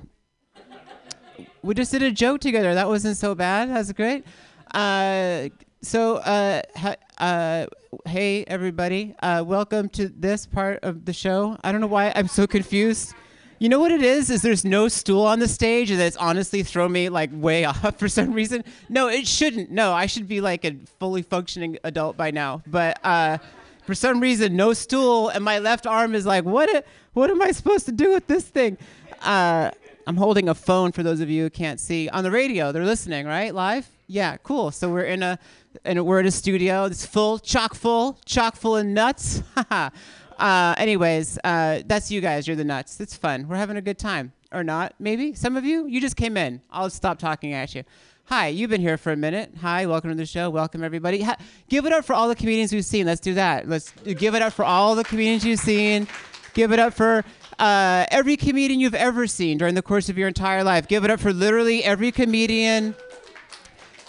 We 1.64 1.76
just 1.76 1.92
did 1.92 2.02
a 2.04 2.12
joke 2.12 2.42
together. 2.42 2.74
That 2.74 2.88
wasn't 2.88 3.18
so 3.18 3.36
bad. 3.36 3.70
That's 3.70 3.92
great. 3.92 4.26
Uh, 4.74 5.50
so, 5.82 6.16
uh, 6.18 6.62
ha- 6.76 6.96
uh, 7.20 7.68
hey, 8.06 8.44
everybody. 8.46 9.16
Uh, 9.22 9.44
welcome 9.46 9.90
to 9.90 10.08
this 10.10 10.46
part 10.48 10.80
of 10.84 11.06
the 11.06 11.14
show. 11.14 11.58
I 11.64 11.72
don't 11.72 11.82
know 11.82 11.88
why 11.88 12.12
I'm 12.16 12.28
so 12.28 12.48
confused. 12.48 13.14
You 13.62 13.70
know 13.70 13.78
what 13.78 13.92
it 13.92 14.02
is? 14.02 14.32
Is 14.32 14.42
there's 14.42 14.66
no 14.66 14.88
stool 14.88 15.24
on 15.24 15.38
the 15.38 15.48
stage, 15.48 15.92
and 15.92 16.02
it's 16.02 16.18
honestly 16.18 16.64
thrown 16.64 16.92
me 16.92 17.10
like 17.10 17.30
way 17.32 17.64
off 17.66 18.00
for 18.00 18.10
some 18.10 18.34
reason. 18.34 18.64
No, 18.90 19.08
it 19.08 19.28
shouldn't. 19.28 19.70
No, 19.70 19.94
I 19.94 20.08
should 20.08 20.28
be 20.28 20.42
like 20.42 20.66
a 20.66 20.78
fully 21.00 21.22
functioning 21.22 21.78
adult 21.84 22.18
by 22.18 22.32
now. 22.32 22.64
But 22.66 23.00
uh, 23.04 23.38
for 23.86 23.94
some 23.94 24.20
reason, 24.20 24.56
no 24.56 24.74
stool, 24.74 25.30
and 25.30 25.44
my 25.46 25.60
left 25.60 25.86
arm 25.86 26.16
is 26.16 26.26
like, 26.26 26.44
what? 26.44 26.76
a- 26.76 26.84
what 27.14 27.30
am 27.30 27.40
I 27.40 27.52
supposed 27.52 27.86
to 27.86 27.92
do 27.92 28.12
with 28.12 28.26
this 28.26 28.46
thing? 28.46 28.80
Uh, 29.22 29.70
I'm 30.08 30.18
holding 30.18 30.50
a 30.50 30.56
phone 30.56 30.92
for 30.92 31.04
those 31.04 31.20
of 31.20 31.30
you 31.30 31.44
who 31.44 31.50
can't 31.52 31.80
see 31.80 32.10
on 32.10 32.24
the 32.24 32.32
radio. 32.32 32.72
They're 32.72 32.84
listening, 32.84 33.28
right? 33.28 33.54
Live? 33.54 33.88
Yeah, 34.08 34.38
cool. 34.38 34.72
So 34.72 34.90
we're 34.90 35.04
in 35.04 35.22
a, 35.22 35.38
and 35.86 36.04
we're 36.04 36.20
in 36.20 36.26
a 36.26 36.32
studio. 36.32 36.86
It's 36.86 37.06
full, 37.06 37.38
chock 37.38 37.76
full, 37.76 38.18
chock 38.26 38.56
full 38.56 38.78
of 38.78 38.88
nuts. 38.88 39.44
uh, 40.42 40.74
anyways, 40.78 41.38
uh, 41.44 41.82
that's 41.86 42.10
you 42.12 42.20
guys. 42.20 42.48
You're 42.48 42.56
the 42.56 42.64
nuts. 42.64 43.00
It's 43.00 43.16
fun. 43.16 43.48
We're 43.48 43.58
having 43.58 43.78
a 43.78 43.82
good 43.82 44.00
time, 44.00 44.34
or 44.52 44.64
not? 44.64 44.96
Maybe 45.00 45.34
some 45.36 45.56
of 45.56 45.64
you. 45.64 45.86
You 45.88 46.02
just 46.02 46.16
came 46.16 46.36
in. 46.36 46.62
I'll 46.72 46.90
stop 46.90 47.20
talking 47.20 47.54
at 47.54 47.76
you. 47.76 47.84
Hi, 48.26 48.48
you've 48.48 48.70
been 48.70 48.82
here 48.82 48.98
for 48.98 49.12
a 49.12 49.16
minute. 49.16 49.52
Hi, 49.62 49.86
welcome 49.86 50.10
to 50.10 50.16
the 50.16 50.26
show. 50.26 50.50
Welcome 50.50 50.84
everybody. 50.84 51.22
Ha- 51.22 51.38
give 51.70 51.86
it 51.86 51.94
up 51.94 52.06
for 52.06 52.14
all 52.14 52.28
the 52.28 52.36
comedians 52.36 52.74
we've 52.74 52.86
seen. 52.86 53.06
Let's 53.06 53.22
do 53.22 53.36
that. 53.36 53.70
Let's 53.70 53.92
give 53.92 54.34
it 54.34 54.42
up 54.42 54.54
for 54.54 54.66
all 54.66 54.96
the 54.96 55.04
comedians 55.04 55.46
you've 55.46 55.60
seen. 55.60 56.08
Give 56.54 56.72
it 56.72 56.80
up 56.80 56.94
for 56.94 57.24
uh, 57.60 58.06
every 58.10 58.36
comedian 58.36 58.80
you've 58.80 58.96
ever 58.96 59.28
seen 59.28 59.58
during 59.58 59.76
the 59.76 59.82
course 59.82 60.10
of 60.10 60.18
your 60.18 60.28
entire 60.28 60.64
life. 60.64 60.88
Give 60.88 61.04
it 61.04 61.12
up 61.12 61.20
for 61.20 61.32
literally 61.32 61.84
every 61.84 62.12
comedian 62.12 62.96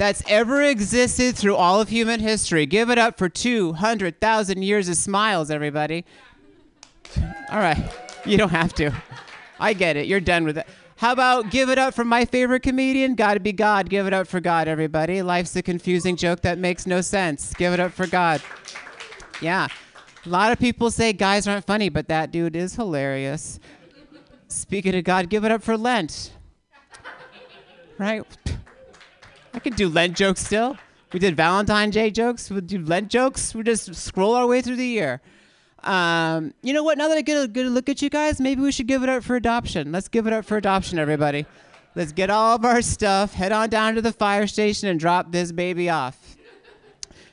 that's 0.03 0.25
ever 0.27 0.61
existed 0.65 1.37
through 1.37 1.55
all 1.55 1.81
of 1.81 1.89
human 1.89 2.19
history. 2.19 2.67
Give 2.67 2.91
it 2.91 2.99
up 2.99 3.17
for 3.17 3.29
200,000 3.29 4.61
years 4.61 4.89
of 4.89 4.97
smiles, 4.97 5.49
everybody. 5.49 6.05
All 7.53 7.61
right. 7.61 7.89
You 8.27 8.37
don't 8.37 8.51
have 8.51 8.75
to. 8.75 8.91
I 9.61 9.75
get 9.75 9.97
it. 9.97 10.09
You're 10.09 10.19
done 10.19 10.43
with 10.43 10.59
it. 10.59 10.67
How 10.97 11.13
about 11.13 11.53
give 11.53 11.71
it 11.71 11.79
up 11.79 11.95
for 11.95 12.03
my 12.05 12.25
favorite 12.25 12.65
comedian? 12.65 13.15
Gotta 13.15 13.39
be 13.39 13.53
God. 13.53 13.89
Give 13.89 14.09
it 14.09 14.13
up 14.13 14.27
for 14.27 14.41
God, 14.41 14.67
everybody. 14.67 15.23
Life's 15.23 15.55
a 15.55 15.63
confusing 15.63 16.17
joke 16.17 16.41
that 16.41 16.59
makes 16.59 16.85
no 16.85 17.01
sense. 17.01 17.55
Give 17.55 17.73
it 17.73 17.79
up 17.79 17.93
for 17.93 18.09
God. 18.09 18.43
Yeah. 19.41 19.69
A 20.27 20.29
lot 20.29 20.51
of 20.51 20.59
people 20.59 20.91
say 20.91 21.13
guys 21.13 21.47
aren't 21.47 21.65
funny, 21.65 21.91
but 21.91 22.09
that 22.09 22.33
dude 22.33 22.57
is 22.57 22.75
hilarious. 22.75 23.61
Speaking 24.49 24.97
of 24.97 25.05
God, 25.05 25.29
give 25.29 25.45
it 25.45 25.53
up 25.53 25.63
for 25.63 25.77
Lent. 25.77 26.33
Right? 27.99 28.27
I 29.55 29.59
could 29.59 29.77
do 29.77 29.89
Lent 29.89 30.17
jokes 30.17 30.45
still. 30.45 30.77
We 31.13 31.19
did 31.19 31.37
Valentine's 31.37 31.95
Day 31.95 32.11
jokes. 32.11 32.51
We 32.51 32.61
do 32.63 32.79
Lent 32.79 33.09
jokes. 33.09 33.55
We 33.55 33.63
just 33.63 33.95
scroll 33.95 34.35
our 34.35 34.47
way 34.47 34.63
through 34.63 34.77
the 34.77 34.87
year. 34.87 35.21
Um, 35.83 36.55
you 36.63 36.73
know 36.73 36.83
what? 36.83 36.97
Now 36.97 37.09
that 37.09 37.19
I 37.19 37.23
get 37.23 37.43
a 37.43 37.49
good 37.49 37.67
look 37.67 37.89
at 37.89 38.01
you 38.01 38.09
guys, 38.09 38.41
maybe 38.41 38.63
we 38.63 38.73
should 38.73 38.87
give 38.87 39.03
it 39.03 39.09
up 39.09 39.23
for 39.25 39.37
adoption. 39.37 39.93
Let's 39.93 40.09
give 40.09 40.27
it 40.27 40.33
up 40.33 40.45
for 40.45 40.57
adoption, 40.57 40.99
everybody. 40.99 41.45
Let's 41.95 42.13
get 42.13 42.31
all 42.31 42.55
of 42.55 42.65
our 42.65 42.81
stuff, 42.81 43.35
head 43.35 43.53
on 43.53 43.69
down 43.69 43.97
to 43.97 44.03
the 44.03 44.13
fire 44.13 44.47
station, 44.47 44.89
and 44.89 44.99
drop 44.99 45.33
this 45.33 45.53
baby 45.53 45.91
off. 45.91 46.37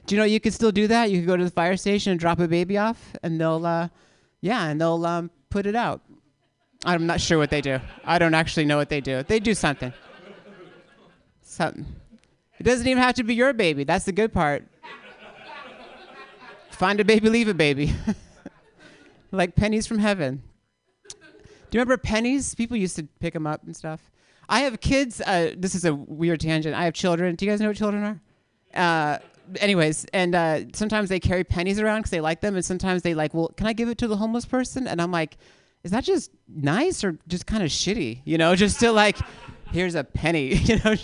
Do 0.06 0.16
you 0.16 0.20
know 0.20 0.26
you 0.26 0.40
could 0.40 0.54
still 0.54 0.72
do 0.72 0.88
that? 0.88 1.12
You 1.12 1.20
could 1.20 1.28
go 1.28 1.38
to 1.38 1.44
the 1.44 1.52
fire 1.52 1.78
station 1.78 2.12
and 2.12 2.20
drop 2.20 2.40
a 2.40 2.48
baby 2.48 2.78
off, 2.78 3.16
and 3.24 3.40
they'll, 3.40 3.66
uh, 3.66 3.88
yeah, 4.42 4.66
and 4.68 4.82
they'll 4.82 5.06
um, 5.06 5.32
put 5.50 5.66
it 5.66 5.76
out. 5.76 6.02
I'm 6.84 7.06
not 7.06 7.22
sure 7.22 7.38
what 7.38 7.52
they 7.52 7.62
do. 7.62 7.80
I 8.04 8.20
don't 8.20 8.34
actually 8.34 8.66
know 8.66 8.78
what 8.78 8.90
they 8.90 9.02
do. 9.02 9.24
They 9.24 9.40
do 9.40 9.54
something. 9.54 9.94
Something. 11.42 11.86
It 12.60 12.64
doesn't 12.64 12.86
even 12.88 13.02
have 13.02 13.16
to 13.16 13.24
be 13.24 13.36
your 13.36 13.54
baby. 13.54 13.84
That's 13.84 14.06
the 14.06 14.12
good 14.12 14.34
part. 14.34 14.68
Find 16.72 17.00
a 17.00 17.06
baby, 17.06 17.30
leave 17.30 17.48
a 17.48 17.54
baby. 17.54 17.94
like 19.32 19.56
pennies 19.56 19.88
from 19.88 20.00
heaven. 20.00 20.44
Do 21.10 21.78
you 21.78 21.80
remember 21.80 21.98
pennies? 21.98 22.56
People 22.56 22.78
used 22.78 22.96
to 22.96 23.04
pick 23.20 23.34
them 23.34 23.46
up 23.46 23.64
and 23.64 23.76
stuff. 23.76 24.12
I 24.48 24.62
have 24.62 24.82
kids. 24.82 25.22
Uh, 25.22 25.54
this 25.56 25.76
is 25.76 25.86
a 25.86 25.94
weird 25.94 26.40
tangent. 26.40 26.76
I 26.76 26.86
have 26.86 26.94
children. 26.94 27.36
Do 27.36 27.46
you 27.46 27.52
guys 27.52 27.62
know 27.62 27.68
what 27.68 27.78
children 27.78 28.04
are? 28.04 28.22
Uh, 28.74 29.20
anyways, 29.60 30.06
and 30.14 30.34
uh, 30.36 30.62
sometimes 30.74 31.10
they 31.10 31.20
carry 31.20 31.44
pennies 31.44 31.80
around 31.80 32.00
because 32.00 32.12
they 32.12 32.22
like 32.22 32.42
them, 32.42 32.56
and 32.56 32.66
sometimes 32.66 33.04
they 33.04 33.14
like, 33.14 33.34
well, 33.34 33.50
can 33.56 33.68
I 33.68 33.74
give 33.74 33.90
it 33.90 33.98
to 34.00 34.08
the 34.08 34.18
homeless 34.18 34.46
person? 34.46 34.88
And 34.88 35.02
I'm 35.02 35.12
like, 35.12 35.38
is 35.84 35.92
that 35.92 36.04
just 36.04 36.32
nice 36.48 37.04
or 37.04 37.18
just 37.28 37.46
kind 37.46 37.64
of 37.64 37.70
shitty? 37.70 38.22
You 38.26 38.38
know, 38.38 38.56
just 38.64 38.80
to 38.80 38.92
like, 38.92 39.18
here's 39.72 39.96
a 39.96 40.04
penny. 40.04 40.56
You 40.66 40.80
know. 40.84 40.96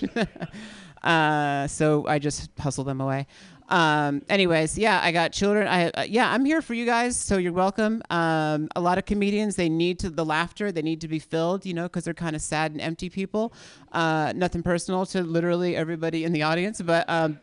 Uh, 1.05 1.67
so 1.67 2.05
I 2.07 2.19
just 2.19 2.49
hustle 2.59 2.83
them 2.83 2.99
away. 2.99 3.27
Um, 3.69 4.21
anyways, 4.29 4.77
yeah, 4.77 4.99
I 5.01 5.11
got 5.11 5.31
children. 5.31 5.67
I 5.67 5.89
uh, 5.89 6.03
yeah, 6.03 6.31
I'm 6.31 6.45
here 6.45 6.61
for 6.61 6.73
you 6.73 6.85
guys, 6.85 7.17
so 7.17 7.37
you're 7.37 7.53
welcome. 7.53 8.03
Um, 8.09 8.67
a 8.75 8.81
lot 8.81 8.97
of 8.97 9.05
comedians 9.05 9.55
they 9.55 9.69
need 9.69 9.97
to 9.99 10.09
the 10.09 10.25
laughter, 10.25 10.71
they 10.71 10.83
need 10.83 11.01
to 11.01 11.07
be 11.07 11.19
filled, 11.19 11.65
you 11.65 11.73
know, 11.73 11.83
because 11.83 12.03
they're 12.03 12.13
kind 12.13 12.35
of 12.35 12.41
sad 12.41 12.71
and 12.71 12.81
empty 12.81 13.09
people. 13.09 13.53
Uh, 13.91 14.33
nothing 14.35 14.61
personal 14.61 15.05
to 15.07 15.23
literally 15.23 15.75
everybody 15.75 16.23
in 16.23 16.33
the 16.33 16.43
audience, 16.43 16.81
but. 16.81 17.09
Um, 17.09 17.39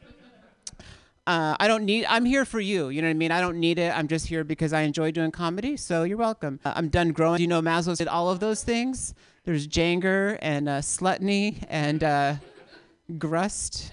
uh, 1.24 1.56
I 1.60 1.68
don't 1.68 1.84
need. 1.84 2.04
I'm 2.08 2.24
here 2.24 2.44
for 2.44 2.58
you. 2.58 2.88
You 2.88 3.00
know 3.00 3.06
what 3.06 3.12
I 3.12 3.14
mean. 3.14 3.30
I 3.30 3.40
don't 3.40 3.60
need 3.60 3.78
it. 3.78 3.96
I'm 3.96 4.08
just 4.08 4.26
here 4.26 4.42
because 4.42 4.72
I 4.72 4.80
enjoy 4.80 5.12
doing 5.12 5.30
comedy. 5.30 5.76
So 5.76 6.02
you're 6.02 6.16
welcome. 6.16 6.58
Uh, 6.64 6.72
I'm 6.74 6.88
done 6.88 7.12
growing. 7.12 7.40
You 7.40 7.46
know, 7.46 7.62
Maslow 7.62 7.96
did 7.96 8.08
all 8.08 8.28
of 8.28 8.40
those 8.40 8.64
things. 8.64 9.14
There's 9.44 9.68
Janger 9.68 10.36
and 10.42 10.68
uh, 10.68 10.78
Slutney 10.80 11.64
and 11.68 12.02
uh, 12.02 12.34
Grust. 13.18 13.92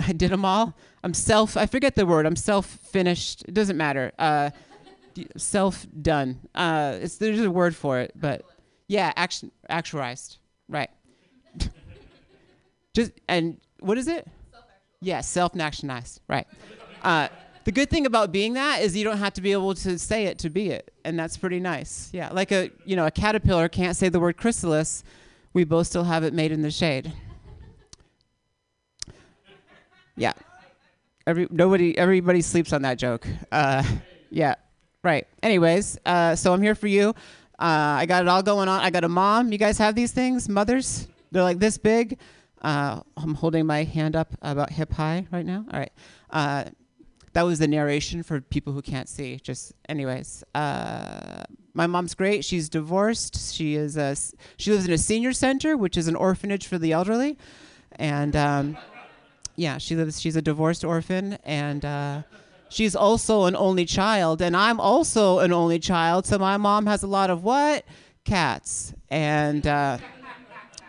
I 0.00 0.12
did 0.12 0.30
them 0.30 0.44
all. 0.44 0.74
I'm 1.02 1.14
self. 1.14 1.56
I 1.56 1.66
forget 1.66 1.94
the 1.94 2.06
word. 2.06 2.26
I'm 2.26 2.36
self 2.36 2.66
finished. 2.66 3.44
It 3.46 3.54
doesn't 3.54 3.76
matter. 3.76 4.12
Uh, 4.18 4.50
self 5.36 5.86
done. 6.02 6.40
Uh, 6.54 6.98
it's 7.00 7.18
there's 7.18 7.40
a 7.40 7.50
word 7.50 7.76
for 7.76 8.00
it, 8.00 8.12
but 8.16 8.44
yeah, 8.88 9.12
action 9.16 9.50
actualized. 9.68 10.38
Right. 10.68 10.90
Just 12.94 13.12
and 13.28 13.58
what 13.80 13.98
is 13.98 14.08
it? 14.08 14.26
Yeah, 15.00 15.20
self 15.20 15.54
nationalized. 15.54 16.20
Right. 16.28 16.46
Uh, 17.02 17.28
the 17.64 17.72
good 17.72 17.90
thing 17.90 18.06
about 18.06 18.32
being 18.32 18.54
that 18.54 18.82
is 18.82 18.96
you 18.96 19.04
don't 19.04 19.18
have 19.18 19.34
to 19.34 19.42
be 19.42 19.52
able 19.52 19.74
to 19.74 19.98
say 19.98 20.26
it 20.26 20.38
to 20.40 20.50
be 20.50 20.70
it, 20.70 20.92
and 21.04 21.18
that's 21.18 21.36
pretty 21.36 21.60
nice. 21.60 22.10
Yeah, 22.12 22.30
like 22.32 22.52
a 22.52 22.70
you 22.84 22.96
know 22.96 23.06
a 23.06 23.10
caterpillar 23.10 23.68
can't 23.68 23.96
say 23.96 24.08
the 24.08 24.20
word 24.20 24.36
chrysalis. 24.36 25.04
We 25.52 25.64
both 25.64 25.86
still 25.86 26.04
have 26.04 26.24
it 26.24 26.34
made 26.34 26.50
in 26.50 26.62
the 26.62 26.70
shade. 26.70 27.12
Yeah. 30.16 30.32
Every 31.26 31.48
nobody 31.50 31.96
everybody 31.96 32.42
sleeps 32.42 32.72
on 32.72 32.82
that 32.82 32.98
joke. 32.98 33.26
Uh, 33.50 33.82
yeah. 34.30 34.56
Right. 35.02 35.26
Anyways, 35.42 35.98
uh, 36.06 36.34
so 36.34 36.52
I'm 36.52 36.62
here 36.62 36.74
for 36.74 36.86
you. 36.86 37.10
Uh, 37.58 37.98
I 38.00 38.06
got 38.06 38.22
it 38.22 38.28
all 38.28 38.42
going 38.42 38.68
on. 38.68 38.80
I 38.80 38.90
got 38.90 39.04
a 39.04 39.08
mom. 39.08 39.52
You 39.52 39.58
guys 39.58 39.78
have 39.78 39.94
these 39.94 40.12
things, 40.12 40.48
mothers? 40.48 41.08
They're 41.30 41.42
like 41.42 41.58
this 41.58 41.78
big. 41.78 42.18
Uh, 42.62 43.00
I'm 43.16 43.34
holding 43.34 43.66
my 43.66 43.84
hand 43.84 44.16
up 44.16 44.34
about 44.40 44.70
hip 44.70 44.92
high 44.92 45.26
right 45.30 45.44
now. 45.44 45.64
All 45.72 45.78
right. 45.78 45.92
Uh, 46.30 46.64
that 47.34 47.42
was 47.42 47.58
the 47.58 47.68
narration 47.68 48.22
for 48.22 48.40
people 48.40 48.72
who 48.72 48.80
can't 48.80 49.08
see. 49.08 49.36
Just, 49.36 49.72
anyways. 49.88 50.42
Uh, 50.54 51.44
my 51.74 51.86
mom's 51.86 52.14
great. 52.14 52.44
She's 52.44 52.68
divorced. 52.68 53.52
She 53.52 53.74
is 53.74 53.96
a. 53.96 54.16
She 54.56 54.70
lives 54.70 54.86
in 54.86 54.92
a 54.92 54.98
senior 54.98 55.32
center, 55.32 55.76
which 55.76 55.96
is 55.96 56.08
an 56.08 56.16
orphanage 56.16 56.66
for 56.66 56.78
the 56.78 56.92
elderly, 56.92 57.36
and 57.92 58.34
um, 58.36 58.76
yeah, 59.56 59.78
she 59.78 59.96
lives. 59.96 60.20
She's 60.20 60.36
a 60.36 60.42
divorced 60.42 60.84
orphan, 60.84 61.38
and 61.44 61.84
uh, 61.84 62.22
she's 62.68 62.94
also 62.96 63.44
an 63.44 63.56
only 63.56 63.84
child, 63.84 64.42
and 64.42 64.56
I'm 64.56 64.80
also 64.80 65.38
an 65.38 65.52
only 65.52 65.78
child. 65.78 66.26
So 66.26 66.38
my 66.38 66.56
mom 66.56 66.86
has 66.86 67.02
a 67.02 67.06
lot 67.08 67.30
of 67.30 67.44
what 67.44 67.84
cats, 68.24 68.94
and. 69.10 69.66
Uh, 69.66 69.98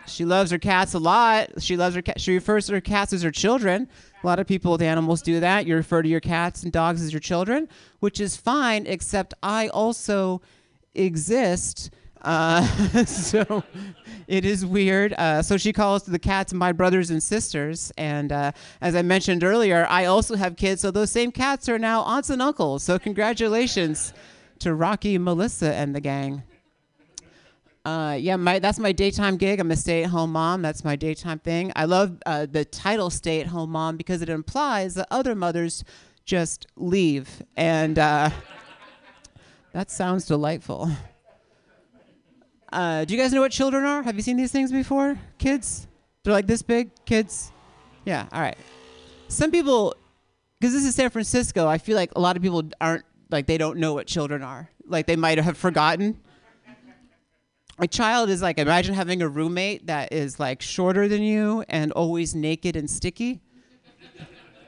she 0.08 0.24
loves 0.24 0.50
her 0.52 0.58
cats 0.58 0.94
a 0.94 0.98
lot. 0.98 1.60
She 1.60 1.76
loves 1.76 1.96
her. 1.96 2.02
She 2.16 2.34
refers 2.34 2.66
to 2.66 2.74
her 2.74 2.80
cats 2.80 3.12
as 3.12 3.22
her 3.22 3.30
children. 3.30 3.88
A 4.22 4.26
lot 4.26 4.38
of 4.38 4.46
people 4.46 4.72
with 4.72 4.82
animals 4.82 5.20
do 5.20 5.40
that. 5.40 5.66
You 5.66 5.74
refer 5.76 6.02
to 6.02 6.08
your 6.08 6.20
cats 6.20 6.62
and 6.62 6.72
dogs 6.72 7.02
as 7.02 7.12
your 7.12 7.20
children, 7.20 7.68
which 8.00 8.20
is 8.20 8.36
fine, 8.36 8.86
except 8.86 9.34
I 9.42 9.68
also 9.68 10.40
exist. 10.94 11.90
Uh, 12.26 12.60
so 13.06 13.62
it 14.26 14.44
is 14.44 14.66
weird. 14.66 15.12
Uh, 15.12 15.40
so 15.40 15.56
she 15.56 15.72
calls 15.72 16.02
the 16.02 16.18
cats 16.18 16.52
my 16.52 16.72
brothers 16.72 17.10
and 17.10 17.22
sisters. 17.22 17.92
And 17.96 18.32
uh, 18.32 18.50
as 18.80 18.96
I 18.96 19.02
mentioned 19.02 19.44
earlier, 19.44 19.86
I 19.88 20.06
also 20.06 20.34
have 20.34 20.56
kids. 20.56 20.82
So 20.82 20.90
those 20.90 21.12
same 21.12 21.30
cats 21.30 21.68
are 21.68 21.78
now 21.78 22.02
aunts 22.02 22.28
and 22.28 22.42
uncles. 22.42 22.82
So 22.82 22.98
congratulations 22.98 24.12
to 24.58 24.74
Rocky, 24.74 25.18
Melissa, 25.18 25.72
and 25.72 25.94
the 25.94 26.00
gang. 26.00 26.42
Uh, 27.84 28.16
yeah, 28.18 28.34
my 28.34 28.58
that's 28.58 28.80
my 28.80 28.90
daytime 28.90 29.36
gig. 29.36 29.60
I'm 29.60 29.70
a 29.70 29.76
stay-at-home 29.76 30.32
mom. 30.32 30.60
That's 30.60 30.82
my 30.82 30.96
daytime 30.96 31.38
thing. 31.38 31.70
I 31.76 31.84
love 31.84 32.18
uh, 32.26 32.46
the 32.46 32.64
title 32.64 33.10
"stay-at-home 33.10 33.70
mom" 33.70 33.96
because 33.96 34.22
it 34.22 34.28
implies 34.28 34.94
that 34.94 35.06
other 35.08 35.36
mothers 35.36 35.84
just 36.24 36.66
leave, 36.74 37.44
and 37.56 37.96
uh, 37.96 38.30
that 39.72 39.92
sounds 39.92 40.26
delightful. 40.26 40.90
Uh, 42.72 43.04
do 43.04 43.14
you 43.14 43.20
guys 43.20 43.32
know 43.32 43.40
what 43.40 43.52
children 43.52 43.84
are? 43.84 44.02
Have 44.02 44.16
you 44.16 44.22
seen 44.22 44.36
these 44.36 44.52
things 44.52 44.72
before? 44.72 45.18
Kids? 45.38 45.86
They're 46.22 46.32
like 46.32 46.46
this 46.46 46.62
big. 46.62 46.90
Kids? 47.04 47.52
Yeah. 48.04 48.26
All 48.32 48.40
right. 48.40 48.58
Some 49.28 49.50
people, 49.50 49.94
because 50.60 50.72
this 50.72 50.84
is 50.84 50.94
San 50.94 51.10
Francisco, 51.10 51.66
I 51.66 51.78
feel 51.78 51.96
like 51.96 52.12
a 52.16 52.20
lot 52.20 52.36
of 52.36 52.42
people 52.42 52.64
aren't 52.80 53.04
like 53.30 53.46
they 53.46 53.58
don't 53.58 53.78
know 53.78 53.94
what 53.94 54.06
children 54.06 54.42
are. 54.42 54.70
Like 54.86 55.06
they 55.06 55.16
might 55.16 55.38
have 55.38 55.56
forgotten 55.56 56.18
a 57.78 57.86
child 57.86 58.30
is 58.30 58.42
like 58.42 58.58
imagine 58.58 58.94
having 58.94 59.22
a 59.22 59.28
roommate 59.28 59.86
that 59.86 60.12
is 60.12 60.40
like 60.40 60.62
shorter 60.62 61.08
than 61.08 61.22
you 61.22 61.64
and 61.68 61.92
always 61.92 62.34
naked 62.34 62.76
and 62.76 62.90
sticky 62.90 63.40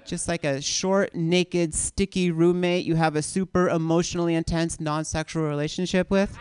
just 0.04 0.28
like 0.28 0.44
a 0.44 0.60
short 0.60 1.14
naked 1.14 1.74
sticky 1.74 2.30
roommate 2.30 2.84
you 2.84 2.94
have 2.94 3.16
a 3.16 3.22
super 3.22 3.68
emotionally 3.68 4.34
intense 4.34 4.80
non-sexual 4.80 5.42
relationship 5.42 6.10
with 6.10 6.38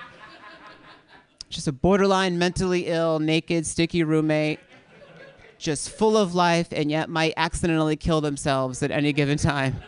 just 1.50 1.68
a 1.68 1.72
borderline 1.72 2.38
mentally 2.38 2.88
ill 2.88 3.20
naked 3.20 3.66
sticky 3.66 4.04
roommate 4.04 4.60
just 5.58 5.90
full 5.90 6.16
of 6.18 6.36
life 6.36 6.68
and 6.72 6.92
yet 6.92 7.10
might 7.10 7.34
accidentally 7.38 7.96
kill 7.96 8.22
themselves 8.22 8.84
at 8.84 8.92
any 8.92 9.12
given 9.14 9.38
time 9.38 9.82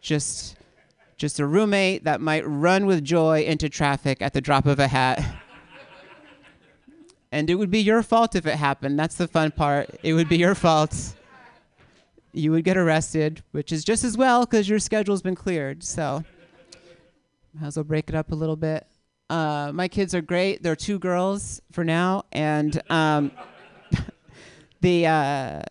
just 0.00 0.56
just 1.16 1.40
a 1.40 1.46
roommate 1.46 2.04
that 2.04 2.20
might 2.20 2.46
run 2.46 2.86
with 2.86 3.02
joy 3.02 3.42
into 3.42 3.68
traffic 3.68 4.22
at 4.22 4.32
the 4.32 4.40
drop 4.40 4.66
of 4.66 4.78
a 4.78 4.88
hat 4.88 5.42
and 7.30 7.50
it 7.50 7.56
would 7.56 7.70
be 7.70 7.80
your 7.80 8.02
fault 8.02 8.34
if 8.34 8.46
it 8.46 8.56
happened. 8.56 8.98
That's 8.98 9.16
the 9.16 9.28
fun 9.28 9.50
part. 9.50 9.98
It 10.02 10.14
would 10.14 10.28
be 10.28 10.38
your 10.38 10.54
fault. 10.54 11.14
You 12.32 12.52
would 12.52 12.64
get 12.64 12.76
arrested, 12.76 13.42
which 13.52 13.72
is 13.72 13.84
just 13.84 14.04
as 14.04 14.16
well 14.16 14.44
because 14.44 14.68
your 14.68 14.78
schedule's 14.78 15.22
been 15.22 15.34
cleared. 15.34 15.82
So, 15.82 16.24
might 17.58 17.68
as 17.68 17.76
well 17.76 17.84
break 17.84 18.08
it 18.08 18.14
up 18.14 18.32
a 18.32 18.34
little 18.34 18.56
bit. 18.56 18.86
Uh, 19.30 19.70
my 19.74 19.88
kids 19.88 20.14
are 20.14 20.22
great. 20.22 20.62
They're 20.62 20.76
two 20.76 20.98
girls 20.98 21.60
for 21.72 21.84
now, 21.84 22.24
and 22.32 22.80
um, 22.90 23.30
the 24.80 25.06
uh, 25.06 25.62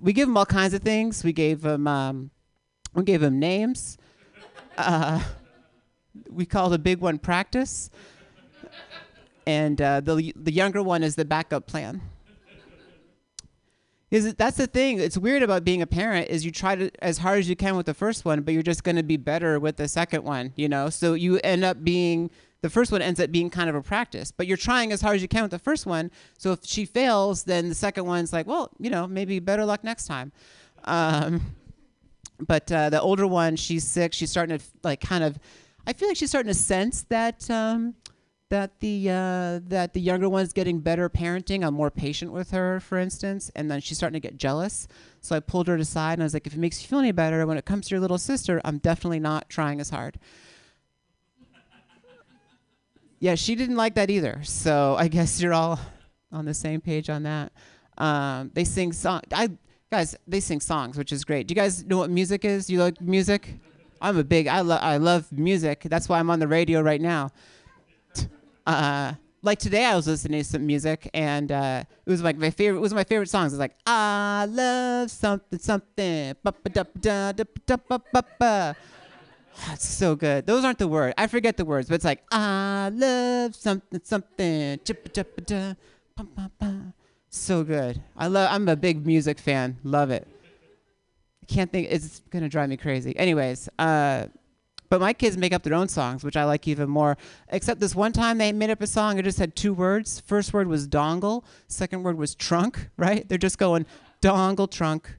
we 0.00 0.12
give 0.12 0.28
them 0.28 0.36
all 0.36 0.46
kinds 0.46 0.74
of 0.74 0.82
things. 0.82 1.22
We 1.22 1.32
gave 1.32 1.62
them 1.62 1.86
um, 1.86 2.30
we 2.94 3.04
gave 3.04 3.20
them 3.20 3.38
names. 3.38 3.98
Uh, 4.76 5.22
we 6.30 6.44
call 6.44 6.70
the 6.70 6.78
big 6.78 7.00
one 7.00 7.18
practice 7.18 7.90
and 9.46 9.80
uh, 9.80 10.00
the 10.00 10.32
the 10.36 10.52
younger 10.52 10.82
one 10.82 11.02
is 11.02 11.16
the 11.16 11.24
backup 11.24 11.66
plan. 11.66 12.00
Is 14.10 14.34
that's 14.34 14.58
the 14.58 14.66
thing. 14.66 15.00
It's 15.00 15.16
weird 15.16 15.42
about 15.42 15.64
being 15.64 15.80
a 15.80 15.86
parent 15.86 16.28
is 16.28 16.44
you 16.44 16.50
try 16.50 16.76
to 16.76 16.90
as 17.02 17.18
hard 17.18 17.38
as 17.38 17.48
you 17.48 17.56
can 17.56 17.76
with 17.76 17.86
the 17.86 17.94
first 17.94 18.24
one, 18.24 18.42
but 18.42 18.52
you're 18.52 18.62
just 18.62 18.84
going 18.84 18.96
to 18.96 19.02
be 19.02 19.16
better 19.16 19.58
with 19.58 19.76
the 19.76 19.88
second 19.88 20.24
one. 20.24 20.52
You 20.54 20.68
know, 20.68 20.90
so 20.90 21.14
you 21.14 21.40
end 21.42 21.64
up 21.64 21.82
being 21.82 22.30
the 22.62 22.70
first 22.70 22.90
one 22.92 23.02
ends 23.02 23.20
up 23.20 23.30
being 23.30 23.50
kind 23.50 23.68
of 23.68 23.74
a 23.74 23.82
practice, 23.82 24.30
but 24.30 24.46
you're 24.46 24.56
trying 24.56 24.92
as 24.92 25.02
hard 25.02 25.16
as 25.16 25.22
you 25.22 25.28
can 25.28 25.42
with 25.42 25.50
the 25.50 25.58
first 25.58 25.84
one. 25.84 26.10
So 26.38 26.52
if 26.52 26.60
she 26.64 26.84
fails, 26.84 27.44
then 27.44 27.68
the 27.68 27.74
second 27.74 28.06
one's 28.06 28.32
like, 28.32 28.46
well, 28.46 28.70
you 28.78 28.88
know, 28.88 29.06
maybe 29.06 29.40
better 29.40 29.64
luck 29.64 29.84
next 29.84 30.06
time. 30.06 30.32
Um, 30.84 31.56
but 32.40 32.70
uh, 32.70 32.90
the 32.90 33.00
older 33.00 33.26
one, 33.26 33.56
she's 33.56 33.84
sick. 33.84 34.12
She's 34.12 34.30
starting 34.30 34.58
to 34.58 34.64
like 34.82 35.00
kind 35.00 35.24
of. 35.24 35.38
I 35.86 35.92
feel 35.92 36.08
like 36.08 36.16
she's 36.16 36.30
starting 36.30 36.50
to 36.50 36.58
sense 36.58 37.02
that 37.08 37.50
um, 37.50 37.94
that 38.50 38.78
the 38.80 39.08
uh, 39.10 39.60
that 39.68 39.92
the 39.92 40.00
younger 40.00 40.28
one's 40.28 40.52
getting 40.52 40.78
better 40.78 41.08
parenting. 41.08 41.64
I'm 41.64 41.74
more 41.74 41.90
patient 41.90 42.32
with 42.32 42.52
her, 42.52 42.80
for 42.80 42.98
instance, 42.98 43.50
and 43.56 43.70
then 43.70 43.80
she's 43.80 43.98
starting 43.98 44.20
to 44.20 44.28
get 44.28 44.36
jealous. 44.36 44.86
So 45.20 45.34
I 45.34 45.40
pulled 45.40 45.68
her 45.68 45.76
aside 45.76 46.14
and 46.14 46.22
I 46.22 46.26
was 46.26 46.34
like, 46.34 46.46
if 46.46 46.54
it 46.54 46.58
makes 46.58 46.80
you 46.82 46.88
feel 46.88 47.00
any 47.00 47.12
better, 47.12 47.44
when 47.46 47.58
it 47.58 47.64
comes 47.64 47.88
to 47.88 47.94
your 47.94 48.00
little 48.00 48.18
sister, 48.18 48.60
I'm 48.64 48.78
definitely 48.78 49.20
not 49.20 49.48
trying 49.48 49.80
as 49.80 49.90
hard. 49.90 50.18
Yeah, 53.22 53.36
she 53.36 53.54
didn't 53.54 53.76
like 53.76 53.94
that 53.94 54.10
either. 54.10 54.40
So 54.42 54.96
I 54.98 55.06
guess 55.06 55.40
you're 55.40 55.54
all 55.54 55.78
on 56.32 56.44
the 56.44 56.54
same 56.54 56.80
page 56.80 57.08
on 57.08 57.22
that. 57.22 57.52
Um, 57.96 58.50
they 58.52 58.64
sing 58.64 58.92
song. 58.92 59.20
I 59.32 59.50
guys, 59.92 60.16
they 60.26 60.40
sing 60.40 60.58
songs, 60.58 60.98
which 60.98 61.12
is 61.12 61.24
great. 61.24 61.46
Do 61.46 61.52
you 61.52 61.56
guys 61.56 61.84
know 61.84 61.98
what 61.98 62.10
music 62.10 62.44
is? 62.44 62.68
You 62.68 62.80
like 62.80 63.00
music? 63.00 63.54
I'm 64.00 64.18
a 64.18 64.24
big. 64.24 64.48
I 64.48 64.62
love. 64.62 64.80
I 64.82 64.96
love 64.96 65.30
music. 65.30 65.82
That's 65.84 66.08
why 66.08 66.18
I'm 66.18 66.30
on 66.30 66.40
the 66.40 66.48
radio 66.48 66.80
right 66.80 67.00
now. 67.00 67.30
Uh, 68.66 69.12
like 69.42 69.60
today, 69.60 69.84
I 69.84 69.94
was 69.94 70.08
listening 70.08 70.40
to 70.40 70.44
some 70.44 70.66
music, 70.66 71.08
and 71.14 71.52
uh, 71.52 71.84
it 72.04 72.10
was 72.10 72.24
like 72.24 72.36
my 72.36 72.50
favorite. 72.50 72.78
It 72.78 72.82
was 72.82 72.92
my 72.94 73.04
favorite 73.04 73.28
songs. 73.28 73.52
It's 73.52 73.60
like 73.60 73.76
I 73.86 74.46
love 74.48 75.12
something, 75.12 75.60
something. 75.60 76.34
It's 79.70 79.86
so 79.86 80.16
good. 80.16 80.46
Those 80.46 80.64
aren't 80.64 80.78
the 80.78 80.88
words. 80.88 81.14
I 81.18 81.26
forget 81.26 81.56
the 81.56 81.64
words, 81.64 81.88
but 81.88 81.96
it's 81.96 82.04
like 82.04 82.22
I 82.30 82.90
love 82.92 83.54
something, 83.54 84.00
something. 84.02 84.80
So 87.28 87.64
good. 87.64 88.02
I 88.16 88.26
love. 88.26 88.48
I'm 88.50 88.68
a 88.68 88.76
big 88.76 89.06
music 89.06 89.38
fan. 89.38 89.78
Love 89.84 90.10
it. 90.10 90.26
I 91.42 91.46
can't 91.46 91.70
think. 91.70 91.88
It's 91.90 92.20
gonna 92.30 92.48
drive 92.48 92.68
me 92.68 92.76
crazy. 92.76 93.16
Anyways, 93.16 93.68
uh, 93.78 94.26
but 94.88 95.00
my 95.00 95.12
kids 95.12 95.38
make 95.38 95.52
up 95.52 95.62
their 95.62 95.74
own 95.74 95.88
songs, 95.88 96.24
which 96.24 96.36
I 96.36 96.44
like 96.44 96.68
even 96.68 96.88
more. 96.88 97.16
Except 97.48 97.80
this 97.80 97.94
one 97.94 98.12
time 98.12 98.38
they 98.38 98.52
made 98.52 98.70
up 98.70 98.82
a 98.82 98.86
song. 98.86 99.18
It 99.18 99.22
just 99.22 99.38
had 99.38 99.56
two 99.56 99.72
words. 99.72 100.20
First 100.20 100.52
word 100.52 100.68
was 100.68 100.86
dongle. 100.86 101.44
Second 101.68 102.02
word 102.02 102.18
was 102.18 102.34
trunk. 102.34 102.90
Right? 102.96 103.28
They're 103.28 103.38
just 103.38 103.58
going 103.58 103.86
dongle 104.22 104.70
trunk, 104.70 105.18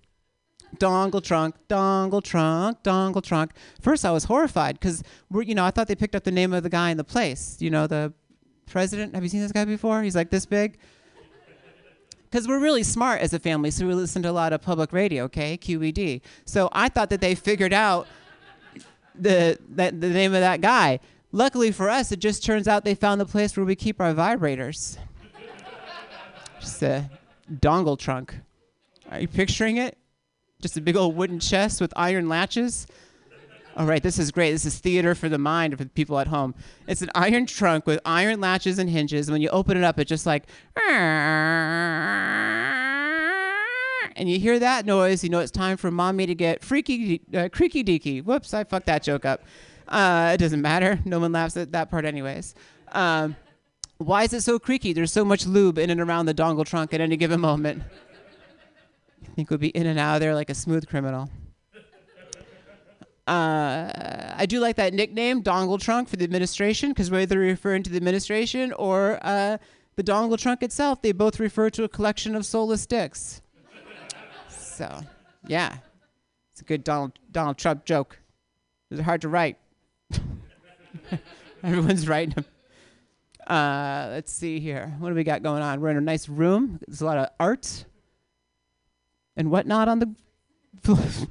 dongle 0.80 1.24
trunk, 1.24 1.56
dongle 1.70 2.24
trunk, 2.24 2.84
dongle 2.84 3.24
trunk. 3.24 3.52
First, 3.82 4.06
I 4.06 4.12
was 4.12 4.26
horrified 4.26 4.80
because 4.80 5.04
we're 5.30 5.44
you 5.44 5.56
know 5.56 5.66
I 5.66 5.72
thought 5.72 5.88
they 5.88 5.96
picked 5.96 6.16
up 6.16 6.24
the 6.24 6.32
name 6.32 6.54
of 6.54 6.64
the 6.64 6.70
guy 6.70 6.90
in 6.90 6.98
the 6.98 7.04
place. 7.04 7.58
You 7.60 7.70
know 7.70 7.88
the 7.88 8.14
president. 8.66 9.14
Have 9.14 9.24
you 9.24 9.30
seen 9.30 9.42
this 9.42 9.52
guy 9.52 9.66
before? 9.66 10.04
He's 10.04 10.16
like 10.16 10.30
this 10.30 10.46
big 10.46 10.78
because 12.34 12.48
we're 12.48 12.60
really 12.60 12.82
smart 12.82 13.22
as 13.22 13.32
a 13.32 13.38
family, 13.38 13.70
so 13.70 13.86
we 13.86 13.94
listen 13.94 14.24
to 14.24 14.30
a 14.30 14.32
lot 14.32 14.54
of 14.54 14.62
public 14.62 14.92
radio, 14.92 15.26
okay, 15.26 15.56
QED. 15.56 16.20
So 16.46 16.68
I 16.72 16.90
thought 16.90 17.12
that 17.12 17.22
they 17.22 17.36
figured 17.36 17.74
out 17.74 18.08
the 19.14 19.60
that 19.70 20.02
the 20.02 20.10
name 20.10 20.34
of 20.34 20.42
that 20.42 20.60
guy. 20.60 21.00
Luckily 21.32 21.72
for 21.72 21.92
us, 21.92 22.12
it 22.12 22.18
just 22.18 22.44
turns 22.44 22.68
out 22.68 22.86
they 22.86 22.96
found 22.96 23.22
the 23.22 23.28
place 23.28 23.56
where 23.56 23.68
we 23.68 23.76
keep 23.76 24.02
our 24.02 24.16
vibrators. 24.16 24.98
Just 26.60 26.82
a 26.82 27.08
dongle 27.52 28.00
trunk. 28.00 28.36
Are 29.12 29.20
you 29.20 29.28
picturing 29.28 29.78
it? 29.78 29.96
Just 30.64 30.78
a 30.78 30.82
big 30.82 30.96
old 30.96 31.18
wooden 31.18 31.42
chest 31.42 31.82
with 31.82 31.92
iron 31.98 32.30
latches. 32.30 32.88
All 33.76 33.86
right, 33.86 34.02
this 34.02 34.18
is 34.18 34.32
great. 34.32 34.52
This 34.52 34.64
is 34.64 34.80
theater 34.80 35.14
for 35.14 35.28
the 35.28 35.38
mind 35.38 35.78
for 35.78 35.84
the 35.84 35.90
people 35.90 36.18
at 36.20 36.28
home. 36.28 36.56
It's 36.88 37.02
an 37.02 37.10
iron 37.14 37.48
trunk 37.48 37.86
with 37.86 38.00
iron 38.06 38.40
latches 38.40 38.80
and 38.80 38.90
hinges. 38.90 39.30
When 39.30 39.42
you 39.42 39.50
open 39.50 39.76
it 39.76 39.84
up, 39.84 40.00
it's 40.00 40.08
just 40.08 40.26
like, 40.26 40.44
and 40.88 40.96
you 44.30 44.40
hear 44.40 44.58
that 44.58 44.86
noise, 44.86 45.22
you 45.22 45.30
know 45.30 45.40
it's 45.40 45.52
time 45.52 45.76
for 45.76 45.92
mommy 45.92 46.26
to 46.28 46.34
get 46.34 46.64
freaky, 46.64 47.20
uh, 47.36 47.50
creaky 47.52 47.84
deaky. 47.84 48.24
Whoops, 48.24 48.54
I 48.54 48.64
fucked 48.64 48.86
that 48.86 49.04
joke 49.04 49.26
up. 49.26 49.44
Uh, 49.90 50.32
it 50.34 50.38
doesn't 50.38 50.62
matter. 50.62 50.98
No 51.06 51.20
one 51.20 51.34
laughs 51.34 51.58
at 51.58 51.74
that 51.74 51.92
part, 51.92 52.06
anyways. 52.06 52.56
Um, 52.94 53.36
why 53.98 54.24
is 54.24 54.32
it 54.32 54.44
so 54.44 54.60
creaky? 54.60 54.94
There's 54.94 55.12
so 55.12 55.26
much 55.26 55.46
lube 55.46 55.78
in 55.78 55.90
and 55.90 56.00
around 56.00 56.28
the 56.28 56.34
dongle 56.34 56.66
trunk 56.66 56.94
at 56.94 57.02
any 57.02 57.18
given 57.18 57.42
moment. 57.42 57.84
Think 59.36 59.50
would 59.50 59.60
be 59.60 59.70
in 59.70 59.88
and 59.88 59.98
out 59.98 60.16
of 60.16 60.22
there 60.22 60.36
like 60.36 60.50
a 60.50 60.56
smooth 60.56 60.88
criminal. 60.88 61.30
Uh, 63.26 64.34
I 64.36 64.46
do 64.46 64.60
like 64.60 64.76
that 64.76 64.94
nickname, 64.94 65.42
dongle 65.44 65.80
trunk, 65.80 66.10
for 66.10 66.18
the 66.18 66.26
administration, 66.26 66.90
because 66.90 67.10
whether 67.10 67.40
referring 67.40 67.84
to 67.84 67.90
the 67.90 67.96
administration 67.96 68.74
or 68.74 69.18
uh, 69.22 69.58
the 69.96 70.04
dongle 70.04 70.38
trunk 70.38 70.62
itself, 70.62 71.02
they 71.02 71.14
both 71.14 71.40
refer 71.40 71.70
to 71.70 71.86
a 71.86 71.90
collection 71.90 72.36
of 72.36 72.46
soulless 72.46 72.86
dicks. 72.86 73.42
so, 74.50 75.02
yeah, 75.48 75.78
it's 76.52 76.62
a 76.62 76.66
good 76.66 76.84
Donald 76.84 77.14
Donald 77.32 77.58
Trump 77.58 77.86
joke. 77.86 78.20
It's 78.92 79.02
hard 79.02 79.22
to 79.22 79.30
write. 79.30 79.58
Everyone's 81.64 82.08
writing 82.10 82.36
them. 82.36 82.46
Uh, 83.48 84.10
let's 84.12 84.34
see 84.34 84.60
here. 84.60 84.94
What 85.00 85.10
do 85.10 85.16
we 85.16 85.24
got 85.24 85.44
going 85.44 85.64
on? 85.64 85.80
We're 85.80 85.90
in 85.90 85.98
a 85.98 86.02
nice 86.02 86.28
room. 86.28 86.80
There's 86.86 87.02
a 87.02 87.06
lot 87.06 87.18
of 87.18 87.30
art 87.40 87.86
and 89.36 89.52
whatnot 89.52 89.88
on 89.88 90.00
the. 90.00 90.16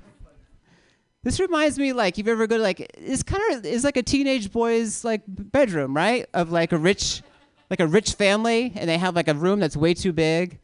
This 1.25 1.39
reminds 1.39 1.79
me, 1.79 1.93
like, 1.93 2.19
you've 2.19 2.27
ever 2.27 2.49
go 2.49 2.57
to 2.57 2.63
like, 2.65 2.81
it's 2.99 3.23
kind 3.23 3.55
of 3.55 3.65
it's 3.65 3.85
like 3.85 3.97
a 3.97 4.03
teenage 4.03 4.51
boy's 4.51 5.05
like 5.05 5.23
bedroom, 5.29 5.95
right? 5.95 6.27
Of 6.35 6.51
like 6.51 6.73
a 6.73 6.79
rich, 6.79 7.23
like 7.71 7.79
a 7.79 7.87
rich 7.87 8.15
family, 8.15 8.73
and 8.75 8.91
they 8.91 8.99
have 8.99 9.15
like 9.15 9.29
a 9.29 9.35
room 9.35 9.61
that's 9.61 9.77
way 9.77 9.95
too 9.95 10.13
big. 10.13 10.59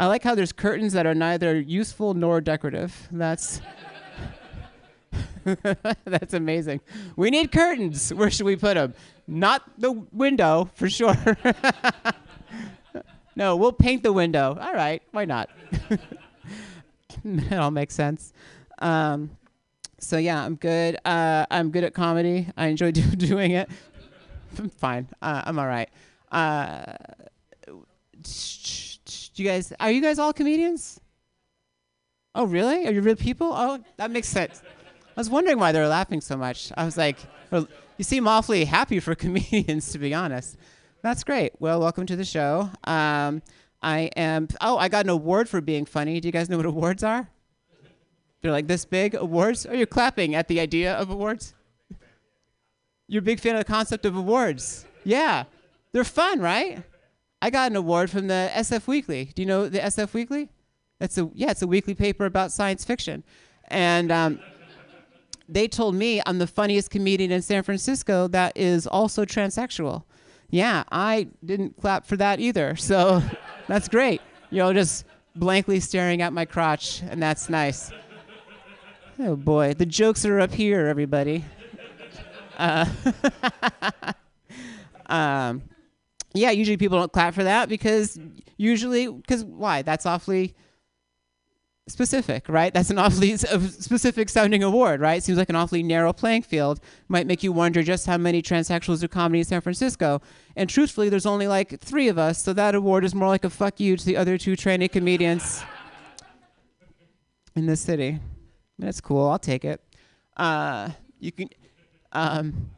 I 0.00 0.06
like 0.06 0.24
how 0.24 0.34
there's 0.34 0.50
curtains 0.50 0.92
that 0.94 1.06
are 1.06 1.14
neither 1.14 1.60
useful 1.60 2.14
nor 2.14 2.40
decorative. 2.40 3.06
That's 3.12 3.60
that's 6.04 6.34
amazing. 6.34 6.80
We 7.16 7.30
need 7.30 7.52
curtains. 7.52 8.12
Where 8.12 8.30
should 8.30 8.46
we 8.46 8.56
put 8.56 8.74
them? 8.74 8.94
Not 9.28 9.62
the 9.78 9.92
window, 9.92 10.68
for 10.74 10.88
sure. 10.88 11.14
no, 13.40 13.56
we'll 13.56 13.72
paint 13.72 14.02
the 14.02 14.12
window. 14.12 14.56
All 14.60 14.74
right, 14.74 15.02
why 15.12 15.24
not? 15.24 15.48
it 17.24 17.52
all 17.54 17.70
makes 17.70 17.94
sense. 17.94 18.34
Um, 18.80 19.30
so 19.98 20.18
yeah, 20.18 20.44
I'm 20.44 20.56
good. 20.56 20.98
Uh, 21.06 21.46
I'm 21.50 21.70
good 21.70 21.82
at 21.82 21.94
comedy. 21.94 22.48
I 22.54 22.66
enjoy 22.66 22.90
do- 22.92 23.16
doing 23.16 23.52
it. 23.52 23.70
I'm 24.58 24.68
fine. 24.68 25.08
Uh, 25.22 25.40
I'm 25.46 25.58
all 25.58 25.66
right. 25.66 25.88
Uh, 26.30 26.84
you 29.34 29.44
guys? 29.46 29.72
Are 29.80 29.90
you 29.90 30.02
guys 30.02 30.18
all 30.18 30.34
comedians? 30.34 31.00
Oh, 32.34 32.44
really? 32.44 32.86
Are 32.86 32.92
you 32.92 33.00
real 33.00 33.16
people? 33.16 33.52
Oh, 33.54 33.82
that 33.96 34.10
makes 34.10 34.28
sense. 34.28 34.62
I 35.16 35.20
was 35.20 35.30
wondering 35.30 35.58
why 35.58 35.72
they 35.72 35.80
were 35.80 35.88
laughing 35.88 36.20
so 36.20 36.36
much. 36.36 36.72
I 36.76 36.84
was 36.84 36.98
like, 36.98 37.16
you 37.50 38.04
seem 38.04 38.28
awfully 38.28 38.66
happy 38.66 39.00
for 39.00 39.14
comedians, 39.24 39.90
to 39.92 39.98
be 39.98 40.12
honest. 40.12 40.58
That's 41.02 41.24
great. 41.24 41.52
Well, 41.58 41.80
welcome 41.80 42.04
to 42.06 42.16
the 42.16 42.24
show. 42.24 42.70
Um, 42.84 43.42
I 43.82 44.10
am. 44.16 44.48
Oh, 44.60 44.76
I 44.76 44.88
got 44.88 45.06
an 45.06 45.10
award 45.10 45.48
for 45.48 45.60
being 45.60 45.86
funny. 45.86 46.20
Do 46.20 46.28
you 46.28 46.32
guys 46.32 46.50
know 46.50 46.58
what 46.58 46.66
awards 46.66 47.02
are? 47.02 47.30
They're 48.42 48.52
like 48.52 48.66
this 48.66 48.84
big 48.84 49.14
awards. 49.14 49.64
Or 49.64 49.74
you're 49.74 49.86
clapping 49.86 50.34
at 50.34 50.48
the 50.48 50.60
idea 50.60 50.94
of 50.94 51.10
awards. 51.10 51.54
You're 53.08 53.20
a 53.20 53.22
big 53.22 53.40
fan 53.40 53.54
of 53.54 53.60
the 53.60 53.64
concept 53.64 54.04
of 54.04 54.14
awards. 54.14 54.86
Yeah, 55.04 55.44
they're 55.92 56.04
fun, 56.04 56.40
right? 56.40 56.82
I 57.42 57.50
got 57.50 57.70
an 57.70 57.76
award 57.76 58.10
from 58.10 58.28
the 58.28 58.50
SF 58.54 58.86
Weekly. 58.86 59.32
Do 59.34 59.42
you 59.42 59.46
know 59.46 59.68
the 59.68 59.80
SF 59.80 60.12
Weekly? 60.12 60.50
It's 61.00 61.16
a 61.16 61.30
yeah, 61.34 61.50
it's 61.50 61.62
a 61.62 61.66
weekly 61.66 61.94
paper 61.94 62.26
about 62.26 62.52
science 62.52 62.84
fiction, 62.84 63.24
and 63.68 64.12
um, 64.12 64.38
they 65.48 65.66
told 65.66 65.94
me 65.94 66.20
I'm 66.26 66.38
the 66.38 66.46
funniest 66.46 66.90
comedian 66.90 67.32
in 67.32 67.40
San 67.40 67.62
Francisco 67.62 68.28
that 68.28 68.54
is 68.54 68.86
also 68.86 69.24
transsexual. 69.24 70.04
Yeah, 70.50 70.84
I 70.90 71.28
didn't 71.44 71.80
clap 71.80 72.06
for 72.06 72.16
that 72.16 72.40
either, 72.40 72.76
so 72.76 73.22
that's 73.68 73.88
great. 73.88 74.20
You 74.50 74.58
know, 74.58 74.72
just 74.72 75.04
blankly 75.36 75.80
staring 75.80 76.22
at 76.22 76.32
my 76.32 76.44
crotch, 76.44 77.02
and 77.02 77.22
that's 77.22 77.48
nice. 77.48 77.92
Oh 79.18 79.36
boy, 79.36 79.74
the 79.74 79.86
jokes 79.86 80.24
are 80.24 80.40
up 80.40 80.52
here, 80.52 80.86
everybody. 80.86 81.44
Uh, 82.58 82.86
um, 85.06 85.62
yeah, 86.34 86.50
usually 86.50 86.76
people 86.76 86.98
don't 86.98 87.12
clap 87.12 87.34
for 87.34 87.44
that 87.44 87.68
because 87.68 88.18
usually, 88.56 89.08
because 89.08 89.44
why? 89.44 89.82
That's 89.82 90.04
awfully 90.04 90.54
specific, 91.88 92.48
right? 92.48 92.72
That's 92.72 92.90
an 92.90 92.98
awfully 92.98 93.36
specific 93.36 94.28
sounding 94.28 94.62
award, 94.62 95.00
right? 95.00 95.22
Seems 95.22 95.38
like 95.38 95.48
an 95.48 95.56
awfully 95.56 95.82
narrow 95.82 96.12
playing 96.12 96.42
field. 96.42 96.80
Might 97.08 97.26
make 97.26 97.42
you 97.42 97.52
wonder 97.52 97.82
just 97.82 98.06
how 98.06 98.16
many 98.16 98.42
transsexuals 98.42 99.00
do 99.00 99.08
comedy 99.08 99.40
in 99.40 99.44
San 99.44 99.60
Francisco. 99.60 100.22
And 100.56 100.68
truthfully, 100.70 101.08
there's 101.08 101.26
only 101.26 101.48
like 101.48 101.80
three 101.80 102.08
of 102.08 102.18
us, 102.18 102.42
so 102.42 102.52
that 102.52 102.74
award 102.74 103.04
is 103.04 103.14
more 103.14 103.28
like 103.28 103.44
a 103.44 103.50
fuck 103.50 103.80
you 103.80 103.96
to 103.96 104.04
the 104.04 104.16
other 104.16 104.38
two 104.38 104.56
trainee 104.56 104.88
comedians 104.88 105.62
in 107.56 107.66
this 107.66 107.80
city. 107.80 108.20
That's 108.78 109.00
cool. 109.00 109.28
I'll 109.28 109.38
take 109.38 109.64
it. 109.64 109.80
Uh, 110.36 110.90
you 111.18 111.32
can, 111.32 111.50
um, 112.12 112.70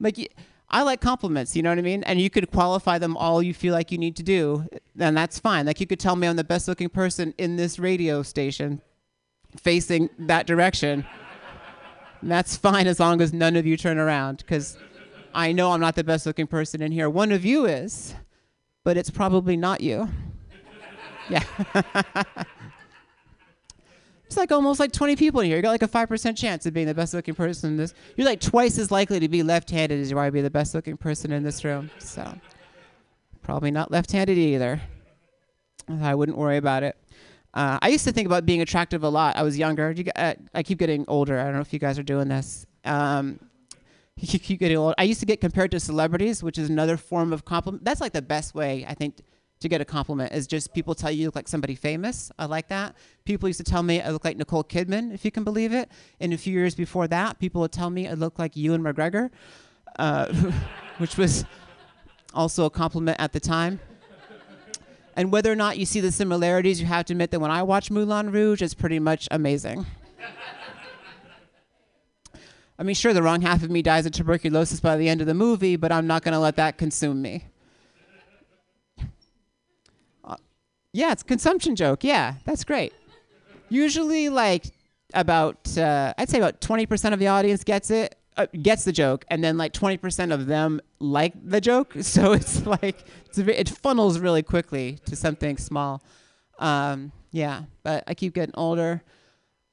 like, 0.00 0.16
y- 0.16 0.26
I 0.70 0.82
like 0.82 1.00
compliments. 1.00 1.56
You 1.56 1.62
know 1.62 1.70
what 1.70 1.78
I 1.78 1.82
mean? 1.82 2.04
And 2.04 2.20
you 2.20 2.30
could 2.30 2.50
qualify 2.50 2.98
them 2.98 3.16
all 3.16 3.42
you 3.42 3.52
feel 3.52 3.74
like 3.74 3.90
you 3.90 3.98
need 3.98 4.16
to 4.16 4.22
do, 4.22 4.66
and 4.98 5.16
that's 5.16 5.38
fine. 5.38 5.66
Like, 5.66 5.80
you 5.80 5.86
could 5.86 5.98
tell 5.98 6.14
me 6.16 6.28
I'm 6.28 6.36
the 6.36 6.44
best 6.44 6.68
looking 6.68 6.88
person 6.88 7.34
in 7.38 7.56
this 7.56 7.78
radio 7.78 8.22
station, 8.22 8.80
facing 9.56 10.10
that 10.18 10.46
direction. 10.46 11.04
that's 12.22 12.56
fine 12.56 12.86
as 12.86 13.00
long 13.00 13.20
as 13.20 13.32
none 13.32 13.56
of 13.56 13.66
you 13.66 13.76
turn 13.76 13.98
around, 13.98 14.38
because 14.38 14.78
I 15.34 15.52
know 15.52 15.72
I'm 15.72 15.80
not 15.80 15.96
the 15.96 16.04
best 16.04 16.24
looking 16.24 16.46
person 16.46 16.82
in 16.82 16.92
here. 16.92 17.10
One 17.10 17.32
of 17.32 17.44
you 17.44 17.66
is, 17.66 18.14
but 18.84 18.96
it's 18.96 19.10
probably 19.10 19.56
not 19.56 19.80
you. 19.80 20.08
Yeah. 21.28 21.44
It's 24.30 24.36
like 24.36 24.52
almost 24.52 24.78
like 24.78 24.92
20 24.92 25.16
people 25.16 25.40
in 25.40 25.48
here. 25.48 25.56
You 25.56 25.62
got 25.62 25.70
like 25.72 25.82
a 25.82 25.88
5% 25.88 26.36
chance 26.36 26.64
of 26.64 26.72
being 26.72 26.86
the 26.86 26.94
best 26.94 27.12
looking 27.14 27.34
person 27.34 27.70
in 27.70 27.76
this. 27.76 27.94
You're 28.16 28.28
like 28.28 28.38
twice 28.40 28.78
as 28.78 28.92
likely 28.92 29.18
to 29.18 29.28
be 29.28 29.42
left 29.42 29.68
handed 29.68 29.98
as 29.98 30.08
you 30.08 30.16
are 30.18 30.26
to 30.26 30.30
be 30.30 30.40
the 30.40 30.48
best 30.48 30.72
looking 30.72 30.96
person 30.96 31.32
in 31.32 31.42
this 31.42 31.64
room. 31.64 31.90
So, 31.98 32.32
probably 33.42 33.72
not 33.72 33.90
left 33.90 34.12
handed 34.12 34.38
either. 34.38 34.80
I 36.00 36.14
wouldn't 36.14 36.38
worry 36.38 36.58
about 36.58 36.84
it. 36.84 36.96
Uh, 37.54 37.80
I 37.82 37.88
used 37.88 38.04
to 38.04 38.12
think 38.12 38.26
about 38.26 38.46
being 38.46 38.60
attractive 38.60 39.02
a 39.02 39.08
lot. 39.08 39.36
I 39.36 39.42
was 39.42 39.58
younger. 39.58 39.90
You, 39.90 40.04
uh, 40.14 40.34
I 40.54 40.62
keep 40.62 40.78
getting 40.78 41.04
older. 41.08 41.36
I 41.36 41.46
don't 41.46 41.54
know 41.54 41.60
if 41.60 41.72
you 41.72 41.80
guys 41.80 41.98
are 41.98 42.04
doing 42.04 42.28
this. 42.28 42.66
Um, 42.84 43.40
you 44.16 44.38
keep 44.38 44.60
getting 44.60 44.76
old. 44.76 44.94
I 44.96 45.02
used 45.02 45.18
to 45.18 45.26
get 45.26 45.40
compared 45.40 45.72
to 45.72 45.80
celebrities, 45.80 46.40
which 46.40 46.56
is 46.56 46.70
another 46.70 46.96
form 46.96 47.32
of 47.32 47.44
compliment. 47.44 47.84
That's 47.84 48.00
like 48.00 48.12
the 48.12 48.22
best 48.22 48.54
way, 48.54 48.86
I 48.86 48.94
think, 48.94 49.22
to 49.60 49.68
get 49.68 49.80
a 49.80 49.84
compliment 49.84 50.32
is 50.32 50.46
just 50.46 50.72
people 50.72 50.94
tell 50.94 51.10
you 51.10 51.20
you 51.20 51.26
look 51.26 51.36
like 51.36 51.48
somebody 51.48 51.74
famous. 51.74 52.32
I 52.38 52.46
like 52.46 52.68
that. 52.68 52.94
People 53.24 53.48
used 53.48 53.58
to 53.58 53.64
tell 53.64 53.82
me 53.82 54.00
I 54.00 54.10
look 54.10 54.24
like 54.24 54.36
Nicole 54.36 54.64
Kidman, 54.64 55.12
if 55.12 55.24
you 55.24 55.30
can 55.30 55.44
believe 55.44 55.72
it. 55.72 55.90
And 56.18 56.32
a 56.32 56.38
few 56.38 56.52
years 56.52 56.74
before 56.74 57.06
that, 57.08 57.38
people 57.38 57.60
would 57.60 57.72
tell 57.72 57.90
me 57.90 58.08
I 58.08 58.14
look 58.14 58.38
like 58.38 58.56
Ewan 58.56 58.82
McGregor, 58.82 59.30
uh, 59.98 60.32
which 60.98 61.16
was 61.16 61.44
also 62.34 62.64
a 62.64 62.70
compliment 62.70 63.20
at 63.20 63.32
the 63.32 63.40
time. 63.40 63.80
And 65.16 65.30
whether 65.32 65.52
or 65.52 65.56
not 65.56 65.76
you 65.76 65.84
see 65.84 66.00
the 66.00 66.12
similarities, 66.12 66.80
you 66.80 66.86
have 66.86 67.04
to 67.06 67.12
admit 67.12 67.30
that 67.32 67.40
when 67.40 67.50
I 67.50 67.62
watch 67.62 67.90
Moulin 67.90 68.30
Rouge, 68.32 68.62
it's 68.62 68.74
pretty 68.74 68.98
much 68.98 69.28
amazing. 69.30 69.84
I 72.78 72.82
mean, 72.82 72.94
sure, 72.94 73.12
the 73.12 73.22
wrong 73.22 73.42
half 73.42 73.62
of 73.62 73.70
me 73.70 73.82
dies 73.82 74.06
of 74.06 74.12
tuberculosis 74.12 74.80
by 74.80 74.96
the 74.96 75.06
end 75.06 75.20
of 75.20 75.26
the 75.26 75.34
movie, 75.34 75.76
but 75.76 75.92
I'm 75.92 76.06
not 76.06 76.22
going 76.22 76.32
to 76.32 76.38
let 76.38 76.56
that 76.56 76.78
consume 76.78 77.20
me. 77.20 77.44
Uh, 80.24 80.36
yeah, 80.92 81.12
it's 81.12 81.22
consumption 81.22 81.76
joke. 81.76 82.04
Yeah, 82.04 82.34
that's 82.44 82.64
great. 82.64 82.92
Usually, 83.68 84.28
like 84.28 84.66
about, 85.14 85.76
uh, 85.78 86.12
I'd 86.18 86.28
say 86.28 86.38
about 86.38 86.60
20% 86.60 87.12
of 87.12 87.18
the 87.18 87.28
audience 87.28 87.64
gets 87.64 87.90
it, 87.90 88.16
uh, 88.36 88.46
gets 88.62 88.84
the 88.84 88.92
joke, 88.92 89.24
and 89.28 89.42
then 89.42 89.56
like 89.56 89.72
20% 89.72 90.32
of 90.32 90.46
them 90.46 90.80
like 90.98 91.32
the 91.42 91.60
joke. 91.60 91.94
So 92.02 92.32
it's 92.32 92.66
like 92.66 93.04
it's 93.26 93.38
a, 93.38 93.60
it 93.60 93.68
funnels 93.68 94.18
really 94.18 94.42
quickly 94.42 94.98
to 95.06 95.16
something 95.16 95.56
small. 95.56 96.02
Um, 96.58 97.12
yeah, 97.32 97.62
but 97.82 98.04
I 98.06 98.14
keep 98.14 98.34
getting 98.34 98.54
older. 98.56 99.02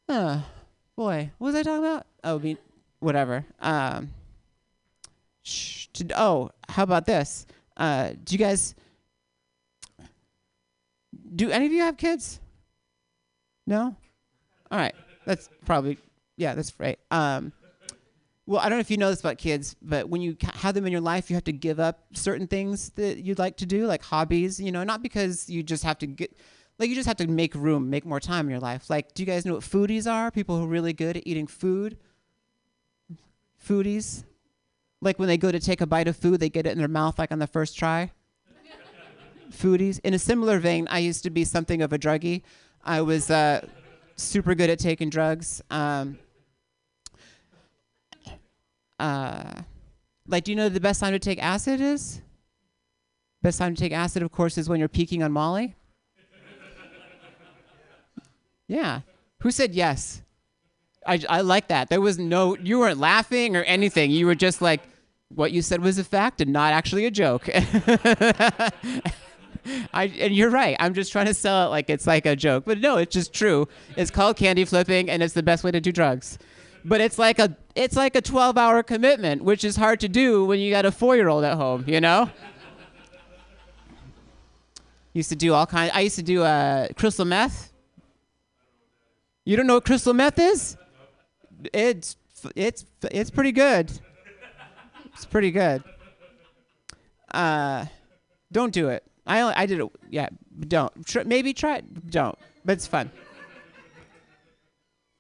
Boy, 0.08 1.32
what 1.38 1.48
was 1.48 1.56
I 1.56 1.64
talking 1.64 1.86
about? 1.86 2.06
Oh, 2.24 2.40
be, 2.40 2.58
whatever. 3.00 3.46
Um, 3.60 4.10
sh- 5.44 5.88
to, 5.94 6.08
oh, 6.20 6.52
how 6.70 6.84
about 6.84 7.06
this? 7.06 7.46
Uh, 7.76 8.12
do 8.24 8.34
you 8.34 8.40
guys? 8.40 8.74
Do 11.38 11.52
any 11.52 11.68
of 11.68 11.72
you 11.72 11.82
have 11.82 11.98
kids? 11.98 12.40
No. 13.68 13.96
All 14.72 14.78
right, 14.78 14.96
that's 15.26 15.50
probably 15.66 15.98
yeah, 16.36 16.56
that's 16.56 16.74
right. 16.80 17.00
Um, 17.12 17.54
well, 18.46 18.62
I 18.62 18.70
don't 18.70 18.78
know 18.78 18.82
if 18.82 18.90
you 18.90 18.98
know 18.98 19.10
this 19.10 19.20
about 19.20 19.38
kids, 19.38 19.76
but 19.82 20.10
when 20.10 20.22
you 20.22 20.38
have 20.42 20.74
them 20.74 20.86
in 20.86 20.92
your 20.92 21.02
life, 21.02 21.30
you 21.30 21.36
have 21.36 21.44
to 21.46 21.54
give 21.54 21.80
up 21.80 22.00
certain 22.14 22.48
things 22.48 22.90
that 22.92 23.18
you'd 23.18 23.40
like 23.40 23.58
to 23.58 23.66
do, 23.66 23.86
like 23.86 24.02
hobbies. 24.04 24.60
You 24.60 24.72
know, 24.72 24.84
not 24.84 25.04
because 25.04 25.50
you 25.50 25.64
just 25.64 25.84
have 25.84 25.98
to 26.00 26.08
get, 26.08 26.36
like 26.80 26.90
you 26.90 26.96
just 26.96 27.08
have 27.08 27.18
to 27.18 27.28
make 27.28 27.54
room, 27.56 27.90
make 27.90 28.06
more 28.06 28.20
time 28.20 28.46
in 28.46 28.52
your 28.52 28.60
life. 28.60 28.90
Like, 28.90 29.14
do 29.14 29.22
you 29.22 29.28
guys 29.28 29.46
know 29.46 29.54
what 29.54 29.64
foodies 29.64 30.12
are? 30.12 30.32
People 30.32 30.58
who 30.58 30.64
are 30.64 30.68
really 30.68 30.94
good 30.94 31.18
at 31.18 31.28
eating 31.28 31.48
food. 31.48 31.98
Foodies, 33.64 34.24
like 35.02 35.20
when 35.20 35.28
they 35.28 35.38
go 35.38 35.52
to 35.52 35.60
take 35.60 35.82
a 35.82 35.88
bite 35.88 36.08
of 36.08 36.16
food, 36.16 36.40
they 36.40 36.50
get 36.50 36.66
it 36.66 36.72
in 36.72 36.78
their 36.78 36.88
mouth 36.88 37.20
like 37.20 37.32
on 37.32 37.40
the 37.40 37.48
first 37.48 37.78
try. 37.78 38.12
Foodies. 39.52 40.00
In 40.04 40.14
a 40.14 40.20
similar 40.20 40.60
vein, 40.60 40.88
I 40.90 41.00
used 41.00 41.24
to 41.24 41.30
be 41.30 41.44
something 41.44 41.82
of 41.82 41.94
a 41.94 42.00
druggie. 42.00 42.42
I 42.84 43.02
was 43.02 43.30
uh, 43.30 43.66
super 44.16 44.56
good 44.56 44.70
at 44.70 44.80
taking 44.80 45.10
drugs. 45.10 45.62
Um, 45.70 46.18
uh, 49.00 49.62
like, 50.28 50.44
do 50.44 50.52
you 50.52 50.56
know 50.56 50.70
the 50.70 50.80
best 50.80 51.00
time 51.00 51.14
to 51.14 51.20
take 51.20 51.42
acid 51.42 51.82
is? 51.82 52.22
Best 53.42 53.60
time 53.60 53.76
to 53.76 53.80
take 53.80 53.94
acid, 53.94 54.24
of 54.24 54.32
course, 54.32 54.58
is 54.58 54.68
when 54.68 54.80
you're 54.80 54.90
peaking 54.90 55.24
on 55.24 55.32
Molly. 55.32 55.76
Yeah. 58.68 59.02
Who 59.42 59.52
said 59.52 59.74
yes? 59.74 60.22
I, 61.06 61.24
I 61.30 61.42
like 61.42 61.70
that. 61.70 61.90
There 61.90 62.02
was 62.02 62.20
no, 62.20 62.58
you 62.58 62.80
weren't 62.80 63.00
laughing 63.00 63.56
or 63.56 63.64
anything. 63.64 64.12
You 64.12 64.26
were 64.26 64.36
just 64.36 64.62
like, 64.62 64.82
what 65.30 65.52
you 65.52 65.62
said 65.62 65.82
was 65.82 65.98
a 65.98 66.04
fact 66.04 66.42
and 66.42 66.52
not 66.52 66.74
actually 66.74 67.06
a 67.06 67.12
joke. 67.12 67.48
I, 69.94 70.06
and 70.06 70.36
you're 70.36 70.50
right. 70.50 70.76
I'm 70.80 70.94
just 70.94 71.12
trying 71.12 71.26
to 71.28 71.34
sell 71.34 71.68
it 71.68 71.70
like 71.70 71.90
it's 71.90 72.08
like 72.08 72.26
a 72.26 72.36
joke, 72.36 72.64
but 72.66 72.80
no, 72.80 72.98
it's 72.98 73.14
just 73.14 73.34
true. 73.34 73.68
It's 73.96 74.12
called 74.12 74.38
candy 74.38 74.66
flipping, 74.66 75.10
and 75.10 75.22
it's 75.24 75.34
the 75.34 75.44
best 75.44 75.64
way 75.64 75.72
to 75.72 75.82
do 75.82 75.92
drugs. 75.92 76.38
But 76.86 77.02
it's 77.02 77.20
like 77.20 77.40
a 77.40 77.56
it's 77.76 77.96
like 77.96 78.16
a 78.16 78.22
12 78.22 78.58
hour 78.58 78.84
commitment, 78.84 79.44
which 79.44 79.64
is 79.64 79.76
hard 79.76 80.00
to 80.02 80.08
do 80.08 80.46
when 80.46 80.60
you 80.60 80.72
got 80.72 80.86
a 80.86 80.92
four 80.92 81.16
year 81.16 81.28
old 81.28 81.44
at 81.44 81.56
home. 81.56 81.84
You 81.88 82.02
know. 82.02 82.30
Used 85.14 85.30
to 85.30 85.36
do 85.36 85.54
all 85.54 85.66
kind. 85.66 85.92
I 85.94 86.02
used 86.02 86.18
to 86.18 86.24
do 86.24 86.44
uh, 86.44 86.90
crystal 86.96 87.26
meth. 87.26 87.74
You 89.46 89.58
don't 89.58 89.66
know 89.66 89.76
what 89.76 89.86
crystal 89.86 90.14
meth 90.14 90.38
is? 90.38 90.78
It's 91.74 92.18
it's 92.56 92.86
it's 93.12 93.32
pretty 93.32 93.52
good. 93.52 93.92
It's 95.14 95.26
pretty 95.26 95.50
good. 95.50 95.84
Uh, 97.34 97.86
don't 98.52 98.72
do 98.72 98.90
it. 98.90 99.04
I 99.28 99.42
only, 99.42 99.56
I 99.56 99.66
did 99.66 99.80
it. 99.80 99.88
Yeah, 100.10 100.30
don't. 100.68 101.06
Tr- 101.06 101.24
maybe 101.26 101.54
try 101.54 101.78
it. 101.78 102.10
Don't. 102.10 102.38
But 102.66 102.74
it's 102.74 102.88
fun. 102.88 103.12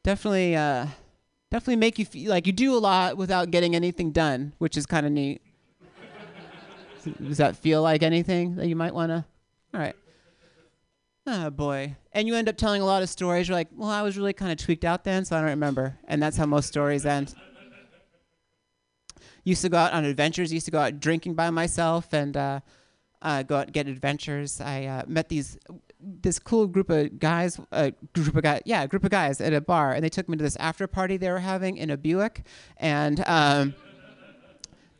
Definitely, 0.04 0.56
uh, 0.56 0.88
definitely 1.52 1.76
make 1.76 2.00
you 2.00 2.06
feel 2.06 2.30
like 2.30 2.48
you 2.48 2.54
do 2.54 2.76
a 2.76 2.80
lot 2.80 3.18
without 3.18 3.52
getting 3.52 3.76
anything 3.76 4.12
done, 4.12 4.54
which 4.58 4.78
is 4.78 4.86
kind 4.86 5.06
of 5.06 5.12
neat. 5.12 5.42
Does 7.22 7.38
that 7.38 7.56
feel 7.56 7.82
like 7.82 8.04
anything 8.04 8.56
that 8.56 8.68
you 8.68 8.76
might 8.76 8.94
want 8.94 9.12
to? 9.12 9.26
All 9.74 9.80
right. 9.80 9.96
Oh 11.26 11.50
boy. 11.50 11.96
And 12.14 12.28
you 12.28 12.36
end 12.36 12.48
up 12.48 12.58
telling 12.58 12.82
a 12.82 12.86
lot 12.86 13.04
of 13.04 13.10
stories. 13.10 13.48
You're 13.48 13.58
like, 13.58 13.68
well, 13.76 13.90
I 13.90 14.02
was 14.02 14.18
really 14.18 14.34
kind 14.34 14.52
of 14.52 14.58
tweaked 14.58 14.86
out 14.86 15.04
then, 15.04 15.26
so 15.26 15.36
I 15.36 15.42
don't 15.42 15.50
remember. 15.50 15.98
And 16.06 16.22
that's 16.22 16.38
how 16.38 16.46
most 16.46 16.68
stories 16.68 17.06
end. 17.06 17.36
Used 19.44 19.62
to 19.62 19.70
go 19.70 19.78
out 19.78 19.94
on 19.94 20.04
adventures. 20.06 20.52
Used 20.52 20.66
to 20.66 20.72
go 20.72 20.80
out 20.80 21.00
drinking 21.00 21.34
by 21.36 21.50
myself 21.50 22.14
and 22.14 22.36
uh, 22.36 22.60
uh, 23.22 23.44
go 23.44 23.58
out 23.58 23.66
and 23.66 23.74
get 23.74 23.88
adventures. 23.88 24.62
I 24.62 24.86
uh, 24.86 25.04
met 25.08 25.30
these 25.30 25.58
this 26.00 26.38
cool 26.38 26.68
group 26.68 26.90
of 26.90 27.20
guys, 27.20 27.60
a 27.72 27.92
group 28.14 28.36
of 28.36 28.44
guys, 28.44 28.62
yeah, 28.66 28.84
a 28.84 28.88
group 28.88 29.04
of 29.04 29.10
guys 29.10 29.42
at 29.42 29.54
a 29.54 29.62
bar, 29.62 29.94
and 29.94 30.04
they 30.04 30.10
took 30.10 30.30
me 30.30 30.38
to 30.38 30.44
this 30.44 30.56
after 30.58 30.86
party 30.88 31.18
they 31.18 31.32
were 31.32 31.40
having 31.40 31.78
in 31.78 31.90
a 31.90 31.98
Buick, 31.98 32.46
and. 32.78 33.24
Um, 33.26 33.76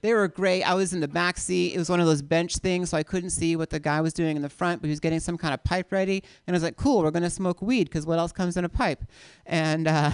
they 0.02 0.14
were 0.14 0.28
great. 0.28 0.64
I 0.64 0.74
was 0.76 0.94
in 0.94 1.00
the 1.00 1.08
back 1.08 1.38
seat. 1.38 1.74
It 1.74 1.78
was 1.78 1.90
one 1.90 2.00
of 2.00 2.06
those 2.06 2.22
bench 2.22 2.58
things, 2.58 2.90
so 2.92 2.98
I 2.98 3.04
couldn't 3.04 3.32
see 3.32 3.56
what 3.56 3.70
the 3.70 3.80
guy 3.80 4.02
was 4.02 4.14
doing 4.14 4.36
in 4.36 4.42
the 4.42 4.50
front, 4.50 4.82
but 4.82 4.88
he 4.88 4.92
was 4.92 5.00
getting 5.00 5.20
some 5.20 5.38
kind 5.38 5.54
of 5.54 5.64
pipe 5.64 5.92
ready. 5.92 6.24
And 6.46 6.54
I 6.54 6.56
was 6.56 6.64
like, 6.64 6.78
"Cool, 6.78 7.02
we're 7.02 7.12
gonna 7.12 7.30
smoke 7.30 7.62
weed 7.62 7.86
because 7.86 8.06
what 8.06 8.20
else 8.20 8.32
comes 8.32 8.58
in 8.58 8.66
a 8.66 8.70
pipe?" 8.70 9.04
And 9.46 9.88
uh, 9.88 10.12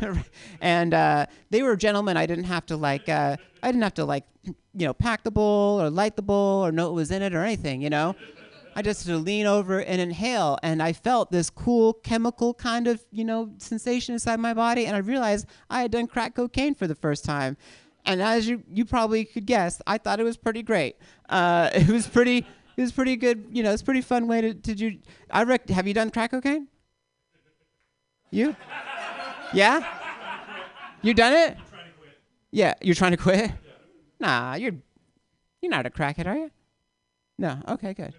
and 0.60 0.94
uh, 0.94 1.26
they 1.50 1.62
were 1.62 1.76
gentlemen. 1.76 2.16
I 2.16 2.26
didn't 2.26 2.44
have 2.44 2.66
to 2.66 2.76
like, 2.76 3.08
uh, 3.08 3.36
I 3.62 3.66
didn't 3.68 3.82
have 3.82 3.94
to 3.94 4.04
like, 4.04 4.24
you 4.44 4.54
know, 4.86 4.94
pack 4.94 5.24
the 5.24 5.30
bowl 5.30 5.80
or 5.80 5.90
light 5.90 6.16
the 6.16 6.22
bowl 6.22 6.64
or 6.64 6.70
know 6.70 6.86
what 6.86 6.94
was 6.94 7.10
in 7.10 7.22
it 7.22 7.34
or 7.34 7.42
anything. 7.42 7.82
You 7.82 7.90
know, 7.90 8.14
I 8.76 8.82
just 8.82 9.06
had 9.06 9.12
to 9.12 9.18
lean 9.18 9.46
over 9.46 9.80
and 9.80 10.00
inhale, 10.00 10.58
and 10.62 10.82
I 10.82 10.92
felt 10.92 11.30
this 11.30 11.48
cool 11.48 11.94
chemical 11.94 12.52
kind 12.52 12.86
of, 12.86 13.04
you 13.10 13.24
know, 13.24 13.50
sensation 13.56 14.12
inside 14.12 14.38
my 14.38 14.52
body, 14.52 14.86
and 14.86 14.94
I 14.94 15.00
realized 15.00 15.46
I 15.70 15.80
had 15.80 15.90
done 15.90 16.06
crack 16.06 16.34
cocaine 16.34 16.74
for 16.74 16.86
the 16.86 16.94
first 16.94 17.24
time. 17.24 17.56
And 18.06 18.22
as 18.22 18.46
you 18.48 18.62
you 18.72 18.84
probably 18.84 19.24
could 19.24 19.46
guess, 19.46 19.82
I 19.86 19.98
thought 19.98 20.20
it 20.20 20.24
was 20.24 20.36
pretty 20.36 20.62
great. 20.62 20.96
Uh, 21.28 21.70
it 21.74 21.88
was 21.88 22.06
pretty 22.06 22.46
it 22.76 22.80
was 22.80 22.92
pretty 22.92 23.16
good. 23.16 23.46
You 23.50 23.62
know, 23.62 23.72
it's 23.72 23.82
pretty 23.82 24.00
fun 24.00 24.26
way 24.28 24.40
to 24.40 24.54
to 24.54 24.74
do. 24.74 24.98
I 25.30 25.42
rec- 25.42 25.68
have 25.70 25.86
you 25.86 25.94
done 25.94 26.10
crack 26.10 26.30
cocaine? 26.30 26.68
You? 28.30 28.56
Yeah? 29.52 29.84
You 31.02 31.14
done 31.14 31.32
it? 31.32 31.56
I'm 31.56 31.64
trying 31.68 31.86
to 31.86 31.92
quit. 31.98 32.18
Yeah, 32.50 32.74
you're 32.82 32.94
trying 32.94 33.12
to 33.12 33.16
quit? 33.16 33.50
Nah, 34.20 34.54
you're 34.54 34.72
you're 35.60 35.70
not 35.70 35.86
a 35.86 35.90
crackhead, 35.90 36.26
are 36.26 36.36
you? 36.36 36.50
No. 37.38 37.58
Okay, 37.68 37.92
good. 37.94 38.14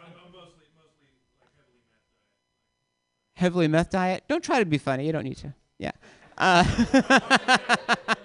I'm 0.00 0.06
I'm 0.06 0.32
mostly 0.32 0.66
mostly 0.76 1.08
heavily 1.44 1.68
meth 1.88 1.90
diet. 2.30 3.34
Heavily 3.34 3.68
meth 3.68 3.90
diet. 3.90 4.24
Don't 4.28 4.44
try 4.44 4.58
to 4.58 4.66
be 4.66 4.78
funny. 4.78 5.06
You 5.06 5.12
don't 5.12 5.24
need 5.24 5.38
to. 5.38 5.54
Yeah. 5.78 5.92
Uh, 6.38 6.64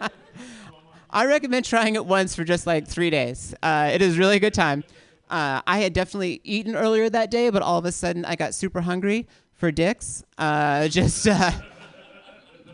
I 1.18 1.26
recommend 1.26 1.66
trying 1.66 1.96
it 1.96 2.06
once 2.06 2.36
for 2.36 2.44
just 2.44 2.68
like 2.68 2.88
three 2.88 3.10
days. 3.10 3.56
Uh, 3.64 3.90
it 3.92 4.04
is 4.04 4.20
really 4.20 4.36
a 4.36 4.40
good 4.40 4.54
time. 4.54 4.84
Uh, 5.32 5.64
I 5.66 5.80
had 5.80 5.92
definitely 5.92 6.42
eaten 6.44 6.76
earlier 6.76 7.10
that 7.10 7.32
day, 7.32 7.50
but 7.50 7.64
all 7.64 7.80
of 7.80 7.86
a 7.86 7.92
sudden 7.92 8.24
I 8.24 8.36
got 8.36 8.54
super 8.54 8.82
hungry 8.82 9.28
for 9.56 9.72
dicks. 9.72 10.24
Uh, 10.38 10.88
just, 10.90 11.28
uh, 11.28 11.50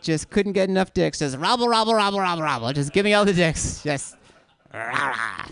just 0.01 0.29
couldn't 0.29 0.51
get 0.51 0.67
enough 0.67 0.93
dicks. 0.93 1.19
Just 1.19 1.37
robble, 1.37 1.69
robble, 1.69 1.93
robble, 1.95 2.19
robble, 2.19 2.43
robble. 2.43 2.73
Just 2.73 2.91
give 2.91 3.05
me 3.05 3.13
all 3.13 3.23
the 3.23 3.31
dicks. 3.31 3.81
Just. 3.81 4.17
rah, 4.73 4.89
rah. 4.89 5.47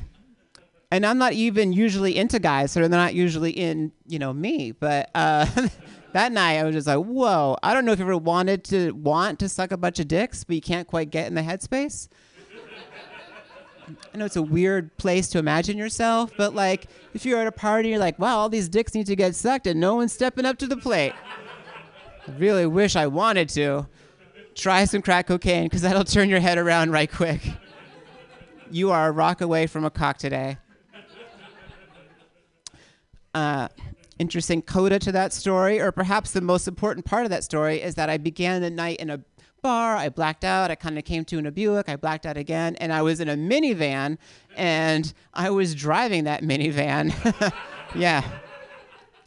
And 0.91 1.05
I'm 1.05 1.17
not 1.17 1.31
even 1.31 1.71
usually 1.71 2.17
into 2.17 2.39
guys, 2.39 2.73
so 2.73 2.81
they're 2.81 2.89
not 2.89 3.13
usually 3.13 3.51
in, 3.51 3.93
you 4.05 4.19
know, 4.19 4.33
me. 4.33 4.73
But 4.73 5.11
uh, 5.15 5.45
that 6.11 6.33
night 6.33 6.57
I 6.57 6.63
was 6.65 6.75
just 6.75 6.87
like, 6.87 6.99
whoa. 6.99 7.55
I 7.63 7.73
don't 7.73 7.85
know 7.85 7.93
if 7.93 7.99
you 7.99 8.05
ever 8.05 8.17
wanted 8.17 8.65
to 8.65 8.91
want 8.91 9.39
to 9.39 9.47
suck 9.47 9.71
a 9.71 9.77
bunch 9.77 9.97
of 10.01 10.09
dicks, 10.09 10.43
but 10.43 10.57
you 10.57 10.61
can't 10.61 10.89
quite 10.89 11.09
get 11.09 11.27
in 11.27 11.35
the 11.35 11.41
headspace. 11.41 12.09
I 14.13 14.17
know 14.17 14.25
it's 14.25 14.35
a 14.35 14.41
weird 14.41 14.95
place 14.97 15.29
to 15.29 15.39
imagine 15.39 15.77
yourself, 15.77 16.31
but 16.35 16.53
like 16.53 16.87
if 17.13 17.25
you're 17.25 17.39
at 17.39 17.47
a 17.47 17.51
party, 17.51 17.89
you're 17.89 17.99
like, 17.99 18.19
wow, 18.19 18.37
all 18.37 18.49
these 18.49 18.67
dicks 18.67 18.93
need 18.93 19.05
to 19.07 19.15
get 19.15 19.35
sucked 19.35 19.67
and 19.67 19.79
no 19.79 19.95
one's 19.95 20.11
stepping 20.11 20.45
up 20.45 20.57
to 20.57 20.67
the 20.67 20.77
plate. 20.77 21.13
I 22.27 22.31
really 22.37 22.65
wish 22.65 22.95
I 22.95 23.07
wanted 23.07 23.49
to. 23.49 23.87
Try 24.53 24.83
some 24.83 25.01
crack 25.01 25.27
cocaine 25.27 25.63
because 25.63 25.81
that'll 25.81 26.03
turn 26.03 26.29
your 26.29 26.41
head 26.41 26.57
around 26.57 26.91
right 26.91 27.09
quick. 27.09 27.41
You 28.69 28.91
are 28.91 29.07
a 29.07 29.11
rock 29.11 29.39
away 29.39 29.65
from 29.65 29.85
a 29.85 29.89
cock 29.89 30.17
today. 30.17 30.57
Uh, 33.33 33.69
interesting 34.19 34.61
coda 34.61 34.99
to 34.99 35.11
that 35.13 35.31
story, 35.31 35.79
or 35.79 35.93
perhaps 35.93 36.31
the 36.31 36.41
most 36.41 36.67
important 36.67 37.05
part 37.05 37.23
of 37.23 37.29
that 37.29 37.45
story, 37.45 37.81
is 37.81 37.95
that 37.95 38.09
I 38.09 38.17
began 38.17 38.61
the 38.61 38.69
night 38.69 38.97
in 38.99 39.09
a 39.09 39.19
bar. 39.61 39.95
I 39.95 40.09
blacked 40.09 40.43
out. 40.43 40.71
I 40.71 40.75
kind 40.75 40.97
of 40.97 41.05
came 41.05 41.25
to 41.25 41.37
in 41.37 41.45
a 41.45 41.51
Buick. 41.51 41.89
I 41.89 41.95
blacked 41.95 42.25
out 42.25 42.37
again, 42.37 42.75
and 42.77 42.91
I 42.91 43.01
was 43.01 43.19
in 43.19 43.29
a 43.29 43.35
minivan, 43.35 44.17
and 44.55 45.13
I 45.33 45.49
was 45.49 45.75
driving 45.75 46.25
that 46.25 46.43
minivan. 46.43 47.13
yeah. 47.95 48.23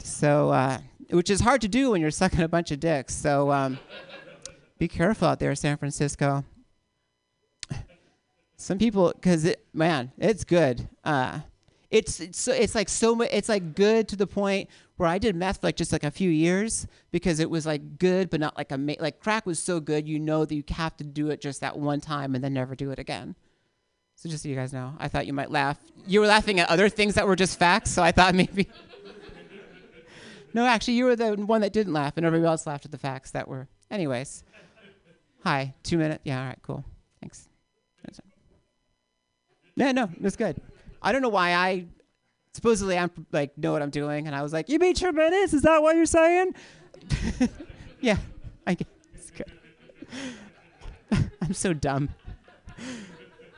So, 0.03 0.51
uh, 0.51 0.79
which 1.09 1.29
is 1.29 1.41
hard 1.41 1.61
to 1.61 1.67
do 1.67 1.91
when 1.91 2.01
you're 2.01 2.11
sucking 2.11 2.41
a 2.41 2.47
bunch 2.47 2.71
of 2.71 2.79
dicks. 2.79 3.13
So, 3.13 3.51
um, 3.51 3.79
be 4.77 4.87
careful 4.87 5.27
out 5.27 5.39
there, 5.39 5.55
San 5.55 5.77
Francisco. 5.77 6.43
Some 8.57 8.77
people, 8.77 9.11
because 9.13 9.45
it, 9.45 9.65
man, 9.73 10.11
it's 10.17 10.43
good. 10.43 10.87
Uh, 11.03 11.39
it's 11.95 12.19
it's 12.19 12.47
it's 12.49 12.75
like 12.75 12.89
so 12.89 13.15
much. 13.15 13.29
It's 13.31 13.47
like 13.47 13.73
good 13.73 14.09
to 14.09 14.17
the 14.17 14.27
point 14.27 14.69
where 14.97 15.07
I 15.07 15.17
did 15.17 15.33
meth 15.33 15.61
for 15.61 15.67
like 15.67 15.77
just 15.77 15.93
like 15.93 16.03
a 16.03 16.11
few 16.11 16.29
years 16.29 16.87
because 17.11 17.39
it 17.39 17.49
was 17.49 17.65
like 17.65 17.97
good, 17.97 18.29
but 18.29 18.41
not 18.41 18.57
like 18.57 18.73
a 18.73 18.77
ma- 18.77 18.95
like 18.99 19.21
crack 19.21 19.45
was 19.45 19.59
so 19.59 19.79
good. 19.79 20.05
You 20.05 20.19
know 20.19 20.43
that 20.43 20.53
you 20.53 20.63
have 20.71 20.97
to 20.97 21.05
do 21.05 21.29
it 21.29 21.39
just 21.39 21.61
that 21.61 21.77
one 21.77 22.01
time 22.01 22.35
and 22.35 22.43
then 22.43 22.53
never 22.53 22.75
do 22.75 22.91
it 22.91 22.99
again. 22.99 23.35
So 24.17 24.27
just 24.27 24.43
so 24.43 24.49
you 24.49 24.55
guys 24.55 24.73
know, 24.73 24.93
I 24.99 25.07
thought 25.07 25.25
you 25.25 25.31
might 25.31 25.51
laugh. 25.51 25.77
You 26.05 26.19
were 26.19 26.27
laughing 26.27 26.59
at 26.59 26.69
other 26.69 26.89
things 26.89 27.15
that 27.15 27.27
were 27.27 27.35
just 27.37 27.57
facts, 27.57 27.91
so 27.91 28.03
I 28.03 28.11
thought 28.11 28.35
maybe. 28.35 28.67
no, 30.53 30.65
actually, 30.65 30.95
you 30.95 31.05
were 31.05 31.15
the 31.15 31.35
one 31.35 31.61
that 31.61 31.71
didn't 31.71 31.93
laugh, 31.93 32.17
and 32.17 32.25
everybody 32.25 32.49
else 32.49 32.67
laughed 32.67 32.83
at 32.83 32.91
the 32.91 32.97
facts 32.97 33.31
that 33.31 33.47
were. 33.47 33.69
Anyways, 33.89 34.43
hi, 35.45 35.73
two 35.83 35.97
minutes. 35.97 36.21
Yeah, 36.25 36.41
all 36.41 36.47
right, 36.47 36.59
cool. 36.61 36.83
Thanks. 37.21 37.47
Yeah, 39.77 39.91
no, 39.93 40.09
that's 40.19 40.35
good. 40.35 40.61
I 41.05 41.11
don't 41.11 41.21
know 41.21 41.29
why 41.29 41.53
I 41.53 41.85
supposedly 42.53 42.97
I'm 42.97 43.11
like 43.31 43.55
know 43.57 43.71
what 43.71 43.83
I'm 43.83 43.91
doing, 43.91 44.25
and 44.25 44.35
I 44.35 44.41
was 44.41 44.51
like, 44.51 44.69
"You 44.69 44.79
mean 44.79 44.95
two 44.95 45.11
minutes? 45.11 45.53
Is 45.53 45.61
that 45.61 45.81
what 45.83 45.95
you're 45.95 46.07
saying?" 46.07 46.55
yeah, 48.01 48.17
I 48.65 48.73
guess 48.73 48.87
it's 49.13 49.31
good. 49.31 49.51
I'm 51.41 51.53
so 51.53 51.73
dumb. 51.73 52.09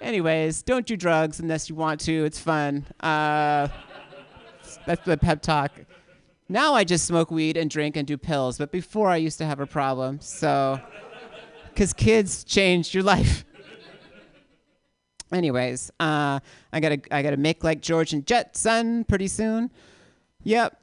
Anyways, 0.01 0.61
don't 0.61 0.85
do 0.85 0.97
drugs 0.97 1.39
unless 1.39 1.69
you 1.69 1.75
want 1.75 2.01
to. 2.01 2.25
It's 2.25 2.39
fun. 2.39 2.85
Uh, 2.99 3.69
that's 4.85 5.05
the 5.05 5.17
pep 5.17 5.41
talk. 5.41 5.71
Now 6.49 6.73
I 6.73 6.83
just 6.83 7.05
smoke 7.05 7.31
weed 7.31 7.55
and 7.55 7.69
drink 7.69 7.95
and 7.95 8.05
do 8.05 8.17
pills, 8.17 8.57
but 8.57 8.73
before 8.73 9.09
I 9.09 9.15
used 9.15 9.37
to 9.37 9.45
have 9.45 9.61
a 9.61 9.65
problem. 9.65 10.19
So, 10.19 10.79
because 11.73 11.93
kids 11.93 12.43
change 12.43 12.93
your 12.93 13.03
life. 13.03 13.45
Anyways, 15.31 15.91
uh, 15.99 16.39
I 16.71 16.79
gotta 16.79 17.01
I 17.11 17.21
gotta 17.21 17.37
make 17.37 17.63
like 17.63 17.81
George 17.81 18.13
and 18.13 18.25
Jetson 18.25 19.03
pretty 19.03 19.27
soon. 19.27 19.71
Yep. 20.43 20.79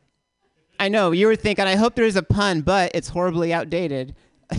I 0.78 0.88
know 0.88 1.12
you 1.12 1.26
were 1.26 1.36
thinking. 1.36 1.66
I 1.66 1.76
hope 1.76 1.94
there's 1.94 2.16
a 2.16 2.22
pun, 2.22 2.60
but 2.60 2.90
it's 2.94 3.08
horribly 3.08 3.52
outdated. 3.52 4.14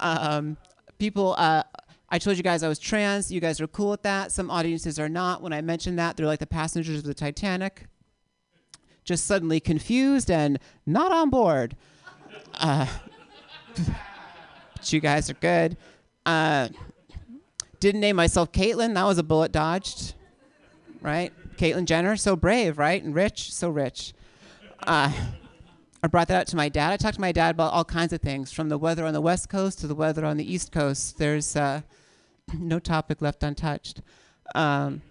um, 0.00 0.56
people, 0.98 1.34
uh, 1.38 1.62
I 2.08 2.18
told 2.18 2.36
you 2.36 2.42
guys 2.42 2.62
I 2.62 2.68
was 2.68 2.78
trans. 2.78 3.30
You 3.30 3.40
guys 3.40 3.60
are 3.60 3.66
cool 3.66 3.90
with 3.90 4.02
that. 4.02 4.32
Some 4.32 4.50
audiences 4.50 4.98
are 4.98 5.08
not. 5.08 5.42
When 5.42 5.52
I 5.52 5.60
mentioned 5.62 5.98
that, 5.98 6.16
they're 6.16 6.26
like 6.26 6.40
the 6.40 6.46
passengers 6.46 6.98
of 6.98 7.04
the 7.04 7.14
Titanic, 7.14 7.86
just 9.04 9.26
suddenly 9.26 9.60
confused 9.60 10.30
and 10.30 10.58
not 10.84 11.12
on 11.12 11.30
board. 11.30 11.76
Uh, 12.54 12.86
but 14.74 14.92
you 14.92 15.00
guys 15.00 15.30
are 15.30 15.34
good. 15.34 15.76
Uh, 16.24 16.68
didn't 17.86 18.00
name 18.00 18.16
myself 18.16 18.50
Caitlyn. 18.50 18.94
That 18.94 19.06
was 19.06 19.16
a 19.16 19.22
bullet 19.22 19.52
dodged, 19.52 20.14
right? 21.00 21.32
Caitlyn 21.56 21.84
Jenner, 21.84 22.16
so 22.16 22.34
brave, 22.34 22.78
right? 22.78 23.00
And 23.00 23.14
rich, 23.14 23.54
so 23.54 23.70
rich. 23.70 24.12
Uh, 24.84 25.12
I 26.02 26.08
brought 26.08 26.26
that 26.26 26.40
up 26.40 26.46
to 26.48 26.56
my 26.56 26.68
dad. 26.68 26.92
I 26.92 26.96
talked 26.96 27.14
to 27.14 27.20
my 27.20 27.30
dad 27.30 27.50
about 27.50 27.72
all 27.72 27.84
kinds 27.84 28.12
of 28.12 28.20
things, 28.20 28.50
from 28.50 28.70
the 28.70 28.76
weather 28.76 29.06
on 29.06 29.14
the 29.14 29.20
West 29.20 29.48
Coast 29.48 29.78
to 29.80 29.86
the 29.86 29.94
weather 29.94 30.24
on 30.24 30.36
the 30.36 30.52
East 30.52 30.72
Coast. 30.72 31.18
There's 31.18 31.54
uh, 31.54 31.82
no 32.58 32.80
topic 32.80 33.22
left 33.22 33.44
untouched. 33.44 34.02
Um, 34.56 35.02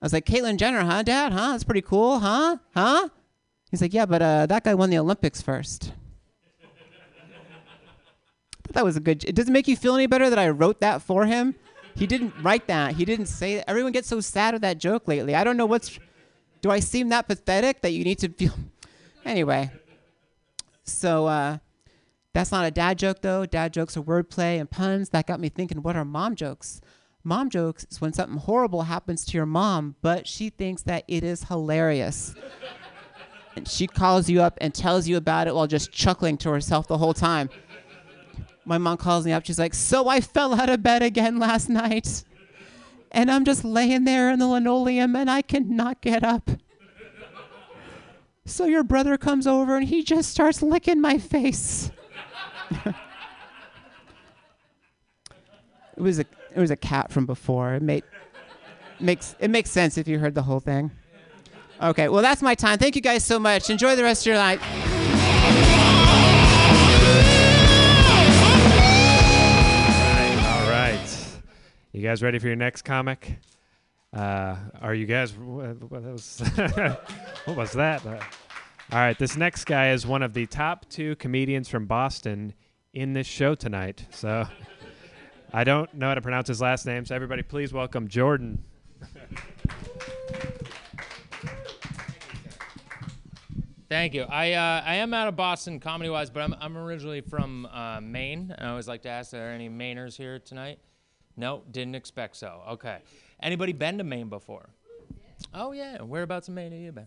I 0.00 0.06
was 0.06 0.14
like, 0.14 0.24
Caitlyn 0.24 0.56
Jenner, 0.56 0.80
huh, 0.80 1.02
Dad? 1.02 1.34
Huh? 1.34 1.50
That's 1.50 1.64
pretty 1.64 1.82
cool, 1.82 2.20
huh? 2.20 2.56
Huh? 2.74 3.10
He's 3.70 3.82
like, 3.82 3.92
yeah, 3.92 4.06
but 4.06 4.22
uh, 4.22 4.46
that 4.46 4.64
guy 4.64 4.72
won 4.72 4.88
the 4.88 4.98
Olympics 4.98 5.42
first. 5.42 5.92
that 8.72 8.84
was 8.86 8.96
a 8.96 9.00
good. 9.00 9.22
It 9.24 9.34
doesn't 9.34 9.52
make 9.52 9.68
you 9.68 9.76
feel 9.76 9.94
any 9.94 10.06
better 10.06 10.30
that 10.30 10.38
I 10.38 10.48
wrote 10.48 10.80
that 10.80 11.02
for 11.02 11.26
him. 11.26 11.56
He 11.94 12.06
didn't 12.06 12.34
write 12.42 12.66
that. 12.66 12.94
He 12.94 13.04
didn't 13.04 13.26
say 13.26 13.56
that. 13.56 13.68
Everyone 13.68 13.92
gets 13.92 14.08
so 14.08 14.20
sad 14.20 14.54
at 14.54 14.60
that 14.62 14.78
joke 14.78 15.06
lately. 15.06 15.34
I 15.34 15.44
don't 15.44 15.56
know 15.56 15.66
what's. 15.66 15.98
Do 16.60 16.70
I 16.70 16.80
seem 16.80 17.08
that 17.10 17.28
pathetic 17.28 17.82
that 17.82 17.92
you 17.92 18.04
need 18.04 18.18
to 18.20 18.28
feel? 18.28 18.52
Anyway, 19.24 19.70
so 20.82 21.26
uh, 21.26 21.58
that's 22.32 22.50
not 22.50 22.66
a 22.66 22.72
dad 22.72 22.98
joke 22.98 23.22
though. 23.22 23.46
Dad 23.46 23.72
jokes 23.72 23.96
are 23.96 24.02
wordplay 24.02 24.58
and 24.58 24.68
puns. 24.68 25.10
That 25.10 25.28
got 25.28 25.38
me 25.38 25.48
thinking. 25.48 25.80
What 25.80 25.94
are 25.94 26.04
mom 26.04 26.34
jokes? 26.34 26.80
Mom 27.22 27.48
jokes 27.48 27.86
is 27.88 28.00
when 28.00 28.12
something 28.12 28.38
horrible 28.38 28.82
happens 28.82 29.24
to 29.26 29.36
your 29.36 29.46
mom, 29.46 29.94
but 30.02 30.26
she 30.26 30.50
thinks 30.50 30.82
that 30.82 31.04
it 31.06 31.22
is 31.22 31.44
hilarious. 31.44 32.34
and 33.56 33.68
she 33.68 33.86
calls 33.86 34.28
you 34.28 34.42
up 34.42 34.58
and 34.60 34.74
tells 34.74 35.06
you 35.06 35.16
about 35.16 35.46
it 35.46 35.54
while 35.54 35.66
just 35.66 35.92
chuckling 35.92 36.36
to 36.38 36.50
herself 36.50 36.88
the 36.88 36.98
whole 36.98 37.14
time. 37.14 37.48
My 38.64 38.78
mom 38.78 38.96
calls 38.96 39.26
me 39.26 39.32
up. 39.32 39.44
She's 39.44 39.58
like, 39.58 39.74
So 39.74 40.08
I 40.08 40.20
fell 40.20 40.54
out 40.54 40.68
of 40.68 40.82
bed 40.82 41.02
again 41.02 41.38
last 41.38 41.68
night. 41.68 42.24
And 43.10 43.30
I'm 43.30 43.44
just 43.44 43.64
laying 43.64 44.04
there 44.04 44.30
in 44.30 44.38
the 44.38 44.46
linoleum 44.46 45.14
and 45.14 45.30
I 45.30 45.42
cannot 45.42 46.00
get 46.00 46.24
up. 46.24 46.50
So 48.44 48.64
your 48.64 48.82
brother 48.82 49.16
comes 49.18 49.46
over 49.46 49.76
and 49.76 49.86
he 49.86 50.02
just 50.02 50.30
starts 50.30 50.62
licking 50.62 51.00
my 51.00 51.18
face. 51.18 51.90
it 52.84 52.94
was 55.96 56.18
a 56.18 56.24
it 56.54 56.60
was 56.60 56.70
a 56.70 56.76
cat 56.76 57.12
from 57.12 57.26
before. 57.26 57.74
It 57.74 57.82
made 57.82 58.04
makes 58.98 59.36
it 59.38 59.48
makes 59.50 59.70
sense 59.70 59.98
if 59.98 60.08
you 60.08 60.18
heard 60.18 60.34
the 60.34 60.42
whole 60.42 60.60
thing. 60.60 60.90
Okay, 61.80 62.08
well 62.08 62.22
that's 62.22 62.42
my 62.42 62.54
time. 62.54 62.78
Thank 62.78 62.96
you 62.96 63.02
guys 63.02 63.24
so 63.24 63.38
much. 63.38 63.70
Enjoy 63.70 63.94
the 63.94 64.02
rest 64.02 64.22
of 64.22 64.26
your 64.26 64.36
night. 64.36 64.60
You 71.94 72.00
guys 72.00 72.22
ready 72.22 72.38
for 72.38 72.46
your 72.46 72.56
next 72.56 72.82
comic? 72.82 73.36
Uh, 74.14 74.56
are 74.80 74.94
you 74.94 75.04
guys? 75.04 75.34
What, 75.34 75.90
was, 75.90 76.40
what 77.44 77.54
was 77.54 77.72
that? 77.72 78.06
Uh, 78.06 78.18
all 78.90 78.98
right. 78.98 79.18
This 79.18 79.36
next 79.36 79.66
guy 79.66 79.90
is 79.90 80.06
one 80.06 80.22
of 80.22 80.32
the 80.32 80.46
top 80.46 80.88
two 80.88 81.16
comedians 81.16 81.68
from 81.68 81.84
Boston 81.84 82.54
in 82.94 83.12
this 83.12 83.26
show 83.26 83.54
tonight. 83.54 84.06
So 84.08 84.46
I 85.52 85.64
don't 85.64 85.92
know 85.92 86.08
how 86.08 86.14
to 86.14 86.22
pronounce 86.22 86.48
his 86.48 86.62
last 86.62 86.86
name. 86.86 87.04
So 87.04 87.14
everybody, 87.14 87.42
please 87.42 87.74
welcome 87.74 88.08
Jordan. 88.08 88.64
Thank 93.90 94.14
you. 94.14 94.22
I 94.22 94.52
uh, 94.52 94.82
I 94.82 94.94
am 94.94 95.12
out 95.12 95.28
of 95.28 95.36
Boston 95.36 95.78
comedy 95.78 96.08
wise, 96.08 96.30
but 96.30 96.42
I'm 96.42 96.54
I'm 96.58 96.78
originally 96.78 97.20
from 97.20 97.66
uh, 97.66 98.00
Maine. 98.00 98.54
I 98.56 98.68
always 98.68 98.88
like 98.88 99.02
to 99.02 99.10
ask, 99.10 99.34
are 99.34 99.36
there 99.36 99.50
any 99.50 99.68
Mainers 99.68 100.16
here 100.16 100.38
tonight? 100.38 100.78
No, 101.36 101.62
didn't 101.70 101.94
expect 101.94 102.36
so. 102.36 102.62
Okay. 102.70 102.98
Anybody 103.40 103.72
been 103.72 103.98
to 103.98 104.04
Maine 104.04 104.28
before? 104.28 104.70
Oh 105.54 105.72
yeah. 105.72 106.02
Whereabouts 106.02 106.48
in 106.48 106.54
Maine 106.54 106.72
have 106.72 106.80
you 106.80 106.92
been? 106.92 107.06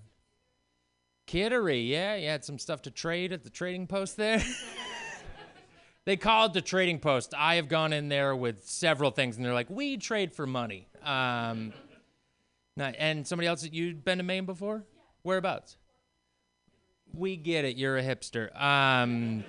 Kittery. 1.27 1.89
Yeah, 1.89 2.15
you 2.15 2.27
had 2.27 2.43
some 2.43 2.59
stuff 2.59 2.83
to 2.83 2.91
trade 2.91 3.31
at 3.33 3.43
the 3.43 3.49
trading 3.49 3.87
post 3.87 4.17
there. 4.17 4.43
they 6.05 6.17
call 6.17 6.47
it 6.47 6.53
the 6.53 6.61
trading 6.61 6.99
post. 6.99 7.33
I 7.35 7.55
have 7.55 7.67
gone 7.67 7.93
in 7.93 8.09
there 8.09 8.35
with 8.35 8.67
several 8.67 9.11
things, 9.11 9.37
and 9.37 9.45
they're 9.45 9.53
like, 9.53 9.69
"We 9.69 9.97
trade 9.97 10.33
for 10.33 10.45
money." 10.45 10.87
Um, 11.03 11.73
and 12.77 13.25
somebody 13.25 13.47
else 13.47 13.67
you've 13.71 14.03
been 14.03 14.17
to 14.17 14.23
Maine 14.23 14.45
before? 14.45 14.83
Whereabouts? 15.23 15.77
We 17.13 17.37
get 17.37 17.65
it. 17.65 17.77
You're 17.77 17.97
a 17.97 18.03
hipster. 18.03 18.55
Um, 18.59 19.43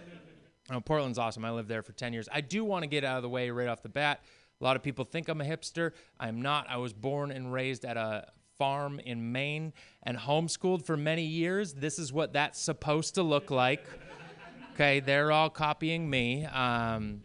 oh, 0.71 0.81
Portland's 0.81 1.19
awesome. 1.19 1.45
I 1.45 1.51
lived 1.51 1.69
there 1.69 1.83
for 1.83 1.93
10 1.93 2.13
years. 2.13 2.29
I 2.33 2.41
do 2.41 2.65
want 2.65 2.85
to 2.85 2.87
get 2.87 3.05
out 3.05 3.17
of 3.17 3.23
the 3.23 3.29
way 3.29 3.51
right 3.51 3.69
off 3.69 3.83
the 3.83 3.89
bat. 3.89 4.23
A 4.61 4.65
lot 4.65 4.77
of 4.77 4.83
people 4.83 5.05
think 5.05 5.29
I'm 5.29 5.41
a 5.41 5.45
hipster. 5.45 5.93
I'm 6.19 6.41
not. 6.41 6.67
I 6.69 6.79
was 6.79 6.93
born 6.93 7.31
and 7.31 7.53
raised 7.53 7.85
at 7.85 7.97
a 7.97 8.27
farm 8.57 9.01
in 9.01 9.33
Maine 9.33 9.73
and 10.03 10.17
homeschooled 10.17 10.85
for 10.85 10.97
many 10.97 11.25
years. 11.25 11.75
This 11.75 11.99
is 11.99 12.13
what 12.13 12.33
that's 12.33 12.61
supposed 12.61 13.17
to 13.17 13.23
look 13.23 13.51
like. 13.51 13.85
Okay, 14.75 15.01
they're 15.01 15.33
all 15.33 15.51
copying 15.51 16.09
me. 16.09 16.47
Um, 16.47 17.23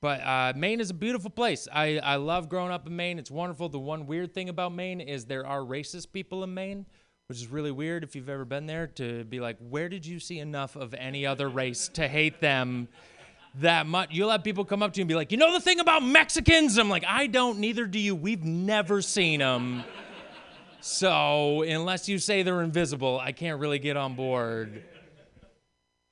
but 0.00 0.20
uh, 0.20 0.52
Maine 0.56 0.80
is 0.80 0.90
a 0.90 0.94
beautiful 0.94 1.30
place. 1.30 1.68
I, 1.72 1.98
I 1.98 2.16
love 2.16 2.48
growing 2.48 2.72
up 2.72 2.86
in 2.86 2.96
Maine. 2.96 3.18
It's 3.18 3.30
wonderful. 3.30 3.68
The 3.68 3.78
one 3.78 4.06
weird 4.06 4.32
thing 4.32 4.48
about 4.48 4.72
Maine 4.72 5.00
is 5.00 5.26
there 5.26 5.46
are 5.46 5.60
racist 5.60 6.12
people 6.12 6.42
in 6.42 6.54
Maine, 6.54 6.86
which 7.28 7.38
is 7.38 7.48
really 7.48 7.70
weird 7.70 8.02
if 8.02 8.16
you've 8.16 8.30
ever 8.30 8.46
been 8.46 8.66
there 8.66 8.86
to 8.86 9.24
be 9.24 9.40
like, 9.40 9.58
where 9.58 9.90
did 9.90 10.06
you 10.06 10.18
see 10.18 10.38
enough 10.38 10.74
of 10.74 10.94
any 10.94 11.26
other 11.26 11.48
race 11.50 11.88
to 11.88 12.08
hate 12.08 12.40
them 12.40 12.88
that 13.56 13.86
much? 13.86 14.10
You'll 14.12 14.30
have 14.30 14.44
people 14.44 14.64
come 14.64 14.82
up 14.82 14.92
to 14.92 14.98
you 14.98 15.02
and 15.02 15.08
be 15.08 15.14
like, 15.14 15.32
you 15.32 15.38
know 15.38 15.52
the 15.52 15.60
thing 15.60 15.80
about 15.80 16.02
Mexicans? 16.02 16.78
I'm 16.78 16.88
like, 16.88 17.04
I 17.06 17.26
don't, 17.26 17.58
neither 17.58 17.86
do 17.86 17.98
you. 17.98 18.14
We've 18.14 18.44
never 18.44 19.02
seen 19.02 19.40
them. 19.40 19.84
So 20.80 21.62
unless 21.62 22.08
you 22.08 22.18
say 22.18 22.42
they're 22.42 22.62
invisible, 22.62 23.20
I 23.20 23.32
can't 23.32 23.60
really 23.60 23.78
get 23.78 23.96
on 23.96 24.14
board. 24.14 24.82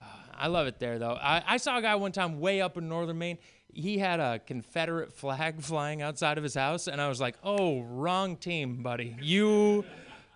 Uh, 0.02 0.06
I 0.36 0.48
love 0.48 0.66
it 0.66 0.78
there, 0.78 0.98
though. 0.98 1.14
I, 1.14 1.42
I 1.46 1.56
saw 1.56 1.78
a 1.78 1.82
guy 1.82 1.94
one 1.94 2.12
time 2.12 2.38
way 2.38 2.60
up 2.60 2.76
in 2.76 2.88
northern 2.88 3.18
Maine. 3.18 3.38
He 3.72 3.98
had 3.98 4.20
a 4.20 4.38
Confederate 4.40 5.12
flag 5.12 5.60
flying 5.62 6.02
outside 6.02 6.36
of 6.36 6.44
his 6.44 6.54
house, 6.54 6.86
and 6.86 7.00
I 7.00 7.08
was 7.08 7.20
like, 7.20 7.36
oh, 7.42 7.80
wrong 7.82 8.36
team, 8.36 8.82
buddy. 8.82 9.16
You 9.22 9.84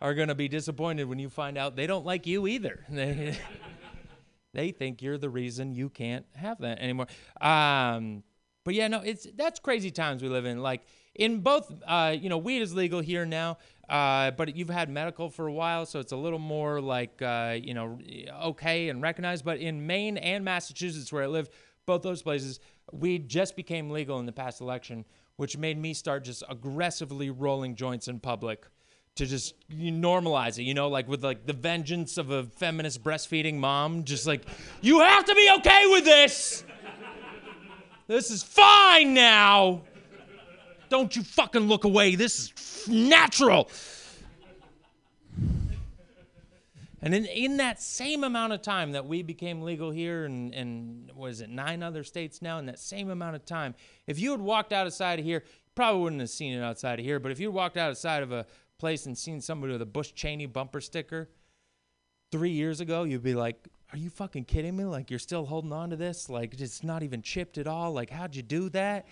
are 0.01 0.15
going 0.15 0.29
to 0.29 0.35
be 0.35 0.49
disappointed 0.49 1.05
when 1.05 1.19
you 1.19 1.29
find 1.29 1.59
out 1.59 1.77
they 1.77 1.87
don't 1.87 2.07
like 2.07 2.27
you 2.27 2.47
either. 2.47 2.85
They, 4.55 4.71
think 4.71 5.03
you're 5.03 5.19
the 5.19 5.31
reason 5.31 5.75
you 5.75 5.89
can't 5.89 6.27
have 6.35 6.59
that 6.61 6.79
anymore. 6.79 7.07
Um, 7.41 8.23
but 8.65 8.75
yeah, 8.75 8.89
no, 8.89 9.01
it's 9.01 9.27
that's 9.37 9.59
crazy 9.59 9.91
times 9.91 10.23
we 10.23 10.29
live 10.29 10.45
in. 10.45 10.61
Like 10.61 10.83
in 11.15 11.41
both, 11.41 11.73
uh, 11.87 12.15
you 12.19 12.29
know, 12.29 12.39
weed 12.39 12.63
is 12.63 12.75
legal 12.75 13.01
here 13.01 13.27
now, 13.27 13.59
uh, 13.89 14.31
but 14.33 14.55
you've 14.55 14.71
had 14.71 14.89
medical 14.89 15.31
for 15.31 15.47
a 15.47 15.53
while, 15.53 15.85
so 15.85 15.99
it's 15.99 16.13
a 16.13 16.17
little 16.17 16.39
more 16.39 16.81
like 16.81 17.21
uh, 17.23 17.57
you 17.61 17.75
know 17.75 17.99
okay 18.45 18.89
and 18.89 19.03
recognized. 19.03 19.45
But 19.45 19.59
in 19.59 19.87
Maine 19.87 20.17
and 20.17 20.45
Massachusetts, 20.45 21.13
where 21.13 21.25
I 21.25 21.27
live, 21.27 21.49
both 21.87 22.03
those 22.03 22.23
places, 22.23 22.61
weed 22.93 23.29
just 23.29 23.57
became 23.57 23.91
legal 23.91 24.21
in 24.21 24.27
the 24.27 24.33
past 24.33 24.61
election, 24.61 25.05
which 25.37 25.57
made 25.57 25.79
me 25.79 25.93
start 25.93 26.25
just 26.25 26.45
aggressively 26.49 27.31
rolling 27.31 27.75
joints 27.75 28.07
in 28.07 28.21
public 28.21 28.67
to 29.17 29.27
just 29.27 29.55
normalize 29.71 30.59
it, 30.59 30.63
you 30.63 30.75
know, 30.75 30.89
like 30.89 31.07
with 31.07 31.23
like 31.23 31.47
the 31.47 31.53
vengeance 31.53 32.17
of 32.17 32.31
a 32.31 32.45
feminist 32.45 33.03
breastfeeding 33.05 33.57
mom, 33.57 34.05
just 34.05 34.27
like 34.27 34.47
you 34.81 35.01
have 35.01 35.25
to 35.25 35.35
be 35.35 35.51
okay 35.59 35.87
with 35.89 36.05
this. 36.05 36.65
This 38.07 38.31
is 38.31 38.43
fine 38.43 39.15
now. 39.15 39.83
Don't 40.89 41.15
you 41.15 41.23
fucking 41.23 41.63
look 41.63 41.85
away. 41.85 42.17
This 42.17 42.39
is 42.39 42.53
f- 42.57 42.89
natural. 42.89 43.71
And 47.05 47.15
in, 47.15 47.27
in 47.27 47.57
that 47.57 47.83
same 47.83 48.23
amount 48.23 48.53
of 48.53 48.63
time 48.63 48.93
that 48.93 49.07
we 49.07 49.23
became 49.23 49.63
legal 49.63 49.91
here, 49.91 50.25
and, 50.25 50.55
and 50.55 51.11
was 51.17 51.41
it 51.41 51.51
nine 51.51 51.83
other 51.83 52.05
states 52.05 52.41
now, 52.41 52.59
in 52.59 52.67
that 52.67 52.79
same 52.79 53.11
amount 53.11 53.35
of 53.35 53.45
time, 53.45 53.75
if 54.07 54.21
you 54.21 54.31
had 54.31 54.41
walked 54.41 54.73
outside 54.73 55.19
of 55.19 55.25
here, 55.25 55.43
probably 55.75 56.03
wouldn't 56.03 56.21
have 56.21 56.31
seen 56.31 56.53
it 56.53 56.63
outside 56.63 57.01
of 57.01 57.05
here, 57.05 57.19
but 57.19 57.33
if 57.33 57.41
you 57.41 57.51
walked 57.51 57.77
outside 57.77 58.23
of 58.23 58.31
a 58.31 58.47
place 58.83 59.07
and 59.07 59.17
seen 59.17 59.41
somebody 59.41 59.73
with 59.73 59.81
a 59.81 59.87
Bush 59.87 60.13
Cheney 60.13 60.47
bumper 60.47 60.81
sticker 60.81 61.31
three 62.33 62.51
years 62.51 62.81
ago, 62.81 63.05
you'd 63.05 63.23
be 63.23 63.33
like, 63.33 63.69
are 63.93 63.97
you 63.97 64.11
fucking 64.11 64.45
kidding 64.45 64.77
me? 64.77 64.85
Like, 64.85 65.09
you're 65.09 65.21
still 65.21 65.47
holding 65.47 65.73
on 65.73 65.91
to 65.91 65.97
this? 65.97 66.29
Like, 66.29 66.61
it's 66.61 66.83
not 66.83 67.05
even 67.05 67.23
chipped 67.23 67.59
at 67.59 67.69
all? 67.69 67.93
Like, 67.93 68.11
how'd 68.11 68.35
you 68.35 68.43
do 68.43 68.69
that? 68.71 69.07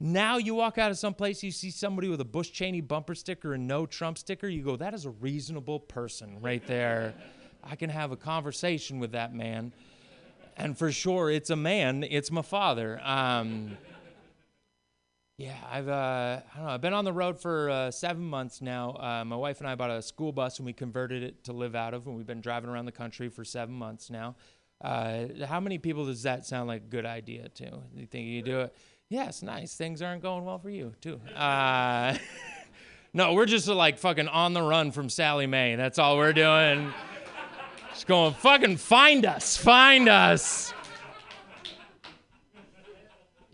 Now 0.00 0.38
you 0.38 0.56
walk 0.56 0.76
out 0.76 0.90
of 0.90 0.98
some 0.98 1.14
place, 1.14 1.44
you 1.44 1.52
see 1.52 1.70
somebody 1.70 2.08
with 2.08 2.20
a 2.20 2.24
Bush 2.24 2.50
Cheney 2.50 2.80
bumper 2.80 3.14
sticker 3.14 3.54
and 3.54 3.68
no 3.68 3.86
Trump 3.86 4.18
sticker, 4.18 4.48
you 4.48 4.64
go, 4.64 4.74
that 4.74 4.92
is 4.92 5.04
a 5.04 5.10
reasonable 5.10 5.78
person 5.78 6.40
right 6.40 6.66
there. 6.66 7.14
I 7.62 7.76
can 7.76 7.90
have 7.90 8.10
a 8.10 8.16
conversation 8.16 8.98
with 8.98 9.12
that 9.12 9.32
man. 9.32 9.72
And 10.56 10.76
for 10.76 10.90
sure, 10.90 11.30
it's 11.30 11.50
a 11.50 11.56
man, 11.56 12.02
it's 12.02 12.32
my 12.32 12.42
father. 12.42 13.00
Um, 13.04 13.78
yeah, 15.38 15.56
I've 15.70 15.88
uh, 15.88 16.40
I 16.40 16.56
don't 16.56 16.66
know. 16.66 16.72
I've 16.72 16.80
been 16.80 16.94
on 16.94 17.04
the 17.04 17.12
road 17.12 17.38
for 17.38 17.68
uh, 17.68 17.90
seven 17.90 18.24
months 18.24 18.62
now. 18.62 18.92
Uh, 18.92 19.24
my 19.24 19.36
wife 19.36 19.60
and 19.60 19.68
I 19.68 19.74
bought 19.74 19.90
a 19.90 20.00
school 20.00 20.32
bus 20.32 20.58
and 20.58 20.66
we 20.66 20.72
converted 20.72 21.22
it 21.22 21.44
to 21.44 21.52
live 21.52 21.74
out 21.74 21.92
of, 21.92 22.06
and 22.06 22.16
we've 22.16 22.26
been 22.26 22.40
driving 22.40 22.70
around 22.70 22.86
the 22.86 22.92
country 22.92 23.28
for 23.28 23.44
seven 23.44 23.74
months 23.74 24.08
now. 24.08 24.36
Uh, 24.80 25.26
how 25.46 25.60
many 25.60 25.76
people 25.76 26.06
does 26.06 26.22
that 26.22 26.46
sound 26.46 26.68
like 26.68 26.82
a 26.82 26.86
good 26.86 27.04
idea 27.04 27.50
to? 27.50 27.82
You 27.94 28.06
think 28.06 28.28
you 28.28 28.42
do 28.42 28.60
it? 28.60 28.74
Yes, 29.10 29.42
nice. 29.42 29.74
Things 29.74 30.00
aren't 30.00 30.22
going 30.22 30.44
well 30.44 30.58
for 30.58 30.70
you 30.70 30.94
too. 31.02 31.20
Uh, 31.34 32.16
no, 33.12 33.34
we're 33.34 33.46
just 33.46 33.68
like 33.68 33.98
fucking 33.98 34.28
on 34.28 34.54
the 34.54 34.62
run 34.62 34.90
from 34.90 35.10
Sallie 35.10 35.46
Mae. 35.46 35.76
That's 35.76 35.98
all 35.98 36.16
we're 36.16 36.32
doing. 36.32 36.92
Just 37.92 38.06
going, 38.06 38.32
fucking 38.34 38.78
find 38.78 39.26
us, 39.26 39.56
find 39.56 40.08
us 40.08 40.72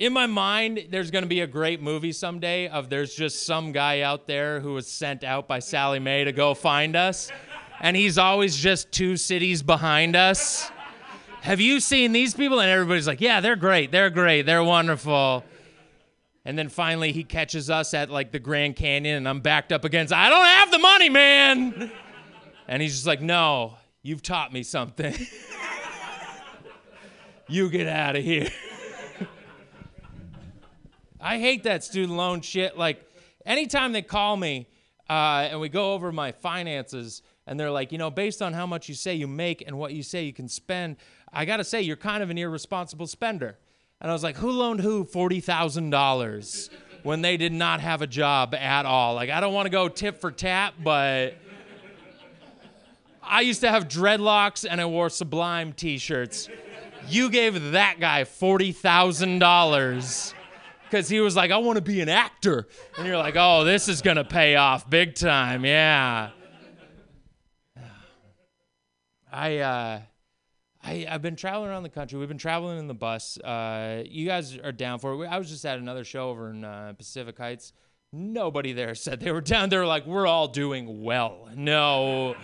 in 0.02 0.12
my 0.12 0.26
mind, 0.26 0.88
there's 0.90 1.12
going 1.12 1.22
to 1.22 1.28
be 1.28 1.42
a 1.42 1.46
great 1.46 1.80
movie 1.80 2.10
someday 2.10 2.66
of 2.66 2.90
there's 2.90 3.14
just 3.14 3.46
some 3.46 3.70
guy 3.70 4.00
out 4.00 4.26
there 4.26 4.58
who 4.58 4.74
was 4.74 4.88
sent 4.88 5.22
out 5.22 5.46
by 5.46 5.60
Sallie 5.60 6.00
Mae 6.00 6.24
to 6.24 6.32
go 6.32 6.54
find 6.54 6.96
us, 6.96 7.30
and 7.80 7.96
he's 7.96 8.18
always 8.18 8.56
just 8.56 8.90
two 8.90 9.16
cities 9.16 9.62
behind 9.62 10.16
us. 10.16 10.72
Have 11.42 11.60
you 11.60 11.78
seen 11.78 12.10
these 12.10 12.34
people? 12.34 12.58
And 12.58 12.68
everybody's 12.68 13.06
like, 13.06 13.20
yeah, 13.20 13.38
they're 13.38 13.54
great, 13.54 13.92
they're 13.92 14.10
great, 14.10 14.42
they're 14.42 14.64
wonderful. 14.64 15.44
And 16.44 16.58
then 16.58 16.68
finally, 16.68 17.12
he 17.12 17.22
catches 17.22 17.70
us 17.70 17.94
at 17.94 18.10
like 18.10 18.32
the 18.32 18.40
Grand 18.40 18.74
Canyon, 18.74 19.18
and 19.18 19.28
I'm 19.28 19.38
backed 19.38 19.70
up 19.70 19.84
against, 19.84 20.12
I 20.12 20.28
don't 20.28 20.44
have 20.44 20.72
the 20.72 20.80
money, 20.80 21.10
man. 21.10 21.92
And 22.66 22.82
he's 22.82 22.94
just 22.94 23.06
like, 23.06 23.20
no, 23.20 23.76
you've 24.02 24.22
taught 24.22 24.52
me 24.52 24.64
something. 24.64 25.14
you 27.46 27.70
get 27.70 27.86
out 27.86 28.16
of 28.16 28.24
here. 28.24 28.48
I 31.22 31.38
hate 31.38 31.62
that 31.62 31.84
student 31.84 32.18
loan 32.18 32.40
shit. 32.40 32.76
Like, 32.76 33.00
anytime 33.46 33.92
they 33.92 34.02
call 34.02 34.36
me 34.36 34.66
uh, 35.08 35.46
and 35.50 35.60
we 35.60 35.68
go 35.68 35.94
over 35.94 36.10
my 36.10 36.32
finances, 36.32 37.22
and 37.46 37.58
they're 37.58 37.70
like, 37.70 37.92
you 37.92 37.98
know, 37.98 38.10
based 38.10 38.42
on 38.42 38.52
how 38.52 38.66
much 38.66 38.88
you 38.88 38.94
say 38.94 39.14
you 39.14 39.28
make 39.28 39.62
and 39.66 39.78
what 39.78 39.92
you 39.92 40.02
say 40.02 40.24
you 40.24 40.32
can 40.32 40.48
spend, 40.48 40.96
I 41.32 41.44
gotta 41.44 41.64
say, 41.64 41.82
you're 41.82 41.96
kind 41.96 42.22
of 42.22 42.30
an 42.30 42.38
irresponsible 42.38 43.06
spender. 43.06 43.58
And 44.00 44.10
I 44.10 44.14
was 44.14 44.22
like, 44.22 44.36
who 44.36 44.50
loaned 44.50 44.80
who 44.80 45.04
$40,000 45.04 46.70
when 47.04 47.22
they 47.22 47.36
did 47.36 47.52
not 47.52 47.80
have 47.80 48.02
a 48.02 48.06
job 48.06 48.54
at 48.54 48.86
all? 48.86 49.14
Like, 49.14 49.30
I 49.30 49.40
don't 49.40 49.54
wanna 49.54 49.70
go 49.70 49.88
tip 49.88 50.20
for 50.20 50.30
tap, 50.30 50.74
but 50.82 51.36
I 53.22 53.42
used 53.42 53.60
to 53.60 53.70
have 53.70 53.88
dreadlocks 53.88 54.66
and 54.68 54.80
I 54.80 54.86
wore 54.86 55.08
Sublime 55.08 55.72
t 55.72 55.98
shirts. 55.98 56.48
You 57.08 57.30
gave 57.30 57.72
that 57.72 57.98
guy 58.00 58.22
$40,000 58.22 60.34
because 60.92 61.08
he 61.08 61.20
was 61.20 61.34
like, 61.34 61.50
I 61.50 61.56
want 61.56 61.76
to 61.76 61.82
be 61.82 62.02
an 62.02 62.10
actor. 62.10 62.68
And 62.98 63.06
you're 63.06 63.16
like, 63.16 63.34
oh, 63.34 63.64
this 63.64 63.88
is 63.88 64.02
going 64.02 64.18
to 64.18 64.24
pay 64.24 64.56
off 64.56 64.90
big 64.90 65.14
time. 65.14 65.64
Yeah. 65.64 66.32
I, 69.32 69.56
uh, 69.56 70.00
I, 70.82 71.06
I've 71.08 71.22
been 71.22 71.36
traveling 71.36 71.70
around 71.70 71.84
the 71.84 71.88
country. 71.88 72.18
We've 72.18 72.28
been 72.28 72.36
traveling 72.36 72.78
in 72.78 72.88
the 72.88 72.94
bus. 72.94 73.38
Uh, 73.38 74.02
you 74.04 74.26
guys 74.26 74.58
are 74.58 74.70
down 74.70 74.98
for 74.98 75.24
it. 75.24 75.28
I 75.28 75.38
was 75.38 75.48
just 75.48 75.64
at 75.64 75.78
another 75.78 76.04
show 76.04 76.28
over 76.28 76.50
in 76.50 76.62
uh, 76.62 76.92
Pacific 76.98 77.38
Heights. 77.38 77.72
Nobody 78.12 78.74
there 78.74 78.94
said 78.94 79.20
they 79.20 79.32
were 79.32 79.40
down. 79.40 79.70
They 79.70 79.78
were 79.78 79.86
like, 79.86 80.04
we're 80.04 80.26
all 80.26 80.48
doing 80.48 81.02
well. 81.02 81.48
No, 81.56 82.36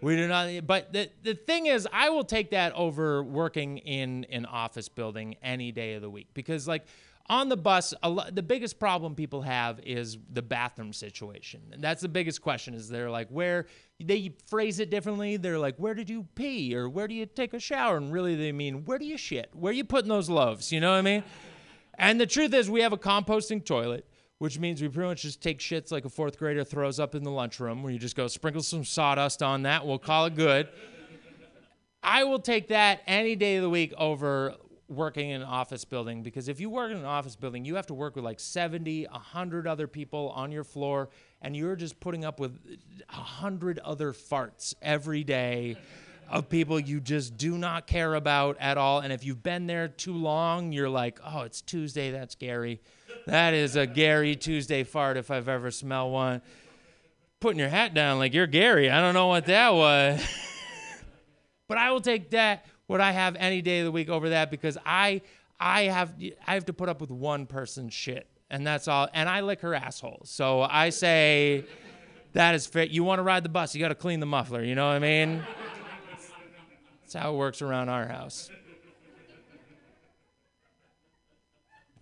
we 0.00 0.16
do 0.16 0.26
not. 0.26 0.66
But 0.66 0.92
the, 0.92 1.10
the 1.22 1.34
thing 1.34 1.66
is, 1.66 1.86
I 1.92 2.10
will 2.10 2.24
take 2.24 2.50
that 2.50 2.72
over 2.72 3.22
working 3.22 3.78
in 3.78 4.26
an 4.32 4.46
office 4.46 4.88
building 4.88 5.36
any 5.44 5.70
day 5.70 5.94
of 5.94 6.02
the 6.02 6.10
week 6.10 6.30
because, 6.34 6.66
like, 6.66 6.84
on 7.28 7.48
the 7.48 7.56
bus, 7.56 7.92
lo- 8.02 8.30
the 8.30 8.42
biggest 8.42 8.78
problem 8.78 9.14
people 9.14 9.42
have 9.42 9.80
is 9.80 10.18
the 10.32 10.42
bathroom 10.42 10.92
situation. 10.92 11.60
And 11.72 11.82
that's 11.82 12.00
the 12.00 12.08
biggest 12.08 12.40
question. 12.40 12.74
Is 12.74 12.88
they're 12.88 13.10
like, 13.10 13.28
where 13.28 13.66
they 14.00 14.34
phrase 14.46 14.78
it 14.78 14.90
differently. 14.90 15.36
They're 15.36 15.58
like, 15.58 15.76
where 15.76 15.94
did 15.94 16.08
you 16.08 16.26
pee 16.34 16.74
or 16.74 16.88
where 16.88 17.08
do 17.08 17.14
you 17.14 17.26
take 17.26 17.52
a 17.52 17.60
shower? 17.60 17.96
And 17.96 18.12
really, 18.12 18.34
they 18.34 18.52
mean, 18.52 18.84
where 18.84 18.98
do 18.98 19.04
you 19.04 19.18
shit? 19.18 19.50
Where 19.52 19.70
are 19.70 19.74
you 19.74 19.84
putting 19.84 20.08
those 20.08 20.30
loaves? 20.30 20.72
You 20.72 20.80
know 20.80 20.92
what 20.92 20.98
I 20.98 21.02
mean? 21.02 21.24
And 21.94 22.20
the 22.20 22.26
truth 22.26 22.54
is, 22.54 22.70
we 22.70 22.80
have 22.82 22.92
a 22.92 22.98
composting 22.98 23.64
toilet, 23.64 24.06
which 24.38 24.58
means 24.58 24.80
we 24.80 24.88
pretty 24.88 25.08
much 25.08 25.22
just 25.22 25.42
take 25.42 25.58
shits 25.58 25.90
like 25.90 26.04
a 26.04 26.08
fourth 26.08 26.38
grader 26.38 26.62
throws 26.62 27.00
up 27.00 27.16
in 27.16 27.24
the 27.24 27.30
lunchroom, 27.30 27.82
where 27.82 27.92
you 27.92 27.98
just 27.98 28.14
go 28.14 28.28
sprinkle 28.28 28.62
some 28.62 28.84
sawdust 28.84 29.42
on 29.42 29.62
that. 29.62 29.84
We'll 29.84 29.98
call 29.98 30.26
it 30.26 30.36
good. 30.36 30.68
I 32.02 32.22
will 32.22 32.38
take 32.38 32.68
that 32.68 33.00
any 33.08 33.34
day 33.34 33.56
of 33.56 33.62
the 33.62 33.70
week 33.70 33.92
over 33.98 34.54
working 34.88 35.30
in 35.30 35.42
an 35.42 35.46
office 35.46 35.84
building 35.84 36.22
because 36.22 36.48
if 36.48 36.60
you 36.60 36.70
work 36.70 36.90
in 36.90 36.96
an 36.96 37.04
office 37.04 37.36
building, 37.36 37.64
you 37.64 37.74
have 37.74 37.86
to 37.86 37.94
work 37.94 38.16
with 38.16 38.24
like 38.24 38.40
70, 38.40 39.06
100 39.10 39.66
other 39.66 39.86
people 39.86 40.32
on 40.34 40.50
your 40.50 40.64
floor, 40.64 41.10
and 41.42 41.56
you're 41.56 41.76
just 41.76 42.00
putting 42.00 42.24
up 42.24 42.40
with 42.40 42.58
100 43.12 43.78
other 43.80 44.12
farts 44.12 44.74
every 44.80 45.24
day 45.24 45.76
of 46.30 46.48
people 46.48 46.78
you 46.78 47.00
just 47.00 47.36
do 47.36 47.56
not 47.56 47.86
care 47.86 48.14
about 48.14 48.56
at 48.60 48.76
all. 48.76 49.00
And 49.00 49.12
if 49.12 49.24
you've 49.24 49.42
been 49.42 49.66
there 49.66 49.88
too 49.88 50.14
long, 50.14 50.72
you're 50.72 50.88
like, 50.88 51.20
oh, 51.24 51.42
it's 51.42 51.60
Tuesday, 51.62 52.10
that's 52.10 52.34
Gary. 52.34 52.80
That 53.26 53.54
is 53.54 53.76
a 53.76 53.86
Gary 53.86 54.36
Tuesday 54.36 54.84
fart 54.84 55.16
if 55.16 55.30
I've 55.30 55.48
ever 55.48 55.70
smelled 55.70 56.12
one. 56.12 56.42
Putting 57.40 57.58
your 57.58 57.68
hat 57.68 57.94
down 57.94 58.18
like 58.18 58.34
you're 58.34 58.46
Gary. 58.46 58.90
I 58.90 59.00
don't 59.00 59.14
know 59.14 59.28
what 59.28 59.46
that 59.46 59.74
was. 59.74 60.20
But 61.68 61.76
I 61.76 61.90
will 61.90 62.00
take 62.00 62.30
that 62.30 62.64
what 62.88 63.00
I 63.00 63.12
have 63.12 63.36
any 63.36 63.62
day 63.62 63.78
of 63.78 63.84
the 63.84 63.92
week 63.92 64.08
over 64.08 64.30
that 64.30 64.50
because 64.50 64.76
I 64.84 65.22
I 65.60 65.82
have 65.84 66.14
I 66.46 66.54
have 66.54 66.66
to 66.66 66.72
put 66.72 66.88
up 66.88 67.00
with 67.00 67.10
one 67.10 67.46
person's 67.46 67.94
shit 67.94 68.26
and 68.50 68.66
that's 68.66 68.88
all. 68.88 69.08
And 69.12 69.28
I 69.28 69.40
lick 69.42 69.60
her 69.60 69.74
asshole. 69.74 70.22
So 70.24 70.62
I 70.62 70.90
say 70.90 71.64
that 72.32 72.54
is 72.54 72.66
fit. 72.66 72.90
You 72.90 73.04
want 73.04 73.18
to 73.18 73.22
ride 73.22 73.44
the 73.44 73.48
bus, 73.48 73.74
you 73.74 73.80
got 73.80 73.88
to 73.88 73.94
clean 73.94 74.20
the 74.20 74.26
muffler. 74.26 74.62
You 74.62 74.74
know 74.74 74.86
what 74.86 74.94
I 74.94 74.98
mean? 74.98 75.42
That's 77.02 77.14
how 77.14 77.32
it 77.32 77.36
works 77.36 77.62
around 77.62 77.88
our 77.88 78.06
house. 78.06 78.50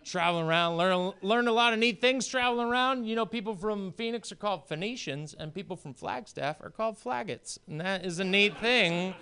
Traveling 0.05 0.47
around, 0.47 0.77
learn 0.77 1.13
learn 1.21 1.49
a 1.49 1.53
lot 1.53 1.73
of 1.73 1.81
neat 1.81 2.01
things 2.01 2.29
traveling 2.29 2.69
around. 2.69 3.07
You 3.07 3.17
know, 3.17 3.27
people 3.27 3.57
from 3.57 3.91
Phoenix 3.91 4.31
are 4.31 4.37
called 4.37 4.69
Phoenicians, 4.69 5.35
and 5.35 5.53
people 5.53 5.75
from 5.75 5.95
Flagstaff 5.95 6.61
are 6.61 6.71
called 6.71 6.97
Flaggots, 6.97 7.59
and 7.67 7.81
that 7.81 8.07
is 8.07 8.21
a 8.21 8.25
neat 8.25 8.57
thing 8.59 9.17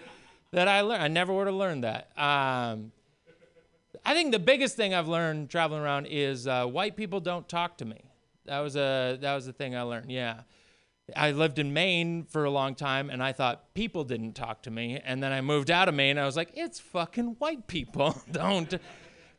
that 0.55 0.69
I 0.69 0.83
learned. 0.83 1.03
I 1.03 1.09
never 1.09 1.33
would 1.33 1.47
have 1.47 1.57
learned 1.57 1.85
that. 1.85 2.11
Um, 2.17 2.93
I 4.07 4.15
think 4.15 4.33
the 4.33 4.39
biggest 4.39 4.77
thing 4.77 4.95
I've 4.95 5.09
learned 5.09 5.51
traveling 5.51 5.83
around 5.83 6.07
is 6.07 6.47
uh, 6.47 6.67
white 6.67 6.97
people 6.97 7.21
don't 7.21 7.49
talk 7.49 7.79
to 7.79 7.85
me. 7.85 8.01
That 8.47 8.61
was 8.61 8.77
a 8.77 9.19
that 9.21 9.35
was 9.35 9.47
the 9.47 9.53
thing 9.53 9.75
I 9.75 9.83
learned. 9.83 10.13
Yeah, 10.13 10.43
I 11.17 11.33
lived 11.33 11.59
in 11.59 11.73
Maine 11.73 12.25
for 12.25 12.45
a 12.45 12.51
long 12.51 12.75
time, 12.75 13.11
and 13.11 13.23
I 13.23 13.33
thought 13.33 13.75
people 13.75 14.05
didn't 14.05 14.35
talk 14.35 14.63
to 14.63 14.71
me. 14.71 15.01
And 15.05 15.23
then 15.23 15.33
I 15.33 15.41
moved 15.41 15.71
out 15.71 15.89
of 15.89 15.95
Maine. 15.95 16.19
I 16.19 16.27
was 16.27 16.37
like, 16.37 16.53
it's 16.55 16.79
fucking 16.79 17.37
white 17.39 17.67
people 17.67 18.23
don't. 18.31 18.73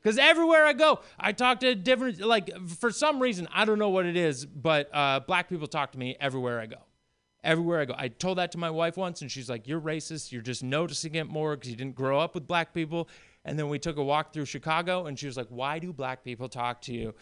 Because 0.01 0.17
everywhere 0.17 0.65
I 0.65 0.73
go, 0.73 0.99
I 1.19 1.31
talk 1.31 1.61
to 1.61 1.73
different, 1.73 2.19
like, 2.21 2.55
for 2.67 2.91
some 2.91 3.19
reason, 3.19 3.47
I 3.51 3.65
don't 3.65 3.79
know 3.79 3.89
what 3.89 4.05
it 4.05 4.15
is, 4.15 4.45
but 4.45 4.87
uh, 4.93 5.21
black 5.21 5.49
people 5.49 5.65
talk 5.65 5.93
to 5.93 5.97
me 5.97 6.15
everywhere 6.19 6.59
I 6.59 6.67
go 6.67 6.77
everywhere 7.45 7.79
I 7.79 7.85
go. 7.85 7.95
I 7.97 8.09
told 8.09 8.37
that 8.37 8.51
to 8.53 8.57
my 8.57 8.69
wife 8.69 8.97
once, 8.97 9.21
and 9.21 9.31
she's 9.31 9.49
like, 9.49 9.67
"You're 9.67 9.79
racist. 9.79 10.31
You're 10.31 10.41
just 10.41 10.63
noticing 10.63 11.15
it 11.15 11.27
more 11.27 11.55
because 11.55 11.69
you 11.69 11.77
didn't 11.77 11.95
grow 11.95 12.19
up 12.19 12.35
with 12.35 12.47
black 12.47 12.73
people." 12.73 13.07
And 13.45 13.57
then 13.59 13.69
we 13.69 13.79
took 13.79 13.97
a 13.97 14.03
walk 14.03 14.33
through 14.33 14.45
Chicago, 14.45 15.05
and 15.05 15.17
she 15.17 15.27
was 15.27 15.37
like, 15.37 15.47
"Why 15.49 15.79
do 15.79 15.93
black 15.93 16.23
people 16.23 16.49
talk 16.49 16.81
to 16.83 16.93
you?" 16.93 17.13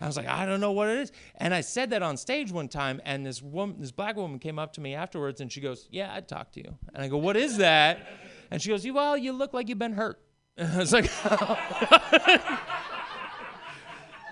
I 0.00 0.06
was 0.06 0.16
like, 0.16 0.28
"I 0.28 0.46
don't 0.46 0.60
know 0.60 0.72
what 0.72 0.88
it 0.88 0.98
is." 0.98 1.12
And 1.36 1.52
I 1.52 1.62
said 1.62 1.90
that 1.90 2.02
on 2.02 2.16
stage 2.16 2.52
one 2.52 2.68
time, 2.68 3.00
and 3.04 3.26
this 3.26 3.42
woman, 3.42 3.80
this 3.80 3.90
black 3.90 4.16
woman, 4.16 4.38
came 4.38 4.58
up 4.58 4.72
to 4.74 4.80
me 4.80 4.94
afterwards, 4.94 5.40
and 5.40 5.50
she 5.50 5.60
goes, 5.60 5.88
"Yeah, 5.90 6.14
I'd 6.14 6.28
talk 6.28 6.52
to 6.52 6.60
you." 6.60 6.76
And 6.94 7.02
I 7.02 7.08
go, 7.08 7.18
"What 7.18 7.36
is 7.36 7.56
that?" 7.56 8.06
And 8.50 8.60
she 8.60 8.68
goes, 8.68 8.86
well, 8.90 9.16
you 9.16 9.32
look 9.32 9.54
like 9.54 9.68
you've 9.68 9.78
been 9.78 9.92
hurt." 9.92 10.20
I 10.58 10.78
was 10.78 10.92
like, 10.92 11.10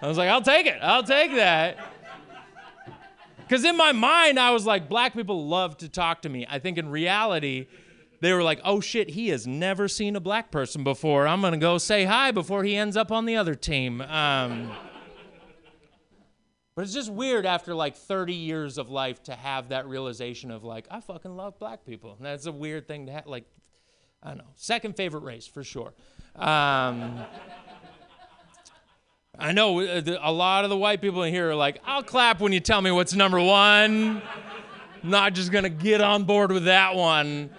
I 0.01 0.07
was 0.07 0.19
like, 0.19 0.29
I'll 0.29 0.43
take 0.43 0.66
it. 0.66 0.79
I'll 0.83 1.03
take 1.03 1.35
that. 1.35 1.79
Because 3.49 3.65
in 3.65 3.79
my 3.79 3.93
mind, 3.93 4.39
I 4.39 4.51
was 4.51 4.66
like, 4.66 4.91
black 4.91 5.15
people 5.15 5.47
love 5.47 5.79
to 5.79 5.89
talk 5.89 6.23
to 6.23 6.29
me. 6.29 6.47
I 6.51 6.59
think 6.59 6.77
in 6.77 6.91
reality, 6.91 7.66
they 8.20 8.35
were 8.35 8.43
like, 8.43 8.61
oh 8.62 8.81
shit, 8.81 9.09
he 9.11 9.29
has 9.29 9.47
never 9.47 9.89
seen 9.89 10.16
a 10.16 10.20
black 10.20 10.51
person 10.51 10.85
before. 10.85 11.27
I'm 11.27 11.41
going 11.41 11.55
to 11.55 11.59
go 11.59 11.79
say 11.79 12.05
hi 12.05 12.31
before 12.31 12.62
he 12.62 12.77
ends 12.77 12.95
up 12.95 13.11
on 13.11 13.25
the 13.25 13.37
other 13.37 13.55
team. 13.55 14.03
Um, 14.03 14.70
but 16.75 16.83
it's 16.83 16.93
just 16.93 17.11
weird 17.11 17.47
after 17.47 17.75
like 17.75 17.97
30 17.97 18.35
years 18.35 18.77
of 18.77 18.91
life 18.91 19.23
to 19.25 19.35
have 19.35 19.70
that 19.70 19.89
realization 19.89 20.51
of 20.51 20.62
like, 20.62 20.87
I 20.91 21.01
fucking 21.01 21.35
love 21.35 21.59
black 21.59 21.87
people. 21.87 22.16
And 22.19 22.27
that's 22.27 22.45
a 22.45 22.53
weird 22.53 22.87
thing 22.87 23.07
to 23.07 23.12
have. 23.12 23.27
Like, 23.27 23.47
I 24.23 24.29
don't 24.29 24.39
know. 24.39 24.53
Second 24.57 24.95
favorite 24.95 25.23
race 25.23 25.47
for 25.47 25.65
sure. 25.65 25.95
Um, 26.37 27.25
I 29.40 29.52
know 29.52 29.81
uh, 29.81 30.02
a 30.20 30.32
lot 30.32 30.65
of 30.65 30.70
the 30.70 30.77
white 30.77 31.01
people 31.01 31.23
in 31.23 31.32
here 31.32 31.51
are 31.51 31.55
like, 31.55 31.81
I'll 31.86 32.02
clap 32.02 32.40
when 32.40 32.52
you 32.52 32.59
tell 32.59 32.82
me 32.82 32.90
what's 32.90 33.15
number 33.15 33.40
one. 33.40 34.20
Not 35.05 35.35
just 35.35 35.52
gonna 35.52 35.69
get 35.69 36.01
on 36.01 36.24
board 36.24 36.51
with 36.51 36.65
that 36.65 36.97
one 36.97 37.51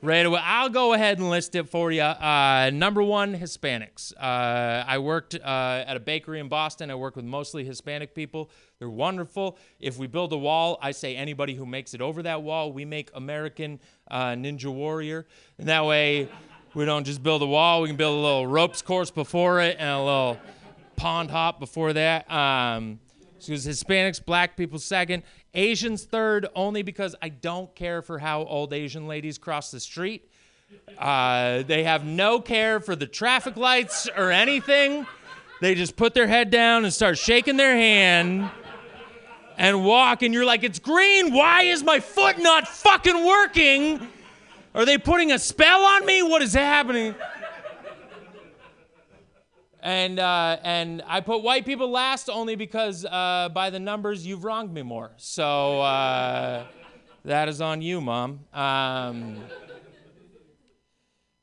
right 0.00 0.24
away. 0.24 0.40
I'll 0.42 0.70
go 0.70 0.94
ahead 0.94 1.18
and 1.18 1.28
list 1.28 1.54
it 1.54 1.68
for 1.68 1.92
you. 1.92 2.00
Uh, 2.00 2.70
number 2.72 3.02
one, 3.02 3.34
Hispanics. 3.34 4.14
Uh, 4.16 4.84
I 4.86 4.96
worked 4.98 5.34
uh, 5.34 5.84
at 5.86 5.98
a 5.98 6.00
bakery 6.00 6.40
in 6.40 6.48
Boston. 6.48 6.90
I 6.90 6.94
work 6.94 7.14
with 7.14 7.26
mostly 7.26 7.62
Hispanic 7.62 8.14
people. 8.14 8.48
They're 8.78 8.88
wonderful. 8.88 9.58
If 9.80 9.98
we 9.98 10.06
build 10.06 10.32
a 10.32 10.38
wall, 10.38 10.78
I 10.80 10.92
say 10.92 11.14
anybody 11.14 11.54
who 11.54 11.66
makes 11.66 11.92
it 11.92 12.00
over 12.00 12.22
that 12.22 12.42
wall, 12.42 12.72
we 12.72 12.86
make 12.86 13.10
American 13.12 13.80
uh, 14.10 14.28
Ninja 14.30 14.72
Warrior. 14.72 15.26
And 15.58 15.68
that 15.68 15.84
way, 15.84 16.30
we 16.72 16.86
don't 16.86 17.04
just 17.04 17.22
build 17.22 17.42
a 17.42 17.46
wall. 17.46 17.82
We 17.82 17.88
can 17.88 17.96
build 17.96 18.18
a 18.18 18.22
little 18.22 18.46
ropes 18.46 18.80
course 18.80 19.10
before 19.10 19.60
it 19.60 19.76
and 19.78 19.90
a 19.90 19.98
little 19.98 20.38
pond 20.98 21.30
hop 21.30 21.60
before 21.60 21.92
that. 21.92 22.30
Um, 22.30 22.98
so 23.38 23.52
was 23.52 23.66
Hispanics, 23.66 24.22
black 24.22 24.56
people 24.56 24.80
second, 24.80 25.22
Asians 25.54 26.04
third, 26.04 26.48
only 26.56 26.82
because 26.82 27.14
I 27.22 27.28
don't 27.28 27.72
care 27.74 28.02
for 28.02 28.18
how 28.18 28.42
old 28.42 28.72
Asian 28.72 29.06
ladies 29.06 29.38
cross 29.38 29.70
the 29.70 29.78
street. 29.78 30.28
Uh, 30.98 31.62
they 31.62 31.84
have 31.84 32.04
no 32.04 32.40
care 32.40 32.80
for 32.80 32.96
the 32.96 33.06
traffic 33.06 33.56
lights 33.56 34.08
or 34.16 34.32
anything. 34.32 35.06
They 35.60 35.74
just 35.74 35.96
put 35.96 36.14
their 36.14 36.26
head 36.26 36.50
down 36.50 36.84
and 36.84 36.92
start 36.92 37.16
shaking 37.16 37.56
their 37.56 37.74
hand 37.74 38.50
and 39.56 39.84
walk, 39.84 40.22
and 40.22 40.34
you're 40.34 40.44
like, 40.44 40.64
it's 40.64 40.78
green. 40.78 41.32
Why 41.32 41.62
is 41.62 41.82
my 41.82 42.00
foot 42.00 42.38
not 42.38 42.66
fucking 42.66 43.24
working? 43.24 44.06
Are 44.74 44.84
they 44.84 44.98
putting 44.98 45.32
a 45.32 45.38
spell 45.38 45.82
on 45.82 46.04
me? 46.04 46.22
What 46.22 46.42
is 46.42 46.54
happening? 46.54 47.14
And 49.88 50.18
uh, 50.18 50.58
and 50.64 51.02
I 51.06 51.22
put 51.22 51.42
white 51.42 51.64
people 51.64 51.90
last 51.90 52.28
only 52.28 52.56
because 52.56 53.06
uh, 53.06 53.48
by 53.54 53.70
the 53.70 53.80
numbers 53.80 54.26
you've 54.26 54.44
wronged 54.44 54.70
me 54.70 54.82
more. 54.82 55.12
So 55.16 55.80
uh, 55.80 56.66
that 57.24 57.48
is 57.48 57.62
on 57.62 57.80
you, 57.80 58.02
mom. 58.02 58.40
Um, 58.52 59.38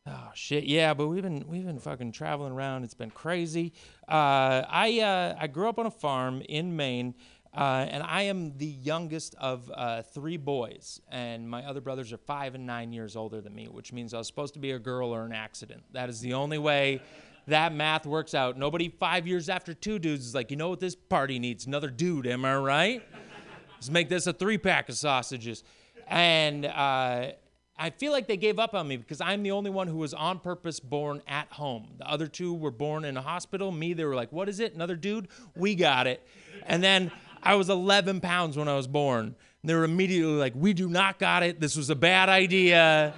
oh 0.05 0.29
shit, 0.35 0.65
yeah. 0.65 0.93
But 0.93 1.07
we've 1.07 1.23
been 1.23 1.43
we've 1.47 1.65
been 1.65 1.79
fucking 1.79 2.11
traveling 2.11 2.51
around. 2.51 2.83
It's 2.83 2.93
been 2.93 3.09
crazy. 3.09 3.73
Uh, 4.07 4.61
I 4.69 4.99
uh, 4.99 5.37
I 5.39 5.47
grew 5.47 5.67
up 5.67 5.79
on 5.79 5.87
a 5.87 5.91
farm 5.91 6.43
in 6.47 6.75
Maine. 6.75 7.15
Uh, 7.51 7.87
and 7.89 8.03
I 8.03 8.23
am 8.23 8.57
the 8.57 8.65
youngest 8.65 9.33
of 9.35 9.71
uh, 9.73 10.01
three 10.01 10.35
boys, 10.35 10.99
and 11.09 11.49
my 11.49 11.63
other 11.63 11.79
brothers 11.79 12.11
are 12.11 12.17
five 12.17 12.53
and 12.53 12.67
nine 12.67 12.91
years 12.91 13.15
older 13.15 13.39
than 13.39 13.55
me, 13.55 13.69
which 13.69 13.93
means 13.93 14.13
I 14.13 14.17
was 14.17 14.27
supposed 14.27 14.55
to 14.55 14.59
be 14.59 14.71
a 14.71 14.79
girl 14.79 15.15
or 15.15 15.23
an 15.23 15.31
accident. 15.31 15.83
That 15.93 16.09
is 16.09 16.19
the 16.19 16.33
only 16.33 16.57
way 16.57 17.01
that 17.47 17.73
math 17.73 18.05
works 18.05 18.33
out. 18.33 18.57
Nobody 18.57 18.89
five 18.89 19.27
years 19.27 19.49
after 19.49 19.73
two 19.73 19.99
dudes 19.99 20.25
is 20.25 20.35
like, 20.35 20.51
you 20.51 20.57
know 20.57 20.69
what 20.69 20.79
this 20.79 20.95
party 20.95 21.39
needs? 21.39 21.65
Another 21.65 21.89
dude, 21.89 22.27
am 22.27 22.45
I 22.45 22.55
right? 22.55 23.03
Let's 23.75 23.89
make 23.89 24.09
this 24.09 24.25
a 24.27 24.33
three 24.33 24.57
pack 24.57 24.89
of 24.89 24.95
sausages. 24.95 25.63
And 26.07 26.65
uh, 26.65 27.31
I 27.77 27.89
feel 27.89 28.11
like 28.11 28.27
they 28.27 28.37
gave 28.37 28.57
up 28.57 28.73
on 28.73 28.87
me 28.87 28.97
because 28.97 29.21
I'm 29.21 29.43
the 29.43 29.51
only 29.51 29.69
one 29.69 29.87
who 29.87 29.97
was 29.97 30.13
on 30.13 30.39
purpose 30.39 30.79
born 30.79 31.21
at 31.27 31.51
home. 31.51 31.89
The 31.97 32.09
other 32.09 32.27
two 32.27 32.53
were 32.53 32.71
born 32.71 33.05
in 33.05 33.17
a 33.17 33.21
hospital. 33.21 33.71
Me, 33.71 33.93
they 33.93 34.05
were 34.05 34.15
like, 34.15 34.31
what 34.31 34.49
is 34.49 34.59
it? 34.59 34.73
Another 34.73 34.95
dude? 34.95 35.27
We 35.55 35.75
got 35.75 36.07
it. 36.07 36.25
And 36.65 36.83
then 36.83 37.11
I 37.43 37.55
was 37.55 37.69
11 37.69 38.21
pounds 38.21 38.57
when 38.57 38.67
I 38.67 38.75
was 38.75 38.87
born. 38.87 39.35
And 39.61 39.69
they 39.69 39.75
were 39.75 39.83
immediately 39.83 40.33
like, 40.33 40.53
we 40.55 40.73
do 40.73 40.87
not 40.87 41.19
got 41.19 41.43
it. 41.43 41.59
This 41.59 41.75
was 41.75 41.89
a 41.89 41.95
bad 41.95 42.29
idea. 42.29 43.13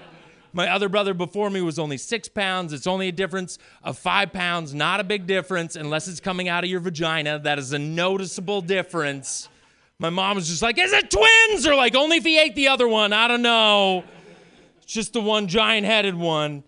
My 0.54 0.70
other 0.70 0.90
brother 0.90 1.14
before 1.14 1.50
me 1.50 1.62
was 1.62 1.78
only 1.78 1.98
six 1.98 2.28
pounds. 2.28 2.74
It's 2.74 2.88
only 2.88 3.08
a 3.10 3.12
difference 3.12 3.60
of 3.84 3.98
five 3.98 4.34
pounds, 4.34 4.74
not 4.74 5.00
a 5.00 5.04
big 5.04 5.28
difference 5.28 5.76
unless 5.76 6.08
it's 6.08 6.20
coming 6.20 6.48
out 6.50 6.64
of 6.64 6.70
your 6.70 6.80
vagina. 6.80 7.40
That 7.40 7.60
is 7.60 7.74
a 7.74 7.80
noticeable 7.80 8.62
difference. 8.62 9.50
My 10.00 10.10
mom 10.10 10.36
was 10.36 10.48
just 10.48 10.62
like, 10.62 10.78
Is 10.78 10.94
it 10.94 11.12
twins? 11.12 11.68
Or 11.68 11.76
like, 11.76 11.96
only 11.96 12.18
if 12.18 12.24
he 12.24 12.40
ate 12.40 12.56
the 12.56 12.70
other 12.70 12.88
one. 12.88 13.14
I 13.14 13.28
don't 13.28 13.42
know. 13.42 14.04
It's 14.82 14.94
just 14.94 15.14
the 15.14 15.22
one 15.22 15.48
giant 15.48 15.86
headed 15.86 16.16
one. 16.16 16.64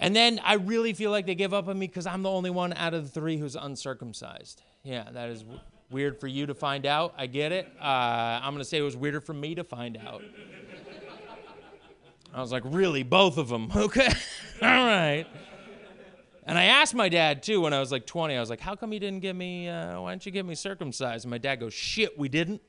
And 0.00 0.14
then 0.14 0.40
I 0.44 0.54
really 0.54 0.92
feel 0.92 1.10
like 1.10 1.26
they 1.26 1.34
give 1.34 1.52
up 1.52 1.68
on 1.68 1.78
me 1.78 1.86
because 1.86 2.06
I'm 2.06 2.22
the 2.22 2.30
only 2.30 2.50
one 2.50 2.72
out 2.72 2.94
of 2.94 3.04
the 3.04 3.20
three 3.20 3.36
who's 3.36 3.56
uncircumcised. 3.56 4.62
Yeah, 4.84 5.08
that 5.12 5.28
is 5.28 5.42
w- 5.42 5.60
weird 5.90 6.20
for 6.20 6.28
you 6.28 6.46
to 6.46 6.54
find 6.54 6.86
out. 6.86 7.14
I 7.18 7.26
get 7.26 7.50
it. 7.50 7.66
Uh, 7.80 7.84
I'm 7.84 8.52
going 8.52 8.58
to 8.58 8.64
say 8.64 8.78
it 8.78 8.82
was 8.82 8.96
weirder 8.96 9.20
for 9.20 9.34
me 9.34 9.56
to 9.56 9.64
find 9.64 9.96
out. 9.96 10.22
I 12.38 12.40
was 12.40 12.52
like, 12.52 12.62
really? 12.66 13.02
Both 13.02 13.36
of 13.36 13.48
them? 13.48 13.68
Okay. 13.76 14.08
All 14.62 14.68
right. 14.68 15.26
And 16.46 16.56
I 16.56 16.64
asked 16.64 16.94
my 16.94 17.08
dad 17.08 17.42
too 17.42 17.60
when 17.60 17.72
I 17.72 17.80
was 17.80 17.90
like 17.90 18.06
20. 18.06 18.36
I 18.36 18.40
was 18.40 18.48
like, 18.48 18.60
how 18.60 18.76
come 18.76 18.92
you 18.92 19.00
didn't 19.00 19.20
get 19.20 19.34
me, 19.34 19.68
uh, 19.68 20.00
why 20.00 20.12
didn't 20.12 20.24
you 20.24 20.30
get 20.30 20.46
me 20.46 20.54
circumcised? 20.54 21.24
And 21.24 21.30
my 21.30 21.38
dad 21.38 21.56
goes, 21.56 21.74
shit, 21.74 22.16
we 22.16 22.28
didn't. 22.28 22.62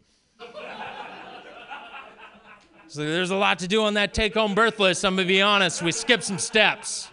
So 2.87 3.01
there's 3.01 3.29
a 3.29 3.35
lot 3.35 3.59
to 3.59 3.67
do 3.67 3.83
on 3.83 3.93
that 3.93 4.15
take 4.15 4.33
home 4.33 4.55
birth 4.55 4.79
list. 4.79 5.05
I'm 5.05 5.15
to 5.17 5.23
be 5.23 5.39
honest. 5.43 5.83
We 5.83 5.91
skipped 5.91 6.23
some 6.23 6.39
steps. 6.39 7.11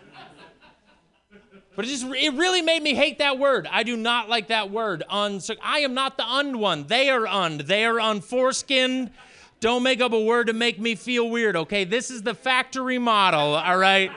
But 1.74 1.84
it 1.84 1.88
just 1.88 2.06
it 2.06 2.32
really 2.32 2.62
made 2.62 2.82
me 2.82 2.94
hate 2.94 3.18
that 3.18 3.38
word. 3.38 3.68
I 3.70 3.82
do 3.82 3.98
not 3.98 4.30
like 4.30 4.48
that 4.48 4.70
word. 4.70 5.04
Uncir- 5.10 5.58
I 5.62 5.80
am 5.80 5.92
not 5.92 6.16
the 6.16 6.24
und 6.24 6.58
one. 6.58 6.86
They 6.86 7.10
are 7.10 7.26
und. 7.26 7.60
They 7.60 7.84
are 7.84 7.96
unforeskinned. 7.96 9.10
Don't 9.60 9.82
make 9.82 10.00
up 10.00 10.12
a 10.12 10.20
word 10.20 10.48
to 10.48 10.52
make 10.52 10.78
me 10.78 10.94
feel 10.94 11.30
weird, 11.30 11.56
okay? 11.56 11.84
This 11.84 12.10
is 12.10 12.22
the 12.22 12.34
factory 12.34 12.98
model, 12.98 13.54
all 13.54 13.78
right? 13.78 14.12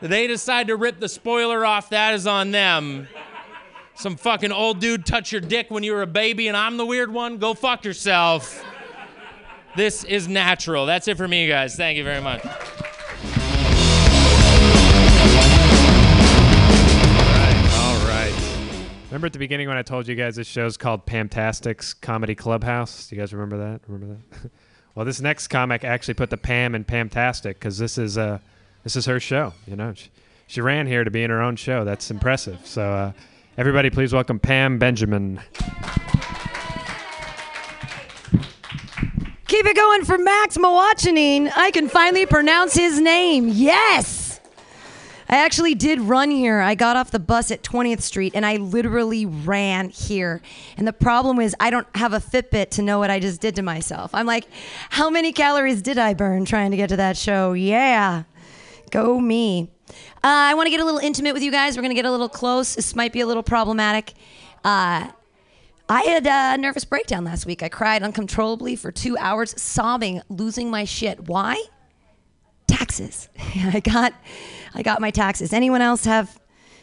They 0.00 0.26
decide 0.26 0.66
to 0.66 0.76
rip 0.76 0.98
the 0.98 1.08
spoiler 1.08 1.64
off. 1.64 1.90
That 1.90 2.14
is 2.14 2.26
on 2.26 2.50
them. 2.50 3.06
Some 3.94 4.16
fucking 4.16 4.50
old 4.50 4.80
dude 4.80 5.06
touch 5.06 5.30
your 5.30 5.40
dick 5.40 5.70
when 5.70 5.84
you 5.84 5.92
were 5.92 6.02
a 6.02 6.06
baby 6.08 6.48
and 6.48 6.56
I'm 6.56 6.76
the 6.76 6.86
weird 6.86 7.12
one. 7.12 7.38
Go 7.38 7.54
fuck 7.54 7.84
yourself. 7.84 8.64
This 9.76 10.02
is 10.02 10.26
natural. 10.26 10.86
That's 10.86 11.06
it 11.06 11.16
for 11.16 11.28
me, 11.28 11.46
guys. 11.46 11.76
Thank 11.76 11.96
you 11.96 12.04
very 12.04 12.20
much. 12.20 12.44
All 12.44 12.50
right. 17.30 17.70
Alright. 17.78 18.34
Remember 19.06 19.26
at 19.26 19.32
the 19.32 19.38
beginning 19.38 19.68
when 19.68 19.76
I 19.76 19.82
told 19.82 20.08
you 20.08 20.16
guys 20.16 20.34
this 20.34 20.48
show's 20.48 20.76
called 20.76 21.06
Pamtastic's 21.06 21.94
Comedy 21.94 22.34
Clubhouse? 22.34 23.06
Do 23.08 23.14
you 23.14 23.22
guys 23.22 23.32
remember 23.32 23.58
that? 23.58 23.82
Remember 23.86 24.16
that? 24.16 24.50
well, 24.94 25.04
this 25.04 25.20
next 25.20 25.48
comic 25.48 25.84
actually 25.84 26.14
put 26.14 26.30
the 26.30 26.36
Pam 26.36 26.74
in 26.74 26.84
Pamtastic 26.84 27.54
because 27.54 27.78
this 27.78 27.98
is 27.98 28.18
uh, 28.18 28.38
this 28.84 28.96
is 28.96 29.06
her 29.06 29.18
show. 29.20 29.54
You 29.66 29.76
know, 29.76 29.94
she, 29.94 30.10
she 30.46 30.60
ran 30.60 30.86
here 30.86 31.04
to 31.04 31.10
be 31.10 31.22
in 31.22 31.30
her 31.30 31.40
own 31.40 31.56
show. 31.56 31.84
That's 31.84 32.10
impressive. 32.10 32.60
So, 32.64 32.82
uh, 32.82 33.12
everybody, 33.56 33.90
please 33.90 34.12
welcome 34.12 34.38
Pam 34.38 34.78
Benjamin. 34.78 35.40
Keep 39.46 39.66
it 39.66 39.76
going 39.76 40.04
for 40.04 40.18
Max 40.18 40.56
Mawachanine. 40.56 41.50
I 41.54 41.70
can 41.72 41.88
finally 41.88 42.26
pronounce 42.26 42.74
his 42.74 43.00
name. 43.00 43.48
Yes! 43.48 44.21
I 45.32 45.36
actually 45.36 45.74
did 45.74 45.98
run 45.98 46.30
here. 46.30 46.60
I 46.60 46.74
got 46.74 46.94
off 46.94 47.10
the 47.10 47.18
bus 47.18 47.50
at 47.50 47.62
20th 47.62 48.02
Street 48.02 48.32
and 48.34 48.44
I 48.44 48.56
literally 48.56 49.24
ran 49.24 49.88
here. 49.88 50.42
And 50.76 50.86
the 50.86 50.92
problem 50.92 51.40
is, 51.40 51.56
I 51.58 51.70
don't 51.70 51.86
have 51.96 52.12
a 52.12 52.18
Fitbit 52.18 52.68
to 52.72 52.82
know 52.82 52.98
what 52.98 53.10
I 53.10 53.18
just 53.18 53.40
did 53.40 53.56
to 53.56 53.62
myself. 53.62 54.14
I'm 54.14 54.26
like, 54.26 54.46
how 54.90 55.08
many 55.08 55.32
calories 55.32 55.80
did 55.80 55.96
I 55.96 56.12
burn 56.12 56.44
trying 56.44 56.70
to 56.72 56.76
get 56.76 56.90
to 56.90 56.96
that 56.96 57.16
show? 57.16 57.54
Yeah. 57.54 58.24
Go 58.90 59.18
me. 59.18 59.70
Uh, 59.88 59.94
I 60.22 60.52
want 60.52 60.66
to 60.66 60.70
get 60.70 60.80
a 60.80 60.84
little 60.84 61.00
intimate 61.00 61.32
with 61.32 61.42
you 61.42 61.50
guys. 61.50 61.78
We're 61.78 61.82
going 61.82 61.92
to 61.92 61.96
get 61.96 62.04
a 62.04 62.10
little 62.10 62.28
close. 62.28 62.74
This 62.74 62.94
might 62.94 63.14
be 63.14 63.20
a 63.20 63.26
little 63.26 63.42
problematic. 63.42 64.12
Uh, 64.62 65.08
I 65.88 66.02
had 66.02 66.26
a 66.26 66.60
nervous 66.60 66.84
breakdown 66.84 67.24
last 67.24 67.46
week. 67.46 67.62
I 67.62 67.70
cried 67.70 68.02
uncontrollably 68.02 68.76
for 68.76 68.92
two 68.92 69.16
hours, 69.16 69.58
sobbing, 69.58 70.20
losing 70.28 70.70
my 70.70 70.84
shit. 70.84 71.26
Why? 71.26 71.56
Taxes. 72.66 73.30
I 73.56 73.80
got, 73.80 74.12
I 74.74 74.82
got 74.82 75.00
my 75.00 75.10
taxes. 75.10 75.52
Anyone 75.52 75.82
else 75.82 76.04
have 76.04 76.38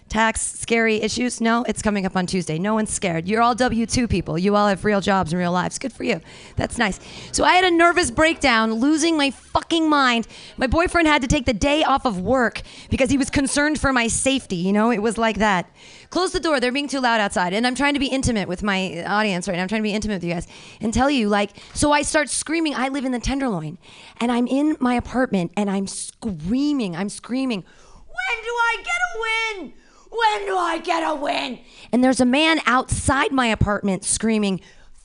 tax 0.09 0.41
scary 0.41 0.95
issues? 1.01 1.39
No, 1.39 1.63
it's 1.63 1.81
coming 1.81 2.05
up 2.05 2.15
on 2.15 2.25
Tuesday. 2.25 2.57
No 2.57 2.73
one's 2.73 2.89
scared. 2.91 3.27
You're 3.27 3.41
all 3.41 3.55
W 3.55 3.85
two 3.85 4.07
people. 4.07 4.37
You 4.37 4.55
all 4.55 4.67
have 4.67 4.83
real 4.83 5.01
jobs 5.01 5.31
and 5.31 5.39
real 5.39 5.51
lives. 5.51 5.77
Good 5.79 5.93
for 5.93 6.03
you. 6.03 6.19
That's 6.55 6.77
nice. 6.77 6.99
So 7.31 7.43
I 7.43 7.53
had 7.53 7.63
a 7.63 7.71
nervous 7.71 8.11
breakdown, 8.11 8.73
losing 8.73 9.17
my 9.17 9.31
fucking 9.31 9.89
mind. 9.89 10.27
My 10.57 10.67
boyfriend 10.67 11.07
had 11.07 11.21
to 11.21 11.27
take 11.27 11.45
the 11.45 11.53
day 11.53 11.83
off 11.83 12.05
of 12.05 12.19
work 12.19 12.61
because 12.89 13.09
he 13.09 13.17
was 13.17 13.29
concerned 13.29 13.79
for 13.79 13.93
my 13.93 14.07
safety. 14.07 14.57
You 14.57 14.73
know, 14.73 14.91
it 14.91 15.01
was 15.01 15.17
like 15.17 15.37
that. 15.37 15.69
Close 16.09 16.31
the 16.31 16.39
door. 16.39 16.59
They're 16.59 16.71
being 16.71 16.87
too 16.87 16.99
loud 16.99 17.21
outside. 17.21 17.53
And 17.53 17.67
I'm 17.67 17.75
trying 17.75 17.93
to 17.93 17.99
be 17.99 18.07
intimate 18.07 18.47
with 18.47 18.63
my 18.63 19.03
audience 19.05 19.47
right 19.47 19.55
now. 19.55 19.61
I'm 19.61 19.67
trying 19.67 19.81
to 19.81 19.87
be 19.87 19.93
intimate 19.93 20.15
with 20.15 20.23
you 20.23 20.33
guys 20.33 20.47
and 20.81 20.93
tell 20.93 21.09
you, 21.09 21.29
like, 21.29 21.51
so 21.73 21.91
I 21.91 22.01
start 22.01 22.29
screaming. 22.29 22.73
I 22.73 22.87
live 22.89 23.05
in 23.05 23.11
the 23.11 23.19
Tenderloin 23.19 23.77
and 24.19 24.31
I'm 24.31 24.47
in 24.47 24.75
my 24.79 24.95
apartment 24.95 25.51
and 25.55 25.69
I'm 25.69 25.85
screaming. 25.85 26.95
I'm 26.95 27.09
screaming, 27.09 27.63
when 27.63 28.43
do 28.43 28.49
I 28.49 28.77
get 28.77 28.93
a 28.93 29.61
win? 29.61 29.73
When 30.09 30.45
do 30.47 30.57
I 30.57 30.79
get 30.79 31.03
a 31.03 31.13
win? 31.13 31.59
And 31.91 32.03
there's 32.03 32.19
a 32.19 32.25
man 32.25 32.59
outside 32.65 33.31
my 33.31 33.47
apartment 33.47 34.03
screaming, 34.03 34.59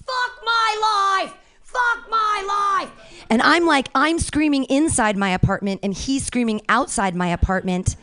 fuck 0.06 0.44
my 0.44 1.20
life! 1.22 1.35
Fuck 1.62 2.09
my 2.09 2.86
life! 2.86 3.24
And 3.28 3.43
I'm 3.43 3.66
like, 3.66 3.89
I'm 3.94 4.18
screaming 4.18 4.64
inside 4.64 5.16
my 5.16 5.31
apartment 5.31 5.81
and 5.82 5.93
he's 5.93 6.24
screaming 6.24 6.62
outside 6.68 7.14
my 7.14 7.28
apartment. 7.28 7.97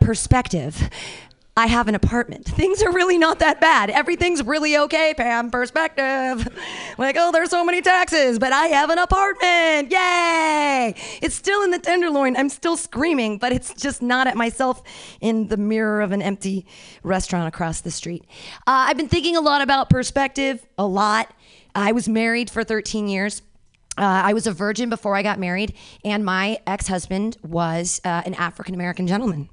Perspective. 0.00 0.88
I 1.58 1.66
have 1.66 1.88
an 1.88 1.96
apartment. 1.96 2.44
Things 2.46 2.84
are 2.84 2.92
really 2.92 3.18
not 3.18 3.40
that 3.40 3.60
bad. 3.60 3.90
Everything's 3.90 4.44
really 4.44 4.76
okay, 4.76 5.12
Pam. 5.14 5.50
Perspective. 5.50 6.48
Like, 6.98 7.14
oh, 7.16 7.30
there's 7.30 7.50
so 7.50 7.64
many 7.64 7.80
taxes, 7.80 8.40
but 8.40 8.52
I 8.52 8.66
have 8.66 8.90
an 8.90 8.98
apartment. 8.98 9.92
Yay! 9.92 10.94
It's 11.22 11.36
still 11.36 11.62
in 11.62 11.70
the 11.70 11.78
Tenderloin. 11.78 12.36
I'm 12.36 12.48
still 12.48 12.76
screaming, 12.76 13.38
but 13.38 13.52
it's 13.52 13.72
just 13.72 14.02
not 14.02 14.26
at 14.26 14.36
myself 14.36 14.82
in 15.20 15.46
the 15.46 15.56
mirror 15.56 16.00
of 16.00 16.10
an 16.10 16.20
empty 16.20 16.66
restaurant 17.04 17.46
across 17.46 17.82
the 17.82 17.92
street. 17.92 18.24
Uh, 18.66 18.88
I've 18.88 18.96
been 18.96 19.08
thinking 19.08 19.36
a 19.36 19.40
lot 19.40 19.62
about 19.62 19.90
perspective, 19.90 20.66
a 20.76 20.84
lot. 20.86 21.32
I 21.72 21.92
was 21.92 22.08
married 22.08 22.50
for 22.50 22.64
13 22.64 23.06
years. 23.06 23.42
Uh, 23.96 24.02
I 24.02 24.32
was 24.32 24.48
a 24.48 24.52
virgin 24.52 24.90
before 24.90 25.14
I 25.14 25.22
got 25.22 25.38
married, 25.38 25.74
and 26.04 26.24
my 26.24 26.58
ex 26.66 26.88
husband 26.88 27.36
was 27.44 28.00
uh, 28.04 28.22
an 28.26 28.34
African 28.34 28.74
American 28.74 29.06
gentleman. 29.06 29.48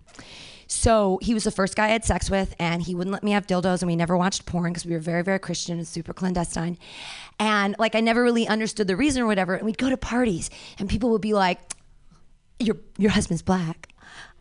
So 0.68 1.20
he 1.22 1.34
was 1.34 1.44
the 1.44 1.52
first 1.52 1.76
guy 1.76 1.86
I 1.86 1.90
had 1.90 2.04
sex 2.06 2.30
with, 2.30 2.56
and 2.60 2.82
he 2.82 2.96
wouldn't 2.96 3.14
let 3.14 3.24
me 3.24 3.32
have 3.32 3.46
dildos, 3.48 3.82
and 3.82 3.88
we 3.88 3.96
never 3.96 4.18
watched 4.18 4.46
porn 4.46 4.72
because 4.72 4.86
we 4.86 4.94
were 4.94 5.00
very, 5.00 5.24
very 5.24 5.40
Christian 5.40 5.78
and 5.78 5.88
super 5.88 6.14
clandestine. 6.14 6.78
And 7.40 7.76
like, 7.78 7.96
I 7.96 8.00
never 8.00 8.24
really 8.24 8.48
understood 8.48 8.88
the 8.88 8.96
reason 8.96 9.22
or 9.22 9.28
whatever. 9.28 9.56
And 9.56 9.66
we'd 9.66 9.78
go 9.78 9.90
to 9.90 9.98
parties, 9.98 10.50
and 10.80 10.90
people 10.90 11.10
would 11.12 11.22
be 11.22 11.34
like, 11.34 11.60
"Your 12.60 12.78
your 12.98 13.12
husband's 13.12 13.42
black." 13.44 13.90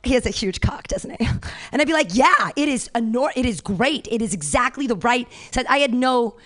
He 0.02 0.12
has 0.14 0.26
a 0.26 0.30
huge 0.30 0.60
cock, 0.60 0.88
doesn't 0.88 1.20
he? 1.20 1.26
And 1.72 1.80
I'd 1.80 1.86
be 1.86 1.92
like, 1.92 2.14
"Yeah, 2.14 2.50
it 2.56 2.68
is 2.68 2.90
a 2.94 3.00
nor- 3.00 3.32
it 3.36 3.46
is 3.46 3.60
great. 3.60 4.06
It 4.10 4.22
is 4.22 4.32
exactly 4.32 4.86
the 4.86 4.96
right." 4.96 5.28
So 5.50 5.62
I 5.68 5.78
had 5.78 5.92
no 5.92 6.36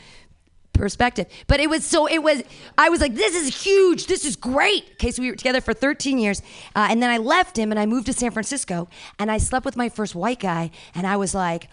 perspective. 0.78 1.26
But 1.46 1.60
it 1.60 1.68
was 1.68 1.84
so 1.84 2.06
it 2.06 2.22
was 2.22 2.42
I 2.76 2.88
was 2.88 3.00
like, 3.00 3.14
this 3.14 3.34
is 3.34 3.62
huge. 3.62 4.06
This 4.06 4.24
is 4.24 4.36
great. 4.36 4.84
Okay, 4.92 5.10
so 5.10 5.22
we 5.22 5.30
were 5.30 5.36
together 5.36 5.60
for 5.60 5.74
13 5.74 6.18
years, 6.18 6.40
uh, 6.74 6.88
and 6.90 7.02
then 7.02 7.10
I 7.10 7.18
left 7.18 7.58
him 7.58 7.70
and 7.70 7.78
I 7.78 7.86
moved 7.86 8.06
to 8.06 8.12
San 8.12 8.30
Francisco 8.30 8.88
and 9.18 9.30
I 9.30 9.38
slept 9.38 9.66
with 9.66 9.76
my 9.76 9.88
first 9.88 10.14
white 10.14 10.40
guy, 10.40 10.70
and 10.94 11.06
I 11.06 11.16
was 11.16 11.34
like, 11.34 11.68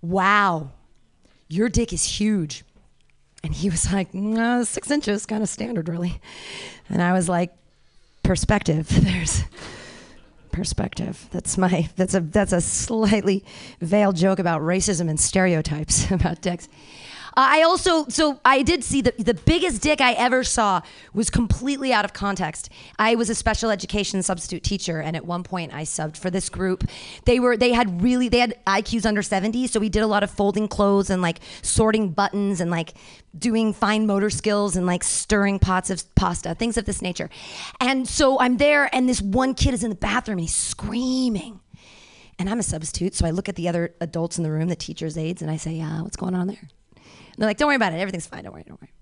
wow, 0.00 0.70
your 1.48 1.68
dick 1.68 1.92
is 1.92 2.04
huge. 2.04 2.64
And 3.42 3.54
he 3.54 3.68
was 3.68 3.92
like, 3.92 4.14
no, 4.14 4.64
six 4.64 4.90
inches, 4.90 5.26
kind 5.26 5.42
of 5.42 5.50
standard, 5.50 5.88
really. 5.90 6.18
And 6.88 7.02
I 7.02 7.12
was 7.12 7.28
like, 7.28 7.52
perspective. 8.22 8.88
There's 9.04 9.44
perspective. 10.50 11.28
That's 11.30 11.58
my 11.58 11.88
that's 11.96 12.14
a 12.14 12.20
that's 12.20 12.52
a 12.52 12.60
slightly 12.60 13.44
veiled 13.80 14.16
joke 14.16 14.38
about 14.38 14.62
racism 14.62 15.08
and 15.10 15.18
stereotypes 15.18 16.10
about 16.10 16.40
dicks. 16.40 16.68
Uh, 17.36 17.48
I 17.50 17.62
also 17.62 18.06
so 18.08 18.40
I 18.44 18.62
did 18.62 18.84
see 18.84 19.00
the 19.00 19.12
the 19.18 19.34
biggest 19.34 19.82
dick 19.82 20.00
I 20.00 20.12
ever 20.12 20.44
saw 20.44 20.82
was 21.12 21.30
completely 21.30 21.92
out 21.92 22.04
of 22.04 22.12
context. 22.12 22.70
I 22.98 23.16
was 23.16 23.28
a 23.28 23.34
special 23.34 23.70
education 23.70 24.22
substitute 24.22 24.62
teacher, 24.62 25.00
and 25.00 25.16
at 25.16 25.26
one 25.26 25.42
point 25.42 25.74
I 25.74 25.82
subbed 25.82 26.16
for 26.16 26.30
this 26.30 26.48
group. 26.48 26.84
They 27.24 27.40
were 27.40 27.56
they 27.56 27.72
had 27.72 28.02
really 28.02 28.28
they 28.28 28.38
had 28.38 28.54
IQs 28.66 29.04
under 29.04 29.22
70, 29.22 29.66
so 29.66 29.80
we 29.80 29.88
did 29.88 30.02
a 30.02 30.06
lot 30.06 30.22
of 30.22 30.30
folding 30.30 30.68
clothes 30.68 31.10
and 31.10 31.20
like 31.22 31.40
sorting 31.62 32.10
buttons 32.10 32.60
and 32.60 32.70
like 32.70 32.94
doing 33.36 33.72
fine 33.72 34.06
motor 34.06 34.30
skills 34.30 34.76
and 34.76 34.86
like 34.86 35.02
stirring 35.02 35.58
pots 35.58 35.90
of 35.90 36.14
pasta, 36.14 36.54
things 36.54 36.76
of 36.76 36.84
this 36.84 37.02
nature. 37.02 37.28
And 37.80 38.08
so 38.08 38.38
I'm 38.38 38.58
there, 38.58 38.94
and 38.94 39.08
this 39.08 39.20
one 39.20 39.54
kid 39.54 39.74
is 39.74 39.82
in 39.82 39.90
the 39.90 39.96
bathroom 39.96 40.38
and 40.38 40.42
he's 40.42 40.54
screaming. 40.54 41.60
And 42.38 42.48
I'm 42.50 42.58
a 42.58 42.64
substitute, 42.64 43.14
so 43.14 43.26
I 43.26 43.30
look 43.30 43.48
at 43.48 43.54
the 43.54 43.68
other 43.68 43.94
adults 44.00 44.38
in 44.38 44.44
the 44.44 44.50
room, 44.50 44.68
the 44.68 44.76
teachers' 44.76 45.16
aides, 45.16 45.40
and 45.40 45.50
I 45.50 45.56
say, 45.56 45.80
uh, 45.80 46.02
"What's 46.02 46.16
going 46.16 46.34
on 46.34 46.48
there?" 46.48 46.68
And 47.34 47.42
they're 47.42 47.48
like, 47.48 47.56
"Don't 47.58 47.66
worry 47.66 47.76
about 47.76 47.92
it. 47.92 47.98
Everything's 47.98 48.26
fine. 48.26 48.44
Don't 48.44 48.52
worry. 48.52 48.64
Don't 48.66 48.80
worry." 48.80 48.92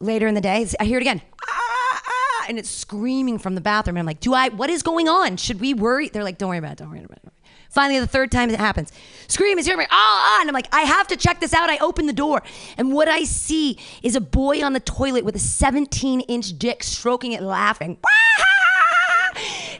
Later 0.00 0.26
in 0.26 0.34
the 0.34 0.40
day, 0.40 0.66
I 0.78 0.84
hear 0.84 0.98
it 0.98 1.02
again, 1.02 1.20
ah, 1.46 2.02
ah, 2.06 2.46
and 2.48 2.58
it's 2.58 2.70
screaming 2.70 3.38
from 3.38 3.54
the 3.54 3.60
bathroom. 3.60 3.96
And 3.96 4.00
I'm 4.00 4.06
like, 4.06 4.20
"Do 4.20 4.32
I? 4.34 4.48
What 4.48 4.70
is 4.70 4.82
going 4.82 5.08
on? 5.08 5.36
Should 5.36 5.60
we 5.60 5.74
worry?" 5.74 6.08
They're 6.08 6.24
like, 6.24 6.38
"Don't 6.38 6.48
worry 6.48 6.58
about 6.58 6.72
it. 6.72 6.78
Don't 6.78 6.90
worry 6.90 7.04
about 7.04 7.18
it." 7.18 7.24
Worry. 7.24 7.34
Finally, 7.70 8.00
the 8.00 8.06
third 8.06 8.32
time 8.32 8.50
it 8.50 8.58
happens, 8.58 8.90
scream 9.28 9.56
is 9.56 9.64
hearing, 9.64 9.86
ah, 9.90 9.94
ah, 9.94 10.40
and 10.40 10.48
I'm 10.50 10.54
like, 10.54 10.66
I 10.74 10.80
have 10.80 11.06
to 11.06 11.16
check 11.16 11.38
this 11.38 11.54
out. 11.54 11.70
I 11.70 11.78
open 11.78 12.06
the 12.06 12.12
door, 12.12 12.42
and 12.76 12.92
what 12.92 13.06
I 13.06 13.22
see 13.22 13.78
is 14.02 14.16
a 14.16 14.20
boy 14.20 14.64
on 14.64 14.72
the 14.72 14.80
toilet 14.80 15.24
with 15.24 15.36
a 15.36 15.40
17 15.40 16.20
inch 16.22 16.58
dick 16.58 16.82
stroking 16.82 17.32
it, 17.32 17.42
laughing. 17.42 17.98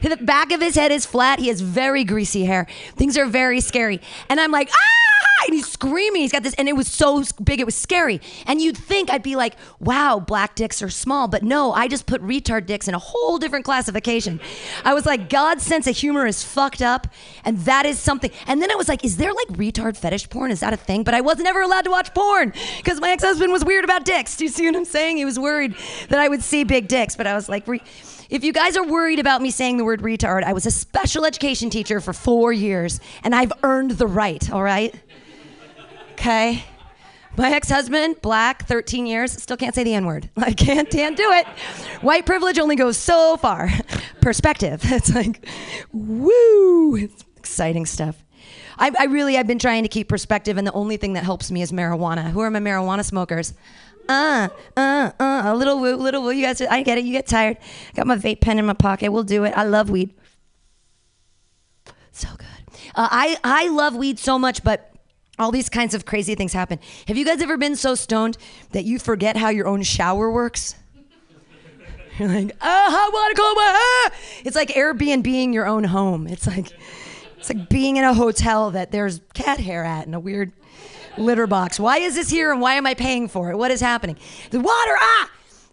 The 0.01 0.17
back 0.17 0.51
of 0.51 0.61
his 0.61 0.73
head 0.73 0.91
is 0.91 1.05
flat. 1.05 1.37
He 1.37 1.49
has 1.49 1.61
very 1.61 2.03
greasy 2.03 2.45
hair. 2.45 2.65
Things 2.95 3.17
are 3.17 3.27
very 3.27 3.61
scary. 3.61 4.01
And 4.29 4.39
I'm 4.39 4.51
like, 4.51 4.67
ah! 4.71 5.00
And 5.47 5.55
he's 5.55 5.71
screaming. 5.71 6.21
He's 6.21 6.31
got 6.31 6.43
this, 6.43 6.53
and 6.53 6.69
it 6.69 6.75
was 6.75 6.87
so 6.87 7.23
big, 7.43 7.59
it 7.59 7.65
was 7.65 7.73
scary. 7.73 8.21
And 8.45 8.61
you'd 8.61 8.77
think 8.77 9.09
I'd 9.09 9.23
be 9.23 9.35
like, 9.35 9.55
wow, 9.79 10.19
black 10.19 10.53
dicks 10.53 10.83
are 10.83 10.89
small. 10.89 11.27
But 11.27 11.41
no, 11.41 11.71
I 11.73 11.87
just 11.87 12.05
put 12.05 12.21
retard 12.21 12.67
dicks 12.67 12.87
in 12.87 12.93
a 12.93 12.99
whole 12.99 13.39
different 13.39 13.65
classification. 13.65 14.39
I 14.85 14.93
was 14.93 15.07
like, 15.07 15.29
God's 15.29 15.63
sense 15.63 15.87
of 15.87 15.97
humor 15.97 16.27
is 16.27 16.43
fucked 16.43 16.83
up. 16.83 17.07
And 17.43 17.57
that 17.61 17.87
is 17.87 17.97
something. 17.97 18.29
And 18.45 18.61
then 18.61 18.71
I 18.71 18.75
was 18.75 18.87
like, 18.87 19.03
is 19.03 19.17
there 19.17 19.33
like 19.33 19.47
retard 19.47 19.97
fetish 19.97 20.29
porn? 20.29 20.51
Is 20.51 20.59
that 20.59 20.73
a 20.73 20.77
thing? 20.77 21.03
But 21.03 21.15
I 21.15 21.21
was 21.21 21.39
never 21.39 21.61
allowed 21.61 21.85
to 21.85 21.91
watch 21.91 22.13
porn 22.13 22.53
because 22.77 23.01
my 23.01 23.09
ex 23.09 23.23
husband 23.23 23.51
was 23.51 23.65
weird 23.65 23.83
about 23.83 24.05
dicks. 24.05 24.37
Do 24.37 24.43
you 24.43 24.49
see 24.51 24.67
what 24.67 24.75
I'm 24.75 24.85
saying? 24.85 25.17
He 25.17 25.25
was 25.25 25.39
worried 25.39 25.73
that 26.09 26.19
I 26.19 26.27
would 26.27 26.43
see 26.43 26.63
big 26.63 26.87
dicks. 26.87 27.15
But 27.15 27.25
I 27.25 27.33
was 27.33 27.49
like, 27.49 27.67
re- 27.67 27.81
if 28.29 28.45
you 28.45 28.53
guys 28.53 28.77
are 28.77 28.85
worried 28.85 29.19
about 29.19 29.41
me 29.41 29.51
saying 29.51 29.77
the 29.77 29.83
word 29.83 30.01
retard, 30.01 30.43
I 30.43 30.53
was 30.53 30.65
a 30.65 30.71
special 30.71 31.25
education 31.25 31.69
teacher 31.69 31.99
for 31.99 32.13
four 32.13 32.53
years 32.53 33.01
and 33.23 33.35
I've 33.35 33.51
earned 33.63 33.91
the 33.91 34.07
right, 34.07 34.49
all 34.51 34.63
right? 34.63 34.95
Okay? 36.21 36.63
My 37.35 37.49
ex 37.49 37.67
husband, 37.67 38.21
black, 38.21 38.67
13 38.67 39.07
years, 39.07 39.31
still 39.31 39.57
can't 39.57 39.73
say 39.73 39.83
the 39.83 39.95
N 39.95 40.05
word. 40.05 40.29
I 40.37 40.53
can't, 40.53 40.87
can't 40.87 41.17
do 41.17 41.31
it. 41.31 41.47
White 42.01 42.27
privilege 42.27 42.59
only 42.59 42.75
goes 42.75 42.95
so 42.95 43.37
far. 43.37 43.71
Perspective. 44.21 44.81
It's 44.91 45.15
like, 45.15 45.47
woo, 45.91 46.95
it's 46.95 47.25
exciting 47.37 47.87
stuff. 47.87 48.23
I, 48.77 48.91
I 48.99 49.05
really, 49.05 49.35
I've 49.35 49.47
been 49.47 49.57
trying 49.57 49.81
to 49.81 49.89
keep 49.89 50.09
perspective, 50.09 50.57
and 50.57 50.67
the 50.67 50.73
only 50.73 50.97
thing 50.97 51.13
that 51.13 51.23
helps 51.23 51.49
me 51.49 51.63
is 51.63 51.71
marijuana. 51.71 52.29
Who 52.29 52.39
are 52.41 52.51
my 52.51 52.59
marijuana 52.59 53.03
smokers? 53.03 53.55
Uh, 54.07 54.49
uh, 54.77 55.11
uh, 55.19 55.41
a 55.45 55.55
little 55.55 55.79
woo, 55.79 55.95
little 55.95 56.21
woo. 56.21 56.31
You 56.31 56.45
guys, 56.45 56.61
I 56.61 56.83
get 56.83 56.99
it. 56.99 57.05
You 57.05 57.13
get 57.13 57.25
tired. 57.25 57.57
Got 57.95 58.05
my 58.05 58.15
vape 58.15 58.41
pen 58.41 58.59
in 58.59 58.65
my 58.65 58.73
pocket. 58.73 59.11
We'll 59.11 59.23
do 59.23 59.43
it. 59.43 59.53
I 59.55 59.63
love 59.63 59.89
weed. 59.89 60.13
So 62.11 62.27
good. 62.37 62.75
Uh, 62.95 63.07
I 63.11 63.37
I 63.43 63.69
love 63.69 63.95
weed 63.95 64.19
so 64.19 64.37
much, 64.37 64.63
but 64.63 64.90
all 65.41 65.51
these 65.51 65.69
kinds 65.69 65.93
of 65.93 66.05
crazy 66.05 66.35
things 66.35 66.53
happen. 66.53 66.79
Have 67.07 67.17
you 67.17 67.25
guys 67.25 67.41
ever 67.41 67.57
been 67.57 67.75
so 67.75 67.95
stoned 67.95 68.37
that 68.71 68.85
you 68.85 68.99
forget 68.99 69.37
how 69.37 69.49
your 69.49 69.67
own 69.67 69.83
shower 69.83 70.31
works? 70.31 70.75
You're 72.17 72.29
like, 72.29 72.51
oh, 72.61 72.61
I 72.61 73.09
want 73.11 73.35
to 73.35 73.39
go. 73.39 73.53
Ah! 73.57 74.11
It's 74.45 74.55
like 74.55 74.69
Airbnb 74.69 75.23
being 75.23 75.53
your 75.53 75.65
own 75.65 75.83
home. 75.83 76.27
It's 76.27 76.45
like 76.45 76.67
it's 77.37 77.49
like 77.49 77.69
being 77.69 77.97
in 77.97 78.03
a 78.03 78.13
hotel 78.13 78.71
that 78.71 78.91
there's 78.91 79.21
cat 79.33 79.59
hair 79.59 79.83
at 79.83 80.05
and 80.05 80.13
a 80.13 80.19
weird 80.19 80.51
litter 81.17 81.47
box. 81.47 81.79
Why 81.79 81.97
is 81.97 82.15
this 82.15 82.29
here 82.29 82.51
and 82.51 82.61
why 82.61 82.75
am 82.75 82.85
I 82.85 82.93
paying 82.93 83.27
for 83.27 83.49
it? 83.49 83.57
What 83.57 83.71
is 83.71 83.81
happening? 83.81 84.17
The 84.51 84.59
water, 84.59 84.95
ah! 84.95 85.29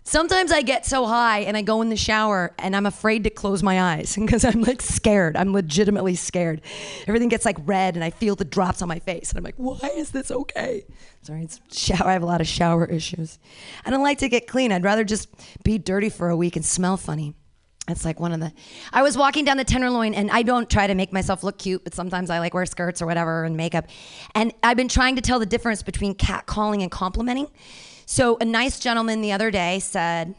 Sometimes 0.08 0.52
I 0.52 0.62
get 0.62 0.86
so 0.86 1.04
high 1.04 1.40
and 1.40 1.54
I 1.54 1.60
go 1.60 1.82
in 1.82 1.90
the 1.90 1.96
shower 1.96 2.54
and 2.58 2.74
I'm 2.74 2.86
afraid 2.86 3.24
to 3.24 3.30
close 3.30 3.62
my 3.62 3.94
eyes 3.94 4.16
because 4.18 4.42
I'm 4.42 4.62
like 4.62 4.80
scared. 4.80 5.36
I'm 5.36 5.52
legitimately 5.52 6.14
scared. 6.14 6.62
Everything 7.06 7.28
gets 7.28 7.44
like 7.44 7.58
red 7.66 7.94
and 7.94 8.02
I 8.02 8.08
feel 8.08 8.34
the 8.34 8.46
drops 8.46 8.80
on 8.80 8.88
my 8.88 9.00
face 9.00 9.28
and 9.28 9.36
I'm 9.36 9.44
like, 9.44 9.56
why 9.58 9.90
is 9.94 10.10
this 10.10 10.30
okay? 10.30 10.86
Sorry, 11.20 11.42
it's 11.42 11.60
shower. 11.70 12.08
I 12.08 12.14
have 12.14 12.22
a 12.22 12.26
lot 12.26 12.40
of 12.40 12.46
shower 12.46 12.86
issues. 12.86 13.38
I 13.84 13.90
don't 13.90 14.02
like 14.02 14.16
to 14.20 14.30
get 14.30 14.46
clean. 14.46 14.72
I'd 14.72 14.82
rather 14.82 15.04
just 15.04 15.28
be 15.62 15.76
dirty 15.76 16.08
for 16.08 16.30
a 16.30 16.36
week 16.36 16.56
and 16.56 16.64
smell 16.64 16.96
funny. 16.96 17.34
That's 17.86 18.06
like 18.06 18.18
one 18.18 18.32
of 18.32 18.40
the. 18.40 18.50
I 18.94 19.02
was 19.02 19.18
walking 19.18 19.44
down 19.44 19.56
the 19.56 19.64
Tenderloin, 19.64 20.12
and 20.12 20.30
I 20.30 20.42
don't 20.42 20.68
try 20.68 20.86
to 20.86 20.94
make 20.94 21.10
myself 21.10 21.42
look 21.42 21.56
cute, 21.58 21.84
but 21.84 21.94
sometimes 21.94 22.28
I 22.28 22.38
like 22.38 22.52
wear 22.52 22.66
skirts 22.66 23.00
or 23.00 23.06
whatever 23.06 23.44
and 23.44 23.56
makeup. 23.56 23.86
And 24.34 24.52
I've 24.62 24.76
been 24.76 24.88
trying 24.88 25.16
to 25.16 25.22
tell 25.22 25.38
the 25.38 25.46
difference 25.46 25.82
between 25.82 26.14
catcalling 26.14 26.82
and 26.82 26.90
complimenting. 26.90 27.48
So 28.10 28.38
a 28.40 28.44
nice 28.46 28.78
gentleman 28.78 29.20
the 29.20 29.32
other 29.32 29.50
day 29.50 29.80
said, 29.80 30.34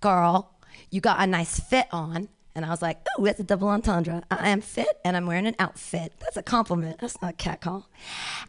"Girl, 0.00 0.54
you 0.90 1.02
got 1.02 1.20
a 1.20 1.26
nice 1.26 1.60
fit 1.60 1.86
on." 1.92 2.30
And 2.54 2.64
I 2.64 2.70
was 2.70 2.80
like, 2.80 3.06
"Oh, 3.18 3.26
that's 3.26 3.38
a 3.38 3.44
double 3.44 3.68
entendre. 3.68 4.22
I 4.30 4.48
am 4.48 4.62
fit, 4.62 4.98
and 5.04 5.14
I'm 5.14 5.26
wearing 5.26 5.46
an 5.46 5.54
outfit. 5.58 6.14
That's 6.20 6.38
a 6.38 6.42
compliment. 6.42 6.98
That's 6.98 7.20
not 7.20 7.32
a 7.32 7.36
catcall." 7.36 7.90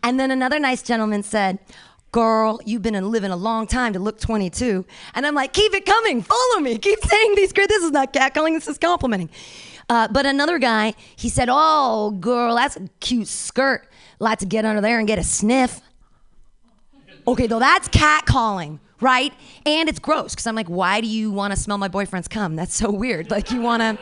And 0.04 0.18
then 0.18 0.32
another 0.32 0.58
nice 0.58 0.82
gentleman 0.82 1.22
said, 1.22 1.60
girl, 2.14 2.62
you've 2.66 2.82
been 2.82 3.12
living 3.12 3.30
a 3.30 3.36
long 3.36 3.68
time 3.68 3.92
to 3.94 4.00
look 4.00 4.20
22. 4.22 4.86
And 5.14 5.28
I'm 5.28 5.36
like, 5.36 5.54
keep 5.54 5.74
it 5.76 5.86
coming, 5.86 6.24
follow 6.24 6.60
me, 6.60 6.78
keep 6.80 6.98
saying 7.04 7.36
these 7.36 7.54
great. 7.54 7.70
This 7.70 7.84
is 7.84 7.92
not 7.92 8.14
catcalling, 8.14 8.54
this 8.54 8.68
is 8.70 8.80
complimenting. 8.80 9.30
Uh, 9.90 10.08
but 10.08 10.26
another 10.26 10.58
guy, 10.60 10.94
he 11.16 11.30
said, 11.30 11.50
oh, 11.52 12.12
girl, 12.12 12.56
that's 12.56 12.78
a 12.78 12.88
cute 13.00 13.28
skirt. 13.28 13.88
Like 14.18 14.40
to 14.40 14.46
get 14.46 14.66
under 14.66 14.82
there 14.82 14.98
and 14.98 15.08
get 15.08 15.20
a 15.20 15.24
sniff. 15.24 15.82
Okay, 17.30 17.46
though 17.46 17.60
that's 17.60 17.88
catcalling, 17.90 18.80
right? 19.02 19.32
And 19.64 19.88
it's 19.88 20.00
gross 20.00 20.34
because 20.34 20.48
I'm 20.48 20.56
like, 20.56 20.68
why 20.68 21.00
do 21.00 21.06
you 21.06 21.30
want 21.30 21.54
to 21.54 21.60
smell 21.60 21.78
my 21.78 21.88
boyfriend's 21.88 22.28
cum? 22.28 22.56
That's 22.56 22.74
so 22.74 22.90
weird. 22.90 23.30
Like 23.30 23.52
you 23.52 23.62
want 23.62 23.82
to. 23.82 24.00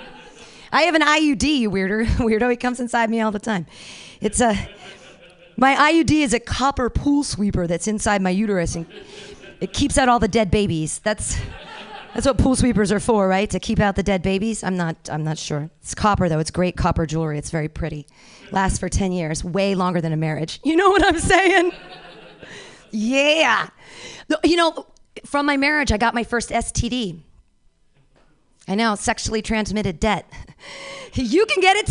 I 0.71 0.83
have 0.83 0.95
an 0.95 1.01
IUD, 1.01 1.43
you 1.43 1.69
weirder, 1.69 2.05
weirdo. 2.05 2.49
He 2.49 2.55
comes 2.55 2.79
inside 2.79 3.09
me 3.09 3.19
all 3.19 3.31
the 3.31 3.39
time. 3.39 3.65
It's 4.21 4.39
a. 4.39 4.55
My 5.57 5.75
IUD 5.91 6.11
is 6.11 6.33
a 6.33 6.39
copper 6.39 6.89
pool 6.89 7.21
sweeper 7.25 7.67
that's 7.67 7.85
inside 7.85 8.21
my 8.21 8.29
uterus 8.29 8.75
and 8.75 8.85
it 9.59 9.73
keeps 9.73 9.97
out 9.97 10.07
all 10.07 10.19
the 10.19 10.29
dead 10.29 10.49
babies. 10.49 10.99
That's 10.99 11.37
that's 12.13 12.25
what 12.25 12.37
pool 12.37 12.55
sweepers 12.55 12.93
are 12.93 13.01
for, 13.01 13.27
right? 13.27 13.49
To 13.49 13.59
keep 13.59 13.81
out 13.81 13.97
the 13.97 14.03
dead 14.03 14.21
babies. 14.21 14.63
I'm 14.63 14.77
not 14.77 14.95
I'm 15.11 15.25
not 15.25 15.37
sure. 15.37 15.69
It's 15.81 15.93
copper 15.93 16.29
though. 16.29 16.39
It's 16.39 16.51
great 16.51 16.77
copper 16.77 17.05
jewelry. 17.05 17.37
It's 17.37 17.49
very 17.49 17.67
pretty. 17.67 18.07
Lasts 18.53 18.79
for 18.79 18.87
10 18.87 19.11
years, 19.11 19.43
way 19.43 19.75
longer 19.75 19.99
than 19.99 20.13
a 20.13 20.17
marriage. 20.17 20.61
You 20.63 20.77
know 20.77 20.89
what 20.89 21.05
I'm 21.05 21.19
saying? 21.19 21.73
Yeah. 22.91 23.69
You 24.43 24.55
know, 24.55 24.87
from 25.25 25.45
my 25.45 25.57
marriage 25.57 25.91
I 25.91 25.97
got 25.97 26.13
my 26.13 26.23
first 26.23 26.49
STD. 26.49 27.19
I 28.67 28.75
know, 28.75 28.95
sexually 28.95 29.41
transmitted 29.41 29.99
debt. 29.99 30.31
You 31.13 31.45
can 31.47 31.61
get 31.61 31.77
it 31.77 31.87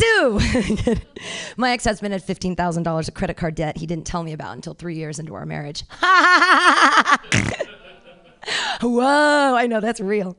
too. 0.87 1.01
My 1.57 1.73
ex 1.73 1.85
husband 1.85 2.13
had 2.13 2.25
$15,000 2.25 3.09
of 3.09 3.15
credit 3.15 3.37
card 3.37 3.57
debt 3.57 3.77
he 3.77 3.85
didn't 3.85 4.07
tell 4.07 4.23
me 4.23 4.33
about 4.33 4.55
until 4.55 4.75
three 4.75 4.95
years 4.95 5.19
into 5.19 5.35
our 5.35 5.45
marriage. 5.47 5.83
Whoa, 8.81 9.55
I 9.55 9.67
know 9.67 9.81
that's 9.81 10.01
real. 10.01 10.37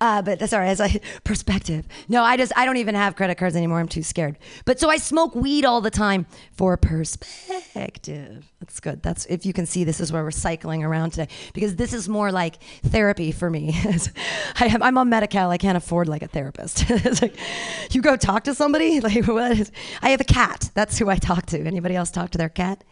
Uh, 0.00 0.22
but 0.22 0.48
sorry, 0.48 0.68
as 0.68 0.80
I 0.80 1.00
perspective. 1.24 1.86
No, 2.08 2.22
I 2.22 2.36
just 2.36 2.52
I 2.56 2.64
don't 2.64 2.76
even 2.78 2.94
have 2.94 3.16
credit 3.16 3.36
cards 3.36 3.56
anymore. 3.56 3.80
I'm 3.80 3.88
too 3.88 4.02
scared. 4.02 4.38
But 4.64 4.80
so 4.80 4.88
I 4.88 4.96
smoke 4.96 5.34
weed 5.34 5.64
all 5.64 5.80
the 5.80 5.90
time 5.90 6.26
for 6.52 6.76
perspective. 6.76 8.50
That's 8.60 8.80
good. 8.80 9.02
That's 9.02 9.26
if 9.26 9.44
you 9.44 9.52
can 9.52 9.66
see 9.66 9.84
this 9.84 10.00
is 10.00 10.12
where 10.12 10.22
we're 10.22 10.30
cycling 10.30 10.84
around 10.84 11.10
today 11.10 11.28
because 11.52 11.76
this 11.76 11.92
is 11.92 12.08
more 12.08 12.32
like 12.32 12.62
therapy 12.84 13.32
for 13.32 13.50
me. 13.50 13.74
I 14.60 14.66
am, 14.66 14.82
I'm 14.82 14.96
on 14.98 15.08
Medi-Cal. 15.08 15.50
I 15.50 15.58
can't 15.58 15.76
afford 15.76 16.08
like 16.08 16.22
a 16.22 16.28
therapist. 16.28 16.84
it's 16.90 17.20
like 17.20 17.36
you 17.90 18.00
go 18.00 18.16
talk 18.16 18.44
to 18.44 18.54
somebody. 18.54 19.00
Like 19.02 19.26
what 19.26 19.58
is? 19.58 19.72
I 20.00 20.10
have 20.10 20.20
a 20.20 20.24
cat. 20.24 20.70
That's 20.74 20.96
who 20.96 21.10
I 21.10 21.16
talk 21.16 21.46
to. 21.46 21.58
Anybody 21.60 21.96
else 21.96 22.10
talk 22.10 22.30
to 22.30 22.38
their 22.38 22.48
cat? 22.48 22.84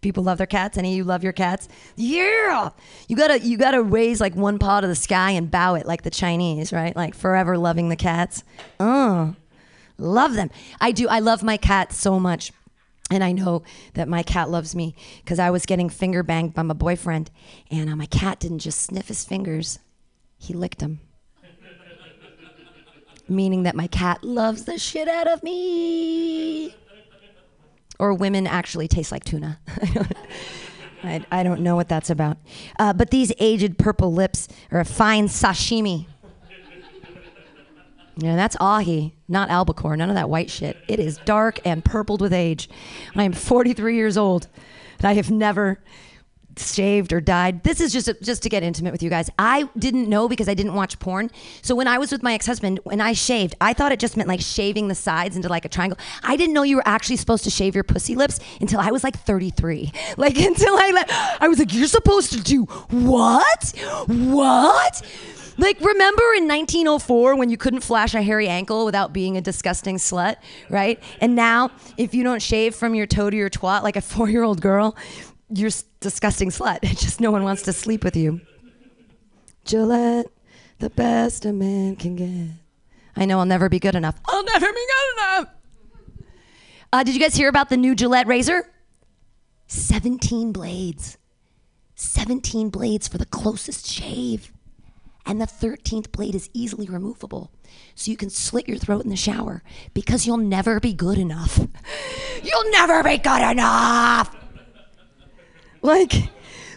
People 0.00 0.22
love 0.22 0.38
their 0.38 0.46
cats 0.46 0.78
any 0.78 0.92
of 0.92 0.96
you 0.96 1.04
love 1.04 1.22
your 1.22 1.32
cats? 1.32 1.68
Yeah! 1.96 2.70
You 3.08 3.16
gotta 3.16 3.40
you 3.40 3.56
gotta 3.56 3.82
raise 3.82 4.20
like 4.20 4.34
one 4.34 4.58
paw 4.58 4.80
to 4.80 4.86
the 4.86 4.94
sky 4.94 5.32
and 5.32 5.50
bow 5.50 5.74
it 5.74 5.86
like 5.86 6.02
the 6.02 6.10
chinese 6.10 6.72
right? 6.72 6.94
Like 6.94 7.14
forever 7.14 7.58
loving 7.58 7.88
the 7.88 7.96
cats. 7.96 8.44
Oh 8.78 9.34
love 9.98 10.34
them. 10.34 10.50
I 10.80 10.92
do 10.92 11.08
i 11.08 11.18
love 11.18 11.42
my 11.42 11.56
cat 11.56 11.92
so 11.92 12.18
much 12.18 12.52
and 13.10 13.24
I 13.24 13.32
know 13.32 13.64
that 13.94 14.08
my 14.08 14.22
cat 14.22 14.48
loves 14.50 14.74
me 14.74 14.94
because 15.22 15.38
I 15.38 15.50
was 15.50 15.66
getting 15.66 15.88
finger 15.88 16.22
banged 16.22 16.54
by 16.54 16.62
my 16.62 16.74
boyfriend, 16.74 17.30
and 17.70 17.90
uh, 17.90 17.96
my 17.96 18.06
cat 18.06 18.38
didn't 18.38 18.60
just 18.60 18.80
sniff 18.80 19.08
his 19.08 19.24
fingers, 19.24 19.80
he 20.38 20.54
licked 20.54 20.78
them. 20.78 21.00
Meaning 23.28 23.64
that 23.64 23.76
my 23.76 23.86
cat 23.86 24.24
loves 24.24 24.64
the 24.64 24.78
shit 24.78 25.08
out 25.08 25.28
of 25.28 25.42
me 25.42 26.74
or 28.00 28.14
women 28.14 28.46
actually 28.46 28.88
taste 28.88 29.12
like 29.12 29.24
tuna. 29.24 29.60
I, 31.02 31.24
I 31.30 31.42
don't 31.42 31.60
know 31.60 31.76
what 31.76 31.88
that's 31.88 32.10
about. 32.10 32.38
Uh, 32.78 32.92
but 32.92 33.10
these 33.10 33.32
aged 33.38 33.78
purple 33.78 34.12
lips 34.12 34.48
are 34.70 34.80
a 34.80 34.84
fine 34.84 35.28
sashimi. 35.28 36.06
Yeah, 38.16 38.36
that's 38.36 38.56
ahi, 38.60 39.14
not 39.28 39.50
albacore, 39.50 39.96
none 39.96 40.10
of 40.10 40.14
that 40.14 40.28
white 40.28 40.50
shit. 40.50 40.76
It 40.88 40.98
is 40.98 41.18
dark 41.24 41.58
and 41.64 41.84
purpled 41.84 42.20
with 42.20 42.32
age. 42.32 42.68
I 43.14 43.24
am 43.24 43.32
43 43.32 43.94
years 43.94 44.18
old, 44.18 44.48
and 44.98 45.06
I 45.06 45.14
have 45.14 45.30
never 45.30 45.78
shaved 46.56 47.12
or 47.12 47.20
dyed. 47.20 47.62
This 47.62 47.80
is 47.80 47.92
just 47.92 48.10
just 48.22 48.42
to 48.42 48.48
get 48.48 48.62
intimate 48.62 48.92
with 48.92 49.02
you 49.02 49.10
guys. 49.10 49.30
I 49.38 49.68
didn't 49.78 50.08
know 50.08 50.28
because 50.28 50.48
I 50.48 50.54
didn't 50.54 50.74
watch 50.74 50.98
porn. 50.98 51.30
So 51.62 51.74
when 51.74 51.86
I 51.86 51.98
was 51.98 52.12
with 52.12 52.22
my 52.22 52.34
ex-husband, 52.34 52.80
when 52.84 53.00
I 53.00 53.12
shaved, 53.12 53.54
I 53.60 53.72
thought 53.72 53.92
it 53.92 54.00
just 54.00 54.16
meant 54.16 54.28
like 54.28 54.40
shaving 54.40 54.88
the 54.88 54.94
sides 54.94 55.36
into 55.36 55.48
like 55.48 55.64
a 55.64 55.68
triangle. 55.68 55.98
I 56.22 56.36
didn't 56.36 56.54
know 56.54 56.62
you 56.62 56.76
were 56.76 56.86
actually 56.86 57.16
supposed 57.16 57.44
to 57.44 57.50
shave 57.50 57.74
your 57.74 57.84
pussy 57.84 58.14
lips 58.14 58.40
until 58.60 58.80
I 58.80 58.90
was 58.90 59.04
like 59.04 59.18
33. 59.18 59.92
Like 60.16 60.38
until 60.38 60.74
I 60.76 60.90
le- 60.90 61.38
I 61.40 61.48
was 61.48 61.58
like 61.58 61.72
you're 61.72 61.86
supposed 61.86 62.32
to 62.32 62.42
do 62.42 62.64
what? 62.64 63.72
What? 64.06 65.02
Like, 65.60 65.78
remember 65.80 66.22
in 66.36 66.48
1904 66.48 67.36
when 67.36 67.50
you 67.50 67.58
couldn't 67.58 67.80
flash 67.80 68.14
a 68.14 68.22
hairy 68.22 68.48
ankle 68.48 68.86
without 68.86 69.12
being 69.12 69.36
a 69.36 69.42
disgusting 69.42 69.96
slut, 69.96 70.36
right? 70.70 70.98
And 71.20 71.36
now, 71.36 71.70
if 71.98 72.14
you 72.14 72.22
don't 72.24 72.40
shave 72.40 72.74
from 72.74 72.94
your 72.94 73.06
toe 73.06 73.28
to 73.28 73.36
your 73.36 73.50
twat 73.50 73.82
like 73.82 73.96
a 73.96 74.00
four 74.00 74.30
year 74.30 74.42
old 74.42 74.62
girl, 74.62 74.96
you're 75.50 75.70
disgusting 76.00 76.50
slut. 76.50 76.80
Just 76.82 77.20
no 77.20 77.30
one 77.30 77.44
wants 77.44 77.62
to 77.62 77.72
sleep 77.72 78.04
with 78.04 78.16
you. 78.16 78.40
Gillette, 79.64 80.26
the 80.78 80.90
best 80.90 81.44
a 81.44 81.52
man 81.52 81.96
can 81.96 82.16
get. 82.16 82.56
I 83.16 83.24
know 83.26 83.38
I'll 83.38 83.46
never 83.46 83.68
be 83.68 83.78
good 83.78 83.94
enough. 83.94 84.18
I'll 84.26 84.44
never 84.44 84.66
be 84.66 84.86
good 84.86 85.22
enough. 85.22 85.48
Uh, 86.92 87.02
did 87.04 87.14
you 87.14 87.20
guys 87.20 87.34
hear 87.34 87.48
about 87.48 87.68
the 87.68 87.76
new 87.76 87.94
Gillette 87.94 88.26
razor? 88.26 88.68
17 89.66 90.52
blades. 90.52 91.18
17 91.94 92.70
blades 92.70 93.06
for 93.06 93.18
the 93.18 93.26
closest 93.26 93.86
shave. 93.86 94.52
And 95.26 95.40
the 95.40 95.46
13th 95.46 96.10
blade 96.10 96.34
is 96.34 96.48
easily 96.54 96.86
removable. 96.86 97.52
So 97.94 98.10
you 98.10 98.16
can 98.16 98.30
slit 98.30 98.66
your 98.66 98.78
throat 98.78 99.04
in 99.04 99.10
the 99.10 99.16
shower 99.16 99.62
because 99.94 100.26
you'll 100.26 100.38
never 100.38 100.80
be 100.80 100.94
good 100.94 101.18
enough. 101.18 101.60
You'll 102.42 102.70
never 102.70 103.02
be 103.02 103.18
good 103.18 103.50
enough. 103.50 104.34
Like, 105.82 106.12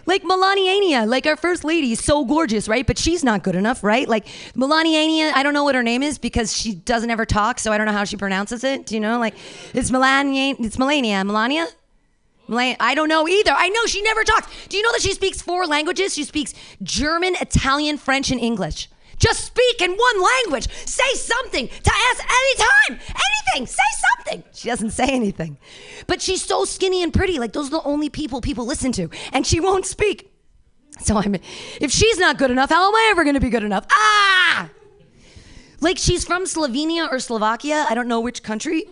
like 0.06 0.24
Melaniania, 0.24 1.06
like 1.06 1.26
our 1.26 1.36
first 1.36 1.64
lady 1.64 1.96
so 1.96 2.26
gorgeous, 2.26 2.68
right? 2.68 2.86
But 2.86 2.98
she's 2.98 3.24
not 3.24 3.44
good 3.44 3.56
enough, 3.56 3.84
right? 3.84 4.08
Like 4.08 4.28
Melaniania, 4.56 5.32
I 5.36 5.44
don't 5.44 5.54
know 5.54 5.64
what 5.64 5.76
her 5.76 5.84
name 5.84 6.04
is 6.04 6.18
because 6.18 6.56
she 6.56 6.74
doesn't 6.74 7.10
ever 7.10 7.26
talk, 7.26 7.60
so 7.60 7.72
I 7.72 7.78
don't 7.78 7.88
know 7.88 7.94
how 7.94 8.04
she 8.04 8.18
pronounces 8.18 8.64
it. 8.64 8.86
Do 8.86 8.96
you 8.96 9.02
know? 9.02 9.20
Like, 9.20 9.36
it's 9.74 9.92
Melania, 9.92 10.56
it's 10.60 10.78
Melania, 10.78 11.24
Melania. 11.24 11.68
Melan- 12.50 12.76
I 12.80 12.94
don't 12.94 13.08
know 13.08 13.28
either. 13.28 13.52
I 13.52 13.70
know 13.70 13.86
she 13.86 14.02
never 14.02 14.24
talks. 14.24 14.48
Do 14.68 14.76
you 14.76 14.84
know 14.84 14.92
that 14.92 15.02
she 15.02 15.14
speaks 15.14 15.42
four 15.42 15.66
languages? 15.66 16.14
She 16.14 16.26
speaks 16.26 16.54
German, 16.82 17.36
Italian, 17.40 17.98
French, 17.98 18.32
and 18.32 18.40
English. 18.40 18.90
Just 19.24 19.46
speak 19.46 19.82
in 19.82 19.92
one 19.92 20.22
language. 20.22 20.68
Say 20.86 21.14
something 21.14 21.70
to 21.70 21.92
us 22.10 22.20
anytime. 22.20 23.00
Anything. 23.08 23.68
Say 23.68 23.90
something. 24.06 24.44
She 24.54 24.68
doesn't 24.68 24.92
say 24.92 25.08
anything. 25.08 25.58
But 26.08 26.22
she's 26.22 26.44
so 26.44 26.66
skinny 26.66 27.02
and 27.02 27.14
pretty. 27.14 27.40
Like 27.40 27.54
those 27.54 27.68
are 27.68 27.78
the 27.80 27.84
only 27.84 28.10
people 28.10 28.42
people 28.42 28.66
listen 28.66 28.92
to. 28.92 29.10
And 29.32 29.48
she 29.48 29.62
won't 29.62 29.86
speak. 29.86 30.30
So 31.00 31.16
I'm 31.16 31.36
if 31.80 31.90
she's 31.90 32.18
not 32.18 32.38
good 32.38 32.52
enough, 32.52 32.70
how 32.70 32.86
am 32.86 32.94
I 32.94 33.08
ever 33.12 33.24
gonna 33.24 33.40
be 33.40 33.50
good 33.50 33.64
enough? 33.64 33.86
Ah! 33.92 34.70
Like 35.80 35.98
she's 35.98 36.26
from 36.26 36.44
Slovenia 36.44 37.10
or 37.10 37.20
Slovakia, 37.20 37.86
I 37.90 37.96
don't 37.96 38.10
know 38.10 38.20
which 38.20 38.44
country, 38.44 38.84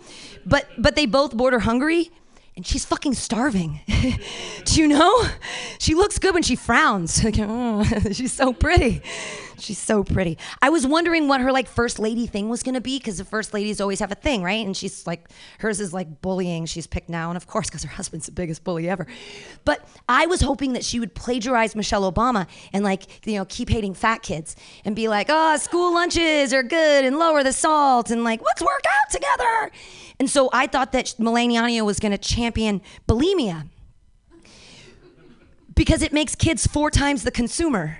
but 0.45 0.66
but 0.78 0.95
they 0.95 1.08
both 1.08 1.36
border 1.36 1.60
Hungary, 1.60 2.10
and 2.56 2.66
she's 2.66 2.86
fucking 2.86 3.16
starving. 3.16 3.82
Do 4.66 4.82
you 4.82 4.88
know? 4.88 5.24
She 5.80 5.94
looks 5.95 6.20
good 6.20 6.34
when 6.34 6.44
she 6.44 6.56
frowns. 6.56 7.24
Like, 7.24 7.36
oh, 7.40 7.84
she's 8.12 8.34
so 8.34 8.53
pretty. 8.53 9.02
She's 9.62 9.78
so 9.78 10.04
pretty. 10.04 10.38
I 10.62 10.70
was 10.70 10.88
wondering 10.88 11.28
what 11.28 11.42
her 11.42 11.52
like 11.52 11.68
first 11.68 12.00
lady 12.00 12.26
thing 12.26 12.50
was 12.50 12.64
gonna 12.64 12.82
be 12.82 12.98
because 12.98 13.18
the 13.18 13.26
first 13.26 13.54
ladies 13.54 13.80
always 13.80 14.00
have 14.00 14.12
a 14.12 14.16
thing, 14.16 14.44
right? 14.44 14.66
And 14.66 14.76
she's 14.76 15.06
like, 15.06 15.30
hers 15.60 15.80
is 15.80 15.94
like 15.94 16.22
bullying. 16.22 16.66
She's 16.66 16.88
picked 16.88 17.10
now, 17.10 17.30
and 17.30 17.38
of 17.38 17.48
course, 17.48 17.70
because 17.70 17.84
her 17.84 17.90
husband's 17.96 18.26
the 18.26 18.32
biggest 18.32 18.64
bully 18.64 18.90
ever. 18.90 19.08
But 19.66 19.88
I 20.10 20.26
was 20.26 20.42
hoping 20.42 20.74
that 20.74 20.84
she 20.84 21.00
would 21.00 21.14
plagiarize 21.14 21.76
Michelle 21.76 22.12
Obama 22.12 22.48
and 22.74 22.84
like, 22.84 23.26
you 23.26 23.36
know, 23.36 23.46
keep 23.46 23.70
hating 23.70 23.94
fat 23.94 24.24
kids 24.24 24.56
and 24.84 24.96
be 24.96 25.08
like, 25.08 25.28
oh, 25.30 25.58
school 25.58 25.94
lunches 25.94 26.54
are 26.54 26.64
good 26.64 27.06
and 27.06 27.18
lower 27.18 27.44
the 27.44 27.54
salt 27.54 28.12
and 28.12 28.24
like, 28.24 28.42
let's 28.42 28.62
work 28.62 28.84
out 28.86 29.12
together. 29.12 29.72
And 30.20 30.30
so 30.30 30.50
I 30.54 30.68
thought 30.68 30.92
that 30.94 31.16
Melania 31.20 31.86
was 31.86 32.00
gonna 32.00 32.18
champion 32.18 32.82
bulimia 33.08 33.68
because 35.76 36.02
it 36.02 36.14
makes 36.14 36.36
kids 36.36 36.68
four 36.68 36.92
times 36.92 37.24
the 37.24 37.32
consumer 37.32 38.00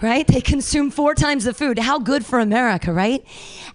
right? 0.00 0.26
They 0.26 0.40
consume 0.40 0.90
four 0.90 1.14
times 1.14 1.44
the 1.44 1.54
food. 1.54 1.78
How 1.78 1.98
good 1.98 2.24
for 2.24 2.38
america 2.38 2.92
right? 2.92 3.24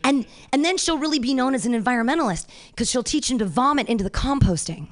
And 0.04 0.26
and 0.52 0.64
then 0.64 0.78
she'll 0.78 0.98
really 0.98 1.20
be 1.20 1.34
known 1.34 1.56
as 1.56 1.66
an 1.66 1.74
environmentalist 1.74 2.48
because 2.72 2.90
she'll 2.90 3.04
teach 3.04 3.30
them 3.30 3.38
to 3.40 3.46
vomit 3.46 3.88
into 3.88 4.04
the 4.04 4.10
composting 4.10 4.90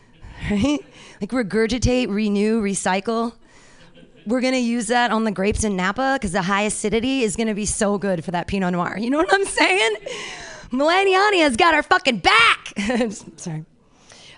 right? 0.50 0.80
Like 1.20 1.30
regurgitate 1.30 2.08
renew 2.08 2.60
recycle. 2.62 3.34
We're 4.24 4.40
to 4.54 4.60
use 4.60 4.86
that 4.86 5.10
on 5.10 5.24
the 5.24 5.32
grapes 5.32 5.64
in 5.64 5.76
napa 5.76 6.14
because 6.14 6.32
the 6.32 6.42
high 6.42 6.62
acidity 6.62 7.22
is 7.22 7.34
to 7.48 7.54
be 7.54 7.66
so 7.66 7.98
good 7.98 8.24
for 8.24 8.30
that 8.30 8.46
pinot 8.46 8.72
noir. 8.72 8.96
You 8.96 9.10
know 9.10 9.18
what 9.18 9.32
i'm 9.32 9.44
saying? 9.44 9.96
Melaniania's 10.70 11.56
got 11.56 11.74
our 11.74 11.82
fucking 11.82 12.18
back! 12.18 12.72
Sorry. 13.36 13.64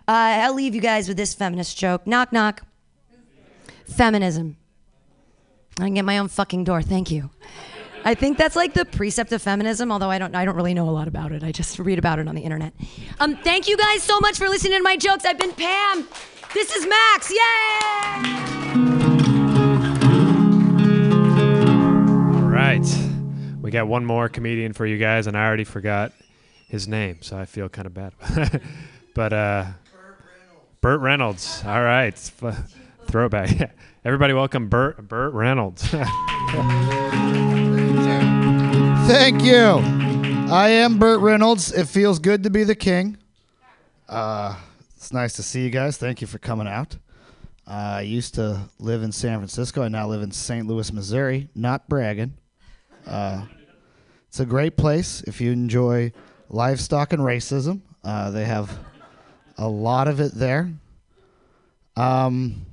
Uh, 0.06 0.44
i'll 0.44 0.54
leave 0.54 0.74
you 0.74 0.80
guys 0.80 1.08
with 1.08 1.16
this 1.16 1.34
feminist 1.34 1.78
joke. 1.78 2.06
Knock 2.06 2.32
knock. 2.32 2.62
Feminism. 3.86 4.56
I 5.78 5.84
can 5.84 5.94
get 5.94 6.04
my 6.04 6.18
own 6.18 6.28
fucking 6.28 6.64
door. 6.64 6.82
Thank 6.82 7.10
you. 7.10 7.30
I 8.04 8.14
think 8.14 8.36
that's 8.36 8.54
like 8.54 8.74
the 8.74 8.84
precept 8.84 9.32
of 9.32 9.40
feminism, 9.40 9.90
although 9.90 10.10
I 10.10 10.18
don't 10.18 10.34
I 10.34 10.44
don't 10.44 10.56
really 10.56 10.74
know 10.74 10.88
a 10.88 10.92
lot 10.92 11.08
about 11.08 11.32
it. 11.32 11.42
I 11.42 11.52
just 11.52 11.78
read 11.78 11.98
about 11.98 12.18
it 12.18 12.28
on 12.28 12.34
the 12.34 12.42
internet. 12.42 12.74
Um, 13.18 13.36
thank 13.38 13.66
you 13.66 13.76
guys 13.76 14.02
so 14.02 14.20
much 14.20 14.36
for 14.38 14.48
listening 14.48 14.78
to 14.78 14.82
my 14.82 14.96
jokes. 14.96 15.24
I've 15.24 15.38
been 15.38 15.52
Pam. 15.52 16.06
This 16.52 16.70
is 16.76 16.86
Max. 16.86 17.30
Yay! 17.30 17.38
All 22.36 22.50
right. 22.50 22.86
We 23.62 23.70
got 23.70 23.88
one 23.88 24.04
more 24.04 24.28
comedian 24.28 24.74
for 24.74 24.84
you 24.84 24.98
guys, 24.98 25.26
and 25.26 25.36
I 25.36 25.46
already 25.46 25.64
forgot 25.64 26.12
his 26.68 26.86
name, 26.86 27.22
so 27.22 27.38
I 27.38 27.46
feel 27.46 27.68
kind 27.70 27.86
of 27.86 27.94
bad. 27.94 28.60
but 29.14 29.32
uh, 29.32 29.64
Burt 30.82 31.00
Reynolds. 31.00 31.62
All 31.64 31.82
right. 31.82 32.12
F- 32.12 32.70
throwback. 33.06 33.74
Everybody 34.06 34.34
welcome 34.34 34.68
Burt, 34.68 35.08
Burt 35.08 35.32
Reynolds. 35.32 35.82
Thank 39.08 39.42
you. 39.42 39.80
I 40.52 40.68
am 40.68 40.98
Burt 40.98 41.20
Reynolds. 41.20 41.72
It 41.72 41.88
feels 41.88 42.18
good 42.18 42.42
to 42.42 42.50
be 42.50 42.64
the 42.64 42.74
king. 42.74 43.16
Uh, 44.06 44.56
it's 44.94 45.10
nice 45.10 45.32
to 45.36 45.42
see 45.42 45.64
you 45.64 45.70
guys. 45.70 45.96
Thank 45.96 46.20
you 46.20 46.26
for 46.26 46.36
coming 46.36 46.68
out. 46.68 46.98
Uh, 47.66 47.96
I 47.96 48.00
used 48.02 48.34
to 48.34 48.68
live 48.78 49.02
in 49.02 49.10
San 49.10 49.38
Francisco. 49.38 49.82
I 49.82 49.88
now 49.88 50.06
live 50.06 50.20
in 50.20 50.32
St. 50.32 50.66
Louis, 50.66 50.92
Missouri. 50.92 51.48
Not 51.54 51.88
bragging. 51.88 52.34
Uh, 53.06 53.46
it's 54.28 54.38
a 54.38 54.44
great 54.44 54.76
place 54.76 55.22
if 55.22 55.40
you 55.40 55.50
enjoy 55.50 56.12
livestock 56.50 57.14
and 57.14 57.22
racism. 57.22 57.80
Uh, 58.04 58.30
they 58.30 58.44
have 58.44 58.78
a 59.56 59.66
lot 59.66 60.08
of 60.08 60.20
it 60.20 60.32
there. 60.34 60.70
Um, 61.96 62.66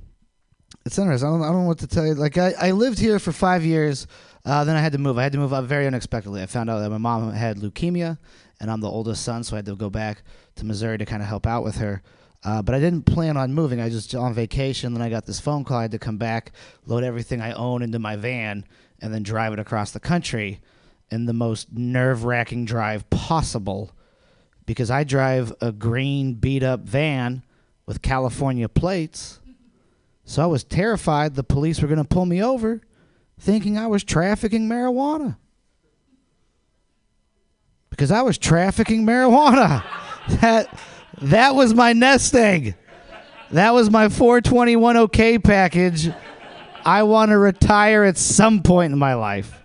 it's 0.84 0.98
interesting. 0.98 1.28
I 1.28 1.32
don't, 1.32 1.42
I 1.42 1.46
don't 1.46 1.62
know 1.62 1.68
what 1.68 1.78
to 1.78 1.86
tell 1.86 2.06
you. 2.06 2.14
Like 2.14 2.38
I, 2.38 2.54
I 2.58 2.70
lived 2.72 2.98
here 2.98 3.18
for 3.18 3.32
five 3.32 3.64
years. 3.64 4.06
Uh, 4.44 4.64
then 4.64 4.76
I 4.76 4.80
had 4.80 4.92
to 4.92 4.98
move. 4.98 5.18
I 5.18 5.22
had 5.22 5.32
to 5.32 5.38
move 5.38 5.52
up 5.52 5.64
very 5.66 5.86
unexpectedly. 5.86 6.42
I 6.42 6.46
found 6.46 6.68
out 6.68 6.80
that 6.80 6.90
my 6.90 6.98
mom 6.98 7.32
had 7.32 7.58
leukemia, 7.58 8.18
and 8.60 8.70
I'm 8.70 8.80
the 8.80 8.90
oldest 8.90 9.24
son, 9.24 9.44
so 9.44 9.54
I 9.54 9.58
had 9.58 9.66
to 9.66 9.76
go 9.76 9.90
back 9.90 10.22
to 10.56 10.64
Missouri 10.64 10.98
to 10.98 11.06
kind 11.06 11.22
of 11.22 11.28
help 11.28 11.46
out 11.46 11.62
with 11.62 11.76
her. 11.76 12.02
Uh, 12.44 12.60
but 12.60 12.74
I 12.74 12.80
didn't 12.80 13.02
plan 13.02 13.36
on 13.36 13.54
moving. 13.54 13.80
I 13.80 13.84
was 13.84 13.94
just 13.94 14.14
on 14.16 14.34
vacation. 14.34 14.94
Then 14.94 15.02
I 15.02 15.08
got 15.08 15.26
this 15.26 15.38
phone 15.38 15.62
call. 15.62 15.78
I 15.78 15.82
had 15.82 15.92
to 15.92 15.98
come 15.98 16.16
back, 16.16 16.52
load 16.86 17.04
everything 17.04 17.40
I 17.40 17.52
own 17.52 17.82
into 17.82 18.00
my 18.00 18.16
van, 18.16 18.64
and 19.00 19.14
then 19.14 19.22
drive 19.22 19.52
it 19.52 19.60
across 19.60 19.92
the 19.92 20.00
country 20.00 20.60
in 21.10 21.26
the 21.26 21.32
most 21.32 21.72
nerve 21.72 22.24
wracking 22.24 22.64
drive 22.64 23.08
possible 23.10 23.92
because 24.66 24.90
I 24.90 25.04
drive 25.04 25.52
a 25.60 25.70
green 25.70 26.34
beat 26.34 26.62
up 26.62 26.80
van 26.80 27.44
with 27.86 28.02
California 28.02 28.68
plates. 28.68 29.38
So 30.24 30.42
I 30.42 30.46
was 30.46 30.64
terrified 30.64 31.34
the 31.34 31.44
police 31.44 31.80
were 31.80 31.88
going 31.88 31.98
to 31.98 32.08
pull 32.08 32.26
me 32.26 32.42
over 32.42 32.80
thinking 33.38 33.76
I 33.76 33.88
was 33.88 34.04
trafficking 34.04 34.68
marijuana. 34.68 35.36
Because 37.90 38.10
I 38.10 38.22
was 38.22 38.38
trafficking 38.38 39.04
marijuana. 39.04 39.84
that 40.40 40.78
that 41.20 41.54
was 41.54 41.74
my 41.74 41.92
nest 41.92 42.34
egg. 42.34 42.76
That 43.50 43.74
was 43.74 43.90
my 43.90 44.08
421 44.08 44.96
OK 44.96 45.38
package. 45.38 46.10
I 46.84 47.02
want 47.02 47.30
to 47.30 47.38
retire 47.38 48.04
at 48.04 48.16
some 48.16 48.62
point 48.62 48.92
in 48.92 48.98
my 48.98 49.14
life. 49.14 49.60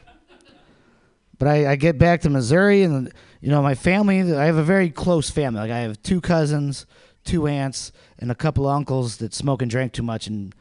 But 1.39 1.47
I, 1.47 1.71
I 1.71 1.75
get 1.75 1.97
back 1.97 2.21
to 2.21 2.29
Missouri, 2.29 2.83
and 2.83 3.13
you 3.41 3.49
know 3.49 3.61
my 3.61 3.75
family. 3.75 4.33
I 4.33 4.45
have 4.45 4.57
a 4.57 4.63
very 4.63 4.89
close 4.89 5.29
family. 5.29 5.61
Like 5.61 5.71
I 5.71 5.79
have 5.79 6.01
two 6.01 6.19
cousins, 6.19 6.85
two 7.23 7.47
aunts, 7.47 7.91
and 8.19 8.31
a 8.31 8.35
couple 8.35 8.67
of 8.67 8.75
uncles 8.75 9.17
that 9.17 9.33
smoke 9.33 9.61
and 9.61 9.69
drank 9.69 9.93
too 9.93 10.03
much, 10.03 10.27
and 10.27 10.53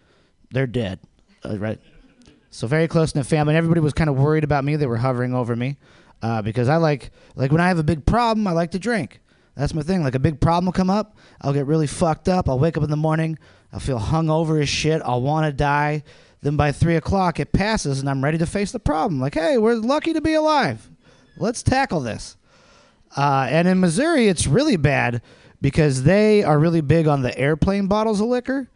they're 0.51 0.66
dead. 0.66 1.01
Uh, 1.45 1.59
right. 1.59 1.81
So 2.51 2.66
very 2.66 2.89
close 2.89 3.12
in 3.12 3.20
the 3.20 3.24
family. 3.24 3.53
And 3.53 3.59
everybody 3.59 3.81
was 3.81 3.93
kind 3.93 4.09
of 4.09 4.16
worried 4.16 4.45
about 4.45 4.65
me. 4.65 4.77
They 4.77 4.87
were 4.87 4.97
hovering 4.97 5.35
over 5.35 5.55
me 5.55 5.77
uh, 6.23 6.43
because 6.43 6.69
I 6.69 6.77
like 6.77 7.11
like 7.35 7.53
when 7.53 7.61
I 7.61 7.69
have 7.69 7.78
a 7.78 7.85
big 7.85 8.07
problem, 8.07 8.47
I 8.47 8.53
like 8.53 8.70
to 8.73 8.78
drink. 8.78 9.20
That's 9.55 9.74
my 9.74 9.83
thing. 9.83 10.03
Like 10.03 10.15
a 10.15 10.20
big 10.20 10.41
problem 10.41 10.66
will 10.66 10.73
come 10.73 10.91
up, 10.91 11.16
I'll 11.41 11.53
get 11.53 11.66
really 11.66 11.87
fucked 11.87 12.28
up. 12.28 12.49
I'll 12.49 12.59
wake 12.59 12.77
up 12.77 12.83
in 12.83 12.91
the 12.91 12.97
morning, 12.97 13.39
I'll 13.73 13.81
feel 13.81 13.99
hungover 13.99 14.61
as 14.62 14.69
shit. 14.69 15.03
I'll 15.05 15.23
want 15.23 15.47
to 15.47 15.53
die. 15.53 16.03
Then 16.43 16.57
by 16.57 16.73
three 16.73 16.97
o'clock, 16.97 17.41
it 17.41 17.53
passes, 17.53 18.01
and 18.01 18.09
I'm 18.09 18.23
ready 18.23 18.39
to 18.39 18.47
face 18.47 18.70
the 18.70 18.78
problem. 18.78 19.20
Like, 19.20 19.35
hey, 19.35 19.59
we're 19.59 19.74
lucky 19.74 20.12
to 20.12 20.20
be 20.20 20.35
alive. 20.35 20.91
Let's 21.39 21.62
tackle 21.62 22.01
this. 22.01 22.37
Uh, 23.16 23.49
and 23.51 23.66
in 23.66 23.81
Missouri, 23.81 24.28
it's 24.28 24.47
really 24.47 24.77
bad 24.77 25.23
because 25.66 26.05
they 26.05 26.44
are 26.44 26.60
really 26.60 26.80
big 26.80 27.09
on 27.09 27.22
the 27.22 27.36
airplane 27.36 27.88
bottles 27.88 28.20
of 28.20 28.28
liquor. 28.28 28.68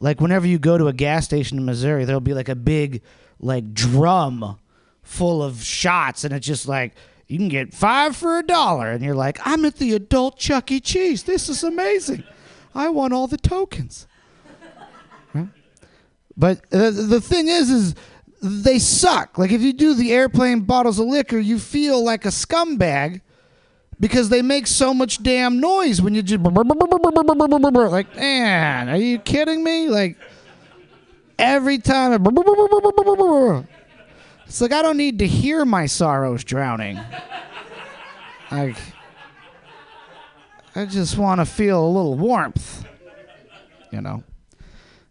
Like 0.00 0.22
whenever 0.22 0.46
you 0.46 0.58
go 0.58 0.78
to 0.78 0.86
a 0.86 0.92
gas 0.94 1.26
station 1.26 1.58
in 1.58 1.66
Missouri, 1.66 2.06
there'll 2.06 2.18
be 2.18 2.32
like 2.32 2.48
a 2.48 2.54
big 2.54 3.02
like 3.40 3.74
drum 3.74 4.58
full 5.02 5.42
of 5.42 5.62
shots, 5.62 6.24
and 6.24 6.32
it's 6.32 6.46
just 6.46 6.66
like 6.66 6.94
you 7.26 7.36
can 7.36 7.50
get 7.50 7.74
five 7.74 8.16
for 8.16 8.38
a 8.38 8.42
dollar, 8.42 8.90
and 8.90 9.04
you're 9.04 9.14
like, 9.14 9.38
I'm 9.44 9.66
at 9.66 9.76
the 9.76 9.92
adult 9.92 10.38
Chuck 10.38 10.70
E. 10.70 10.80
Cheese. 10.80 11.24
This 11.24 11.50
is 11.50 11.62
amazing. 11.62 12.24
I 12.74 12.88
want 12.88 13.12
all 13.12 13.26
the 13.26 13.36
tokens. 13.36 14.06
But 16.38 16.70
the 16.70 17.20
thing 17.20 17.48
is, 17.48 17.68
is 17.70 17.94
they 18.40 18.78
suck. 18.78 19.36
Like 19.36 19.52
if 19.52 19.60
you 19.60 19.74
do 19.74 19.92
the 19.92 20.10
airplane 20.10 20.62
bottles 20.62 20.98
of 20.98 21.04
liquor, 21.04 21.38
you 21.38 21.58
feel 21.58 22.02
like 22.02 22.24
a 22.24 22.28
scumbag 22.28 23.20
because 24.00 24.30
they 24.30 24.42
make 24.42 24.66
so 24.66 24.92
much 24.94 25.22
damn 25.22 25.60
noise 25.60 26.00
when 26.02 26.14
you 26.14 26.22
just 26.22 26.42
like, 26.42 28.16
man, 28.16 28.88
are 28.88 28.96
you 28.96 29.18
kidding 29.18 29.62
me? 29.62 29.88
Like 29.88 30.16
every 31.38 31.78
time, 31.78 32.12
it's 34.46 34.60
like 34.60 34.72
I 34.72 34.82
don't 34.82 34.96
need 34.96 35.20
to 35.20 35.26
hear 35.26 35.64
my 35.64 35.86
sorrows 35.86 36.42
drowning. 36.42 36.98
Like 38.52 38.76
I 40.74 40.84
just 40.84 41.16
want 41.16 41.40
to 41.40 41.44
feel 41.44 41.84
a 41.84 41.86
little 41.86 42.16
warmth, 42.16 42.84
you 43.92 44.00
know. 44.00 44.24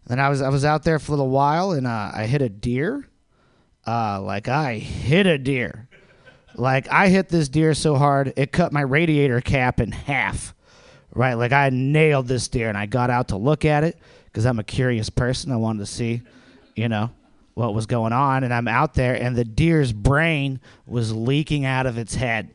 Then 0.06 0.18
I 0.20 0.28
was 0.28 0.42
I 0.42 0.50
was 0.50 0.62
out 0.62 0.82
there 0.82 0.98
for 0.98 1.12
a 1.12 1.14
little 1.14 1.30
while 1.30 1.72
and 1.72 1.86
uh, 1.86 2.10
I 2.12 2.26
hit 2.26 2.42
a 2.42 2.50
deer. 2.50 3.08
Uh, 3.86 4.20
like 4.20 4.46
I 4.46 4.74
hit 4.74 5.24
a 5.26 5.38
deer. 5.38 5.88
Like 6.54 6.88
I 6.90 7.08
hit 7.08 7.28
this 7.28 7.48
deer 7.48 7.74
so 7.74 7.96
hard 7.96 8.32
it 8.36 8.52
cut 8.52 8.72
my 8.72 8.82
radiator 8.82 9.40
cap 9.40 9.80
in 9.80 9.92
half. 9.92 10.54
Right, 11.12 11.34
like 11.34 11.52
I 11.52 11.70
nailed 11.70 12.28
this 12.28 12.46
deer 12.46 12.68
and 12.68 12.78
I 12.78 12.86
got 12.86 13.10
out 13.10 13.28
to 13.28 13.36
look 13.36 13.64
at 13.64 13.82
it 13.82 13.98
because 14.26 14.46
I'm 14.46 14.60
a 14.60 14.64
curious 14.64 15.10
person. 15.10 15.50
I 15.50 15.56
wanted 15.56 15.80
to 15.80 15.86
see, 15.86 16.22
you 16.76 16.88
know, 16.88 17.10
what 17.54 17.74
was 17.74 17.86
going 17.86 18.12
on. 18.12 18.44
And 18.44 18.54
I'm 18.54 18.68
out 18.68 18.94
there 18.94 19.14
and 19.20 19.34
the 19.34 19.44
deer's 19.44 19.92
brain 19.92 20.60
was 20.86 21.12
leaking 21.12 21.64
out 21.64 21.86
of 21.86 21.98
its 21.98 22.14
head. 22.14 22.54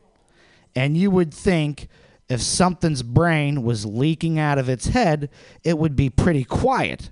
And 0.74 0.96
you 0.96 1.10
would 1.10 1.34
think 1.34 1.88
if 2.28 2.42
something's 2.42 3.02
brain 3.02 3.62
was 3.62 3.86
leaking 3.86 4.38
out 4.38 4.58
of 4.58 4.68
its 4.68 4.88
head, 4.88 5.30
it 5.62 5.78
would 5.78 5.94
be 5.94 6.10
pretty 6.10 6.44
quiet. 6.44 7.10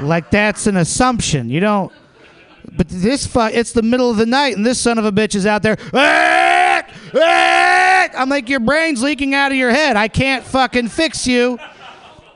like 0.00 0.30
that's 0.30 0.66
an 0.66 0.76
assumption. 0.76 1.48
You 1.48 1.60
don't. 1.60 1.92
But 2.76 2.88
this 2.88 3.26
fu- 3.26 3.40
it's 3.40 3.72
the 3.72 3.82
middle 3.82 4.10
of 4.10 4.16
the 4.16 4.26
night, 4.26 4.56
and 4.56 4.64
this 4.64 4.80
son 4.80 4.98
of 4.98 5.04
a 5.04 5.12
bitch 5.12 5.34
is 5.34 5.46
out 5.46 5.62
there. 5.62 5.76
I'm 8.14 8.28
like, 8.28 8.48
your 8.48 8.60
brain's 8.60 9.02
leaking 9.02 9.34
out 9.34 9.52
of 9.52 9.58
your 9.58 9.70
head. 9.70 9.96
I 9.96 10.08
can't 10.08 10.44
fucking 10.44 10.88
fix 10.88 11.26
you. 11.26 11.58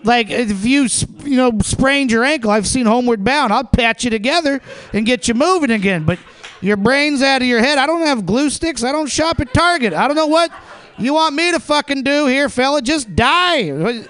Like 0.02 0.30
if 0.30 0.64
you 0.64 0.86
you 1.24 1.36
know 1.36 1.52
sprained 1.62 2.10
your 2.10 2.24
ankle, 2.24 2.50
I've 2.50 2.66
seen 2.66 2.86
Homeward 2.86 3.22
Bound. 3.22 3.52
I'll 3.52 3.64
patch 3.64 4.04
you 4.04 4.10
together 4.10 4.60
and 4.92 5.04
get 5.04 5.28
you 5.28 5.34
moving 5.34 5.70
again. 5.70 6.04
But 6.04 6.18
your 6.62 6.76
brain's 6.76 7.22
out 7.22 7.42
of 7.42 7.48
your 7.48 7.60
head. 7.60 7.78
I 7.78 7.86
don't 7.86 8.06
have 8.06 8.24
glue 8.24 8.50
sticks. 8.50 8.82
I 8.82 8.92
don't 8.92 9.08
shop 9.08 9.40
at 9.40 9.52
Target. 9.52 9.92
I 9.92 10.06
don't 10.06 10.16
know 10.16 10.26
what 10.26 10.50
you 10.98 11.14
want 11.14 11.34
me 11.34 11.52
to 11.52 11.60
fucking 11.60 12.02
do 12.02 12.26
here, 12.26 12.48
fella. 12.48 12.80
Just 12.82 13.14
die. 13.14 14.06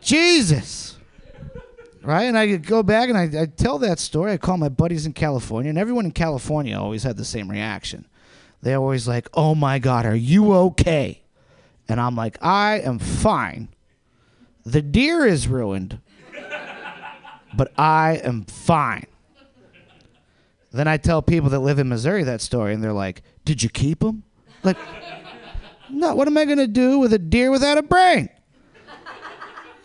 Jesus. 0.00 0.87
Right? 2.08 2.22
And 2.22 2.38
I 2.38 2.56
go 2.56 2.82
back 2.82 3.10
and 3.10 3.18
I, 3.18 3.42
I 3.42 3.44
tell 3.44 3.76
that 3.80 3.98
story. 3.98 4.32
I 4.32 4.38
call 4.38 4.56
my 4.56 4.70
buddies 4.70 5.04
in 5.04 5.12
California, 5.12 5.68
and 5.68 5.76
everyone 5.76 6.06
in 6.06 6.12
California 6.12 6.74
always 6.74 7.02
had 7.02 7.18
the 7.18 7.24
same 7.24 7.50
reaction. 7.50 8.06
They're 8.62 8.78
always 8.78 9.06
like, 9.06 9.28
"Oh 9.34 9.54
my 9.54 9.78
God, 9.78 10.06
are 10.06 10.16
you 10.16 10.54
okay?" 10.54 11.20
And 11.86 12.00
I'm 12.00 12.16
like, 12.16 12.38
"I 12.40 12.80
am 12.80 12.98
fine. 12.98 13.68
The 14.64 14.80
deer 14.80 15.26
is 15.26 15.48
ruined, 15.48 16.00
but 17.54 17.74
I 17.76 18.22
am 18.24 18.46
fine." 18.46 19.04
Then 20.72 20.88
I 20.88 20.96
tell 20.96 21.20
people 21.20 21.50
that 21.50 21.58
live 21.58 21.78
in 21.78 21.90
Missouri 21.90 22.24
that 22.24 22.40
story, 22.40 22.72
and 22.72 22.82
they're 22.82 22.94
like, 22.94 23.22
"Did 23.44 23.62
you 23.62 23.68
keep 23.68 24.02
him?" 24.02 24.22
Like, 24.62 24.78
no. 25.90 26.14
What 26.14 26.26
am 26.26 26.38
I 26.38 26.46
gonna 26.46 26.66
do 26.66 27.00
with 27.00 27.12
a 27.12 27.18
deer 27.18 27.50
without 27.50 27.76
a 27.76 27.82
brain? 27.82 28.30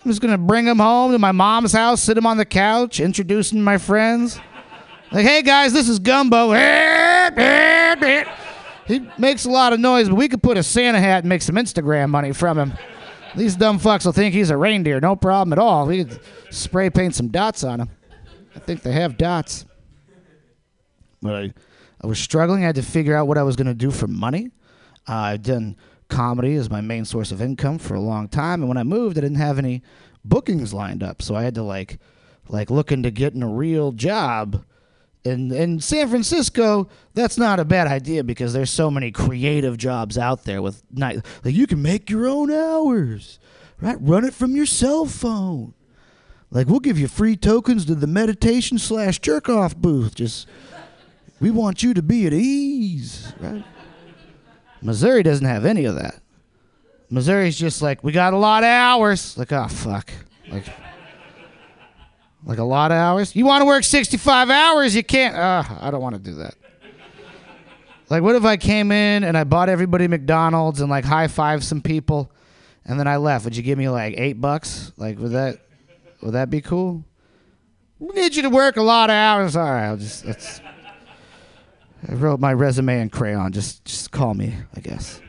I'm 0.04 0.12
just 0.12 0.22
gonna 0.22 0.38
bring 0.38 0.66
him 0.66 0.80
home 0.80 1.14
to 1.14 1.20
my 1.20 1.32
mom's 1.32 1.72
house, 1.72 2.02
sit 2.02 2.18
him 2.18 2.26
on 2.26 2.38
the 2.38 2.46
couch, 2.46 2.98
to 2.98 3.56
my 3.56 3.78
friends. 3.78 4.40
Like, 5.12 5.26
hey 5.26 5.42
guys, 5.42 5.72
this 5.74 5.88
is 5.88 6.00
Gumbo. 6.00 6.54
He 8.86 9.00
makes 9.18 9.46
a 9.46 9.50
lot 9.50 9.72
of 9.72 9.80
noise, 9.80 10.10
but 10.10 10.16
we 10.16 10.28
could 10.28 10.44
put 10.44 10.58
a 10.58 10.64
Santa 10.64 11.00
hat 11.00 11.20
and 11.20 11.30
make 11.30 11.42
some 11.42 11.56
Instagram 11.56 12.10
money 12.10 12.34
from 12.34 12.58
him. 12.58 12.74
These 13.36 13.56
dumb 13.56 13.80
fucks 13.80 14.06
will 14.06 14.12
think 14.12 14.34
he's 14.34 14.50
a 14.50 14.58
reindeer, 14.58 15.00
no 15.00 15.16
problem 15.16 15.54
at 15.54 15.60
all. 15.60 15.88
We 15.88 16.04
could 16.04 16.20
spray 16.50 16.90
paint 16.90 17.16
some 17.16 17.30
dots 17.30 17.64
on 17.64 17.80
him. 17.80 17.90
I 18.56 18.60
think 18.60 18.82
they 18.82 18.92
have 18.92 19.18
dots. 19.18 19.66
But 21.22 21.36
I, 21.36 21.54
I 22.02 22.08
was 22.08 22.20
struggling. 22.20 22.64
I 22.64 22.68
had 22.68 22.76
to 22.76 22.84
figure 22.84 23.16
out 23.16 23.28
what 23.28 23.38
I 23.38 23.44
was 23.44 23.56
going 23.56 23.68
to 23.68 23.74
do 23.74 23.90
for 23.90 24.08
money. 24.08 24.52
Uh, 25.08 25.14
I've 25.14 25.44
done 25.44 25.78
comedy 26.14 26.56
as 26.56 26.70
my 26.70 26.80
main 26.82 27.06
source 27.06 27.32
of 27.32 27.42
income 27.42 27.80
for 27.80 27.96
a 27.96 28.00
long 28.00 28.28
time, 28.28 28.62
and 28.62 28.70
when 28.70 28.78
I 28.78 28.84
moved, 28.84 29.18
I 29.18 29.22
didn't 29.22 29.38
have 29.38 29.58
any 29.58 29.82
bookings 30.24 30.74
lined 30.74 31.02
up, 31.02 31.22
so 31.22 31.36
I 31.36 31.44
had 31.44 31.56
to 31.56 31.64
like, 31.64 32.00
like 32.48 32.70
look 32.70 32.92
into 32.92 33.10
getting 33.10 33.42
a 33.42 33.48
real 33.48 33.92
job. 33.92 34.64
And 35.26 35.52
in 35.52 35.80
San 35.80 36.10
Francisco, 36.10 36.90
that's 37.14 37.38
not 37.38 37.60
a 37.60 37.66
bad 37.66 37.88
idea 37.88 38.24
because 38.24 38.54
there's 38.54 38.70
so 38.70 38.92
many 38.92 39.10
creative 39.12 39.78
jobs 39.78 40.18
out 40.18 40.44
there 40.44 40.62
with 40.62 40.84
night. 40.92 41.26
Like 41.44 41.56
you 41.56 41.66
can 41.66 41.82
make 41.82 42.10
your 42.10 42.28
own 42.28 42.52
hours, 42.52 43.40
right? 43.82 43.98
Run 44.00 44.26
it 44.26 44.34
from 44.34 44.56
your 44.56 44.66
cell 44.66 45.06
phone. 45.06 45.74
Like 46.52 46.68
we'll 46.68 46.80
give 46.80 47.00
you 47.00 47.08
free 47.08 47.36
tokens 47.36 47.86
to 47.86 47.96
the 47.96 48.06
meditation 48.06 48.78
slash 48.78 49.20
jerk 49.20 49.50
off 49.50 49.76
booth. 49.76 50.14
Just 50.14 50.48
we 51.40 51.50
want 51.50 51.82
you 51.82 51.94
to 51.96 52.04
be 52.04 52.28
at 52.28 52.34
ease, 52.34 53.34
right? 53.40 53.64
Missouri 54.84 55.24
doesn't 55.24 55.46
have 55.46 55.66
any 55.66 55.86
of 55.86 55.96
that. 55.96 56.20
Missouri's 57.10 57.58
just 57.58 57.82
like, 57.82 58.04
we 58.04 58.12
got 58.12 58.34
a 58.34 58.38
lot 58.38 58.64
of 58.64 58.68
hours. 58.68 59.38
Like, 59.38 59.52
oh 59.52 59.68
fuck. 59.68 60.12
Like 60.52 60.66
like 62.46 62.58
a 62.58 62.64
lot 62.64 62.92
of 62.92 62.98
hours? 62.98 63.36
You 63.36 63.46
want 63.46 63.62
to 63.62 63.66
work 63.66 63.84
65 63.84 64.50
hours? 64.50 64.96
You 64.96 65.04
can't. 65.04 65.36
Uh, 65.36 65.64
I 65.80 65.92
don't 65.92 66.02
want 66.02 66.16
to 66.16 66.22
do 66.22 66.36
that. 66.36 66.56
Like, 68.10 68.22
what 68.22 68.36
if 68.36 68.44
I 68.44 68.58
came 68.58 68.92
in 68.92 69.24
and 69.24 69.38
I 69.38 69.44
bought 69.46 69.70
everybody 69.70 70.08
McDonald's 70.08 70.82
and 70.82 70.90
like 70.90 71.06
high 71.06 71.28
five 71.28 71.64
some 71.64 71.82
people, 71.82 72.32
and 72.86 73.00
then 73.00 73.08
I 73.08 73.16
left? 73.18 73.46
Would 73.46 73.56
you 73.56 73.64
give 73.64 73.78
me 73.78 73.88
like 73.90 74.16
eight 74.18 74.42
bucks? 74.42 74.92
Like, 74.98 75.18
would 75.20 75.32
that 75.32 75.60
would 76.22 76.34
that 76.34 76.50
be 76.50 76.62
cool? 76.62 77.06
We 78.00 78.14
need 78.14 78.36
you 78.36 78.42
to 78.44 78.50
work 78.50 78.76
a 78.76 78.82
lot 78.82 79.10
of 79.10 79.14
hours. 79.14 79.56
All 79.56 79.64
right, 79.64 79.88
I'll 79.88 79.98
just. 79.98 80.26
That's, 80.26 80.62
I 82.08 82.14
wrote 82.14 82.40
my 82.40 82.54
resume 82.54 83.00
in 83.02 83.10
crayon. 83.10 83.52
Just 83.52 83.86
just 83.86 84.12
call 84.12 84.34
me, 84.34 84.56
I 84.76 84.80
guess. 84.80 85.22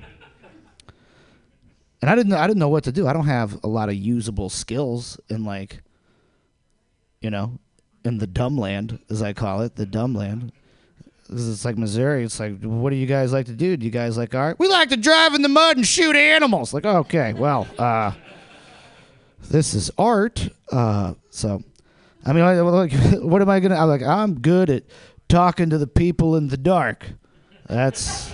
And 2.02 2.10
I 2.10 2.14
didn't 2.14 2.32
I 2.32 2.46
didn't 2.46 2.58
know 2.58 2.68
what 2.68 2.84
to 2.84 2.92
do. 2.92 3.06
I 3.06 3.12
don't 3.12 3.26
have 3.26 3.62
a 3.64 3.68
lot 3.68 3.88
of 3.88 3.94
usable 3.94 4.50
skills 4.50 5.18
in 5.28 5.44
like 5.44 5.82
you 7.20 7.30
know, 7.30 7.58
in 8.04 8.18
the 8.18 8.26
dumb 8.26 8.58
land, 8.58 8.98
as 9.08 9.22
I 9.22 9.32
call 9.32 9.62
it, 9.62 9.76
the 9.76 9.86
dumb 9.86 10.14
land. 10.14 10.52
It's 11.30 11.64
like 11.64 11.78
Missouri. 11.78 12.22
It's 12.22 12.38
like, 12.38 12.60
what 12.60 12.90
do 12.90 12.96
you 12.96 13.06
guys 13.06 13.32
like 13.32 13.46
to 13.46 13.54
do? 13.54 13.78
Do 13.78 13.86
you 13.86 13.90
guys 13.90 14.18
like 14.18 14.34
art? 14.34 14.58
We 14.58 14.68
like 14.68 14.90
to 14.90 14.98
drive 14.98 15.32
in 15.32 15.40
the 15.40 15.48
mud 15.48 15.78
and 15.78 15.86
shoot 15.86 16.14
animals. 16.14 16.74
Like, 16.74 16.84
okay, 16.84 17.32
well, 17.32 17.66
uh, 17.78 18.12
this 19.48 19.72
is 19.72 19.90
art. 19.96 20.46
Uh, 20.70 21.14
so, 21.30 21.62
I 22.26 22.34
mean, 22.34 22.44
like, 22.44 22.92
what 23.22 23.40
am 23.40 23.48
I 23.48 23.58
gonna? 23.60 23.76
I'm 23.76 23.88
like, 23.88 24.02
I'm 24.02 24.38
good 24.40 24.68
at 24.68 24.82
talking 25.34 25.68
to 25.68 25.78
the 25.78 25.86
people 25.88 26.36
in 26.36 26.46
the 26.46 26.56
dark. 26.56 27.06
That's 27.66 28.32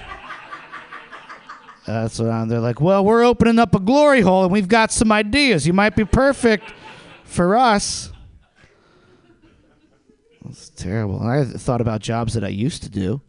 that's 1.86 2.18
what 2.18 2.28
I'm. 2.28 2.46
They're 2.48 2.60
like, 2.60 2.78
well, 2.78 3.02
we're 3.02 3.24
opening 3.24 3.58
up 3.58 3.74
a 3.74 3.80
glory 3.80 4.20
hole 4.20 4.42
and 4.42 4.52
we've 4.52 4.68
got 4.68 4.92
some 4.92 5.10
ideas. 5.10 5.66
You 5.66 5.72
might 5.72 5.96
be 5.96 6.04
perfect 6.04 6.74
for 7.24 7.56
us. 7.56 8.12
It's 10.46 10.68
terrible. 10.68 11.18
And 11.20 11.30
I 11.30 11.44
thought 11.44 11.80
about 11.80 12.02
jobs 12.02 12.34
that 12.34 12.44
I 12.44 12.48
used 12.48 12.82
to 12.82 12.90
do. 12.90 13.22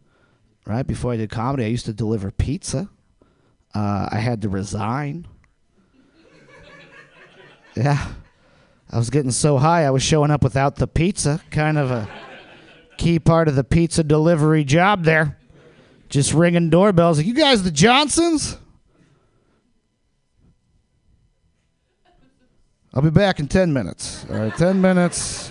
Right 0.66 0.86
before 0.86 1.14
I 1.14 1.16
did 1.16 1.30
comedy, 1.30 1.64
I 1.64 1.68
used 1.68 1.86
to 1.86 1.94
deliver 1.94 2.30
pizza. 2.30 2.90
Uh, 3.74 4.10
I 4.12 4.18
had 4.18 4.42
to 4.42 4.50
resign. 4.50 5.26
Yeah, 7.74 8.06
I 8.90 8.98
was 8.98 9.08
getting 9.08 9.30
so 9.30 9.56
high, 9.56 9.86
I 9.86 9.90
was 9.90 10.02
showing 10.02 10.30
up 10.30 10.44
without 10.44 10.76
the 10.76 10.86
pizza. 10.86 11.40
Kind 11.50 11.78
of 11.78 11.90
a 11.90 12.06
key 13.02 13.18
part 13.18 13.48
of 13.48 13.56
the 13.56 13.64
pizza 13.64 14.04
delivery 14.04 14.62
job 14.62 15.02
there. 15.02 15.36
Just 16.08 16.32
ringing 16.32 16.70
doorbells. 16.70 17.20
You 17.20 17.34
guys, 17.34 17.64
the 17.64 17.72
Johnsons? 17.72 18.56
I'll 22.94 23.02
be 23.02 23.10
back 23.10 23.40
in 23.40 23.48
10 23.48 23.72
minutes. 23.72 24.24
All 24.30 24.36
right, 24.36 24.56
10 24.56 24.80
minutes. 24.80 25.50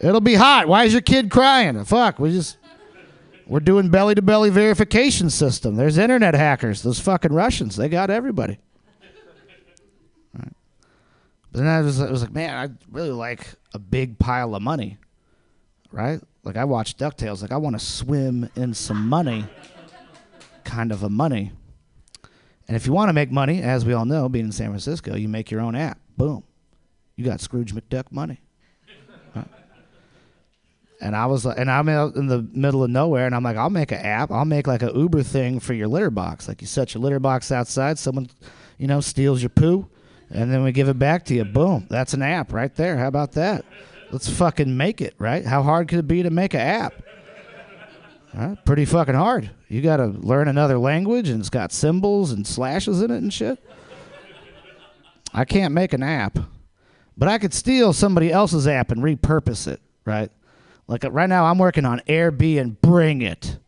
It'll 0.00 0.22
be 0.22 0.34
hot. 0.34 0.66
Why 0.66 0.84
is 0.84 0.92
your 0.92 1.02
kid 1.02 1.30
crying? 1.30 1.84
Fuck, 1.84 2.18
we 2.18 2.30
just 2.30 2.56
we're 3.46 3.60
doing 3.60 3.90
belly 3.90 4.14
to 4.14 4.22
belly 4.22 4.48
verification 4.48 5.28
system. 5.28 5.74
There's 5.74 5.98
internet 5.98 6.34
hackers. 6.34 6.82
Those 6.82 7.00
fucking 7.00 7.32
Russians. 7.32 7.76
They 7.76 7.88
got 7.88 8.08
everybody. 8.08 8.58
Right. 10.32 10.52
But 11.50 11.58
then 11.58 11.66
I 11.66 11.80
was, 11.80 12.00
I 12.00 12.10
was 12.10 12.22
like, 12.22 12.32
man, 12.32 12.54
I 12.54 12.72
really 12.90 13.10
like 13.10 13.46
a 13.74 13.78
big 13.78 14.18
pile 14.18 14.54
of 14.54 14.62
money. 14.62 14.98
Right? 15.90 16.20
Like 16.44 16.56
I 16.56 16.64
watched 16.64 16.98
DuckTales. 16.98 17.42
Like 17.42 17.52
I 17.52 17.56
want 17.56 17.78
to 17.78 17.84
swim 17.84 18.48
in 18.56 18.74
some 18.74 19.08
money. 19.08 19.46
Kind 20.64 20.92
of 20.92 21.02
a 21.02 21.08
money. 21.08 21.52
And 22.66 22.76
if 22.76 22.86
you 22.86 22.92
want 22.92 23.08
to 23.08 23.14
make 23.14 23.30
money, 23.30 23.62
as 23.62 23.84
we 23.84 23.94
all 23.94 24.04
know, 24.04 24.28
being 24.28 24.46
in 24.46 24.52
San 24.52 24.68
Francisco, 24.68 25.16
you 25.16 25.28
make 25.28 25.50
your 25.50 25.60
own 25.60 25.74
app. 25.74 25.98
Boom. 26.16 26.44
You 27.16 27.24
got 27.24 27.40
Scrooge 27.40 27.74
McDuck 27.74 28.12
money. 28.12 28.40
And 31.00 31.14
I 31.14 31.26
was 31.26 31.44
like, 31.44 31.58
and 31.58 31.70
I'm 31.70 31.88
out 31.88 32.16
in 32.16 32.26
the 32.26 32.42
middle 32.52 32.82
of 32.82 32.90
nowhere, 32.90 33.26
and 33.26 33.34
I'm 33.34 33.44
like, 33.44 33.56
I'll 33.56 33.70
make 33.70 33.92
an 33.92 34.00
app. 34.00 34.32
I'll 34.32 34.44
make 34.44 34.66
like 34.66 34.82
a 34.82 34.90
Uber 34.92 35.22
thing 35.22 35.60
for 35.60 35.72
your 35.72 35.86
litter 35.86 36.10
box. 36.10 36.48
Like 36.48 36.60
you 36.60 36.66
set 36.66 36.92
your 36.92 37.02
litter 37.02 37.20
box 37.20 37.52
outside, 37.52 38.00
someone, 38.00 38.28
you 38.78 38.88
know, 38.88 39.00
steals 39.00 39.40
your 39.40 39.50
poo, 39.50 39.88
and 40.28 40.52
then 40.52 40.64
we 40.64 40.72
give 40.72 40.88
it 40.88 40.98
back 40.98 41.24
to 41.26 41.34
you. 41.34 41.44
Boom, 41.44 41.86
that's 41.88 42.14
an 42.14 42.22
app 42.22 42.52
right 42.52 42.74
there. 42.74 42.98
How 42.98 43.06
about 43.06 43.30
that? 43.32 43.64
Let's 44.10 44.28
fucking 44.28 44.76
make 44.76 45.00
it, 45.00 45.14
right? 45.18 45.44
How 45.44 45.62
hard 45.62 45.88
could 45.88 45.98
it 45.98 46.08
be 46.08 46.22
to 46.22 46.30
make 46.30 46.54
an 46.54 46.60
app? 46.60 46.94
Pretty 48.64 48.84
fucking 48.84 49.14
hard. 49.14 49.50
You 49.68 49.82
got 49.82 49.96
to 49.98 50.06
learn 50.06 50.48
another 50.48 50.78
language, 50.78 51.28
and 51.28 51.40
it's 51.40 51.50
got 51.50 51.72
symbols 51.72 52.32
and 52.32 52.46
slashes 52.46 53.02
in 53.02 53.10
it 53.10 53.18
and 53.18 53.32
shit. 53.32 53.62
I 55.34 55.44
can't 55.44 55.74
make 55.74 55.92
an 55.92 56.02
app, 56.02 56.38
but 57.16 57.28
I 57.28 57.38
could 57.38 57.52
steal 57.52 57.92
somebody 57.92 58.32
else's 58.32 58.66
app 58.66 58.90
and 58.90 59.02
repurpose 59.02 59.68
it, 59.68 59.80
right? 60.06 60.30
Like 60.86 61.04
uh, 61.04 61.10
right 61.10 61.28
now, 61.28 61.44
I'm 61.44 61.58
working 61.58 61.84
on 61.84 62.00
Airbnb 62.08 62.60
and 62.60 62.80
Bring 62.80 63.20
It, 63.20 63.58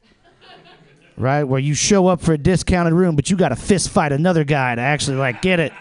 right? 1.19 1.45
Where 1.45 1.61
you 1.61 1.75
show 1.75 2.07
up 2.07 2.23
for 2.23 2.33
a 2.33 2.39
discounted 2.39 2.95
room, 2.95 3.15
but 3.15 3.29
you 3.29 3.37
got 3.37 3.51
to 3.51 3.57
fist 3.57 3.91
fight 3.91 4.13
another 4.13 4.43
guy 4.43 4.75
to 4.75 4.81
actually 4.81 5.19
like 5.19 5.43
get 5.43 5.61
it, 5.61 5.73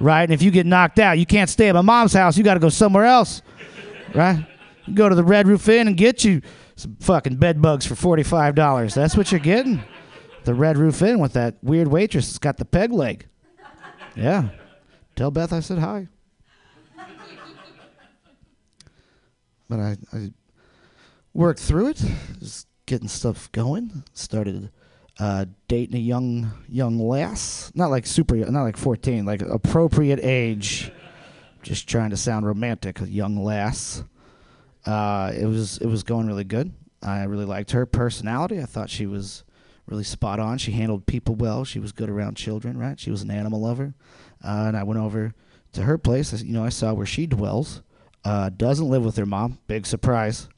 right? 0.00 0.24
And 0.24 0.32
if 0.32 0.42
you 0.42 0.50
get 0.50 0.66
knocked 0.66 0.98
out, 0.98 1.16
you 1.16 1.26
can't 1.26 1.48
stay 1.48 1.68
at 1.68 1.74
my 1.74 1.82
mom's 1.82 2.12
house. 2.12 2.36
You 2.36 2.42
got 2.42 2.54
to 2.54 2.60
go 2.60 2.70
somewhere 2.70 3.04
else, 3.04 3.42
right? 4.14 4.46
You 4.86 4.94
go 4.94 5.08
to 5.08 5.14
the 5.14 5.24
Red 5.24 5.48
Roof 5.48 5.68
Inn 5.68 5.88
and 5.88 5.96
get 5.96 6.24
you 6.24 6.42
some 6.76 6.96
fucking 7.00 7.36
bed 7.36 7.62
bugs 7.62 7.86
for 7.86 7.94
forty-five 7.94 8.54
dollars. 8.54 8.94
That's 8.94 9.16
what 9.16 9.32
you're 9.32 9.40
getting. 9.40 9.82
The 10.44 10.54
Red 10.54 10.76
Roof 10.76 11.00
Inn 11.02 11.20
with 11.20 11.32
that 11.32 11.56
weird 11.62 11.88
waitress 11.88 12.26
that's 12.26 12.38
got 12.38 12.58
the 12.58 12.64
peg 12.64 12.92
leg. 12.92 13.26
Yeah. 14.14 14.50
Tell 15.16 15.30
Beth 15.30 15.52
I 15.52 15.60
said 15.60 15.78
hi. 15.78 16.08
But 19.68 19.80
I, 19.80 19.96
I 20.12 20.30
worked 21.32 21.60
through 21.60 21.88
it, 21.88 22.04
just 22.38 22.66
getting 22.84 23.08
stuff 23.08 23.50
going. 23.52 24.04
Started 24.12 24.70
uh, 25.18 25.46
dating 25.68 25.96
a 25.96 26.00
young 26.00 26.52
young 26.68 26.98
lass, 26.98 27.72
not 27.74 27.90
like 27.90 28.04
super, 28.04 28.36
not 28.36 28.62
like 28.62 28.76
fourteen, 28.76 29.24
like 29.24 29.40
appropriate 29.40 30.20
age. 30.22 30.92
Just 31.64 31.88
trying 31.88 32.10
to 32.10 32.16
sound 32.16 32.46
romantic, 32.46 33.00
a 33.00 33.08
young 33.08 33.42
lass. 33.42 34.04
Uh, 34.84 35.32
it 35.34 35.46
was 35.46 35.78
it 35.78 35.86
was 35.86 36.02
going 36.02 36.26
really 36.26 36.44
good. 36.44 36.72
I 37.02 37.24
really 37.24 37.46
liked 37.46 37.70
her 37.70 37.86
personality. 37.86 38.60
I 38.60 38.66
thought 38.66 38.90
she 38.90 39.06
was 39.06 39.44
really 39.86 40.04
spot 40.04 40.38
on. 40.38 40.58
She 40.58 40.72
handled 40.72 41.06
people 41.06 41.34
well. 41.34 41.64
She 41.64 41.78
was 41.78 41.92
good 41.92 42.10
around 42.10 42.36
children, 42.36 42.76
right? 42.78 43.00
She 43.00 43.10
was 43.10 43.22
an 43.22 43.30
animal 43.30 43.60
lover. 43.60 43.94
Uh, 44.42 44.64
and 44.68 44.76
I 44.76 44.82
went 44.82 45.00
over 45.00 45.34
to 45.72 45.82
her 45.82 45.96
place. 45.96 46.34
I, 46.34 46.38
you 46.38 46.52
know, 46.52 46.64
I 46.64 46.68
saw 46.68 46.92
where 46.92 47.06
she 47.06 47.26
dwells. 47.26 47.82
Uh, 48.24 48.50
doesn't 48.50 48.88
live 48.88 49.04
with 49.04 49.16
her 49.16 49.26
mom. 49.26 49.58
Big 49.66 49.86
surprise. 49.86 50.48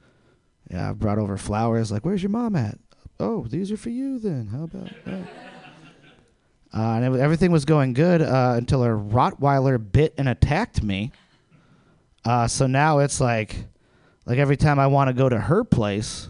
Yeah, 0.70 0.90
I 0.90 0.92
brought 0.92 1.18
over 1.18 1.36
flowers. 1.36 1.92
Like, 1.92 2.04
where's 2.04 2.22
your 2.22 2.30
mom 2.30 2.56
at? 2.56 2.78
Oh, 3.20 3.46
these 3.48 3.70
are 3.70 3.76
for 3.76 3.90
you 3.90 4.18
then. 4.18 4.48
How 4.48 4.64
about 4.64 4.90
that? 5.04 5.28
Uh, 6.76 6.96
and 6.96 7.14
it, 7.14 7.20
everything 7.20 7.50
was 7.50 7.64
going 7.64 7.94
good 7.94 8.20
uh, 8.20 8.54
until 8.56 8.84
a 8.84 8.88
Rottweiler 8.88 9.80
bit 9.92 10.12
and 10.18 10.28
attacked 10.28 10.82
me. 10.82 11.10
Uh, 12.24 12.46
so 12.46 12.66
now 12.66 12.98
it's 12.98 13.18
like, 13.18 13.56
like 14.26 14.38
every 14.38 14.58
time 14.58 14.78
I 14.78 14.86
want 14.86 15.08
to 15.08 15.14
go 15.14 15.28
to 15.28 15.38
her 15.38 15.64
place, 15.64 16.28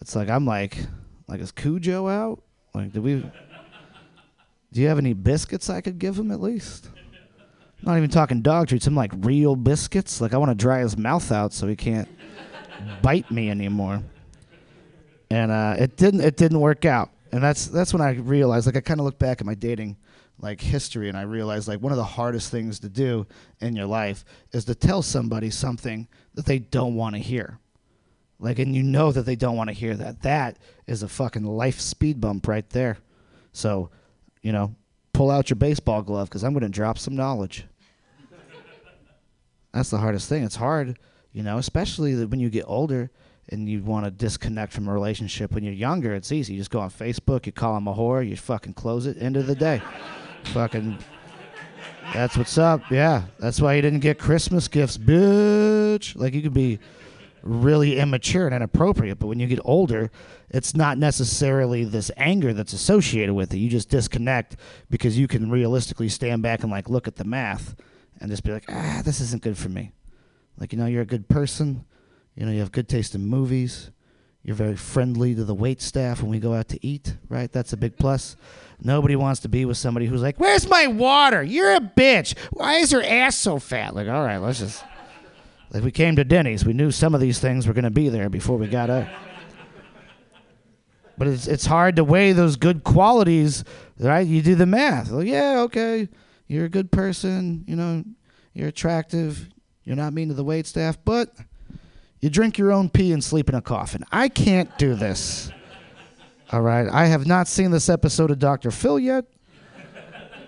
it's 0.00 0.16
like 0.16 0.30
I'm 0.30 0.46
like, 0.46 0.78
like 1.26 1.40
is 1.40 1.52
Cujo 1.52 2.08
out? 2.08 2.42
Like, 2.72 2.92
do 2.92 3.02
we? 3.02 3.30
Do 4.72 4.80
you 4.80 4.88
have 4.88 4.98
any 4.98 5.12
biscuits 5.12 5.68
I 5.68 5.80
could 5.80 5.98
give 5.98 6.18
him 6.18 6.30
at 6.30 6.40
least? 6.40 6.88
Not 7.82 7.96
even 7.96 8.08
talking 8.10 8.40
dog 8.40 8.68
treats. 8.68 8.86
I'm 8.86 8.94
like 8.94 9.12
real 9.18 9.54
biscuits. 9.54 10.20
Like 10.20 10.32
I 10.32 10.38
want 10.38 10.50
to 10.50 10.54
dry 10.54 10.80
his 10.80 10.96
mouth 10.96 11.30
out 11.30 11.52
so 11.52 11.66
he 11.66 11.76
can't 11.76 12.08
bite 13.02 13.30
me 13.30 13.50
anymore. 13.50 14.02
And 15.30 15.50
uh, 15.50 15.76
it 15.78 15.96
didn't. 15.96 16.20
It 16.20 16.36
didn't 16.36 16.60
work 16.60 16.86
out. 16.86 17.10
And 17.32 17.42
that's 17.42 17.66
that's 17.66 17.92
when 17.92 18.02
I 18.02 18.12
realized. 18.12 18.66
Like 18.66 18.76
I 18.76 18.80
kind 18.80 19.00
of 19.00 19.06
look 19.06 19.18
back 19.18 19.40
at 19.40 19.46
my 19.46 19.54
dating 19.54 19.96
like 20.40 20.60
history, 20.60 21.08
and 21.08 21.18
I 21.18 21.22
realized 21.22 21.68
like 21.68 21.80
one 21.80 21.92
of 21.92 21.98
the 21.98 22.04
hardest 22.04 22.50
things 22.50 22.80
to 22.80 22.88
do 22.88 23.26
in 23.60 23.76
your 23.76 23.86
life 23.86 24.24
is 24.52 24.64
to 24.66 24.74
tell 24.74 25.02
somebody 25.02 25.50
something 25.50 26.08
that 26.34 26.46
they 26.46 26.58
don't 26.58 26.94
want 26.94 27.16
to 27.16 27.20
hear. 27.20 27.58
Like, 28.40 28.58
and 28.60 28.74
you 28.74 28.84
know 28.84 29.10
that 29.10 29.26
they 29.26 29.34
don't 29.34 29.56
want 29.56 29.68
to 29.68 29.74
hear 29.74 29.96
that. 29.96 30.22
That 30.22 30.58
is 30.86 31.02
a 31.02 31.08
fucking 31.08 31.44
life 31.44 31.80
speed 31.80 32.20
bump 32.20 32.46
right 32.46 32.68
there. 32.70 32.98
So, 33.52 33.90
you 34.42 34.52
know, 34.52 34.76
pull 35.12 35.30
out 35.30 35.50
your 35.50 35.56
baseball 35.56 36.02
glove 36.02 36.28
because 36.28 36.44
I'm 36.44 36.52
going 36.52 36.62
to 36.62 36.68
drop 36.68 36.98
some 36.98 37.16
knowledge. 37.16 37.64
That's 39.72 39.90
the 39.90 39.98
hardest 39.98 40.28
thing. 40.28 40.44
It's 40.44 40.56
hard, 40.56 40.98
you 41.32 41.42
know, 41.42 41.58
especially 41.58 42.24
when 42.24 42.40
you 42.40 42.48
get 42.48 42.64
older 42.66 43.10
and 43.50 43.68
you 43.68 43.82
want 43.82 44.04
to 44.04 44.10
disconnect 44.10 44.72
from 44.72 44.88
a 44.88 44.92
relationship. 44.92 45.52
When 45.52 45.64
you're 45.64 45.72
younger, 45.72 46.14
it's 46.14 46.32
easy. 46.32 46.54
You 46.54 46.60
just 46.60 46.70
go 46.70 46.80
on 46.80 46.90
Facebook, 46.90 47.46
you 47.46 47.52
call 47.52 47.74
them 47.74 47.88
a 47.88 47.94
whore, 47.94 48.26
you 48.26 48.36
fucking 48.36 48.74
close 48.74 49.06
it, 49.06 49.16
end 49.20 49.36
of 49.36 49.46
the 49.46 49.54
day. 49.54 49.82
fucking. 50.44 50.98
That's 52.12 52.36
what's 52.36 52.56
up. 52.56 52.90
Yeah. 52.90 53.24
That's 53.38 53.60
why 53.60 53.74
you 53.74 53.82
didn't 53.82 54.00
get 54.00 54.18
Christmas 54.18 54.66
gifts, 54.68 54.96
bitch. 54.96 56.16
Like, 56.16 56.32
you 56.34 56.42
could 56.42 56.54
be 56.54 56.78
really 57.42 57.98
immature 57.98 58.46
and 58.46 58.54
inappropriate. 58.54 59.18
But 59.18 59.26
when 59.26 59.38
you 59.38 59.46
get 59.46 59.60
older, 59.64 60.10
it's 60.50 60.74
not 60.74 60.98
necessarily 60.98 61.84
this 61.84 62.10
anger 62.16 62.52
that's 62.52 62.72
associated 62.72 63.34
with 63.34 63.52
it. 63.52 63.58
You 63.58 63.68
just 63.68 63.90
disconnect 63.90 64.56
because 64.90 65.18
you 65.18 65.28
can 65.28 65.50
realistically 65.50 66.08
stand 66.08 66.42
back 66.42 66.62
and 66.62 66.72
like 66.72 66.88
look 66.88 67.06
at 67.06 67.16
the 67.16 67.24
math 67.24 67.74
and 68.20 68.30
just 68.30 68.42
be 68.42 68.52
like, 68.52 68.64
ah, 68.68 69.02
this 69.04 69.20
isn't 69.20 69.42
good 69.42 69.58
for 69.58 69.68
me. 69.68 69.92
Like, 70.58 70.72
you 70.72 70.78
know, 70.78 70.86
you're 70.86 71.02
a 71.02 71.06
good 71.06 71.28
person. 71.28 71.84
You 72.38 72.46
know, 72.46 72.52
you 72.52 72.60
have 72.60 72.70
good 72.70 72.88
taste 72.88 73.16
in 73.16 73.26
movies. 73.26 73.90
You're 74.44 74.54
very 74.54 74.76
friendly 74.76 75.34
to 75.34 75.44
the 75.44 75.54
wait 75.54 75.82
staff 75.82 76.22
when 76.22 76.30
we 76.30 76.38
go 76.38 76.54
out 76.54 76.68
to 76.68 76.86
eat, 76.86 77.16
right? 77.28 77.50
That's 77.50 77.72
a 77.72 77.76
big 77.76 77.96
plus. 77.98 78.36
Nobody 78.80 79.16
wants 79.16 79.40
to 79.40 79.48
be 79.48 79.64
with 79.64 79.76
somebody 79.76 80.06
who's 80.06 80.22
like, 80.22 80.38
Where's 80.38 80.68
my 80.68 80.86
water? 80.86 81.42
You're 81.42 81.74
a 81.74 81.80
bitch. 81.80 82.38
Why 82.52 82.76
is 82.76 82.92
your 82.92 83.02
ass 83.02 83.34
so 83.34 83.58
fat? 83.58 83.96
Like, 83.96 84.06
all 84.06 84.22
right, 84.22 84.38
let's 84.38 84.60
just. 84.60 84.84
Like, 85.70 85.82
we 85.82 85.90
came 85.90 86.14
to 86.16 86.24
Denny's. 86.24 86.64
We 86.64 86.72
knew 86.72 86.92
some 86.92 87.12
of 87.12 87.20
these 87.20 87.40
things 87.40 87.66
were 87.66 87.74
going 87.74 87.84
to 87.84 87.90
be 87.90 88.08
there 88.08 88.30
before 88.30 88.56
we 88.56 88.68
got 88.68 88.88
up. 88.88 89.08
But 91.18 91.26
it's, 91.26 91.48
it's 91.48 91.66
hard 91.66 91.96
to 91.96 92.04
weigh 92.04 92.32
those 92.32 92.54
good 92.54 92.84
qualities, 92.84 93.64
right? 93.98 94.26
You 94.26 94.40
do 94.40 94.54
the 94.54 94.64
math. 94.64 95.10
Well, 95.10 95.24
yeah, 95.24 95.58
okay. 95.62 96.08
You're 96.46 96.64
a 96.66 96.70
good 96.70 96.92
person. 96.92 97.64
You 97.66 97.74
know, 97.74 98.04
you're 98.54 98.68
attractive. 98.68 99.48
You're 99.82 99.96
not 99.96 100.12
mean 100.12 100.28
to 100.28 100.34
the 100.34 100.44
wait 100.44 100.66
staff, 100.66 100.96
but 101.04 101.34
you 102.20 102.30
drink 102.30 102.58
your 102.58 102.72
own 102.72 102.88
pee 102.88 103.12
and 103.12 103.22
sleep 103.22 103.48
in 103.48 103.54
a 103.54 103.62
coffin. 103.62 104.04
I 104.10 104.28
can't 104.28 104.76
do 104.78 104.94
this. 104.94 105.50
All 106.50 106.62
right. 106.62 106.88
I 106.88 107.06
have 107.06 107.26
not 107.26 107.46
seen 107.46 107.70
this 107.70 107.88
episode 107.88 108.30
of 108.30 108.38
Dr. 108.38 108.70
Phil 108.70 108.98
yet. 108.98 109.26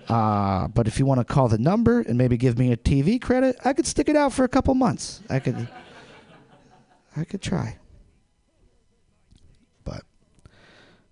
Uh, 0.09 0.67
but 0.67 0.87
if 0.87 0.99
you 0.99 1.05
want 1.05 1.19
to 1.19 1.23
call 1.23 1.47
the 1.47 1.57
number 1.57 2.01
and 2.01 2.17
maybe 2.17 2.35
give 2.35 2.57
me 2.57 2.71
a 2.73 2.77
TV 2.77 3.21
credit, 3.21 3.55
I 3.63 3.71
could 3.71 3.87
stick 3.87 4.09
it 4.09 4.15
out 4.15 4.33
for 4.33 4.43
a 4.43 4.49
couple 4.49 4.73
months. 4.73 5.21
I 5.29 5.39
could 5.39 5.69
I 7.15 7.23
could 7.23 7.41
try. 7.41 7.77
But 9.85 10.01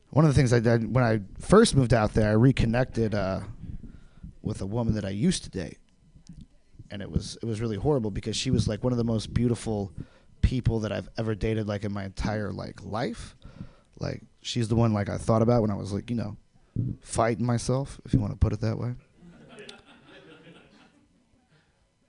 one 0.09 0.25
of 0.25 0.31
the 0.31 0.35
things 0.35 0.51
I 0.51 0.59
did 0.59 0.93
when 0.93 1.03
I 1.03 1.21
first 1.39 1.75
moved 1.75 1.93
out 1.93 2.13
there, 2.13 2.29
I 2.29 2.33
reconnected 2.33 3.15
uh, 3.15 3.41
with 4.41 4.61
a 4.61 4.65
woman 4.65 4.95
that 4.95 5.05
I 5.05 5.09
used 5.09 5.43
to 5.45 5.49
date. 5.49 5.77
And 6.91 7.01
it 7.01 7.09
was 7.09 7.37
it 7.41 7.45
was 7.45 7.61
really 7.61 7.77
horrible 7.77 8.11
because 8.11 8.35
she 8.35 8.51
was 8.51 8.67
like 8.67 8.83
one 8.83 8.91
of 8.91 8.97
the 8.97 9.03
most 9.03 9.33
beautiful 9.33 9.93
people 10.41 10.79
that 10.81 10.91
I've 10.91 11.09
ever 11.17 11.35
dated 11.35 11.67
like 11.67 11.83
in 11.83 11.93
my 11.93 12.05
entire 12.05 12.51
like 12.51 12.83
life. 12.83 13.35
Like 13.99 14.21
she's 14.41 14.67
the 14.67 14.75
one 14.75 14.93
like 14.93 15.09
I 15.09 15.17
thought 15.17 15.41
about 15.41 15.61
when 15.61 15.71
I 15.71 15.75
was 15.75 15.91
like, 15.91 16.09
you 16.09 16.15
know, 16.15 16.37
fighting 17.01 17.45
myself, 17.45 17.99
if 18.05 18.13
you 18.13 18.19
want 18.19 18.33
to 18.33 18.37
put 18.37 18.53
it 18.53 18.61
that 18.61 18.77
way. 18.77 18.93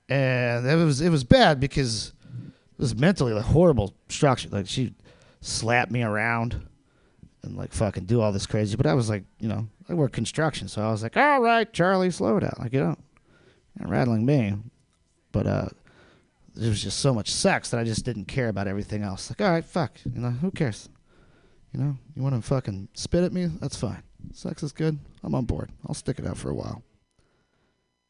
And 0.08 0.66
it 0.66 0.74
was 0.74 1.00
it 1.00 1.10
was 1.10 1.22
bad 1.22 1.60
because 1.60 2.12
it 2.32 2.78
was 2.78 2.96
mentally 2.96 3.32
like 3.32 3.44
horrible 3.44 3.94
structure. 4.08 4.48
Like 4.48 4.66
she 4.66 4.92
slapped 5.40 5.92
me 5.92 6.02
around 6.02 6.66
and 7.42 7.56
like 7.56 7.72
fucking 7.72 8.06
do 8.06 8.20
all 8.20 8.32
this 8.32 8.46
crazy. 8.46 8.76
But 8.76 8.86
I 8.86 8.94
was 8.94 9.08
like, 9.08 9.24
you 9.38 9.48
know, 9.48 9.68
I 9.88 9.94
work 9.94 10.12
construction, 10.12 10.66
so 10.66 10.82
I 10.82 10.90
was 10.90 11.02
like, 11.02 11.16
all 11.16 11.40
right, 11.40 11.72
Charlie, 11.72 12.10
slow 12.10 12.38
it 12.38 12.40
down. 12.40 12.54
Like 12.58 12.72
you 12.72 12.80
know, 12.80 12.96
you're 13.78 13.88
rattling 13.88 14.26
me. 14.26 14.54
But 15.30 15.46
uh, 15.46 15.68
there 16.54 16.70
was 16.70 16.82
just 16.82 16.98
so 16.98 17.14
much 17.14 17.30
sex 17.30 17.70
that 17.70 17.80
I 17.80 17.84
just 17.84 18.04
didn't 18.04 18.26
care 18.26 18.48
about 18.48 18.66
everything 18.66 19.02
else. 19.02 19.30
Like, 19.30 19.40
all 19.40 19.52
right, 19.52 19.64
fuck, 19.64 19.92
you 20.12 20.20
know, 20.20 20.30
who 20.30 20.50
cares? 20.50 20.88
You 21.72 21.80
know, 21.80 21.96
you 22.16 22.22
want 22.22 22.34
to 22.34 22.42
fucking 22.42 22.88
spit 22.94 23.24
at 23.24 23.32
me? 23.32 23.46
That's 23.46 23.76
fine. 23.76 24.02
Sex 24.32 24.62
is 24.62 24.72
good. 24.72 24.98
I'm 25.22 25.34
on 25.34 25.44
board. 25.44 25.70
I'll 25.86 25.94
stick 25.94 26.18
it 26.18 26.26
out 26.26 26.36
for 26.36 26.50
a 26.50 26.54
while. 26.54 26.82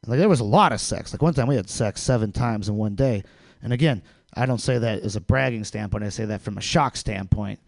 And, 0.03 0.09
like 0.09 0.19
there 0.19 0.29
was 0.29 0.39
a 0.39 0.45
lot 0.45 0.71
of 0.73 0.81
sex. 0.81 1.13
Like 1.13 1.21
one 1.21 1.33
time 1.33 1.47
we 1.47 1.55
had 1.55 1.69
sex 1.69 2.01
seven 2.01 2.31
times 2.31 2.69
in 2.69 2.75
one 2.75 2.95
day. 2.95 3.23
And 3.61 3.71
again, 3.71 4.01
I 4.33 4.45
don't 4.45 4.59
say 4.61 4.77
that 4.77 5.03
as 5.03 5.15
a 5.15 5.21
bragging 5.21 5.63
standpoint. 5.63 6.03
I 6.03 6.09
say 6.09 6.25
that 6.25 6.41
from 6.41 6.57
a 6.57 6.61
shock 6.61 6.95
standpoint 6.95 7.59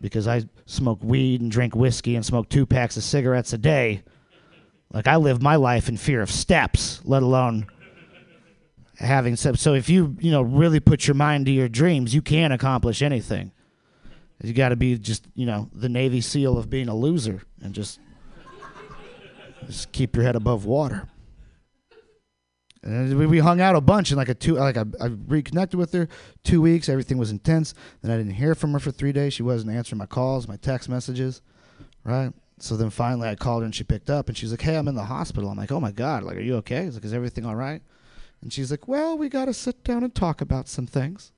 because 0.00 0.26
I 0.26 0.44
smoke 0.66 1.02
weed 1.02 1.40
and 1.40 1.50
drink 1.50 1.74
whiskey 1.74 2.16
and 2.16 2.24
smoke 2.24 2.48
two 2.48 2.66
packs 2.66 2.96
of 2.96 3.02
cigarettes 3.02 3.52
a 3.52 3.58
day. 3.58 4.02
Like 4.92 5.06
I 5.06 5.16
live 5.16 5.42
my 5.42 5.56
life 5.56 5.88
in 5.88 5.96
fear 5.96 6.22
of 6.22 6.30
steps, 6.30 7.00
let 7.04 7.22
alone 7.22 7.66
having 8.98 9.36
sex. 9.36 9.60
So 9.60 9.74
if 9.74 9.88
you 9.88 10.16
you 10.20 10.30
know 10.30 10.42
really 10.42 10.80
put 10.80 11.06
your 11.06 11.14
mind 11.14 11.46
to 11.46 11.52
your 11.52 11.68
dreams, 11.68 12.14
you 12.14 12.22
can 12.22 12.52
accomplish 12.52 13.02
anything. 13.02 13.52
You 14.42 14.52
got 14.52 14.68
to 14.70 14.76
be 14.76 14.98
just 14.98 15.26
you 15.34 15.46
know 15.46 15.70
the 15.72 15.88
Navy 15.88 16.20
SEAL 16.20 16.58
of 16.58 16.68
being 16.68 16.88
a 16.88 16.94
loser 16.94 17.42
and 17.62 17.74
just 17.74 18.00
just 19.66 19.92
keep 19.92 20.14
your 20.14 20.24
head 20.24 20.36
above 20.36 20.64
water. 20.64 21.08
And 22.82 23.18
we, 23.28 23.40
hung 23.40 23.60
out 23.60 23.74
a 23.74 23.80
bunch 23.80 24.12
in 24.12 24.16
like 24.16 24.28
a 24.28 24.34
two 24.34 24.54
like 24.54 24.76
I, 24.76 24.84
I 25.00 25.06
reconnected 25.06 25.76
with 25.76 25.92
her 25.92 26.08
two 26.44 26.62
weeks. 26.62 26.88
Everything 26.88 27.18
was 27.18 27.32
intense. 27.32 27.74
Then 28.00 28.12
I 28.12 28.16
didn't 28.16 28.34
hear 28.34 28.54
from 28.54 28.72
her 28.74 28.78
for 28.78 28.92
three 28.92 29.10
days. 29.10 29.34
She 29.34 29.42
wasn't 29.42 29.72
answering 29.72 29.98
my 29.98 30.06
calls, 30.06 30.46
my 30.46 30.56
text 30.56 30.88
messages, 30.88 31.42
right? 32.04 32.32
So 32.60 32.76
then 32.76 32.90
finally 32.90 33.28
I 33.28 33.34
called 33.34 33.62
her 33.62 33.64
and 33.64 33.74
she 33.74 33.82
picked 33.82 34.08
up 34.08 34.28
and 34.28 34.36
she's 34.36 34.52
like, 34.52 34.60
"Hey, 34.62 34.76
I'm 34.76 34.86
in 34.86 34.94
the 34.94 35.04
hospital." 35.04 35.50
I'm 35.50 35.56
like, 35.56 35.72
"Oh 35.72 35.80
my 35.80 35.90
god, 35.90 36.22
like 36.22 36.36
are 36.36 36.40
you 36.40 36.56
okay?" 36.56 36.86
Was 36.86 36.94
like, 36.94 37.04
"Is 37.04 37.12
everything 37.12 37.44
all 37.44 37.56
right?" 37.56 37.82
And 38.42 38.52
she's 38.52 38.70
like, 38.70 38.86
"Well, 38.86 39.16
we 39.18 39.28
got 39.28 39.46
to 39.46 39.54
sit 39.54 39.82
down 39.84 40.04
and 40.04 40.14
talk 40.14 40.40
about 40.40 40.68
some 40.68 40.86
things." 40.86 41.32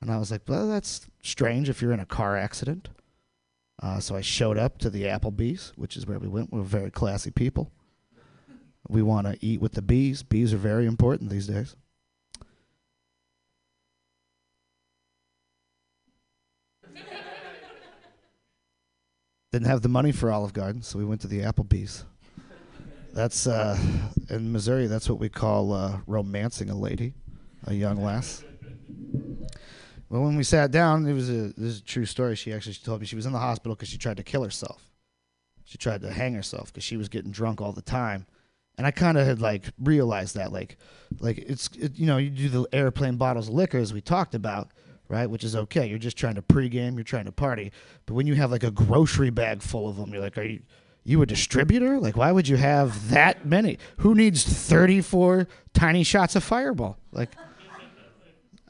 And 0.00 0.10
I 0.10 0.18
was 0.18 0.30
like, 0.30 0.42
"Well, 0.48 0.68
that's 0.68 1.06
strange 1.22 1.68
if 1.68 1.80
you're 1.80 1.92
in 1.92 2.00
a 2.00 2.06
car 2.06 2.36
accident." 2.36 2.88
Uh, 3.82 4.00
so 4.00 4.16
I 4.16 4.20
showed 4.20 4.56
up 4.56 4.78
to 4.78 4.88
the 4.90 5.02
Applebee's, 5.04 5.72
which 5.76 5.96
is 5.96 6.06
where 6.06 6.18
we 6.18 6.28
went. 6.28 6.52
We're 6.52 6.62
very 6.62 6.90
classy 6.90 7.30
people. 7.30 7.70
We 8.88 9.02
want 9.02 9.26
to 9.26 9.36
eat 9.44 9.60
with 9.60 9.72
the 9.72 9.82
bees. 9.82 10.22
Bees 10.22 10.54
are 10.54 10.58
very 10.58 10.86
important 10.86 11.30
these 11.30 11.46
days. 11.46 11.74
Didn't 19.52 19.66
have 19.66 19.82
the 19.82 19.88
money 19.88 20.12
for 20.12 20.30
Olive 20.30 20.52
Garden, 20.52 20.82
so 20.82 20.98
we 20.98 21.04
went 21.04 21.20
to 21.22 21.26
the 21.28 21.40
Applebee's. 21.40 22.04
That's 23.14 23.46
uh, 23.46 23.78
in 24.28 24.50
Missouri. 24.50 24.88
That's 24.88 25.08
what 25.08 25.20
we 25.20 25.28
call 25.28 25.72
uh, 25.72 26.00
romancing 26.08 26.68
a 26.68 26.74
lady, 26.74 27.14
a 27.64 27.72
young 27.72 28.02
lass. 28.02 28.42
Well, 30.08 30.22
when 30.22 30.36
we 30.36 30.42
sat 30.42 30.72
down, 30.72 31.06
it 31.06 31.12
was 31.12 31.30
a 31.30 31.52
this 31.56 31.74
is 31.74 31.78
a 31.78 31.84
true 31.84 32.06
story. 32.06 32.34
She 32.34 32.52
actually 32.52 32.74
told 32.74 33.00
me 33.00 33.06
she 33.06 33.14
was 33.14 33.24
in 33.24 33.32
the 33.32 33.38
hospital 33.38 33.76
because 33.76 33.88
she 33.88 33.98
tried 33.98 34.16
to 34.16 34.24
kill 34.24 34.42
herself. 34.42 34.90
She 35.62 35.78
tried 35.78 36.00
to 36.00 36.12
hang 36.12 36.34
herself 36.34 36.72
because 36.72 36.82
she 36.82 36.96
was 36.96 37.08
getting 37.08 37.30
drunk 37.30 37.60
all 37.60 37.72
the 37.72 37.82
time, 37.82 38.26
and 38.76 38.84
I 38.84 38.90
kind 38.90 39.16
of 39.16 39.24
had 39.24 39.40
like 39.40 39.66
realized 39.80 40.34
that 40.34 40.52
like 40.52 40.76
like 41.20 41.38
it's 41.38 41.70
it, 41.78 41.96
you 41.96 42.06
know 42.06 42.16
you 42.16 42.30
do 42.30 42.48
the 42.48 42.66
airplane 42.72 43.16
bottles 43.16 43.46
of 43.46 43.54
liquor 43.54 43.78
as 43.78 43.92
we 43.92 44.00
talked 44.00 44.34
about 44.34 44.72
right 45.08 45.28
which 45.28 45.44
is 45.44 45.54
okay 45.54 45.86
you're 45.86 45.98
just 45.98 46.16
trying 46.16 46.34
to 46.34 46.42
pregame 46.42 46.94
you're 46.94 47.04
trying 47.04 47.26
to 47.26 47.32
party 47.32 47.70
but 48.06 48.14
when 48.14 48.26
you 48.26 48.34
have 48.34 48.50
like 48.50 48.64
a 48.64 48.70
grocery 48.70 49.28
bag 49.28 49.60
full 49.60 49.86
of 49.86 49.96
them 49.96 50.10
you're 50.12 50.22
like 50.22 50.38
are 50.38 50.44
you 50.44 50.62
you 51.04 51.20
a 51.22 51.26
distributor? 51.26 52.00
Like 52.00 52.16
why 52.16 52.32
would 52.32 52.48
you 52.48 52.56
have 52.56 53.10
that 53.10 53.46
many? 53.46 53.78
Who 53.98 54.14
needs 54.14 54.44
34 54.44 55.46
tiny 55.72 56.02
shots 56.02 56.36
of 56.36 56.44
fireball? 56.44 56.98
Like 57.12 57.30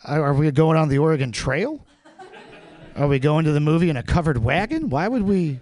are 0.04 0.34
we 0.34 0.50
going 0.50 0.76
on 0.76 0.88
the 0.88 0.98
Oregon 0.98 1.32
Trail? 1.32 1.84
Are 2.96 3.08
we 3.08 3.18
going 3.18 3.44
to 3.46 3.52
the 3.52 3.60
movie 3.60 3.90
in 3.90 3.96
a 3.96 4.02
covered 4.02 4.38
wagon? 4.38 4.88
Why 4.88 5.08
would 5.08 5.22
we 5.22 5.58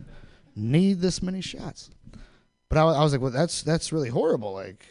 need 0.55 1.01
this 1.01 1.23
many 1.23 1.41
shots? 1.41 1.91
But 2.69 2.79
I, 2.79 2.83
I 2.83 3.03
was 3.03 3.13
like, 3.13 3.21
well, 3.21 3.31
that's 3.31 3.63
that's 3.63 3.93
really 3.93 4.11
horrible. 4.11 4.53
Like, 4.53 4.85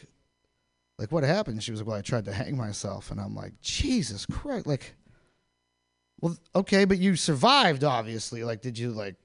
like 0.98 1.12
what 1.12 1.22
happened? 1.22 1.62
She 1.62 1.70
was 1.70 1.80
like, 1.80 1.86
well, 1.86 1.96
I 1.96 2.02
tried 2.02 2.24
to 2.24 2.32
hang 2.32 2.56
myself, 2.56 3.10
and 3.10 3.20
I'm 3.20 3.34
like, 3.34 3.60
Jesus 3.60 4.26
Christ, 4.26 4.66
like, 4.66 4.94
well, 6.20 6.36
okay, 6.54 6.84
but 6.84 6.98
you 6.98 7.14
survived, 7.16 7.84
obviously. 7.84 8.44
Like, 8.44 8.60
did 8.60 8.78
you 8.78 8.90
like, 8.90 9.16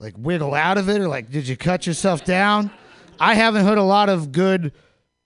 like 0.00 0.14
wiggle 0.18 0.54
out 0.54 0.78
of 0.78 0.88
it, 0.88 1.00
or 1.00 1.06
like, 1.06 1.30
did 1.30 1.46
you 1.46 1.56
cut 1.56 1.86
yourself 1.86 2.24
down? 2.24 2.72
I 3.20 3.34
haven't 3.34 3.64
heard 3.64 3.78
a 3.78 3.84
lot 3.84 4.08
of 4.08 4.32
good, 4.32 4.72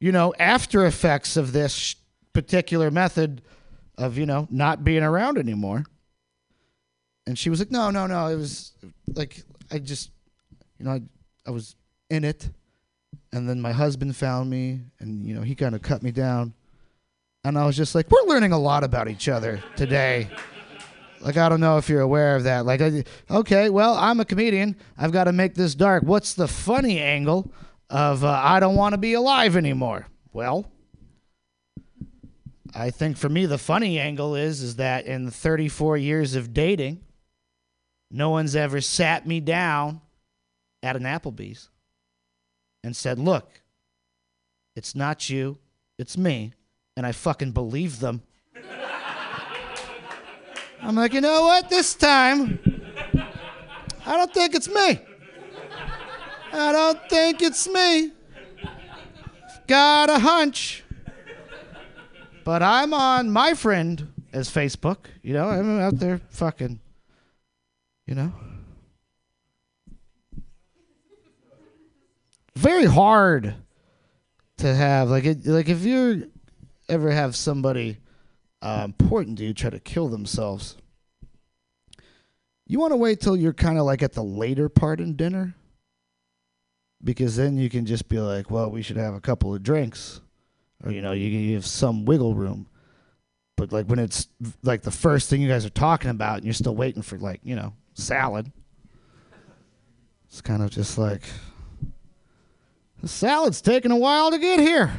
you 0.00 0.12
know, 0.12 0.34
after 0.38 0.84
effects 0.84 1.38
of 1.38 1.52
this 1.52 1.96
particular 2.34 2.90
method 2.90 3.40
of 3.96 4.18
you 4.18 4.26
know 4.26 4.46
not 4.50 4.84
being 4.84 5.02
around 5.02 5.38
anymore. 5.38 5.84
And 7.26 7.38
she 7.38 7.48
was 7.48 7.58
like, 7.58 7.70
no, 7.70 7.90
no, 7.90 8.06
no, 8.06 8.26
it 8.26 8.36
was 8.36 8.72
like 9.14 9.42
I 9.70 9.78
just, 9.78 10.10
you 10.78 10.84
know, 10.84 10.90
I, 10.90 11.00
I 11.46 11.50
was 11.50 11.74
in 12.10 12.24
it 12.24 12.50
and 13.34 13.48
then 13.48 13.60
my 13.60 13.72
husband 13.72 14.14
found 14.14 14.48
me 14.48 14.80
and 15.00 15.26
you 15.26 15.34
know 15.34 15.42
he 15.42 15.54
kind 15.54 15.74
of 15.74 15.82
cut 15.82 16.02
me 16.02 16.10
down 16.10 16.54
and 17.44 17.58
i 17.58 17.66
was 17.66 17.76
just 17.76 17.94
like 17.94 18.10
we're 18.10 18.22
learning 18.26 18.52
a 18.52 18.58
lot 18.58 18.84
about 18.84 19.08
each 19.08 19.28
other 19.28 19.62
today 19.76 20.28
like 21.24 21.36
i 21.36 21.48
don't 21.48 21.60
know 21.60 21.76
if 21.78 21.88
you're 21.88 22.00
aware 22.00 22.36
of 22.36 22.44
that 22.44 22.64
like 22.64 22.80
okay 23.28 23.68
well 23.70 23.94
i'm 23.94 24.20
a 24.20 24.24
comedian 24.24 24.76
i've 24.96 25.10
got 25.10 25.24
to 25.24 25.32
make 25.32 25.54
this 25.54 25.74
dark 25.74 26.04
what's 26.04 26.34
the 26.34 26.46
funny 26.46 27.00
angle 27.00 27.50
of 27.90 28.22
uh, 28.22 28.40
i 28.42 28.60
don't 28.60 28.76
want 28.76 28.92
to 28.92 28.98
be 28.98 29.14
alive 29.14 29.56
anymore 29.56 30.06
well 30.32 30.70
i 32.74 32.90
think 32.90 33.16
for 33.16 33.28
me 33.28 33.46
the 33.46 33.58
funny 33.58 33.98
angle 33.98 34.36
is 34.36 34.62
is 34.62 34.76
that 34.76 35.06
in 35.06 35.28
34 35.28 35.96
years 35.96 36.36
of 36.36 36.54
dating 36.54 37.00
no 38.14 38.30
one's 38.30 38.54
ever 38.54 38.80
sat 38.80 39.26
me 39.26 39.40
down 39.40 40.00
at 40.84 40.94
an 40.94 41.02
applebee's 41.02 41.68
and 42.84 42.94
said, 42.94 43.18
Look, 43.18 43.50
it's 44.76 44.94
not 44.94 45.28
you, 45.28 45.58
it's 45.98 46.16
me. 46.16 46.52
And 46.96 47.04
I 47.04 47.10
fucking 47.10 47.50
believe 47.50 47.98
them. 47.98 48.22
I'm 50.84 50.94
like, 50.94 51.14
you 51.14 51.20
know 51.20 51.42
what? 51.42 51.70
This 51.70 51.94
time, 51.94 52.58
I 54.04 54.16
don't 54.16 54.32
think 54.32 54.54
it's 54.54 54.68
me. 54.68 55.00
I 56.52 56.72
don't 56.72 57.00
think 57.08 57.42
it's 57.42 57.66
me. 57.68 58.12
Got 59.66 60.10
a 60.10 60.18
hunch. 60.18 60.84
But 62.44 62.62
I'm 62.62 62.92
on 62.92 63.30
my 63.30 63.54
friend 63.54 64.12
as 64.32 64.50
Facebook. 64.50 64.98
You 65.22 65.32
know, 65.32 65.48
I'm 65.48 65.80
out 65.80 65.98
there 65.98 66.20
fucking, 66.28 66.78
you 68.06 68.14
know. 68.14 68.32
very 72.56 72.84
hard 72.84 73.54
to 74.58 74.74
have 74.74 75.10
like 75.10 75.24
it, 75.24 75.46
like 75.46 75.68
if 75.68 75.84
you 75.84 76.30
ever 76.88 77.10
have 77.10 77.34
somebody 77.34 77.98
uh, 78.64 78.82
important 78.82 79.38
you 79.38 79.52
try 79.52 79.68
to 79.68 79.78
kill 79.78 80.08
themselves. 80.08 80.76
You 82.66 82.80
want 82.80 82.92
to 82.92 82.96
wait 82.96 83.20
till 83.20 83.36
you're 83.36 83.52
kind 83.52 83.78
of 83.78 83.84
like 83.84 84.02
at 84.02 84.14
the 84.14 84.24
later 84.24 84.70
part 84.70 85.00
in 85.00 85.16
dinner? 85.16 85.54
Because 87.02 87.36
then 87.36 87.58
you 87.58 87.68
can 87.68 87.84
just 87.84 88.08
be 88.08 88.18
like 88.18 88.50
well 88.50 88.70
we 88.70 88.80
should 88.80 88.96
have 88.96 89.14
a 89.14 89.20
couple 89.20 89.54
of 89.54 89.62
drinks. 89.62 90.22
Or 90.82 90.90
you 90.90 91.02
know 91.02 91.12
you, 91.12 91.28
you 91.28 91.54
have 91.56 91.66
some 91.66 92.06
wiggle 92.06 92.34
room. 92.34 92.66
But 93.56 93.70
like 93.70 93.86
when 93.86 93.98
it's 93.98 94.28
like 94.62 94.80
the 94.80 94.90
first 94.90 95.28
thing 95.28 95.42
you 95.42 95.48
guys 95.48 95.66
are 95.66 95.70
talking 95.70 96.10
about 96.10 96.36
and 96.36 96.44
you're 96.44 96.54
still 96.54 96.74
waiting 96.74 97.02
for 97.02 97.18
like 97.18 97.40
you 97.44 97.54
know 97.54 97.74
salad. 97.92 98.50
It's 100.26 100.40
kind 100.40 100.62
of 100.62 100.70
just 100.70 100.96
like 100.96 101.22
the 103.02 103.08
salad's 103.08 103.60
taking 103.60 103.90
a 103.90 103.96
while 103.96 104.30
to 104.30 104.38
get 104.38 104.58
here. 104.58 104.90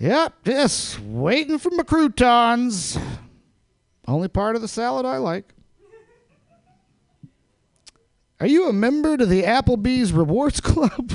Yep, 0.00 0.44
just 0.46 0.98
waiting 1.00 1.58
for 1.58 1.70
my 1.72 1.82
croutons. 1.82 2.98
Only 4.08 4.28
part 4.28 4.56
of 4.56 4.62
the 4.62 4.68
salad 4.68 5.04
I 5.04 5.18
like. 5.18 5.52
Are 8.40 8.46
you 8.46 8.66
a 8.70 8.72
member 8.72 9.18
to 9.18 9.26
the 9.26 9.42
Applebee's 9.42 10.10
Rewards 10.10 10.60
Club? 10.62 11.12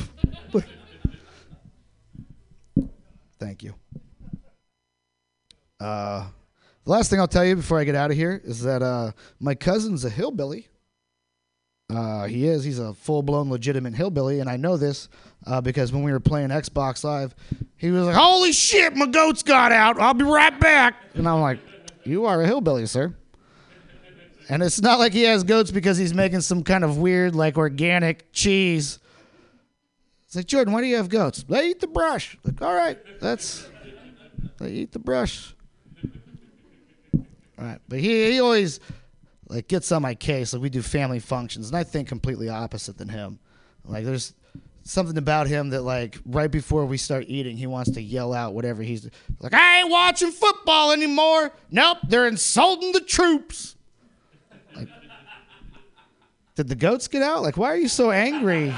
Thank 3.39 3.63
you. 3.63 3.73
Uh, 5.79 6.27
the 6.83 6.91
last 6.91 7.09
thing 7.09 7.19
I'll 7.19 7.27
tell 7.27 7.43
you 7.43 7.55
before 7.55 7.79
I 7.79 7.85
get 7.85 7.95
out 7.95 8.11
of 8.11 8.17
here 8.17 8.39
is 8.43 8.61
that 8.61 8.83
uh, 8.83 9.13
my 9.39 9.55
cousin's 9.55 10.05
a 10.05 10.11
hillbilly. 10.11 10.67
Uh, 11.89 12.25
he 12.25 12.47
is. 12.47 12.63
He's 12.63 12.79
a 12.79 12.93
full 12.93 13.21
blown 13.21 13.49
legitimate 13.49 13.93
hillbilly, 13.93 14.39
and 14.39 14.49
I 14.49 14.57
know 14.57 14.75
this 14.75 15.07
uh, 15.45 15.61
because 15.61 15.91
when 15.91 16.03
we 16.03 16.11
were 16.11 16.19
playing 16.19 16.49
Xbox 16.49 17.03
Live, 17.03 17.35
he 17.77 17.91
was 17.91 18.07
like, 18.07 18.15
"Holy 18.15 18.51
shit, 18.51 18.95
my 18.95 19.05
goats 19.05 19.43
got 19.43 19.71
out! 19.71 19.99
I'll 19.99 20.15
be 20.15 20.25
right 20.25 20.59
back." 20.59 20.95
And 21.13 21.27
I'm 21.29 21.41
like, 21.41 21.59
"You 22.03 22.25
are 22.25 22.41
a 22.41 22.47
hillbilly, 22.47 22.87
sir." 22.87 23.13
And 24.49 24.63
it's 24.63 24.81
not 24.81 24.99
like 24.99 25.13
he 25.13 25.23
has 25.23 25.43
goats 25.43 25.71
because 25.71 25.97
he's 25.97 26.13
making 26.13 26.41
some 26.41 26.63
kind 26.63 26.83
of 26.83 26.97
weird, 26.97 27.35
like 27.35 27.57
organic 27.57 28.31
cheese. 28.31 28.99
It's 30.25 30.35
like 30.35 30.45
Jordan, 30.45 30.73
why 30.73 30.81
do 30.81 30.87
you 30.87 30.97
have 30.97 31.09
goats? 31.09 31.43
They 31.43 31.69
eat 31.69 31.79
the 31.79 31.87
brush. 31.87 32.37
Like, 32.43 32.61
all 32.61 32.73
right, 32.73 32.97
that's 33.19 33.67
they 34.59 34.71
eat 34.71 34.91
the 34.91 34.99
brush. 34.99 35.53
All 37.57 37.65
right, 37.65 37.79
but 37.87 37.99
he 37.99 38.31
he 38.31 38.39
always 38.39 38.79
like 39.47 39.67
gets 39.67 39.91
on 39.91 40.01
my 40.01 40.15
case. 40.15 40.53
Like 40.53 40.61
we 40.61 40.69
do 40.69 40.81
family 40.81 41.19
functions, 41.19 41.67
and 41.67 41.77
I 41.77 41.84
think 41.84 42.07
completely 42.07 42.49
opposite 42.49 42.97
than 42.97 43.09
him. 43.09 43.39
Like 43.84 44.05
there's 44.05 44.34
something 44.84 45.17
about 45.17 45.47
him 45.47 45.69
that 45.69 45.81
like 45.81 46.17
right 46.26 46.49
before 46.49 46.85
we 46.85 46.97
start 46.97 47.26
eating, 47.27 47.57
he 47.57 47.67
wants 47.67 47.91
to 47.91 48.01
yell 48.01 48.34
out 48.34 48.53
whatever 48.53 48.84
he's 48.84 49.09
like. 49.39 49.53
I 49.53 49.80
ain't 49.80 49.89
watching 49.89 50.31
football 50.31 50.91
anymore. 50.91 51.51
Nope, 51.72 51.99
they're 52.07 52.27
insulting 52.27 52.91
the 52.91 53.01
troops. 53.01 53.76
Like, 54.76 54.88
did 56.55 56.67
the 56.67 56.76
goats 56.76 57.07
get 57.07 57.22
out? 57.22 57.41
Like, 57.41 57.57
why 57.57 57.72
are 57.72 57.77
you 57.77 57.88
so 57.88 58.11
angry? 58.11 58.73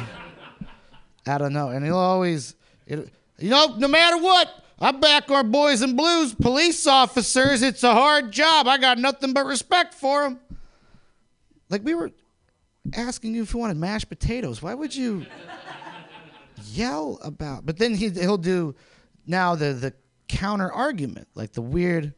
I 1.26 1.38
don't 1.38 1.54
know. 1.54 1.70
And 1.70 1.86
he'll 1.86 1.98
always, 1.98 2.56
it, 2.86 3.10
you 3.38 3.50
know, 3.50 3.76
no 3.78 3.88
matter 3.88 4.18
what, 4.18 4.64
I 4.80 4.92
back 4.92 5.30
our 5.30 5.44
boys 5.44 5.82
in 5.82 5.96
blues, 5.96 6.34
police 6.34 6.88
officers. 6.88 7.64
It's 7.64 7.84
a 7.84 7.94
hard 7.94 8.32
job. 8.32 8.68
I 8.68 8.78
got 8.78 8.98
nothing 8.98 9.34
but 9.34 9.46
respect 9.46 9.94
for 9.94 10.24
them. 10.24 10.40
Like 11.70 11.84
we 11.84 11.94
were 11.94 12.12
asking 12.94 13.36
you 13.36 13.44
if 13.44 13.54
you 13.54 13.60
wanted 13.60 13.78
mashed 13.78 14.10
potatoes. 14.10 14.62
Why 14.62 14.74
would 14.74 14.96
you 14.96 15.26
yell 16.66 17.20
about? 17.24 17.66
But 17.66 17.78
then 17.78 17.94
he 17.94 18.10
he'll 18.10 18.38
do 18.38 18.76
now 19.26 19.56
the 19.56 19.74
the 19.74 19.94
counter 20.28 20.72
argument, 20.72 21.28
like 21.36 21.54
the 21.54 21.62
weird. 21.62 22.14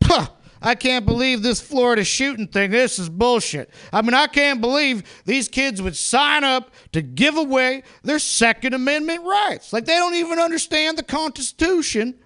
Puh, 0.00 0.28
I 0.60 0.74
can't 0.74 1.06
believe 1.06 1.42
this 1.42 1.60
Florida 1.60 2.04
shooting 2.04 2.48
thing. 2.48 2.70
This 2.70 2.98
is 2.98 3.08
bullshit. 3.08 3.70
I 3.92 4.02
mean, 4.02 4.14
I 4.14 4.26
can't 4.26 4.60
believe 4.60 5.02
these 5.24 5.48
kids 5.48 5.80
would 5.80 5.96
sign 5.96 6.44
up 6.44 6.72
to 6.92 7.00
give 7.00 7.36
away 7.36 7.84
their 8.02 8.18
Second 8.18 8.74
Amendment 8.74 9.24
rights. 9.24 9.72
Like, 9.72 9.84
they 9.84 9.94
don't 9.94 10.14
even 10.14 10.38
understand 10.38 10.98
the 10.98 11.02
Constitution. 11.02 12.18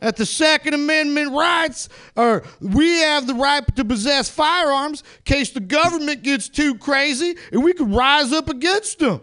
That 0.00 0.16
the 0.16 0.26
Second 0.26 0.74
Amendment 0.74 1.32
rights 1.32 1.88
are 2.16 2.44
we 2.60 3.00
have 3.00 3.26
the 3.26 3.34
right 3.34 3.64
to 3.76 3.84
possess 3.84 4.28
firearms 4.28 5.02
in 5.18 5.22
case 5.24 5.50
the 5.50 5.60
government 5.60 6.22
gets 6.22 6.48
too 6.48 6.76
crazy 6.76 7.36
and 7.52 7.64
we 7.64 7.72
could 7.72 7.90
rise 7.90 8.32
up 8.32 8.48
against 8.48 9.00
them. 9.00 9.20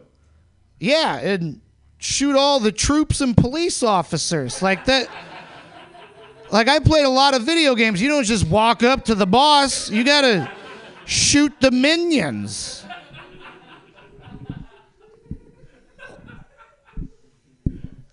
Yeah, 0.80 1.18
and 1.18 1.62
shoot 1.98 2.36
all 2.36 2.60
the 2.60 2.72
troops 2.72 3.22
and 3.22 3.36
police 3.36 3.84
officers 3.84 4.62
like 4.62 4.86
that. 4.86 5.10
Like 6.52 6.68
I 6.68 6.80
played 6.80 7.06
a 7.06 7.10
lot 7.10 7.34
of 7.34 7.44
video 7.44 7.76
games. 7.76 8.02
You 8.02 8.10
don't 8.10 8.24
just 8.24 8.48
walk 8.48 8.84
up 8.84 9.06
to 9.06 9.16
the 9.16 9.26
boss. 9.26 9.90
You 9.90 10.04
gotta 10.04 10.52
shoot 11.06 11.54
the 11.60 11.72
minions. 11.72 12.85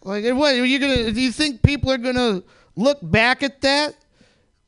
Like 0.03 0.25
what? 0.35 0.55
Are 0.55 0.65
you 0.65 0.79
gonna? 0.79 1.13
Do 1.13 1.21
you 1.21 1.33
think 1.33 1.63
people 1.63 1.91
are 1.91 1.99
gonna 1.99 2.43
look 2.77 2.99
back 3.03 3.43
at 3.43 3.61
that? 3.61 3.97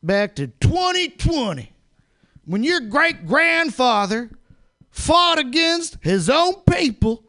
Back 0.03 0.37
to 0.37 0.49
2020, 0.49 1.73
when 2.45 2.63
your 2.63 2.81
great 2.81 3.27
grandfather 3.27 4.31
fought 4.91 5.39
against 5.39 5.97
his 6.03 6.29
own 6.29 6.55
people 6.69 7.25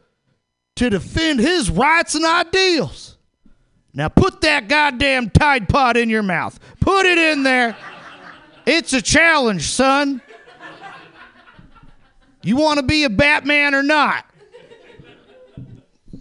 to 0.75 0.89
defend 0.89 1.39
his 1.39 1.69
rights 1.69 2.15
and 2.15 2.25
ideals. 2.25 3.17
Now 3.93 4.09
put 4.09 4.41
that 4.41 4.67
goddamn 4.67 5.29
Tide 5.29 5.69
Pod 5.69 5.95
in 5.95 6.09
your 6.09 6.21
mouth. 6.21 6.59
Put 6.81 7.05
it 7.05 7.17
in 7.17 7.43
there. 7.43 7.77
It's 8.65 8.91
a 8.91 9.01
challenge, 9.01 9.63
son. 9.63 10.21
You 12.43 12.57
want 12.57 12.77
to 12.77 12.85
be 12.85 13.05
a 13.05 13.09
Batman 13.09 13.73
or 13.73 13.83
not? 13.83 14.25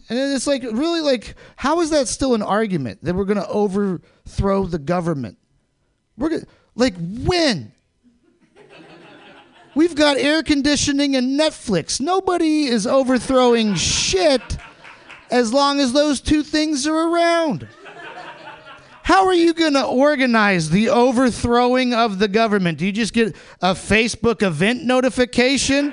And 0.09 0.18
it's 0.18 0.47
like, 0.47 0.62
really, 0.62 1.01
like, 1.01 1.35
how 1.56 1.81
is 1.81 1.90
that 1.90 2.09
still 2.09 2.35
an 2.35 2.43
argument 2.43 3.02
that 3.05 3.14
we're 3.14 3.24
going 3.24 3.39
to 3.39 3.48
overthrow 3.48 4.66
the 4.66 4.78
government? 4.78 5.39
We're 6.18 6.28
going 6.28 6.43
to, 6.43 6.47
like, 6.74 6.94
when? 6.97 7.72
We've 9.74 9.94
got 9.94 10.18
air 10.18 10.43
conditioning 10.43 11.16
and 11.16 11.39
Netflix. 11.39 12.01
Nobody 12.01 12.66
is 12.66 12.86
overthrowing 12.86 13.74
shit 13.74 14.43
as 15.31 15.52
long 15.52 15.81
as 15.81 15.93
those 15.93 16.20
two 16.20 16.43
things 16.43 16.86
are 16.86 17.09
around. 17.09 17.66
How 19.02 19.26
are 19.26 19.35
you 19.35 19.52
going 19.52 19.74
to 19.74 19.85
organize 19.85 20.70
the 20.70 20.89
overthrowing 20.89 21.93
of 21.93 22.18
the 22.18 22.28
government? 22.28 22.78
Do 22.78 22.86
you 22.86 22.93
just 22.93 23.12
get 23.12 23.36
a 23.60 23.74
Facebook 23.74 24.43
event 24.43 24.85
notification? 24.85 25.93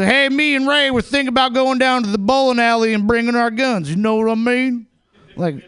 Hey, 0.00 0.28
me 0.28 0.54
and 0.54 0.66
Ray 0.66 0.90
were 0.90 1.02
thinking 1.02 1.28
about 1.28 1.54
going 1.54 1.78
down 1.78 2.02
to 2.04 2.10
the 2.10 2.18
bowling 2.18 2.58
alley 2.58 2.94
and 2.94 3.06
bringing 3.06 3.34
our 3.34 3.50
guns. 3.50 3.90
You 3.90 3.96
know 3.96 4.16
what 4.16 4.30
I 4.30 4.34
mean? 4.34 4.86
Like, 5.36 5.64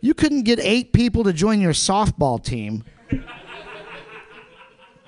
you 0.00 0.14
couldn't 0.14 0.42
get 0.42 0.60
eight 0.60 0.92
people 0.92 1.24
to 1.24 1.32
join 1.32 1.60
your 1.60 1.72
softball 1.72 2.42
team. 2.42 2.84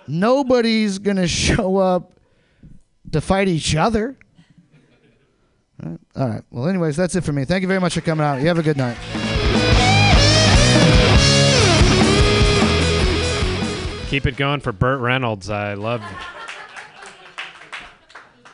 Nobody's 0.06 0.98
going 0.98 1.18
to 1.18 1.28
show 1.28 1.76
up 1.76 2.12
to 3.12 3.20
fight 3.20 3.48
each 3.48 3.76
other. 3.76 4.16
All 5.82 5.90
right. 5.90 6.00
All 6.16 6.28
right. 6.28 6.42
Well, 6.50 6.68
anyways, 6.68 6.96
that's 6.96 7.14
it 7.14 7.24
for 7.24 7.32
me. 7.32 7.44
Thank 7.44 7.62
you 7.62 7.68
very 7.68 7.80
much 7.80 7.94
for 7.94 8.00
coming 8.00 8.26
out. 8.26 8.40
You 8.40 8.48
have 8.48 8.58
a 8.58 8.62
good 8.62 8.76
night. 8.76 8.96
Keep 14.08 14.24
it 14.24 14.36
going 14.36 14.60
for 14.60 14.72
Burt 14.72 15.00
Reynolds. 15.00 15.50
I 15.50 15.74
love. 15.74 16.02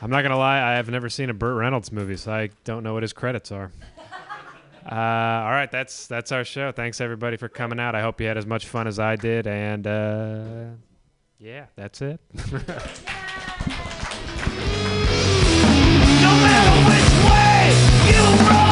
I'm 0.01 0.09
not 0.09 0.21
gonna 0.21 0.37
lie. 0.37 0.61
I 0.61 0.73
have 0.73 0.89
never 0.89 1.09
seen 1.09 1.29
a 1.29 1.33
Burt 1.33 1.55
Reynolds 1.57 1.91
movie, 1.91 2.17
so 2.17 2.31
I 2.31 2.49
don't 2.63 2.83
know 2.83 2.93
what 2.93 3.03
his 3.03 3.13
credits 3.13 3.51
are. 3.51 3.71
Uh, 4.85 4.93
all 4.93 5.49
right, 5.49 5.71
that's 5.71 6.05
that's 6.05 6.31
our 6.31 6.43
show. 6.43 6.71
Thanks 6.71 7.01
everybody 7.01 7.37
for 7.37 7.49
coming 7.49 7.79
out. 7.79 7.95
I 7.95 8.01
hope 8.01 8.21
you 8.21 8.27
had 8.27 8.37
as 8.37 8.45
much 8.45 8.67
fun 8.67 8.85
as 8.85 8.99
I 8.99 9.15
did, 9.15 9.47
and 9.47 9.87
uh, 9.87 10.65
yeah, 11.39 11.65
that's 11.75 12.03
it. 12.03 12.19
and 18.07 18.64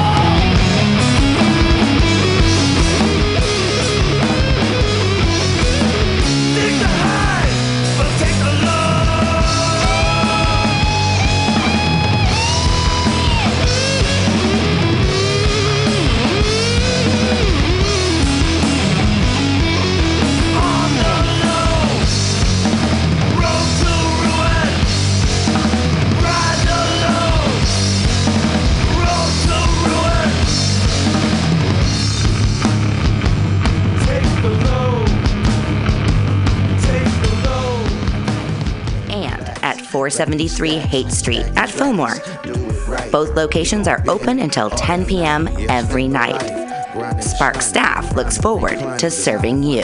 473 40.10 40.80
Haight 40.80 41.12
Street 41.12 41.46
at 41.56 41.70
Fillmore. 41.70 42.16
Both 43.10 43.36
locations 43.38 43.88
are 43.88 44.04
open 44.10 44.40
until 44.40 44.70
10 44.70 45.06
p.m. 45.06 45.48
every 45.70 46.10
night. 46.10 46.42
Spark 47.24 47.62
staff 47.62 48.14
looks 48.14 48.38
forward 48.38 49.00
to 49.00 49.10
serving 49.10 49.64
you. 49.64 49.84